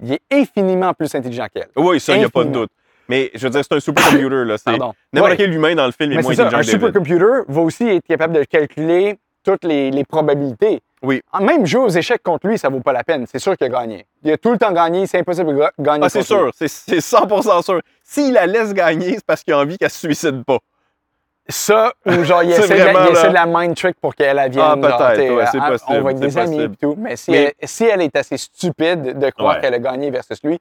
il 0.03 0.15
est 0.15 0.23
infiniment 0.31 0.95
plus 0.95 1.15
intelligent 1.15 1.47
qu'elle. 1.53 1.69
Oui, 1.77 2.01
ça, 2.01 2.15
il 2.15 2.21
n'y 2.21 2.25
a 2.25 2.31
pas 2.31 2.45
de 2.45 2.51
doute. 2.51 2.71
Mais 3.11 3.31
je 3.35 3.41
veux 3.47 3.51
dire, 3.51 3.61
c'est 3.63 3.75
un 3.77 3.81
supercomputer. 3.81 4.45
là. 4.45 4.57
C'est 4.57 4.65
Pardon. 4.65 4.93
n'importe 5.13 5.33
Ouais. 5.33 5.37
quel 5.37 5.53
humain 5.53 5.75
dans 5.75 5.87
le 5.87 5.93
film 5.93 6.13
est 6.13 6.17
Mais 6.17 6.23
moins 6.23 6.35
ça, 6.35 6.47
intelligent 6.47 6.59
un 6.69 6.73
supercomputer 6.73 7.25
va 7.49 7.61
aussi 7.61 7.87
être 7.89 8.07
capable 8.07 8.35
de 8.35 8.45
calculer 8.45 9.19
toutes 9.45 9.65
les, 9.65 9.91
les 9.91 10.05
probabilités. 10.05 10.81
Oui. 11.03 11.23
Même 11.41 11.65
jouer 11.67 11.81
aux 11.85 11.89
échecs 11.89 12.23
contre 12.23 12.47
lui, 12.47 12.59
ça 12.59 12.69
vaut 12.69 12.81
pas 12.81 12.93
la 12.93 13.03
peine. 13.03 13.25
C'est 13.27 13.39
sûr 13.39 13.57
qu'il 13.57 13.67
a 13.67 13.71
gagné. 13.71 14.05
Il 14.23 14.31
a 14.33 14.37
tout 14.37 14.53
le 14.53 14.59
temps 14.59 14.71
gagné, 14.73 15.07
c'est 15.07 15.19
impossible 15.19 15.55
de 15.55 15.59
ga- 15.59 15.73
gagner. 15.79 16.05
Ah, 16.05 16.09
c'est 16.11 16.23
sûr, 16.23 16.51
c'est 16.55 16.69
c'est 16.69 16.99
100% 17.01 17.63
sûr. 17.63 17.81
S'il 18.05 18.35
la 18.35 18.47
laisse 18.47 18.75
gagner, 18.75 19.15
c'est 19.15 19.25
parce 19.25 19.43
qu'il 19.43 19.55
a 19.55 19.59
envie 19.59 19.79
qu'elle 19.79 19.89
se 19.91 19.99
suicide 19.99 20.45
pas. 20.45 20.59
Ça, 21.49 21.93
ou 22.07 22.23
genre, 22.23 22.43
il 22.45 22.51
essaie, 22.53 22.69
de, 22.77 22.81
vraiment, 22.83 23.07
il 23.07 23.13
essaie 23.13 23.23
là. 23.25 23.29
de 23.31 23.35
la 23.35 23.47
mind 23.47 23.75
trick 23.75 23.97
pour 24.01 24.15
qu'elle 24.15 24.39
elle 24.39 24.51
vienne. 24.53 24.65
Ah, 24.65 24.77
peut-être, 24.77 25.35
ouais, 25.35 25.45
c'est 25.51 25.59
possible, 25.59 25.99
On 25.99 26.03
va 26.03 26.11
être 26.13 26.19
c'est 26.19 26.27
des 26.27 26.39
amis 26.39 26.61
et 26.63 26.69
tout. 26.81 26.95
Mais 26.99 27.17
si, 27.17 27.31
Mais- 27.31 27.55
elle, 27.59 27.69
si 27.69 27.85
elle 27.87 28.03
est 28.03 28.15
assez 28.17 28.37
stupide 28.37 29.19
de 29.19 29.31
croire 29.31 29.57
Ouais. 29.57 29.61
qu'elle 29.63 29.75
a 29.75 29.79
gagné 29.81 30.11
versus 30.11 30.39
lui, 30.45 30.61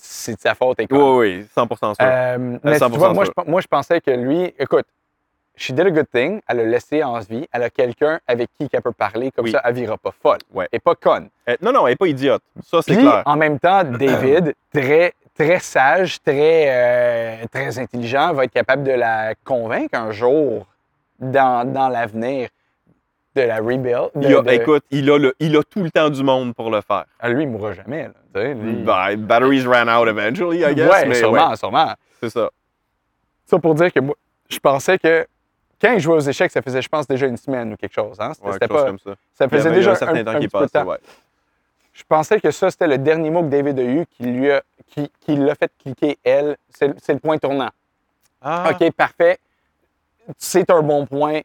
c'est 0.00 0.34
de 0.34 0.40
sa 0.40 0.54
faute. 0.54 0.78
et 0.80 0.86
Oui, 0.90 0.98
oui, 0.98 1.46
100% 1.56 1.76
sûr. 1.78 1.96
Euh, 2.00 2.58
mais 2.62 2.78
tu 2.78 2.84
100% 2.84 2.88
vois, 2.96 3.12
moi 3.12 3.24
je, 3.24 3.50
moi, 3.50 3.60
je 3.60 3.66
pensais 3.66 4.00
que 4.00 4.10
lui, 4.10 4.54
écoute, 4.58 4.86
she 5.56 5.72
did 5.72 5.80
a 5.86 5.90
good 5.90 6.06
thing, 6.12 6.40
elle 6.48 6.60
a 6.60 6.64
laissé 6.64 7.02
en 7.02 7.18
vie, 7.20 7.46
elle 7.52 7.62
a 7.64 7.70
quelqu'un 7.70 8.20
avec 8.26 8.48
qui 8.58 8.68
elle 8.72 8.82
peut 8.82 8.92
parler, 8.92 9.30
comme 9.30 9.44
Oui. 9.46 9.50
ça, 9.52 9.60
elle 9.64 9.74
vira 9.74 9.96
pas 9.98 10.12
folle. 10.22 10.38
Ouais. 10.52 10.68
Et 10.72 10.78
pas 10.78 10.94
conne. 10.94 11.28
Euh, 11.48 11.56
non, 11.60 11.72
non, 11.72 11.86
elle 11.86 11.92
n'est 11.92 11.96
pas 11.96 12.06
idiote. 12.06 12.42
Ça, 12.64 12.80
c'est 12.82 12.96
clair. 12.96 13.22
en 13.26 13.36
même 13.36 13.58
temps, 13.58 13.84
David, 13.84 14.54
très, 14.72 15.12
très 15.36 15.58
sage, 15.58 16.22
très, 16.22 16.66
euh, 16.68 17.46
très 17.52 17.78
intelligent, 17.78 18.32
va 18.32 18.44
être 18.44 18.52
capable 18.52 18.84
de 18.84 18.92
la 18.92 19.34
convaincre 19.44 19.98
un 19.98 20.12
jour 20.12 20.66
dans, 21.18 21.70
dans 21.70 21.88
l'avenir 21.88 22.48
de 23.36 23.42
la 23.42 23.56
rebuild. 23.58 24.10
de- 24.14 24.28
Il 24.28 24.34
a- 24.36 24.42
de- 24.42 24.50
Écoute, 24.50 24.84
il 24.90 25.10
a, 25.10 25.18
le, 25.18 25.34
il 25.38 25.56
a 25.56 25.62
tout 25.62 25.82
le 25.82 25.90
temps 25.90 26.10
du 26.10 26.22
monde 26.22 26.54
pour 26.54 26.70
le 26.70 26.80
faire. 26.80 27.04
Ah, 27.20 27.28
lui, 27.28 27.44
il 27.44 27.48
mourra 27.48 27.72
jamais. 27.72 28.10
Là, 28.34 28.52
lui- 28.54 28.82
Ben, 28.82 29.16
batteries 29.16 29.64
ran 29.66 29.88
out 29.88 30.08
eventually, 30.08 30.62
I 30.64 30.74
guess. 30.74 30.90
ouais, 30.90 31.06
mais 31.06 31.14
sûrement, 31.14 31.50
ouais, 31.50 31.56
sûrement. 31.56 31.94
c'est 32.20 32.30
ça. 32.30 32.50
Ça 33.46 33.58
pour 33.58 33.74
dire 33.74 33.92
que 33.92 34.00
moi, 34.00 34.14
je 34.48 34.58
pensais 34.58 34.98
que 34.98 35.26
quand 35.80 35.92
il 35.92 36.00
jouait 36.00 36.14
aux 36.16 36.20
échecs, 36.20 36.50
ça 36.50 36.60
faisait, 36.62 36.82
je 36.82 36.88
pense, 36.88 37.06
déjà 37.06 37.26
une 37.26 37.36
semaine 37.36 37.72
ou 37.72 37.76
quelque 37.76 37.94
chose. 37.94 38.16
Hein? 38.20 38.32
C'était 38.34 38.46
Ouais, 38.48 38.52
chose 38.60 38.68
pas, 38.68 38.84
comme 38.84 38.98
ça. 38.98 39.14
ça 39.34 39.48
faisait 39.48 39.68
il 39.68 39.72
y 39.72 39.74
a 39.74 39.76
déjà 39.76 39.90
un 39.92 39.94
certain 39.94 40.16
un, 40.20 40.24
temps 40.24 40.30
un 40.32 40.40
qui 40.40 40.48
peu 40.48 40.60
de 40.60 40.66
temps. 40.66 40.84
ouais. 40.84 40.98
Je 41.92 42.02
pensais 42.08 42.40
que 42.40 42.50
ça, 42.50 42.70
c'était 42.70 42.86
le 42.86 42.98
dernier 42.98 43.30
mot 43.30 43.42
que 43.42 43.48
David 43.48 43.78
a 43.78 43.82
eu 43.82 44.06
qui 44.06 44.22
lui 44.24 44.50
a, 44.50 44.62
qui, 44.88 45.10
qui 45.20 45.36
l'a 45.36 45.54
fait 45.54 45.70
cliquer 45.82 46.18
elle. 46.24 46.56
C'est 46.70 47.12
le 47.12 47.18
point 47.18 47.38
tournant. 47.38 47.70
Ah, 48.42 48.70
OK, 48.72 48.90
parfait. 48.92 49.38
C'est 50.38 50.70
un 50.70 50.82
bon 50.82 51.06
point. 51.06 51.40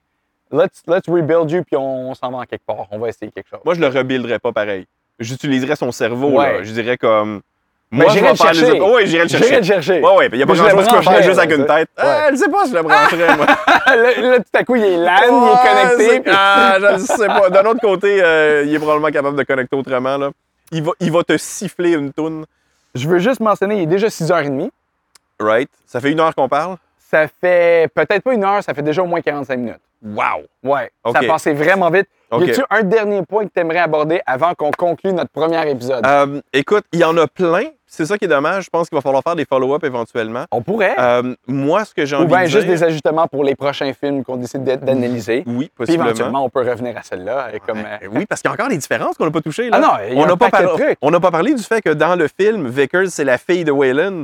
Let's, 0.51 0.83
let's 0.87 1.07
rebuild 1.07 1.49
you, 1.51 1.63
puis 1.63 1.75
on, 1.75 2.13
s'en 2.13 2.29
va 2.31 2.37
en 2.37 2.43
quelque 2.43 2.65
part. 2.65 2.85
On 2.91 2.99
va 2.99 3.09
essayer 3.09 3.31
quelque 3.31 3.49
chose. 3.49 3.59
Moi, 3.65 3.73
je 3.73 3.79
le 3.81 3.87
rebuilderais 3.87 4.39
pas 4.39 4.51
pareil. 4.51 4.85
J'utiliserais 5.19 5.75
son 5.75 5.91
cerveau. 5.91 6.29
Ouais. 6.39 6.57
Là. 6.57 6.63
Je 6.63 6.71
dirais 6.71 6.97
comme. 6.97 7.41
Ben, 7.91 7.97
Moi, 7.99 8.07
je 8.09 8.13
j'irais 8.13 8.27
le 8.27 8.31
les 8.31 8.37
chercher. 8.37 8.81
Oui, 8.81 9.01
j'irais 9.07 9.23
le 9.23 9.29
chercher. 9.29 9.45
J'irais 9.45 9.57
le 9.59 9.63
chercher. 9.65 10.01
Ouais, 10.01 10.15
ouais, 10.17 10.29
il 10.31 10.37
n'y 10.37 10.43
a 10.43 10.45
pas 10.47 10.53
le 10.53 10.59
grand-chose 10.59 10.87
que 10.87 10.95
je 10.97 11.01
ferais 11.01 11.23
juste 11.23 11.39
avec 11.39 11.57
une 11.57 11.65
tête. 11.65 11.89
Ah, 11.97 12.05
Ouais. 12.05 12.31
je 12.31 12.35
sais 12.37 12.49
pas 12.49 12.65
si 12.65 12.71
je 12.71 12.75
le 12.75 12.81
brancherais, 12.83 13.37
moi. 13.37 13.45
là, 13.87 13.95
là, 14.21 14.37
tout 14.39 14.43
à 14.53 14.63
coup, 14.63 14.75
il 14.75 14.83
est 14.83 14.97
LAN, 14.97 15.15
il 15.21 15.27
est 15.53 15.95
connecté. 15.97 16.09
c'est- 16.15 16.19
puis- 16.21 16.31
Ah, 16.35 16.77
je 16.79 16.85
ne 16.93 16.97
sais 16.99 17.27
pas. 17.27 17.49
D'un 17.49 17.65
autre 17.65 17.79
côté, 17.81 18.21
euh, 18.21 18.63
il 18.65 18.73
est 18.73 18.79
probablement 18.79 19.11
capable 19.11 19.37
de 19.37 19.43
connecter 19.43 19.75
autrement. 19.75 20.17
Là. 20.17 20.31
Il, 20.71 20.83
va, 20.83 20.91
il 20.99 21.11
va 21.11 21.23
te 21.23 21.37
siffler 21.37 21.93
une 21.93 22.11
toune. 22.11 22.45
Je 22.95 23.07
veux 23.07 23.19
juste 23.19 23.39
mentionner, 23.39 23.77
il 23.77 23.83
est 23.83 23.87
déjà 23.87 24.07
6h30. 24.07 24.69
Right? 25.39 25.69
Ça 25.85 26.01
fait 26.01 26.11
une 26.11 26.19
heure 26.19 26.33
qu'on 26.33 26.49
parle? 26.49 26.77
Ça 27.09 27.27
fait 27.27 27.87
peut-être 27.93 28.23
pas 28.23 28.33
une 28.33 28.43
heure, 28.43 28.63
ça 28.63 28.73
fait 28.73 28.81
déjà 28.81 29.01
au 29.03 29.05
moins 29.05 29.21
45 29.21 29.57
minutes. 29.57 29.79
Wow! 30.03 30.43
Ouais, 30.63 30.89
OK. 31.03 31.13
ça 31.15 31.19
a 31.23 31.27
passé 31.27 31.53
vraiment 31.53 31.89
vite. 31.89 32.07
OK. 32.31 32.45
Y 32.45 32.51
a-tu 32.51 32.61
un 32.69 32.83
dernier 32.83 33.21
point 33.23 33.45
que 33.45 33.51
tu 33.53 33.59
aimerais 33.61 33.79
aborder 33.79 34.21
avant 34.25 34.53
qu'on 34.55 34.71
conclue 34.71 35.13
notre 35.13 35.29
premier 35.31 35.69
épisode? 35.69 36.05
Euh, 36.05 36.41
écoute, 36.51 36.83
il 36.91 36.99
y 36.99 37.03
en 37.03 37.15
a 37.17 37.27
plein. 37.27 37.65
C'est 37.87 38.05
ça 38.05 38.17
qui 38.17 38.25
est 38.25 38.27
dommage. 38.27 38.65
Je 38.65 38.69
pense 38.69 38.89
qu'il 38.89 38.97
va 38.97 39.01
falloir 39.01 39.23
faire 39.23 39.35
des 39.35 39.45
follow-up 39.45 39.83
éventuellement. 39.83 40.45
On 40.51 40.61
pourrait. 40.61 40.95
Euh, 40.99 41.33
moi, 41.47 41.85
ce 41.85 41.93
que 41.93 42.05
j'ai 42.05 42.15
Ou 42.15 42.19
envie 42.19 42.27
bien 42.27 42.41
de 42.43 42.47
juste 42.47 42.65
dire... 42.65 42.73
des 42.73 42.83
ajustements 42.83 43.27
pour 43.27 43.43
les 43.43 43.55
prochains 43.55 43.93
films 43.93 44.23
qu'on 44.23 44.35
décide 44.35 44.63
d'a- 44.63 44.75
d'analyser. 44.75 45.43
Oui, 45.47 45.65
Puis 45.67 45.71
possiblement. 45.77 46.05
éventuellement, 46.09 46.43
on 46.45 46.49
peut 46.49 46.67
revenir 46.69 46.97
à 46.97 47.03
celle-là. 47.03 47.49
Comme, 47.65 47.77
euh, 47.79 48.07
oui, 48.11 48.25
parce 48.25 48.41
qu'il 48.41 48.49
y 48.49 48.51
a 48.51 48.53
encore 48.55 48.67
des 48.67 48.77
différences 48.77 49.15
qu'on 49.15 49.25
n'a 49.25 49.31
pas 49.31 49.41
touchées. 49.41 49.69
Là. 49.69 49.77
Ah 49.77 49.79
non, 49.79 50.05
il 50.09 50.15
y 50.15 50.19
a 50.19 50.23
on 50.23 50.25
n'a 50.25 50.35
pas, 50.35 50.49
par- 50.49 51.21
pas 51.21 51.31
parlé 51.31 51.53
du 51.53 51.63
fait 51.63 51.81
que 51.81 51.91
dans 51.91 52.15
le 52.15 52.27
film, 52.27 52.67
Vickers, 52.67 53.07
c'est 53.09 53.23
la 53.23 53.37
fille 53.37 53.63
de 53.63 53.71
Wayland. 53.71 54.23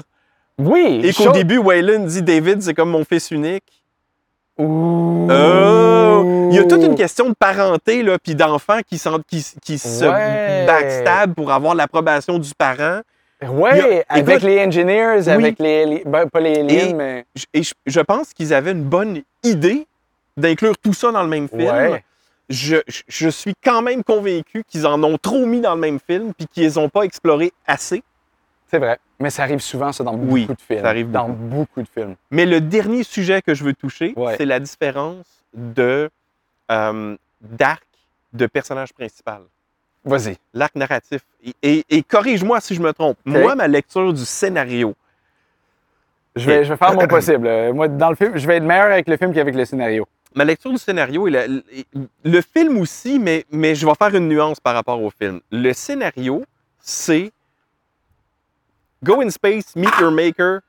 Oui. 0.57 1.01
Et 1.03 1.13
qu'au 1.13 1.31
début, 1.31 1.57
Wayland 1.57 2.05
dit 2.05 2.21
David, 2.21 2.61
c'est 2.61 2.73
comme 2.73 2.89
mon 2.91 3.03
fils 3.05 3.31
unique. 3.31 3.63
Ouh. 4.57 5.27
Oh! 5.31 6.49
Il 6.51 6.55
y 6.55 6.59
a 6.59 6.65
toute 6.65 6.83
une 6.83 6.95
question 6.95 7.29
de 7.29 7.33
parenté, 7.33 8.03
là, 8.03 8.17
puis 8.21 8.35
d'enfants 8.35 8.79
qui, 8.87 8.97
se 8.97 10.05
backstab 10.67 11.33
pour 11.33 11.51
avoir 11.51 11.73
l'approbation 11.75 12.37
du 12.37 12.51
parent. 12.57 13.01
A- 14.09 14.13
avec 14.17 14.35
écoute- 14.35 14.43
les 14.43 14.59
engineers, 14.63 15.27
avec 15.29 15.57
les, 15.59 15.85
les- 15.85 16.03
ben, 16.05 16.27
pas 16.29 16.39
les 16.41 16.59
aliens, 16.59 16.89
Et- 16.89 16.93
mais. 16.93 17.25
Je- 17.35 17.45
Et 17.53 17.63
je, 17.63 17.73
je 17.87 17.99
pense 18.01 18.33
qu'ils 18.33 18.53
avaient 18.53 18.71
une 18.73 18.83
bonne 18.83 19.21
idée 19.43 19.87
d'inclure 20.37 20.77
tout 20.77 20.93
ça 20.93 21.11
dans 21.11 21.23
le 21.23 21.29
même 21.29 21.47
film. 21.47 21.61
Ouais. 21.63 22.03
Je, 22.49 22.77
je- 22.87 23.01
je 23.07 23.29
suis 23.29 23.53
quand 23.63 23.81
même 23.81 24.03
convaincu 24.03 24.63
qu'ils 24.67 24.85
en 24.85 25.01
ont 25.03 25.17
trop 25.17 25.45
mis 25.45 25.61
dans 25.61 25.73
le 25.73 25.79
même 25.81 25.99
film 26.05 26.33
puis 26.37 26.45
qu'ils 26.47 26.63
les 26.63 26.77
ont 26.77 26.89
pas 26.89 27.03
exploré 27.03 27.51
assez. 27.65 28.03
C'est 28.71 28.79
vrai. 28.79 28.97
Mais 29.19 29.29
ça 29.29 29.43
arrive 29.43 29.59
souvent, 29.59 29.91
ça, 29.91 30.03
dans 30.03 30.13
beaucoup 30.15 30.33
Oui, 30.33 30.45
de 30.47 30.55
films. 30.57 30.81
ça 30.81 30.87
arrive 30.89 31.11
Dans 31.11 31.27
beaucoup 31.29 31.81
de 31.81 31.87
films. 31.87 32.15
Mais 32.31 32.45
le 32.45 32.61
dernier 32.61 33.03
sujet 33.03 33.41
que 33.41 33.53
je 33.53 33.63
veux 33.65 33.73
toucher, 33.73 34.13
Ouais. 34.15 34.35
c'est 34.37 34.45
la 34.45 34.59
différence 34.59 35.25
de 35.53 36.09
euh, 36.71 37.17
d'arc 37.41 37.83
de 38.31 38.45
personnage 38.47 38.93
principal. 38.93 39.41
Vas-y. 40.05 40.37
L'arc 40.53 40.73
narratif. 40.75 41.21
Et, 41.43 41.53
et- 41.61 41.85
et 41.89 42.01
corrige-moi 42.01 42.61
si 42.61 42.73
je 42.73 42.81
me 42.81 42.93
trompe. 42.93 43.17
Moi, 43.25 43.53
ma 43.55 43.67
lecture 43.67 44.13
du 44.13 44.23
scénario, 44.25 44.95
Je 46.37 46.45
vais, 46.49 46.63
je 46.63 46.69
vais 46.71 46.77
faire 46.77 46.93
mon 46.93 47.05
possible. 47.07 47.45
Euh, 47.45 47.73
Moi, 47.73 47.89
dans 47.89 48.09
le 48.09 48.15
film, 48.15 48.37
je 48.37 48.47
vais 48.47 48.55
être 48.57 48.63
meilleur 48.63 48.85
avec 48.91 49.07
le 49.09 49.17
film 49.17 49.33
qu'avec 49.33 49.53
le 49.53 49.65
scénario. 49.65 50.07
ma 50.33 50.45
lecture 50.45 50.71
du 50.71 50.77
scénario 50.77 51.27
et, 51.27 51.33
et 51.73 51.85
le 52.23 52.39
film 52.41 52.77
aussi, 52.77 53.19
mais, 53.19 53.43
mais 53.51 53.75
je 53.75 53.85
vais 53.85 53.93
faire 53.95 54.15
une 54.15 54.29
nuance 54.29 54.61
par 54.61 54.73
rapport 54.73 55.01
au 55.03 55.09
film. 55.11 55.41
Le 55.51 55.73
scénario, 55.73 56.45
c'est 56.79 57.31
Go 59.03 59.21
in 59.21 59.29
space, 59.31 59.75
meet 59.75 59.93
your 59.99 60.11
maker, 60.11 60.61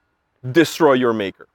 destroy 0.42 0.98
your 0.98 1.12
maker. 1.12 1.46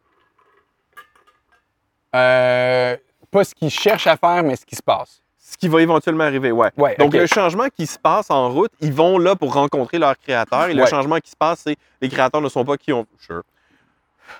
Euh, 2.15 2.95
pas 3.31 3.43
ce 3.43 3.53
qu'ils 3.53 3.69
cherchent 3.69 4.07
à 4.07 4.15
faire, 4.15 4.43
mais 4.43 4.55
ce 4.55 4.65
qui 4.65 4.75
se 4.75 4.83
passe. 4.83 5.21
Ce 5.37 5.57
qui 5.57 5.67
va 5.67 5.81
éventuellement 5.81 6.25
arriver, 6.25 6.51
ouais. 6.51 6.69
Ouais, 6.77 6.95
Donc, 6.97 7.13
le 7.13 7.25
changement 7.25 7.67
qui 7.75 7.87
se 7.87 7.97
passe 7.97 8.29
en 8.29 8.49
route, 8.49 8.71
ils 8.81 8.93
vont 8.93 9.17
là 9.17 9.35
pour 9.35 9.53
rencontrer 9.53 9.97
leur 9.97 10.17
créateur. 10.17 10.65
Et 10.65 10.73
le 10.73 10.85
changement 10.85 11.17
qui 11.19 11.31
se 11.31 11.35
passe, 11.35 11.61
c'est 11.65 11.77
les 12.01 12.09
créateurs 12.09 12.41
ne 12.41 12.49
sont 12.49 12.65
pas 12.65 12.77
qui 12.77 12.91
ont. 12.93 13.05
Sure. 13.19 13.43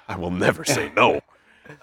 I 0.10 0.16
will 0.18 0.34
never 0.34 0.64
say 0.64 0.92
no. 0.96 1.18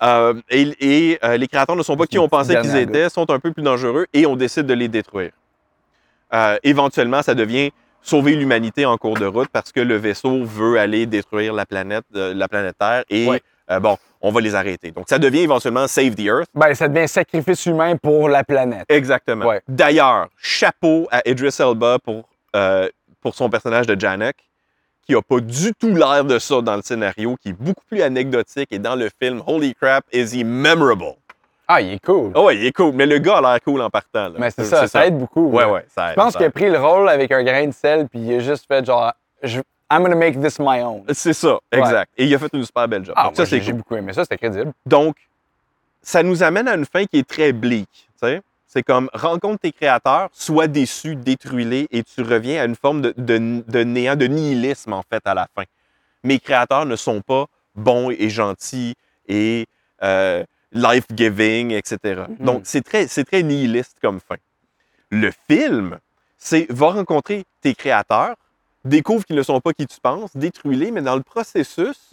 Euh, 0.00 0.40
et 0.48 0.62
et, 0.80 1.18
euh, 1.22 1.36
les 1.36 1.46
créateurs 1.46 1.76
ne 1.76 1.82
sont 1.82 1.94
pas 1.94 2.06
qui 2.06 2.18
on 2.18 2.26
pensait 2.26 2.58
qu'ils 2.58 2.74
étaient, 2.74 3.10
sont 3.10 3.30
un 3.30 3.38
peu 3.38 3.52
plus 3.52 3.62
dangereux 3.62 4.06
et 4.14 4.24
on 4.24 4.34
décide 4.34 4.64
de 4.64 4.72
les 4.72 4.88
détruire. 4.88 5.32
Éventuellement, 6.62 7.20
ça 7.20 7.34
devient 7.34 7.70
sauver 8.04 8.36
l'humanité 8.36 8.86
en 8.86 8.96
cours 8.98 9.18
de 9.18 9.26
route 9.26 9.48
parce 9.52 9.72
que 9.72 9.80
le 9.80 9.96
vaisseau 9.96 10.44
veut 10.44 10.78
aller 10.78 11.06
détruire 11.06 11.52
la 11.54 11.66
planète, 11.66 12.04
euh, 12.14 12.32
la 12.34 12.46
planète 12.48 12.76
Terre 12.78 13.04
et 13.08 13.26
Ouais. 13.26 13.42
euh, 13.70 13.80
bon, 13.80 13.96
on 14.20 14.30
va 14.30 14.40
les 14.40 14.54
arrêter. 14.54 14.90
Donc, 14.90 15.06
ça 15.08 15.18
devient 15.18 15.40
éventuellement 15.40 15.88
Save 15.88 16.14
the 16.14 16.20
Earth. 16.20 16.48
Ben, 16.54 16.74
ça 16.74 16.86
devient 16.86 17.08
sacrifice 17.08 17.64
humain 17.66 17.96
pour 17.96 18.28
la 18.28 18.44
planète. 18.44 18.84
Exactement. 18.88 19.46
Ouais. 19.46 19.62
D'ailleurs, 19.66 20.28
chapeau 20.38 21.08
à 21.10 21.26
Idris 21.28 21.56
Elba 21.58 21.98
pour, 21.98 22.28
euh, 22.54 22.88
pour 23.20 23.34
son 23.34 23.48
personnage 23.48 23.86
de 23.86 23.98
Janek, 23.98 24.36
qui 25.06 25.12
n'a 25.12 25.22
pas 25.22 25.40
du 25.40 25.72
tout 25.74 25.94
l'air 25.94 26.24
de 26.24 26.38
ça 26.38 26.60
dans 26.62 26.76
le 26.76 26.82
scénario, 26.82 27.36
qui 27.42 27.50
est 27.50 27.52
beaucoup 27.58 27.84
plus 27.90 28.00
anecdotique 28.02 28.68
et 28.70 28.78
dans 28.78 28.94
le 28.96 29.10
film, 29.20 29.42
holy 29.46 29.74
crap, 29.74 30.04
is 30.12 30.34
he 30.38 30.44
memorable? 30.44 31.16
Ah, 31.66 31.80
il 31.80 31.94
est 31.94 32.04
cool. 32.04 32.32
Oh 32.34 32.44
ouais, 32.46 32.56
il 32.56 32.66
est 32.66 32.72
cool, 32.72 32.92
mais 32.94 33.06
le 33.06 33.18
gars 33.18 33.38
a 33.38 33.40
l'air 33.40 33.60
cool 33.62 33.80
en 33.80 33.90
partant. 33.90 34.28
là. 34.28 34.34
mais 34.38 34.50
c'est 34.50 34.64
ça, 34.64 34.86
ça, 34.86 35.06
aide 35.06 35.18
beaucoup. 35.18 35.48
Ouais, 35.50 35.62
là. 35.64 35.72
ouais, 35.72 35.84
ça 35.88 36.06
aide. 36.08 36.10
Je 36.10 36.14
pense 36.20 36.36
qu'il 36.36 36.44
a 36.46 36.50
pris 36.50 36.68
le 36.70 36.78
rôle 36.78 37.08
avec 37.08 37.30
un 37.32 37.42
grain 37.42 37.66
de 37.66 37.72
sel, 37.72 38.06
puis 38.08 38.20
il 38.20 38.34
a 38.34 38.40
juste 38.40 38.66
fait 38.66 38.84
genre, 38.84 39.12
je- 39.42 39.60
I'm 39.90 40.02
gonna 40.02 40.14
make 40.16 40.40
this 40.40 40.58
my 40.58 40.80
own. 40.82 41.04
C'est 41.12 41.32
ça, 41.34 41.58
exact. 41.72 42.10
Et 42.16 42.24
il 42.24 42.34
a 42.34 42.38
fait 42.38 42.50
une 42.52 42.64
super 42.64 42.88
belle 42.88 43.04
job. 43.04 43.14
Ah, 43.16 43.24
Donc, 43.24 43.36
ça, 43.36 43.46
c'est 43.46 43.60
j'ai 43.60 43.70
cool. 43.70 43.78
beaucoup 43.80 43.96
aimé 43.96 44.12
ça, 44.12 44.22
c'était 44.24 44.38
crédible. 44.38 44.72
Donc, 44.86 45.16
ça 46.02 46.22
nous 46.22 46.42
amène 46.42 46.68
à 46.68 46.74
une 46.74 46.84
fin 46.86 47.04
qui 47.06 47.18
est 47.18 47.28
très 47.28 47.52
bleak. 47.52 47.88
tu 47.92 48.04
sais. 48.28 48.42
C'est 48.66 48.82
comme 48.82 49.08
rencontre 49.14 49.60
tes 49.60 49.70
créateurs, 49.72 50.28
sois 50.32 50.66
déçu, 50.66 51.14
détruis-les 51.14 51.86
et 51.92 52.02
tu 52.02 52.22
reviens 52.22 52.60
à 52.60 52.64
une 52.64 52.74
forme 52.74 53.02
de, 53.02 53.14
de- 53.16 53.62
de 53.68 53.84
néant, 53.84 54.16
de 54.16 54.26
nihilisme 54.26 54.92
en 54.92 55.02
fait 55.08 55.22
à 55.26 55.32
la 55.34 55.46
fin. 55.54 55.62
Mes 56.24 56.40
créateurs 56.40 56.84
ne 56.84 56.96
sont 56.96 57.20
pas 57.20 57.46
bons 57.76 58.10
et 58.10 58.28
gentils 58.30 58.94
et 59.28 59.66
euh, 60.02 60.42
life-giving, 60.74 61.70
etc. 61.72 62.24
Mhm. 62.28 62.44
Donc, 62.46 62.62
c'est 62.64 62.82
très, 62.82 63.06
c'est 63.06 63.24
très 63.24 63.42
nihiliste 63.42 63.96
comme 64.02 64.20
fin. 64.20 64.36
Le 65.10 65.30
film, 65.48 65.98
c'est 66.38 66.66
va 66.70 66.90
rencontrer 66.90 67.44
tes 67.60 67.74
créateurs, 67.74 68.36
découvre 68.84 69.24
qu'ils 69.24 69.36
ne 69.36 69.42
sont 69.42 69.60
pas 69.60 69.72
qui 69.72 69.86
tu 69.86 69.98
penses, 70.00 70.36
détruis-les, 70.36 70.90
mais 70.90 71.02
dans 71.02 71.16
le 71.16 71.22
processus, 71.22 72.10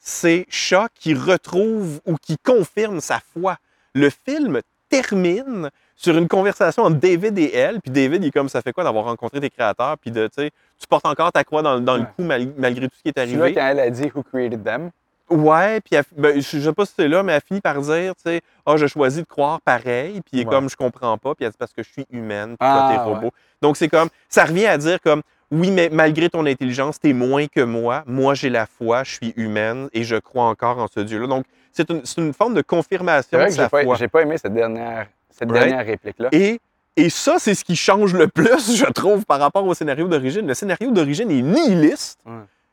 c'est 0.00 0.46
Shaw 0.48 0.86
qui 0.94 1.14
retrouve 1.14 2.00
ou 2.06 2.16
qui 2.16 2.36
confirme 2.38 3.00
sa 3.00 3.20
foi. 3.34 3.56
Le 3.94 4.10
film 4.10 4.60
termine 4.88 5.70
sur 5.96 6.16
une 6.16 6.28
conversation 6.28 6.84
entre 6.84 6.96
David 6.98 7.38
et 7.38 7.52
elle, 7.54 7.80
puis 7.80 7.90
David, 7.90 8.22
il 8.22 8.28
est 8.28 8.30
comme, 8.30 8.48
ça 8.48 8.62
fait 8.62 8.72
quoi 8.72 8.84
d'avoir 8.84 9.04
rencontré 9.06 9.40
tes 9.40 9.50
créateurs, 9.50 9.96
puis 9.98 10.10
de, 10.10 10.26
tu 10.26 10.34
sais, 10.42 10.50
tu 10.78 10.86
portes 10.86 11.06
encore 11.06 11.32
ta 11.32 11.44
croix 11.44 11.62
dans, 11.62 11.80
dans 11.80 11.96
le 11.96 12.04
cou 12.16 12.22
mal- 12.24 12.52
malgré 12.56 12.88
tout 12.88 12.96
ce 12.96 13.02
qui 13.02 13.08
est 13.08 13.12
Tu 13.26 13.34
vois, 13.36 13.44
arrivé. 13.44 13.54
quand 13.54 13.66
elle 13.66 13.80
a 13.80 13.90
dit 13.90 14.10
Who 14.14 14.22
created 14.22 14.62
them, 14.64 14.90
Ouais, 15.30 15.80
puis 15.80 15.98
ben, 16.16 16.40
je 16.40 16.60
sais 16.60 16.72
pas 16.72 16.84
si 16.84 16.92
c'est 16.96 17.08
là, 17.08 17.22
mais 17.22 17.32
elle 17.32 17.40
finit 17.40 17.60
par 17.60 17.80
dire, 17.80 18.14
tu 18.16 18.22
sais, 18.24 18.40
ah, 18.66 18.76
je 18.76 18.86
choisis 18.86 19.22
de 19.22 19.26
croire 19.26 19.60
pareil, 19.62 20.20
puis 20.20 20.40
Ouais. 20.40 20.44
comme 20.44 20.68
je 20.68 20.76
comprends 20.76 21.16
pas, 21.18 21.34
puis 21.34 21.44
elle 21.46 21.50
dit 21.50 21.56
parce 21.58 21.72
que 21.72 21.82
je 21.82 21.88
suis 21.90 22.06
humaine, 22.10 22.56
puis 22.58 22.68
Ah, 22.68 22.86
toi, 22.88 22.88
t'es 22.96 23.02
robot. 23.02 23.30
Donc 23.62 23.76
c'est 23.76 23.88
comme, 23.88 24.08
ça 24.28 24.44
revient 24.44 24.66
à 24.66 24.76
dire 24.76 25.00
comme, 25.00 25.22
oui, 25.50 25.70
mais 25.70 25.88
malgré 25.90 26.28
ton 26.28 26.44
intelligence, 26.46 26.98
t'es 27.00 27.12
moins 27.12 27.46
que 27.46 27.60
moi. 27.60 28.02
Moi, 28.06 28.34
j'ai 28.34 28.50
la 28.50 28.66
foi, 28.66 29.04
je 29.04 29.12
suis 29.14 29.32
humaine 29.36 29.88
et 29.92 30.04
je 30.04 30.16
crois 30.16 30.44
encore 30.44 30.78
en 30.78 30.88
ce 30.88 31.00
Dieu-là. 31.00 31.26
Donc 31.26 31.44
c'est 31.72 31.88
une, 31.90 32.04
c'est 32.04 32.20
une 32.20 32.32
forme 32.34 32.52
de 32.54 32.58
C'est 32.58 32.66
confirmation 32.66 33.38
vrai 33.38 33.46
de 33.46 33.50
que 33.50 33.56
sa 33.56 33.68
foi. 33.68 33.94
j'ai 33.96 34.08
pas 34.08 34.22
aimé 34.22 34.36
cette 34.36 34.52
dernière, 34.54 35.06
cette 35.30 35.50
Right. 35.50 35.68
dernière 35.68 35.86
réplique-là. 35.86 36.28
Et, 36.32 36.60
et 36.96 37.08
ça, 37.10 37.36
c'est 37.38 37.54
ce 37.54 37.64
qui 37.64 37.76
change 37.76 38.14
le 38.14 38.28
plus, 38.28 38.76
je 38.76 38.84
trouve, 38.92 39.24
par 39.24 39.38
rapport 39.40 39.64
au 39.66 39.74
scénario 39.74 40.06
d'origine. 40.06 40.46
Le 40.46 40.54
scénario 40.54 40.90
d'origine 40.90 41.30
est 41.30 41.42
nihiliste 41.42 42.18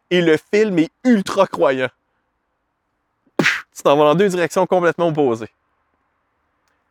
et 0.09 0.21
le 0.21 0.35
film 0.53 0.79
est 0.79 0.89
ultra 1.05 1.47
croyant. 1.47 1.87
Tu 3.75 3.83
t'en 3.83 3.95
vas 3.95 4.03
dans 4.05 4.15
deux 4.15 4.27
directions 4.29 4.65
complètement 4.65 5.07
opposées. 5.07 5.49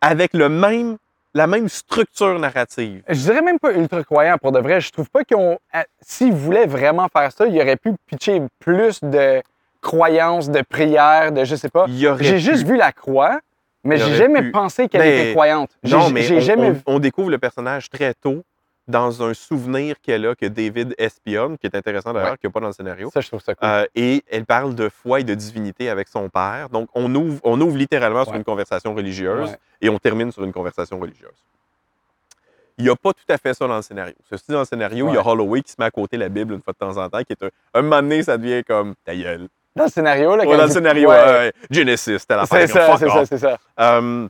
Avec 0.01 0.33
le 0.33 0.49
même, 0.49 0.97
la 1.35 1.47
même 1.47 1.68
structure 1.68 2.39
narrative. 2.39 3.03
Je 3.09 3.14
dirais 3.20 3.43
même 3.43 3.59
pas 3.59 3.72
ultra 3.72 4.03
croyant 4.03 4.39
pour 4.39 4.53
de 4.53 4.59
vrai. 4.61 4.81
Je 4.81 4.91
trouve 4.91 5.11
pas 5.11 5.24
qu'ils 5.24 5.37
ont. 5.37 5.59
à- 5.72 5.85
S'ils 6.01 6.33
voulaient 6.33 6.66
vraiment 6.66 7.09
faire 7.09 7.31
ça, 7.33 7.47
ils 7.47 7.61
auraient 7.61 7.76
pu 7.76 7.93
pitcher 8.07 8.41
plus 8.59 9.01
de 9.03 9.43
croyances, 9.83 10.49
de 10.51 10.62
prières, 10.62 11.33
de 11.33 11.45
je 11.45 11.55
sais 11.57 11.68
pas. 11.68 11.87
J'ai 12.24 12.39
juste 12.39 12.66
vu 12.66 12.76
la 12.76 12.93
croix, 12.93 13.41
mais 13.85 13.97
j'ai 13.99 14.14
jamais 14.16 14.41
pu. 14.43 14.51
pensé 14.53 14.89
qu'elle 14.89 15.03
était 15.07 15.31
croyante. 15.33 15.70
Non, 15.85 16.09
mais 16.11 16.22
on, 16.33 16.41
jamais 16.41 16.70
on- 16.87 16.95
on 16.95 16.99
découvre 16.99 17.31
le 17.31 17.39
personnage 17.39 17.91
très 17.91 18.14
tôt 18.14 18.43
dans 18.91 19.22
un 19.22 19.32
souvenir 19.32 19.97
qu'elle 20.03 20.26
a 20.26 20.34
que 20.34 20.47
David 20.47 20.95
espionne, 20.99 21.57
qui 21.57 21.66
est 21.66 21.74
intéressant 21.74 22.12
d'ailleurs, 22.12 22.32
Ouais. 22.32 22.36
qu'il 22.38 22.49
n'y 22.49 22.53
a 22.53 22.55
pas 22.55 22.61
dans 22.61 22.66
le 22.66 22.72
scénario. 22.72 23.11
Ça, 23.14 23.20
je 23.20 23.28
trouve 23.28 23.41
ça 23.43 23.55
cool. 23.55 23.66
Euh, 23.68 23.86
et 23.95 24.22
elle 24.30 24.45
parle 24.45 24.74
de 24.74 24.88
foi 24.88 25.20
et 25.20 25.24
de 25.24 25.34
divinité 25.34 25.88
avec 25.88 26.09
son 26.09 26.28
père. 26.28 26.68
Donc, 26.68 26.88
on 26.95 27.14
ouvre, 27.14 27.41
on 27.45 27.61
ouvre 27.61 27.76
littéralement 27.76 28.24
sur 28.24 28.34
une 28.34 28.45
conversation 28.45 28.95
religieuse 28.95 29.51
Ouais. 29.51 29.59
et 29.80 29.88
on 29.88 29.99
termine 29.99 30.30
sur 30.32 30.45
une 30.45 30.53
conversation 30.53 30.99
religieuse. 30.99 31.30
Il 32.78 32.84
n'y 32.84 32.91
a 32.91 32.97
pas 32.97 33.12
tout 33.12 33.24
à 33.28 33.36
fait 33.36 33.53
ça 33.53 33.66
dans 33.66 33.76
le 33.76 33.82
scénario. 33.82 34.14
Ceci 34.30 34.45
dans 34.53 34.61
le 34.61 34.64
scénario, 34.64 35.09
il 35.11 35.14
y 35.14 35.18
a. 35.18 35.26
Holloway 35.26 35.61
qui 35.62 35.70
se 35.70 35.76
met 35.78 35.84
à 35.84 35.91
côté 35.91 36.16
de 36.16 36.22
la 36.22 36.28
Bible 36.30 36.55
une 36.55 36.62
fois 36.62 36.72
de 36.72 36.78
temps 36.78 36.97
en 36.97 37.09
temps, 37.11 37.22
qui 37.22 37.32
est 37.34 37.43
un, 37.43 37.51
un 37.74 37.82
moment 37.82 38.01
donné, 38.01 38.22
ça 38.22 38.38
devient 38.38 38.64
comme 38.66 38.95
ta 39.05 39.14
gueule. 39.14 39.49
Dans 39.76 39.84
le 39.84 39.91
scénario, 39.91 40.34
là, 40.34 40.45
Ouais, 40.47 40.57
dans 40.57 40.64
le 40.64 40.70
scénario, 40.70 41.09
Ouais. 41.11 41.16
ouais. 41.16 41.53
Genesis, 41.70 42.18
c'était 42.20 42.36
la 42.36 42.47
C'est 42.47 42.66
ça, 42.66 42.97
c'est 42.99 43.09
ça, 43.09 43.26
c'est 43.26 43.38
ça. 43.38 43.59
Euh, 43.78 44.26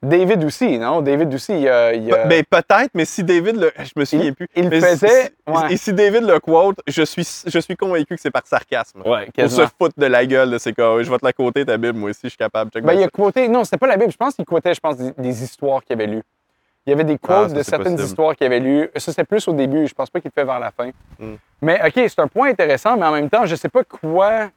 David 0.00 0.44
aussi, 0.44 0.78
non? 0.78 1.00
David 1.02 1.34
aussi, 1.34 1.52
il 1.54 1.60
y 1.62 1.68
a. 1.68 1.92
il 1.92 2.12
a- 2.14 2.24
ben, 2.26 2.44
peut-être, 2.48 2.90
mais 2.94 3.04
si 3.04 3.24
David 3.24 3.56
le. 3.56 3.72
Je 3.78 3.90
me 3.96 4.04
souviens 4.04 4.32
plus. 4.32 4.46
il 4.54 4.68
Mais 4.68 4.80
faisait- 4.80 5.32
si- 5.46 5.52
ouais. 5.52 5.72
Et 5.72 5.76
si 5.76 5.92
David 5.92 6.22
le 6.22 6.38
quote, 6.38 6.78
je 6.86 7.02
suis, 7.02 7.26
je 7.46 7.58
suis 7.58 7.76
convaincu 7.76 8.14
que 8.14 8.20
c'est 8.20 8.30
par 8.30 8.46
sarcasme. 8.46 9.02
Ouais, 9.04 9.28
quasiment. 9.34 9.66
se 9.66 9.72
foutre 9.76 9.94
de 9.98 10.06
la 10.06 10.24
gueule 10.24 10.52
de 10.52 10.58
ces 10.58 10.72
gars. 10.72 11.02
Je 11.02 11.10
vais 11.10 11.18
te 11.18 11.24
la 11.24 11.32
côté, 11.32 11.64
ta 11.66 11.76
Bible, 11.76 11.98
moi 11.98 12.10
aussi, 12.10 12.20
je 12.24 12.28
suis 12.28 12.38
capable. 12.38 12.70
Ben, 12.80 12.92
il 12.92 13.02
a 13.02 13.08
quoté, 13.08 13.48
non, 13.48 13.64
c'était 13.64 13.78
pas 13.78 13.88
la 13.88 13.96
Bible, 13.96 14.12
je 14.12 14.16
pense 14.16 14.34
qu'il 14.36 14.44
quotait, 14.44 14.72
je 14.72 14.80
pense, 14.80 14.96
des, 14.96 15.10
des 15.18 15.42
histoires 15.42 15.82
qu'il 15.82 15.94
avait 15.94 16.06
lues. 16.06 16.22
Il 16.86 16.90
y 16.90 16.92
avait 16.92 17.04
des 17.04 17.18
quotes 17.18 17.36
Ah, 17.46 17.48
ça, 17.48 17.54
de 17.56 17.62
certaines 17.64 17.92
possible. 17.96 18.08
histoires 18.08 18.36
qu'il 18.36 18.46
avait 18.46 18.60
lues. 18.60 18.88
Ça, 18.96 19.10
c'était 19.12 19.24
plus 19.24 19.46
au 19.48 19.52
début, 19.52 19.86
je 19.88 19.94
pense 19.94 20.08
pas 20.10 20.20
qu'il 20.20 20.30
le 20.34 20.40
fait 20.40 20.46
vers 20.46 20.60
la 20.60 20.70
fin. 20.70 20.90
Hmm. 21.18 21.34
Mais 21.60 21.80
OK, 21.84 21.92
c'est 21.96 22.20
un 22.20 22.28
point 22.28 22.50
intéressant, 22.50 22.96
mais 22.96 23.04
en 23.04 23.12
même 23.12 23.28
temps, 23.28 23.44
je 23.46 23.56
sais 23.56 23.68
pas 23.68 23.82
quoi, 23.84 24.48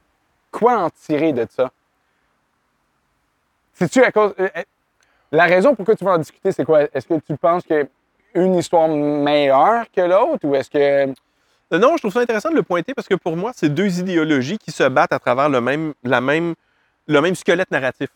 quoi 0.52 0.78
en 0.78 0.88
tirer 0.88 1.32
de 1.32 1.46
ça. 1.50 1.70
C'est-tu 3.74 4.02
à 4.04 4.12
cause. 4.12 4.34
La 5.32 5.44
raison 5.44 5.74
pourquoi 5.74 5.96
tu 5.96 6.04
veux 6.04 6.10
en 6.10 6.18
discuter, 6.18 6.52
c'est 6.52 6.64
quoi? 6.64 6.82
Est-ce 6.94 7.06
que 7.06 7.14
tu 7.26 7.36
penses 7.36 7.64
que 7.64 7.88
une 8.34 8.54
histoire 8.54 8.88
meilleure 8.88 9.84
que 9.94 10.00
l'autre 10.00 10.44
ou 10.46 10.54
est-ce 10.54 10.70
que. 10.70 10.78
Euh, 10.78 11.78
Non, 11.78 11.96
je 11.96 12.02
trouve 12.02 12.12
ça 12.12 12.20
intéressant 12.20 12.50
de 12.50 12.54
le 12.54 12.62
pointer 12.62 12.94
parce 12.94 13.08
que 13.08 13.14
pour 13.14 13.36
moi, 13.36 13.52
c'est 13.54 13.68
deux 13.68 13.98
idéologies 14.00 14.58
qui 14.58 14.70
se 14.70 14.84
battent 14.88 15.12
à 15.12 15.18
travers 15.18 15.48
le 15.48 15.60
même, 15.60 15.92
la 16.04 16.20
même, 16.20 16.54
le 17.08 17.20
même 17.20 17.34
squelette 17.34 17.70
narratif. 17.70 18.08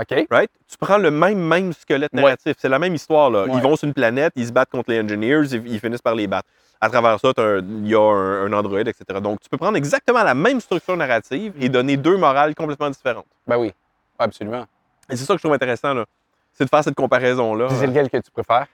OK. 0.00 0.26
Right? 0.30 0.50
Tu 0.68 0.76
prends 0.78 0.98
le 0.98 1.10
même, 1.10 1.38
même 1.38 1.72
squelette 1.72 2.12
Ouais. 2.14 2.22
narratif. 2.22 2.56
C'est 2.58 2.68
la 2.68 2.78
même 2.78 2.94
histoire. 2.94 3.30
Là. 3.30 3.44
Ouais. 3.44 3.52
Ils 3.54 3.62
vont 3.62 3.76
sur 3.76 3.86
une 3.86 3.94
planète, 3.94 4.32
ils 4.36 4.46
se 4.46 4.52
battent 4.52 4.70
contre 4.70 4.90
les 4.90 5.00
engineers, 5.00 5.42
ils, 5.52 5.66
ils 5.68 5.78
finissent 5.80 6.02
par 6.02 6.14
les 6.14 6.26
battre. 6.26 6.48
À 6.80 6.88
travers 6.90 7.18
ça, 7.20 7.32
il 7.38 7.86
y 7.88 7.94
a 7.94 8.00
un, 8.00 8.46
un 8.46 8.52
androïde, 8.52 8.88
etc. 8.88 9.20
Donc, 9.20 9.40
tu 9.40 9.48
peux 9.48 9.56
prendre 9.56 9.76
exactement 9.76 10.22
la 10.24 10.34
même 10.34 10.60
structure 10.60 10.96
narrative 10.96 11.54
et 11.60 11.68
donner 11.68 11.96
deux 11.96 12.16
morales 12.16 12.54
complètement 12.54 12.90
différentes. 12.90 13.26
Ben 13.46 13.56
oui, 13.56 13.72
absolument. 14.18 14.64
Et 15.10 15.16
c'est 15.16 15.24
ça 15.24 15.34
que 15.34 15.38
je 15.38 15.42
trouve 15.42 15.54
intéressant, 15.54 15.92
là. 15.94 16.04
C'est 16.52 16.64
de 16.64 16.68
faire 16.70 16.84
cette 16.84 16.94
comparaison-là. 16.94 17.68
C'est 17.70 17.86
lequel 17.86 18.08
que 18.10 18.18
tu 18.18 18.30
préfères? 18.30 18.66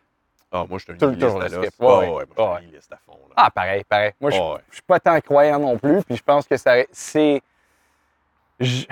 Ah, 0.52 0.64
moi, 0.68 0.78
je 0.78 0.84
suis 0.84 0.92
un 0.92 0.96
Tout 0.96 1.06
le 1.06 1.12
nihiliste 1.12 1.36
à 1.36 1.48
l'os. 1.48 1.66
Ah, 1.80 1.84
Ouais, 1.84 1.88
ouais, 1.88 2.00
ouais. 2.00 2.08
moi, 2.08 2.24
je 2.28 2.32
suis 2.34 2.42
un 2.42 2.60
nihiliste 2.60 2.92
à 2.92 2.96
fond. 3.06 3.12
là. 3.28 3.34
Ah, 3.36 3.50
pareil, 3.50 3.84
pareil. 3.84 4.12
Moi, 4.20 4.30
je 4.30 4.36
Ah, 4.38 4.52
ouais. 4.54 4.60
je 4.68 4.74
suis 4.74 4.82
pas 4.82 5.00
tant 5.00 5.20
croyant 5.20 5.58
non 5.60 5.78
plus, 5.78 6.02
puis 6.02 6.16
je 6.16 6.22
pense 6.22 6.46
que 6.46 6.56
ça, 6.56 6.74
c'est. 6.92 7.40
je- 8.58 8.84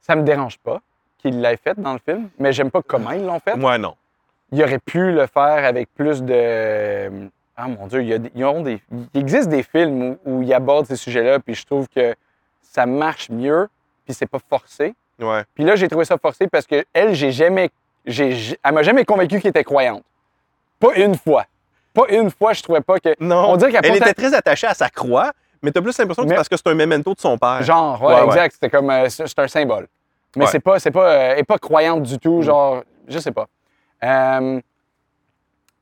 Ça 0.00 0.16
me 0.16 0.22
dérange 0.22 0.58
pas 0.58 0.80
qu'ils 1.18 1.40
l'aient 1.40 1.56
fait 1.56 1.78
dans 1.78 1.92
le 1.92 1.98
film, 2.04 2.30
mais 2.38 2.52
j'aime 2.52 2.70
pas 2.70 2.82
comment 2.82 3.12
ils 3.12 3.24
l'ont 3.24 3.38
fait. 3.40 3.54
Moi, 3.56 3.78
non. 3.78 3.94
Ils 4.52 4.62
auraient 4.62 4.78
pu 4.80 5.12
le 5.12 5.26
faire 5.26 5.64
avec 5.64 5.92
plus 5.94 6.22
de. 6.22 7.28
Ah 7.56 7.68
mon 7.68 7.86
Dieu, 7.86 8.02
il, 8.02 8.08
y 8.08 8.14
a 8.14 8.18
des- 8.18 8.32
ils 8.34 8.44
ont 8.44 8.62
des- 8.62 8.82
il 9.14 9.20
existe 9.20 9.48
des 9.50 9.62
films 9.62 10.02
où, 10.02 10.18
où 10.24 10.42
ils 10.42 10.52
abordent 10.54 10.86
ces 10.86 10.96
sujets-là, 10.96 11.38
puis 11.40 11.54
je 11.54 11.64
trouve 11.66 11.86
que 11.88 12.14
ça 12.62 12.86
marche 12.86 13.28
mieux, 13.30 13.68
puis 14.04 14.14
c'est 14.14 14.26
pas 14.26 14.38
forcé. 14.48 14.94
Ouais. 15.20 15.42
Puis 15.54 15.64
là, 15.64 15.76
j'ai 15.76 15.88
trouvé 15.88 16.04
ça 16.04 16.16
forcé 16.18 16.46
parce 16.48 16.66
que 16.66 16.84
elle, 16.92 17.14
j'ai 17.14 17.32
jamais, 17.32 17.70
j'ai, 18.06 18.56
elle 18.62 18.74
m'a 18.74 18.82
jamais 18.82 19.04
convaincu 19.04 19.40
qu'elle 19.40 19.50
était 19.50 19.64
croyante. 19.64 20.02
Pas 20.78 20.94
une 20.96 21.14
fois. 21.14 21.44
Pas 21.92 22.04
une 22.08 22.30
fois, 22.30 22.52
je 22.52 22.62
trouvais 22.62 22.80
pas 22.80 22.98
que. 23.00 23.14
Non. 23.20 23.50
On 23.50 23.56
dirait 23.56 23.70
qu'elle 23.72 23.84
Elle 23.84 23.96
était 23.96 24.14
très 24.14 24.32
attachée 24.34 24.66
à 24.66 24.74
sa 24.74 24.88
croix, 24.88 25.32
mais 25.62 25.72
t'as 25.72 25.82
plus 25.82 25.96
l'impression 25.98 26.22
que 26.22 26.28
Mais- 26.28 26.34
c'est 26.34 26.36
parce 26.36 26.48
que 26.48 26.56
c'est 26.56 26.68
un 26.68 26.74
memento 26.74 27.12
de 27.14 27.20
son 27.20 27.36
père. 27.36 27.62
Genre, 27.62 28.00
ouais, 28.02 28.24
exact. 28.24 28.52
C'était 28.54 28.70
comme, 28.70 28.88
euh, 28.90 29.08
c'est 29.08 29.38
un 29.38 29.48
symbole. 29.48 29.88
Mais 30.36 30.44
Ouais. 30.44 30.50
c'est 30.50 30.60
pas, 30.60 30.78
c'est 30.78 30.92
pas, 30.92 31.10
euh, 31.12 31.32
elle 31.32 31.38
est 31.40 31.44
pas 31.44 31.58
croyante 31.58 32.04
du 32.04 32.18
tout. 32.18 32.38
Mm. 32.38 32.42
Genre, 32.42 32.82
je 33.08 33.18
sais 33.18 33.32
pas. 33.32 33.46
Euh, 34.04 34.60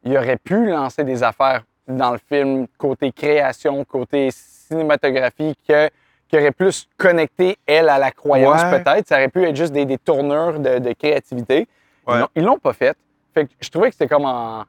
il 0.03 0.17
aurait 0.17 0.39
pu 0.39 0.67
lancer 0.67 1.05
des 1.05 1.23
affaires 1.23 1.63
dans 1.87 2.13
le 2.13 2.19
film 2.29 2.67
côté 2.79 3.13
création, 3.13 3.85
côté 3.85 4.31
cinématographie, 4.33 5.55
que, 5.69 5.91
qui 6.29 6.37
aurait 6.37 6.53
plus 6.53 6.87
connecté 6.97 7.57
elle 7.67 7.89
à 7.89 7.99
la 7.99 8.11
croyance 8.11 8.63
Ouais. 8.63 8.83
peut-être. 8.83 9.09
Ça 9.09 9.17
aurait 9.17 9.29
pu 9.29 9.45
être 9.45 9.57
juste 9.57 9.73
des, 9.73 9.85
des 9.85 9.99
tournures 9.99 10.59
de, 10.61 10.79
de 10.79 10.93
créativité. 10.93 11.67
Ils 12.07 12.13
Ouais. 12.13 12.21
l'ont- 12.21 12.29
Ils 12.37 12.45
l'ont 12.45 12.59
pas 12.59 12.73
fait. 12.73 12.97
Fait 13.35 13.45
que 13.47 13.51
je 13.61 13.69
trouvais 13.71 13.89
que 13.89 13.95
c'était 13.95 14.09
comme 14.09 14.25
en... 14.25 14.65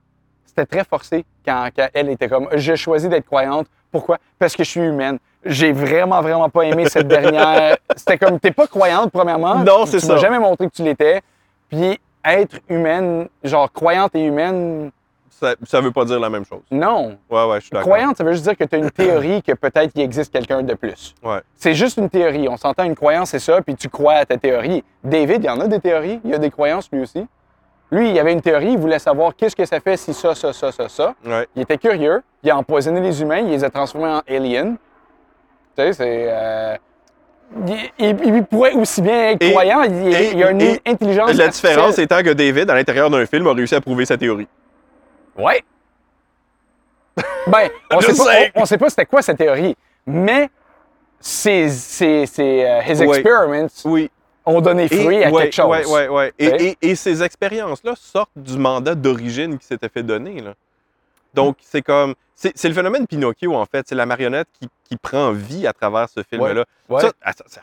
C'était 0.46 0.66
très 0.66 0.84
forcé 0.84 1.26
quand, 1.46 1.70
quand 1.76 1.88
elle 1.94 2.10
était 2.10 2.28
comme 2.28 2.48
j'ai 2.54 2.76
choisi 2.76 3.08
d'être 3.08 3.26
croyante. 3.26 3.68
Pourquoi? 3.92 4.18
Parce 4.38 4.56
que 4.56 4.64
je 4.64 4.70
suis 4.70 4.82
humaine. 4.82 5.20
J'ai 5.46 5.72
vraiment, 5.72 6.22
vraiment 6.22 6.50
pas 6.50 6.64
aimé 6.64 6.88
cette 6.90 7.08
dernière. 7.08 7.78
C'était 7.96 8.18
comme 8.18 8.40
t'es 8.40 8.52
pas 8.52 8.68
croyante, 8.68 9.10
premièrement. 9.12 9.56
Non, 9.64 9.86
c'est 9.86 10.00
Tu 10.00 10.06
ça. 10.06 10.18
jamais 10.18 10.38
montré 10.38 10.68
que 10.68 10.74
tu 10.74 10.84
l'étais. 10.84 11.22
Puis 11.70 11.98
être 12.26 12.58
humaine, 12.68 13.30
genre 13.44 13.72
croyante 13.72 14.14
et 14.16 14.26
humaine, 14.26 14.92
Ça, 15.32 15.56
ça 15.68 15.82
veut 15.82 15.92
pas 15.92 16.06
dire 16.06 16.20
la 16.20 16.30
même 16.30 16.46
chose. 16.46 16.62
non. 16.72 17.18
Ouais, 17.30 17.46
ouais, 17.46 17.56
je 17.60 17.66
suis 17.66 17.70
d'accord. 17.72 17.88
Croyante, 17.90 18.18
ça 18.18 18.24
veut 18.24 18.32
juste 18.34 18.44
dire 18.44 18.58
que 18.58 18.64
tu 18.64 18.76
as 18.76 18.80
une 18.80 18.92
théorie 18.92 19.42
que 19.44 19.54
peut-être 19.54 19.92
il 19.96 20.02
existe 20.02 20.32
quelqu'un 20.34 20.62
de 20.64 20.74
plus. 20.74 21.14
Ouais. 21.24 21.40
C'est 21.56 21.74
juste 21.74 21.98
une 21.98 22.10
théorie. 22.10 22.48
On 22.50 22.58
s'entend 22.58 22.84
une 22.84 22.96
croyance, 22.96 23.30
c'est 23.30 23.40
ça, 23.40 23.62
puis 23.62 23.76
tu 23.76 23.90
crois 23.90 24.14
à 24.16 24.26
ta 24.26 24.38
théorie. 24.38 24.84
David, 25.04 25.44
il 25.44 25.48
y 25.48 25.50
en 25.50 25.60
a 25.60 25.68
des 25.68 25.80
théories, 25.80 26.20
il 26.24 26.32
y 26.32 26.34
a 26.34 26.38
des 26.40 26.50
croyances 26.50 26.90
lui 26.92 27.02
aussi. 27.02 27.26
Lui, 27.92 28.12
il 28.12 28.20
avait 28.20 28.34
une 28.34 28.42
théorie, 28.42 28.74
il 28.74 28.78
voulait 28.78 29.00
savoir 29.00 29.36
qu'est-ce 29.36 29.56
que 29.56 29.66
ça 29.66 29.80
fait 29.80 29.98
si 29.98 30.14
ça, 30.14 30.36
ça, 30.36 30.54
ça, 30.54 30.72
ça, 30.72 30.88
ça. 30.90 31.16
Ouais. 31.26 31.48
Il 31.56 31.64
était 31.64 31.78
curieux, 31.78 32.22
il 32.44 32.52
a 32.52 32.58
empoisonné 32.58 33.02
les 33.02 33.22
humains, 33.22 33.40
il 33.40 33.50
les 33.50 33.64
a 33.64 33.70
transformés 33.70 34.10
en 34.10 34.22
aliens. 34.28 34.76
Tu 35.76 35.84
sais, 35.84 35.94
c'est. 35.94 36.26
euh, 36.30 36.76
il, 37.68 37.76
il- 37.98 38.36
il 38.36 38.44
pourrait 38.44 38.74
aussi 38.74 39.02
bien 39.02 39.30
être 39.32 39.42
Et- 39.42 39.50
croyant, 39.52 39.82
il, 39.82 40.14
et- 40.14 40.32
il 40.34 40.38
y 40.38 40.44
a 40.44 40.52
une 40.52 40.62
et 40.62 40.80
intelligence. 40.86 41.34
La 41.34 41.48
différence 41.48 41.98
étant 41.98 42.22
que 42.22 42.32
David, 42.34 42.70
à 42.70 42.76
l'intérieur 42.76 43.10
d'un 43.10 43.26
film, 43.26 43.48
a 43.48 43.54
réussi 43.54 43.74
à 43.74 43.82
prouver 43.82 44.06
sa 44.06 44.18
théorie. 44.18 44.48
Ouais. 45.40 45.64
Ben, 47.48 47.70
on 47.92 48.02
sait, 48.02 48.14
pas, 48.16 48.24
on, 48.56 48.62
on 48.62 48.66
sait 48.66 48.78
pas 48.78 48.90
c'était 48.90 49.06
quoi 49.06 49.22
sa 49.22 49.34
théorie, 49.34 49.76
mais 50.06 50.50
ses, 51.20 51.70
ses, 51.70 52.26
ses, 52.26 52.64
euh, 52.66 52.82
his 52.88 53.02
experiments 53.02 53.68
Oui. 53.86 54.10
ont 54.46 54.62
donné 54.62 54.88
fruit 54.88 55.24
à 55.24 55.32
quelque 55.32 55.54
chose. 55.54 55.86
Ouais. 55.88 56.34
Tu 56.38 56.46
sais? 56.46 56.56
Et, 56.58 56.68
et- 56.82 56.90
et 56.92 56.96
ces 56.96 57.22
expériences-là 57.24 57.94
sortent 57.98 58.32
du 58.36 58.58
mandat 58.58 58.96
d'origine 58.96 59.58
qui 59.58 59.66
s'était 59.66 59.90
fait 59.90 60.04
donner. 60.04 60.42
Là. 60.42 60.54
Donc, 61.34 61.58
c'est 61.62 61.82
comme. 61.82 62.16
C'est 62.36 62.54
c'est 62.58 62.70
le 62.70 62.74
phénomène 62.74 63.06
Pinocchio, 63.06 63.54
en 63.54 63.66
fait. 63.66 63.86
C'est 63.90 63.96
la 63.96 64.06
marionnette 64.06 64.48
qui, 64.60 64.70
qui 64.86 64.96
prend 64.96 65.34
vie 65.34 65.68
à 65.68 65.74
travers 65.74 66.08
ce 66.08 66.22
film-là. 66.24 66.64
Ça, 67.02 67.12
ah, 67.22 67.32
ça- 67.46 67.62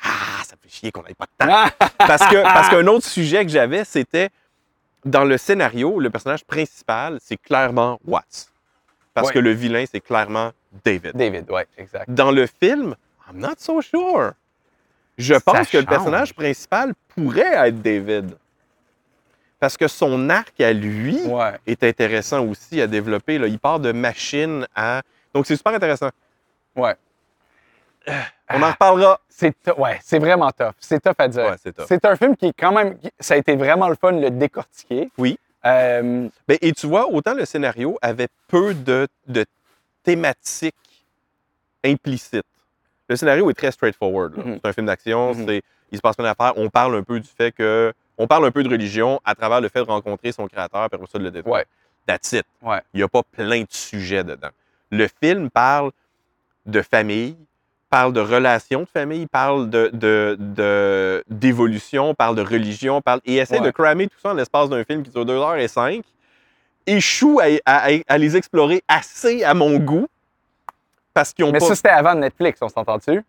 fait 0.63 0.69
chier 0.69 0.93
qu'on 0.93 1.03
n'ait 1.03 1.15
pas 1.15 1.25
de 1.25 1.47
temps. 1.47 1.87
Parce 1.99 2.27
que 2.27 2.43
parce 2.43 2.69
qu'un 2.69 2.87
autre 2.89 3.07
sujet 3.07 3.45
que 3.47 3.51
j'avais, 3.51 3.85
c'était 3.85 4.29
dans 5.07 5.25
le 5.25 5.39
scénario, 5.39 5.99
le 6.01 6.11
personnage 6.11 6.45
principal, 6.45 7.19
c'est 7.23 7.37
clairement 7.39 7.99
Watts. 8.05 8.51
Parce 9.15 9.29
Ouais. 9.29 9.35
que 9.35 9.39
le 9.39 9.51
vilain, 9.53 9.85
c'est 9.91 10.01
clairement 10.01 10.53
David. 10.85 11.13
David, 11.17 11.51
ouais, 11.51 11.67
exact. 11.79 12.11
Dans 12.11 12.31
le 12.31 12.47
film, 12.47 12.95
I'm 13.31 13.39
not 13.39 13.55
so 13.59 13.81
sure. 13.81 14.33
Je 15.17 15.33
Ça 15.35 15.41
pense 15.41 15.71
que 15.71 15.79
le 15.79 15.87
personnage 15.87 16.35
principal 16.35 16.93
pourrait 17.09 17.55
être 17.69 17.81
David. 17.81 18.37
Parce 19.59 19.79
que 19.79 19.89
son 19.89 20.29
arc 20.29 20.61
à 20.61 20.73
lui 20.75 21.19
Ouais. 21.25 21.53
est 21.67 21.83
intéressant 21.83 22.45
aussi 22.45 22.79
à 22.83 22.87
développer. 22.87 23.39
Là. 23.39 23.47
Il 23.47 23.59
part 23.59 23.81
de 23.81 23.93
machine 23.93 24.67
à. 24.75 25.01
Donc, 25.33 25.47
c'est 25.47 25.57
super 25.57 25.73
intéressant. 25.73 26.11
Ouais. 26.75 26.95
On 28.51 28.63
en 28.63 28.71
reparlera. 28.71 29.21
C'est 29.29 29.55
ouais, 29.77 29.99
c'est 30.03 30.19
vraiment 30.19 30.51
tough. 30.53 30.73
C'est 30.79 31.01
tough 31.03 31.15
à 31.19 31.29
dire. 31.29 31.45
Ouais, 31.45 31.57
c'est 31.63 31.73
tough. 31.75 31.87
C'est 31.89 32.05
un 32.05 32.17
film 32.17 32.37
qui 32.37 32.47
est 32.47 32.53
quand 32.59 32.73
même. 32.73 32.97
Ça 33.21 33.35
a 33.35 33.37
été 33.37 33.57
vraiment 33.57 33.89
le 33.89 33.97
fun 33.97 34.13
de 34.13 34.21
le 34.21 34.31
décortiquer. 34.31 35.11
Oui. 35.19 35.39
Euh, 35.65 36.29
Ben, 36.47 36.59
et 36.61 36.73
tu 36.73 36.87
vois, 36.87 37.09
autant 37.09 37.35
le 37.35 37.45
scénario 37.45 37.99
avait 38.01 38.29
peu 38.49 38.73
de, 38.73 39.09
de 39.27 39.45
thématiques 40.05 40.75
implicites. 41.85 42.45
Le 43.09 43.17
scénario 43.17 43.51
est 43.51 43.55
très 43.55 43.71
straightforward. 43.73 44.37
Mhm. 44.37 44.59
C'est 44.63 44.69
un 44.69 44.73
film 44.73 44.87
d'action, 44.87 45.35
Mhm. 45.35 45.47
c'est 45.47 45.63
il 45.93 45.97
se 45.99 46.03
passe 46.03 46.17
plein 46.17 46.25
d'affaires. 46.25 46.53
On 46.57 46.69
parle 46.69 46.97
un 46.97 47.03
peu 47.03 47.21
du 47.21 47.29
fait 47.29 47.53
que. 47.53 47.93
On 48.19 48.27
parle 48.27 48.47
un 48.47 48.51
peu 48.51 48.63
de 48.63 48.69
religion 48.71 49.21
à 49.27 49.35
travers 49.35 49.61
le 49.61 49.69
fait 49.69 49.81
de 49.85 49.91
rencontrer 49.91 50.33
son 50.33 50.47
créateur, 50.49 50.89
puis 50.89 50.99
ça 51.13 51.19
de 51.19 51.25
le 51.25 51.31
détruire. 51.31 51.55
Ouais. 51.57 51.65
That's 52.07 52.33
it. 52.33 52.47
Ouais. 52.63 52.81
Il 52.95 52.99
n'y 52.99 53.03
a 53.03 53.09
pas 53.09 53.23
plein 53.23 53.61
de 53.61 53.67
sujets 53.69 54.25
dedans. 54.25 54.49
Le 54.91 55.07
film 55.23 55.51
parle 55.51 55.91
de 56.65 56.81
famille, 56.81 57.37
parle 57.89 58.13
de 58.13 58.21
relations 58.21 58.81
de 58.83 58.89
famille, 58.89 59.27
parle 59.27 59.71
de, 59.71 59.91
d'évolution, 61.29 62.15
parle 62.15 62.37
de 62.37 62.43
religion, 62.43 63.01
parle, 63.01 63.21
et 63.25 63.37
essaie 63.37 63.61
Ouais. 63.61 63.67
de 63.67 63.71
cramer 63.71 64.07
tout 64.09 64.19
ça 64.23 64.31
en 64.31 64.35
l'espace 64.35 64.69
d'un 64.69 64.85
film 64.85 65.03
qui 65.03 65.11
dure 65.11 65.25
2 65.25 65.33
heures 65.35 65.57
et 65.57 65.69
5 65.69 66.03
échoue 66.87 67.41
à, 67.41 67.47
à- 67.67 67.89
à 68.07 68.19
les 68.19 68.37
explorer 68.37 68.83
assez 68.89 69.43
à 69.45 69.55
mon 69.55 69.79
goût 69.79 70.07
parce 71.15 71.33
qu'ils 71.33 71.45
ont 71.45 71.51
mais 71.53 71.59
pas. 71.59 71.67
ça, 71.67 71.75
c'était 71.75 71.89
avant 71.89 72.15
Netflix, 72.15 72.59
on 72.63 72.69
s'entend-tu? 72.69 73.23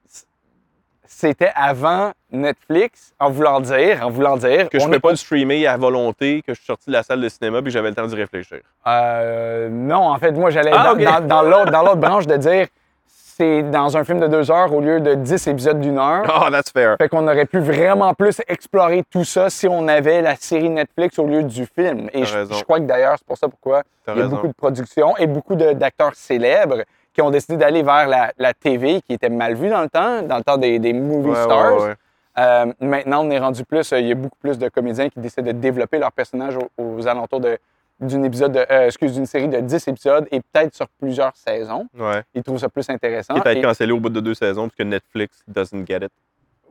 C'était 1.09 1.51
avant 1.55 2.11
Netflix, 2.31 3.13
en 3.17 3.29
voulant 3.29 3.61
dire, 3.61 4.05
en 4.05 4.09
voulant 4.09 4.35
dire. 4.37 4.69
que 4.69 4.77
je 4.77 4.85
ne 4.85 4.91
peux 4.91 4.99
pas 4.99 5.11
le 5.11 5.15
streamer 5.15 5.65
à 5.65 5.77
volonté, 5.77 6.41
que 6.45 6.53
je 6.53 6.57
suis 6.59 6.65
sorti 6.65 6.87
de 6.87 6.91
la 6.91 7.01
salle 7.01 7.21
de 7.21 7.29
cinéma 7.29 7.61
puis 7.61 7.71
j'avais 7.71 7.89
le 7.89 7.95
temps 7.95 8.05
d'y 8.05 8.15
réfléchir. 8.15 8.59
Euh, 8.85 9.69
non, 9.69 10.09
en 10.09 10.17
fait, 10.19 10.33
moi, 10.33 10.49
j'allais 10.49 10.71
Ah, 10.73 10.93
dans, 10.93 10.99
ok. 10.99 11.03
dans- 11.03 11.27
dans 11.27 11.41
l'autre, 11.43 11.71
dans 11.71 11.81
l'autre 11.81 11.95
branche 11.95 12.27
de 12.27 12.35
dire 12.35 12.67
c'est 13.37 13.61
dans 13.63 13.95
un 13.95 14.03
film 14.03 14.19
de 14.19 14.27
deux 14.27 14.49
heures 14.49 14.73
au 14.73 14.81
lieu 14.81 14.99
de 14.99 15.13
10 15.13 15.47
épisodes 15.47 15.79
d'une 15.79 15.99
heure. 15.99 16.23
Oh, 16.27 16.49
that's 16.49 16.71
fair. 16.71 16.95
Fait 16.97 17.07
qu'on 17.07 17.27
aurait 17.27 17.45
pu 17.45 17.59
vraiment 17.59 18.13
plus 18.15 18.41
explorer 18.47 19.03
tout 19.11 19.23
ça 19.23 19.49
si 19.49 19.67
on 19.67 19.87
avait 19.87 20.21
la 20.21 20.35
série 20.35 20.69
Netflix 20.69 21.19
au 21.19 21.25
lieu 21.27 21.43
du 21.43 21.65
film. 21.67 22.09
Et 22.13 22.25
je, 22.25 22.63
crois 22.63 22.79
que 22.79 22.85
d'ailleurs, 22.85 23.15
c'est 23.17 23.27
pour 23.27 23.37
ça 23.37 23.47
pourquoi 23.47 23.83
il 24.07 24.09
y 24.09 24.11
a 24.11 24.23
raison. 24.23 24.29
beaucoup 24.35 24.47
de 24.47 24.53
productions 24.53 25.15
et 25.17 25.27
beaucoup 25.27 25.55
d'acteurs 25.55 26.15
célèbres 26.15 26.83
qui 27.13 27.21
ont 27.21 27.29
décidé 27.29 27.57
d'aller 27.57 27.83
vers 27.83 28.07
la, 28.07 28.31
la 28.37 28.53
TV, 28.53 29.01
qui 29.01 29.13
était 29.13 29.29
mal 29.29 29.53
vue 29.55 29.69
dans 29.69 29.81
le 29.81 29.89
temps, 29.89 30.21
dans 30.23 30.37
le 30.37 30.43
temps 30.43 30.57
des, 30.57 30.79
des 30.79 30.93
movie 30.93 31.29
Ouais, 31.29 31.35
stars. 31.43 31.81
ouais. 31.81 31.93
Euh, 32.39 32.65
maintenant, 32.79 33.25
on 33.25 33.29
est 33.31 33.39
rendu 33.39 33.63
plus, 33.65 33.91
euh, 33.93 33.99
il 33.99 34.07
y 34.07 34.11
a 34.11 34.15
beaucoup 34.15 34.37
plus 34.39 34.59
de 34.59 34.69
comédiens 34.69 35.09
qui 35.09 35.19
décident 35.19 35.47
de 35.47 35.51
développer 35.53 35.97
leur 35.97 36.11
personnage 36.11 36.55
aux, 36.55 36.69
aux 36.83 37.07
alentours 37.07 37.39
de- 37.39 37.57
d'une 37.99 38.25
épisode, 38.25 38.51
de- 38.51 38.65
euh, 38.69 38.85
excuse, 38.87 39.13
d'une 39.13 39.25
série 39.25 39.47
de 39.47 39.59
10 39.59 39.87
épisodes 39.87 40.27
et 40.31 40.39
peut-être 40.41 40.75
sur 40.75 40.87
plusieurs 40.99 41.35
saisons. 41.35 41.87
Ouais. 41.97 42.23
Ils 42.35 42.43
trouvent 42.43 42.59
ça 42.59 42.69
plus 42.69 42.87
intéressant. 42.89 43.33
Peut-être 43.39 43.57
Et- 43.57 43.61
cancellé 43.61 43.91
au 43.91 43.99
bout 43.99 44.09
de 44.09 44.19
deux 44.19 44.33
saisons 44.35 44.63
parce 44.67 44.75
que 44.75 44.83
Netflix 44.83 45.43
doesn't 45.47 45.85
get 45.87 45.97
it. 46.05 46.11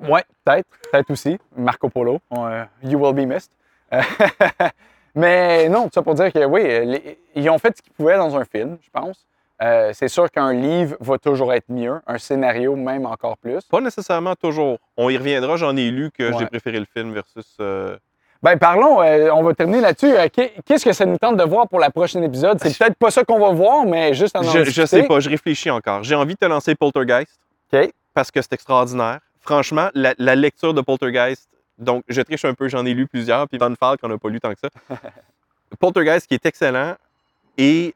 Ouais, 0.08 0.24
peut-être. 0.44 0.68
Peut-être 0.92 1.10
aussi. 1.10 1.38
Marco 1.56 1.88
Polo. 1.88 2.20
euh, 2.32 2.64
you 2.82 2.98
will 3.02 3.14
be 3.14 3.26
missed. 3.28 3.50
Euh, 3.92 4.00
Mais 5.14 5.68
non, 5.68 5.84
tout 5.84 5.90
ça 5.94 6.02
pour 6.02 6.14
dire 6.14 6.30
que 6.32 6.44
oui, 6.44 6.62
les- 6.62 7.18
ils 7.34 7.48
ont 7.48 7.58
fait 7.58 7.74
ce 7.76 7.82
qu'ils 7.82 7.92
pouvaient 7.92 8.18
dans 8.18 8.36
un 8.36 8.44
film, 8.44 8.76
je 8.82 8.90
pense. 8.92 9.26
Euh, 9.62 9.90
c'est 9.94 10.08
sûr 10.08 10.30
qu'un 10.30 10.52
livre 10.52 10.96
va 11.00 11.16
toujours 11.16 11.54
être 11.54 11.64
mieux, 11.70 11.98
un 12.06 12.18
scénario 12.18 12.76
même 12.76 13.06
encore 13.06 13.38
plus. 13.38 13.62
Pas 13.64 13.80
nécessairement 13.80 14.34
toujours. 14.34 14.78
On 14.98 15.08
y 15.08 15.16
reviendra, 15.16 15.56
j'en 15.56 15.74
ai 15.78 15.90
lu 15.90 16.10
que 16.10 16.30
Ouais. 16.30 16.36
j'ai 16.38 16.44
préféré 16.46 16.78
le 16.78 16.84
film 16.84 17.14
versus. 17.14 17.56
euh, 17.60 17.96
Ben 18.42 18.58
parlons, 18.58 19.02
euh, 19.02 19.30
on 19.32 19.42
va 19.42 19.54
terminer 19.54 19.80
là-dessus. 19.80 20.14
Euh, 20.14 20.28
qu'est- 20.32 20.52
Qu'est-ce 20.64 20.84
que 20.84 20.92
ça 20.92 21.04
nous 21.06 21.18
tente 21.18 21.36
de 21.36 21.42
voir 21.44 21.68
pour 21.68 21.80
la 21.80 21.90
prochaine 21.90 22.22
épisode? 22.22 22.58
C'est 22.62 22.76
peut-être 22.76 22.96
pas 22.96 23.10
ça 23.10 23.24
qu'on 23.24 23.38
va 23.40 23.50
voir, 23.50 23.84
mais 23.86 24.14
juste 24.14 24.36
en 24.36 24.40
en 24.40 24.42
Je, 24.44 24.58
je 24.60 24.64
discuter. 24.64 24.86
sais 24.86 25.02
pas, 25.04 25.20
je 25.20 25.28
réfléchis 25.30 25.70
encore. 25.70 26.02
J'ai 26.04 26.14
envie 26.14 26.34
de 26.34 26.38
te 26.38 26.44
lancer 26.46 26.74
Poltergeist 26.74 27.38
OK. 27.72 27.90
parce 28.14 28.30
que 28.30 28.40
c'est 28.42 28.52
extraordinaire. 28.52 29.18
Franchement, 29.40 29.88
la, 29.94 30.14
la 30.18 30.34
lecture 30.34 30.74
de 30.74 30.80
Poltergeist, 30.80 31.48
donc 31.78 32.04
je 32.08 32.20
triche 32.20 32.44
un 32.44 32.54
peu, 32.54 32.68
j'en 32.68 32.84
ai 32.86 32.94
lu 32.94 33.06
plusieurs, 33.06 33.48
puis 33.48 33.58
Van 33.58 33.72
Falk 33.78 34.02
en 34.04 34.10
a 34.10 34.18
pas 34.18 34.28
lu 34.28 34.40
tant 34.40 34.52
que 34.52 34.60
ça. 34.60 34.68
Poltergeist 35.78 36.26
qui 36.26 36.34
est 36.34 36.46
excellent 36.46 36.94
et 37.58 37.94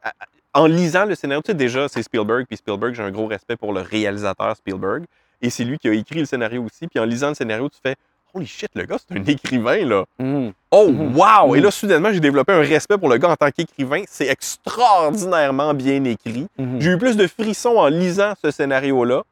en 0.52 0.66
lisant 0.66 1.04
le 1.04 1.14
scénario, 1.14 1.42
tu 1.42 1.48
sais 1.52 1.54
déjà, 1.54 1.86
c'est 1.88 2.02
Spielberg, 2.02 2.46
puis 2.46 2.56
Spielberg, 2.56 2.94
j'ai 2.94 3.02
un 3.02 3.10
gros 3.10 3.26
respect 3.26 3.56
pour 3.56 3.72
le 3.72 3.80
réalisateur 3.82 4.56
Spielberg, 4.56 5.04
et 5.42 5.50
c'est 5.50 5.64
lui 5.64 5.78
qui 5.78 5.88
a 5.88 5.92
écrit 5.92 6.18
le 6.20 6.24
scénario 6.24 6.62
aussi, 6.64 6.88
puis 6.88 6.98
en 6.98 7.04
lisant 7.04 7.28
le 7.28 7.34
scénario, 7.34 7.68
tu 7.68 7.78
fais 7.82 7.94
Holy 8.32 8.46
shit, 8.46 8.70
le 8.74 8.84
gars, 8.84 8.96
c'est 8.98 9.18
un 9.18 9.24
écrivain, 9.24 9.84
là. 9.84 10.04
Mhm. 10.18 10.52
Oh, 10.70 10.88
Mhm. 10.88 11.16
wow! 11.16 11.54
Et 11.54 11.58
Mhm. 11.58 11.64
là, 11.64 11.70
soudainement, 11.70 12.12
j'ai 12.12 12.20
développé 12.20 12.52
un 12.52 12.60
respect 12.60 12.96
pour 12.96 13.08
le 13.08 13.16
gars 13.18 13.30
en 13.30 13.36
tant 13.36 13.50
qu'écrivain. 13.50 14.02
C'est 14.08 14.28
extraordinairement 14.28 15.74
bien 15.74 16.04
écrit. 16.04 16.46
Mhm. 16.58 16.80
J'ai 16.80 16.90
eu 16.92 16.98
plus 16.98 17.16
de 17.16 17.26
frissons 17.26 17.76
en 17.76 17.88
lisant 17.88 18.34
ce 18.42 18.50
scénario-là 18.50 19.22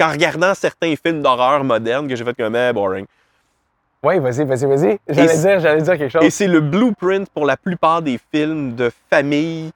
qu'en 0.00 0.10
regardant 0.10 0.54
certains 0.54 0.94
films 0.96 1.22
d'horreur 1.22 1.62
modernes 1.64 2.08
que 2.08 2.16
j'ai 2.16 2.24
fait 2.24 2.34
comme 2.34 2.56
eh, 2.56 2.72
boring. 2.72 3.06
Oui, 4.02 4.18
vas-y, 4.20 4.44
vas-y, 4.44 4.64
vas-y. 4.66 4.98
J'allais 5.08 5.36
dire, 5.38 5.60
j'allais 5.60 5.82
dire 5.82 5.98
quelque 5.98 6.10
chose. 6.12 6.22
Et 6.24 6.30
c'est 6.30 6.46
le 6.46 6.60
blueprint 6.60 7.28
pour 7.30 7.44
la 7.44 7.56
plupart 7.56 8.00
des 8.00 8.18
films 8.32 8.76
de 8.76 8.90
famille 9.10 9.70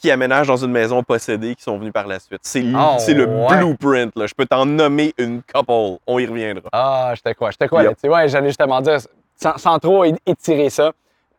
qui 0.00 0.10
aménagent 0.10 0.46
dans 0.46 0.56
une 0.56 0.70
maison 0.72 1.02
possédée 1.02 1.54
qui 1.54 1.62
sont 1.62 1.78
venus 1.78 1.92
par 1.92 2.06
la 2.06 2.18
suite. 2.18 2.40
C'est 2.42 2.62
Oh, 2.74 2.96
le 3.08 3.26
ouais. 3.26 3.56
blueprint. 3.58 4.14
Là. 4.16 4.26
Je 4.26 4.34
peux 4.34 4.46
t'en 4.46 4.66
nommer 4.66 5.14
une 5.18 5.42
couple. 5.42 5.98
On 6.06 6.18
y 6.18 6.26
reviendra. 6.26 6.68
Ah, 6.72 7.14
crois, 7.34 7.50
je 7.50 7.56
te 7.56 7.64
crois 7.64 7.82
Yep. 7.84 7.98
Ouais, 8.04 8.28
j'allais 8.28 8.48
justement 8.48 8.80
dire, 8.80 8.98
sans, 9.36 9.56
sans 9.58 9.78
trop 9.78 10.04
étirer 10.26 10.70
ça, 10.70 10.92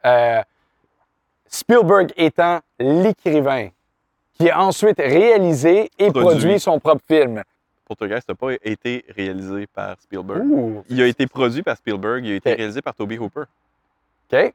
euh, 0.06 0.42
Spielberg 1.48 2.12
étant 2.18 2.60
l'écrivain 2.80 3.70
qui 4.38 4.50
a 4.50 4.60
ensuite 4.62 4.98
réalisé 5.00 5.90
et 5.98 6.12
Produit. 6.12 6.22
produit 6.22 6.60
son 6.60 6.80
propre 6.80 7.02
film. 7.08 7.42
Poltergeist 7.88 8.28
n'a 8.28 8.36
pas 8.36 8.52
été 8.64 9.06
réalisé 9.16 9.66
par 9.68 9.96
Spielberg. 10.02 10.44
Il 10.90 11.02
a 11.02 11.06
été 11.08 11.26
produit 11.26 11.64
par 11.64 11.78
Spielberg, 11.78 12.26
il 12.26 12.34
a 12.34 12.36
été 12.36 12.54
réalisé 12.54 12.82
par 12.82 12.94
Toby 12.94 13.18
Hooper. 13.18 13.44
OK, 14.32 14.54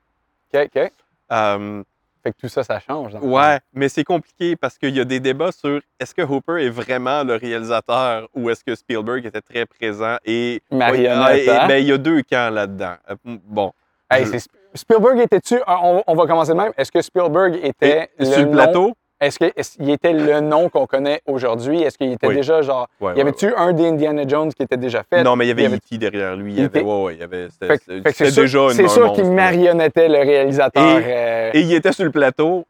OK, 0.55 0.69
OK. 0.77 0.93
Euh, 1.33 1.83
Fait 2.23 2.31
que 2.33 2.37
tout 2.41 2.49
ça, 2.49 2.63
ça 2.63 2.79
change. 2.79 3.15
Ouais, 3.21 3.59
mais 3.73 3.89
c'est 3.89 4.05
compliqué 4.05 4.55
parce 4.55 4.79
qu'il 4.79 4.97
y 4.97 5.01
a 5.01 5.05
des 5.05 5.19
débats 5.19 5.51
sur 5.51 5.81
est-ce 5.99 6.15
que 6.15 6.23
Hooper 6.23 6.65
est 6.65 6.71
vraiment 6.71 7.25
le 7.25 7.35
réalisateur 7.35 8.29
ou 8.35 8.49
est-ce 8.51 8.63
que 8.63 8.75
Spielberg 8.77 9.27
était 9.27 9.41
très 9.41 9.67
présent 9.67 10.17
et 10.25 10.63
Marionnette, 10.71 11.47
Ouais, 11.47 11.51
hein? 11.51 11.67
ben, 11.67 11.77
il 11.83 11.89
y 11.89 11.93
a 11.93 11.99
deux 11.99 12.23
camps 12.23 12.51
là-dedans. 12.51 12.95
Euh, 13.11 13.17
Bon, 13.25 13.73
Hey, 14.11 14.27
je- 14.27 14.39
Spielberg 14.75 15.19
était-tu, 15.21 15.59
on, 15.67 16.03
on 16.07 16.15
va 16.15 16.27
commencer 16.27 16.53
de 16.53 16.57
même, 16.59 16.73
est-ce 16.77 16.93
que 16.93 17.01
Spielberg 17.03 17.59
était 17.63 18.11
Et- 18.19 18.25
le 18.25 18.27
sur 18.27 18.39
le 18.39 18.45
nom- 18.45 18.53
plateau, 18.53 18.95
Est-ce 19.23 19.77
qu'il 19.79 19.91
était 19.91 20.13
le 20.13 20.41
nom 20.41 20.69
qu'on 20.69 20.87
connaît 20.87 21.23
aujourd'hui? 21.27 21.83
Est-ce 21.83 21.97
qu'il 21.97 22.11
était 22.13 22.27
Oui. 22.27 22.35
déjà 22.35 22.61
genre. 22.63 22.89
Ouais, 23.01 23.15
y 23.17 23.21
avait-tu 23.21 23.55
un 23.55 23.73
des 23.73 23.87
Indiana 23.87 24.25
Jones 24.27 24.53
qui 24.53 24.63
était 24.63 24.77
déjà 24.77 25.03
fait? 25.09 25.23
non, 25.23 25.37
mais 25.37 25.45
il 25.45 25.49
y 25.49 25.53
avait 25.53 25.63
Il 25.63 25.67
avait- 25.67 25.77
E.T. 25.77 25.99
derrière 25.99 26.37
lui. 26.37 26.53
Il 26.53 26.57
y 26.57 26.61
Il 26.61 26.65
avait, 26.65 26.81
était- 26.81 26.89
ouais, 26.89 27.03
ouais, 27.05 27.15
il 27.15 27.21
y 27.21 27.23
avait, 27.23 27.49
c'était, 27.51 28.31
déjà 28.33 28.59
une- 28.65 28.71
c'est 28.73 28.89
sûr 28.89 29.13
qu'il 29.13 29.31
marionnettait 29.31 30.09
le 30.09 30.19
réalisateur. 30.19 30.99
Et- 30.99 31.05
euh, 31.07 31.51
Et 31.55 31.61
il 31.61 31.73
était 31.73 31.93
sur 31.93 32.05
le 32.05 32.11
plateau. 32.11 32.67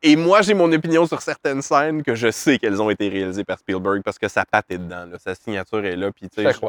Et 0.00 0.14
moi, 0.14 0.42
j'ai 0.42 0.54
mon 0.54 0.70
opinion 0.72 1.06
sur 1.06 1.20
certaines 1.20 1.60
scènes 1.60 2.04
que 2.04 2.14
je 2.14 2.30
sais 2.30 2.56
qu'elles 2.58 2.80
ont 2.80 2.88
été 2.88 3.08
réalisées 3.08 3.42
par 3.42 3.58
Spielberg 3.58 4.00
parce 4.04 4.16
que 4.16 4.28
sa 4.28 4.44
patte 4.44 4.66
est 4.70 4.78
dedans. 4.78 5.06
là. 5.10 5.18
Sa 5.18 5.34
signature 5.34 5.84
est 5.84 5.96
là. 5.96 6.10
Puis, 6.12 6.28
J'ai 6.36 6.44
bref, 6.44 6.60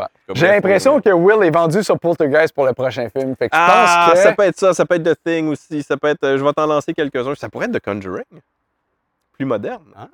l'impression 0.42 1.00
que 1.00 1.10
Will 1.12 1.44
est 1.46 1.52
vendu 1.52 1.84
sur 1.84 2.00
Poltergeist 2.00 2.56
pour 2.56 2.66
le 2.66 2.74
prochain 2.74 3.08
film. 3.16 3.36
Fait 3.36 3.48
que 3.48 3.56
je 3.56 3.62
Ah, 3.62 4.06
pense 4.10 4.14
que. 4.16 4.24
ça 4.28 4.34
peut 4.34 4.44
être 4.44 4.58
ça, 4.58 4.74
ça 4.74 4.84
peut 4.84 4.96
être 4.96 5.04
The 5.14 5.18
Thing 5.24 5.50
aussi, 5.50 5.84
ça 5.84 5.96
peut 5.96 6.08
être, 6.08 6.24
euh, 6.24 6.38
je 6.40 6.44
vais 6.44 6.54
t'en 6.54 6.66
lancer 6.66 6.92
quelques-uns, 6.94 7.36
ça 7.36 7.50
pourrait 7.50 7.68
être 7.68 7.78
The 7.78 7.86
Conjuring, 7.86 8.24
plus 9.40 9.46
moderne, 9.46 9.86
hein? 9.96 10.10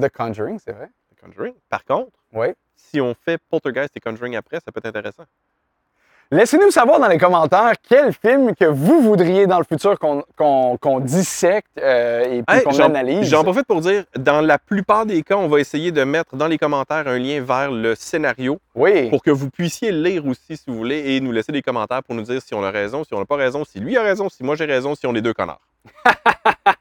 The 0.00 0.08
Conjuring, 0.08 0.58
c'est 0.64 0.70
vrai. 0.72 0.88
The 1.16 1.20
Conjuring. 1.20 1.54
Par 1.68 1.84
contre, 1.84 2.12
Oui. 2.32 2.46
si 2.76 3.00
on 3.00 3.12
fait 3.12 3.36
Poltergeist 3.50 3.90
et 3.96 4.00
Conjuring 4.00 4.36
après, 4.36 4.58
ça 4.64 4.70
peut 4.70 4.78
être 4.78 4.86
intéressant. 4.86 5.24
Laissez-nous 6.30 6.70
savoir 6.70 7.00
dans 7.00 7.08
les 7.08 7.16
commentaires 7.18 7.72
quel 7.88 8.12
film 8.12 8.54
que 8.54 8.66
vous 8.66 9.00
voudriez 9.00 9.46
dans 9.48 9.58
le 9.58 9.64
futur 9.64 9.98
qu'on 9.98 10.22
qu'on- 10.36 10.76
qu'on 10.76 11.00
dissecte 11.00 11.70
euh, 11.78 12.22
et 12.24 12.42
puis 12.42 12.56
Hey, 12.58 12.62
qu'on 12.64 12.78
analyse. 12.80 13.26
J'en 13.28 13.42
profite 13.42 13.66
pour 13.66 13.80
dire, 13.80 14.04
dans 14.14 14.42
la 14.42 14.58
plupart 14.58 15.06
des 15.06 15.22
cas, 15.22 15.36
on 15.36 15.48
va 15.48 15.58
essayer 15.58 15.90
de 15.90 16.04
mettre 16.04 16.36
dans 16.36 16.46
les 16.46 16.58
commentaires 16.58 17.08
un 17.08 17.18
lien 17.18 17.42
vers 17.42 17.72
le 17.72 17.94
scénario 17.96 18.60
Oui. 18.76 19.08
pour 19.10 19.22
que 19.24 19.30
vous 19.30 19.48
puissiez 19.50 19.90
le 19.90 20.02
lire 20.02 20.26
aussi 20.26 20.56
si 20.58 20.64
vous 20.68 20.76
voulez 20.76 21.14
et 21.16 21.20
nous 21.20 21.32
laisser 21.32 21.50
des 21.50 21.62
commentaires 21.62 22.02
pour 22.04 22.14
nous 22.14 22.22
dire 22.22 22.40
si 22.42 22.54
on 22.54 22.62
a 22.62 22.70
raison, 22.70 23.02
si 23.04 23.14
on 23.14 23.18
n'a 23.18 23.24
pas 23.26 23.36
raison, 23.36 23.64
si 23.64 23.80
lui 23.80 23.96
a 23.96 24.02
raison, 24.02 24.28
si 24.28 24.44
moi 24.44 24.54
j'ai 24.54 24.66
raison, 24.66 24.94
si 24.94 25.06
on 25.06 25.14
est 25.16 25.22
deux 25.22 25.34
connards. 25.34 25.62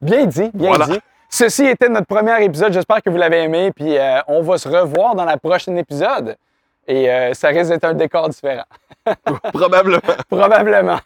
Bien 0.00 0.26
dit, 0.26 0.50
bien 0.54 0.68
Voilà. 0.70 0.86
dit. 0.86 1.00
Ceci 1.28 1.64
était 1.66 1.88
notre 1.88 2.06
premier 2.06 2.42
épisode. 2.44 2.72
J'espère 2.72 3.02
que 3.02 3.10
vous 3.10 3.16
l'avez 3.16 3.42
aimé. 3.42 3.70
Puis 3.74 3.96
euh, 3.96 4.20
on 4.26 4.42
va 4.42 4.58
se 4.58 4.68
revoir 4.68 5.14
dans 5.14 5.24
la 5.24 5.36
prochaine 5.36 5.78
épisode. 5.78 6.36
Et 6.88 7.08
euh, 7.10 7.34
ça 7.34 7.48
risque 7.48 7.70
d'être 7.70 7.84
un 7.84 7.94
décor 7.94 8.28
différent. 8.28 8.64
Probablement. 9.52 10.00
Probablement. 10.28 10.98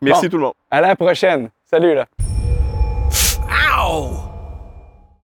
Merci 0.00 0.22
Bon. 0.22 0.28
tout 0.30 0.36
le 0.38 0.42
monde. 0.44 0.54
À 0.70 0.80
la 0.80 0.96
prochaine. 0.96 1.50
Salut 1.70 1.94
là. 1.94 2.06
Ow! 3.80 4.27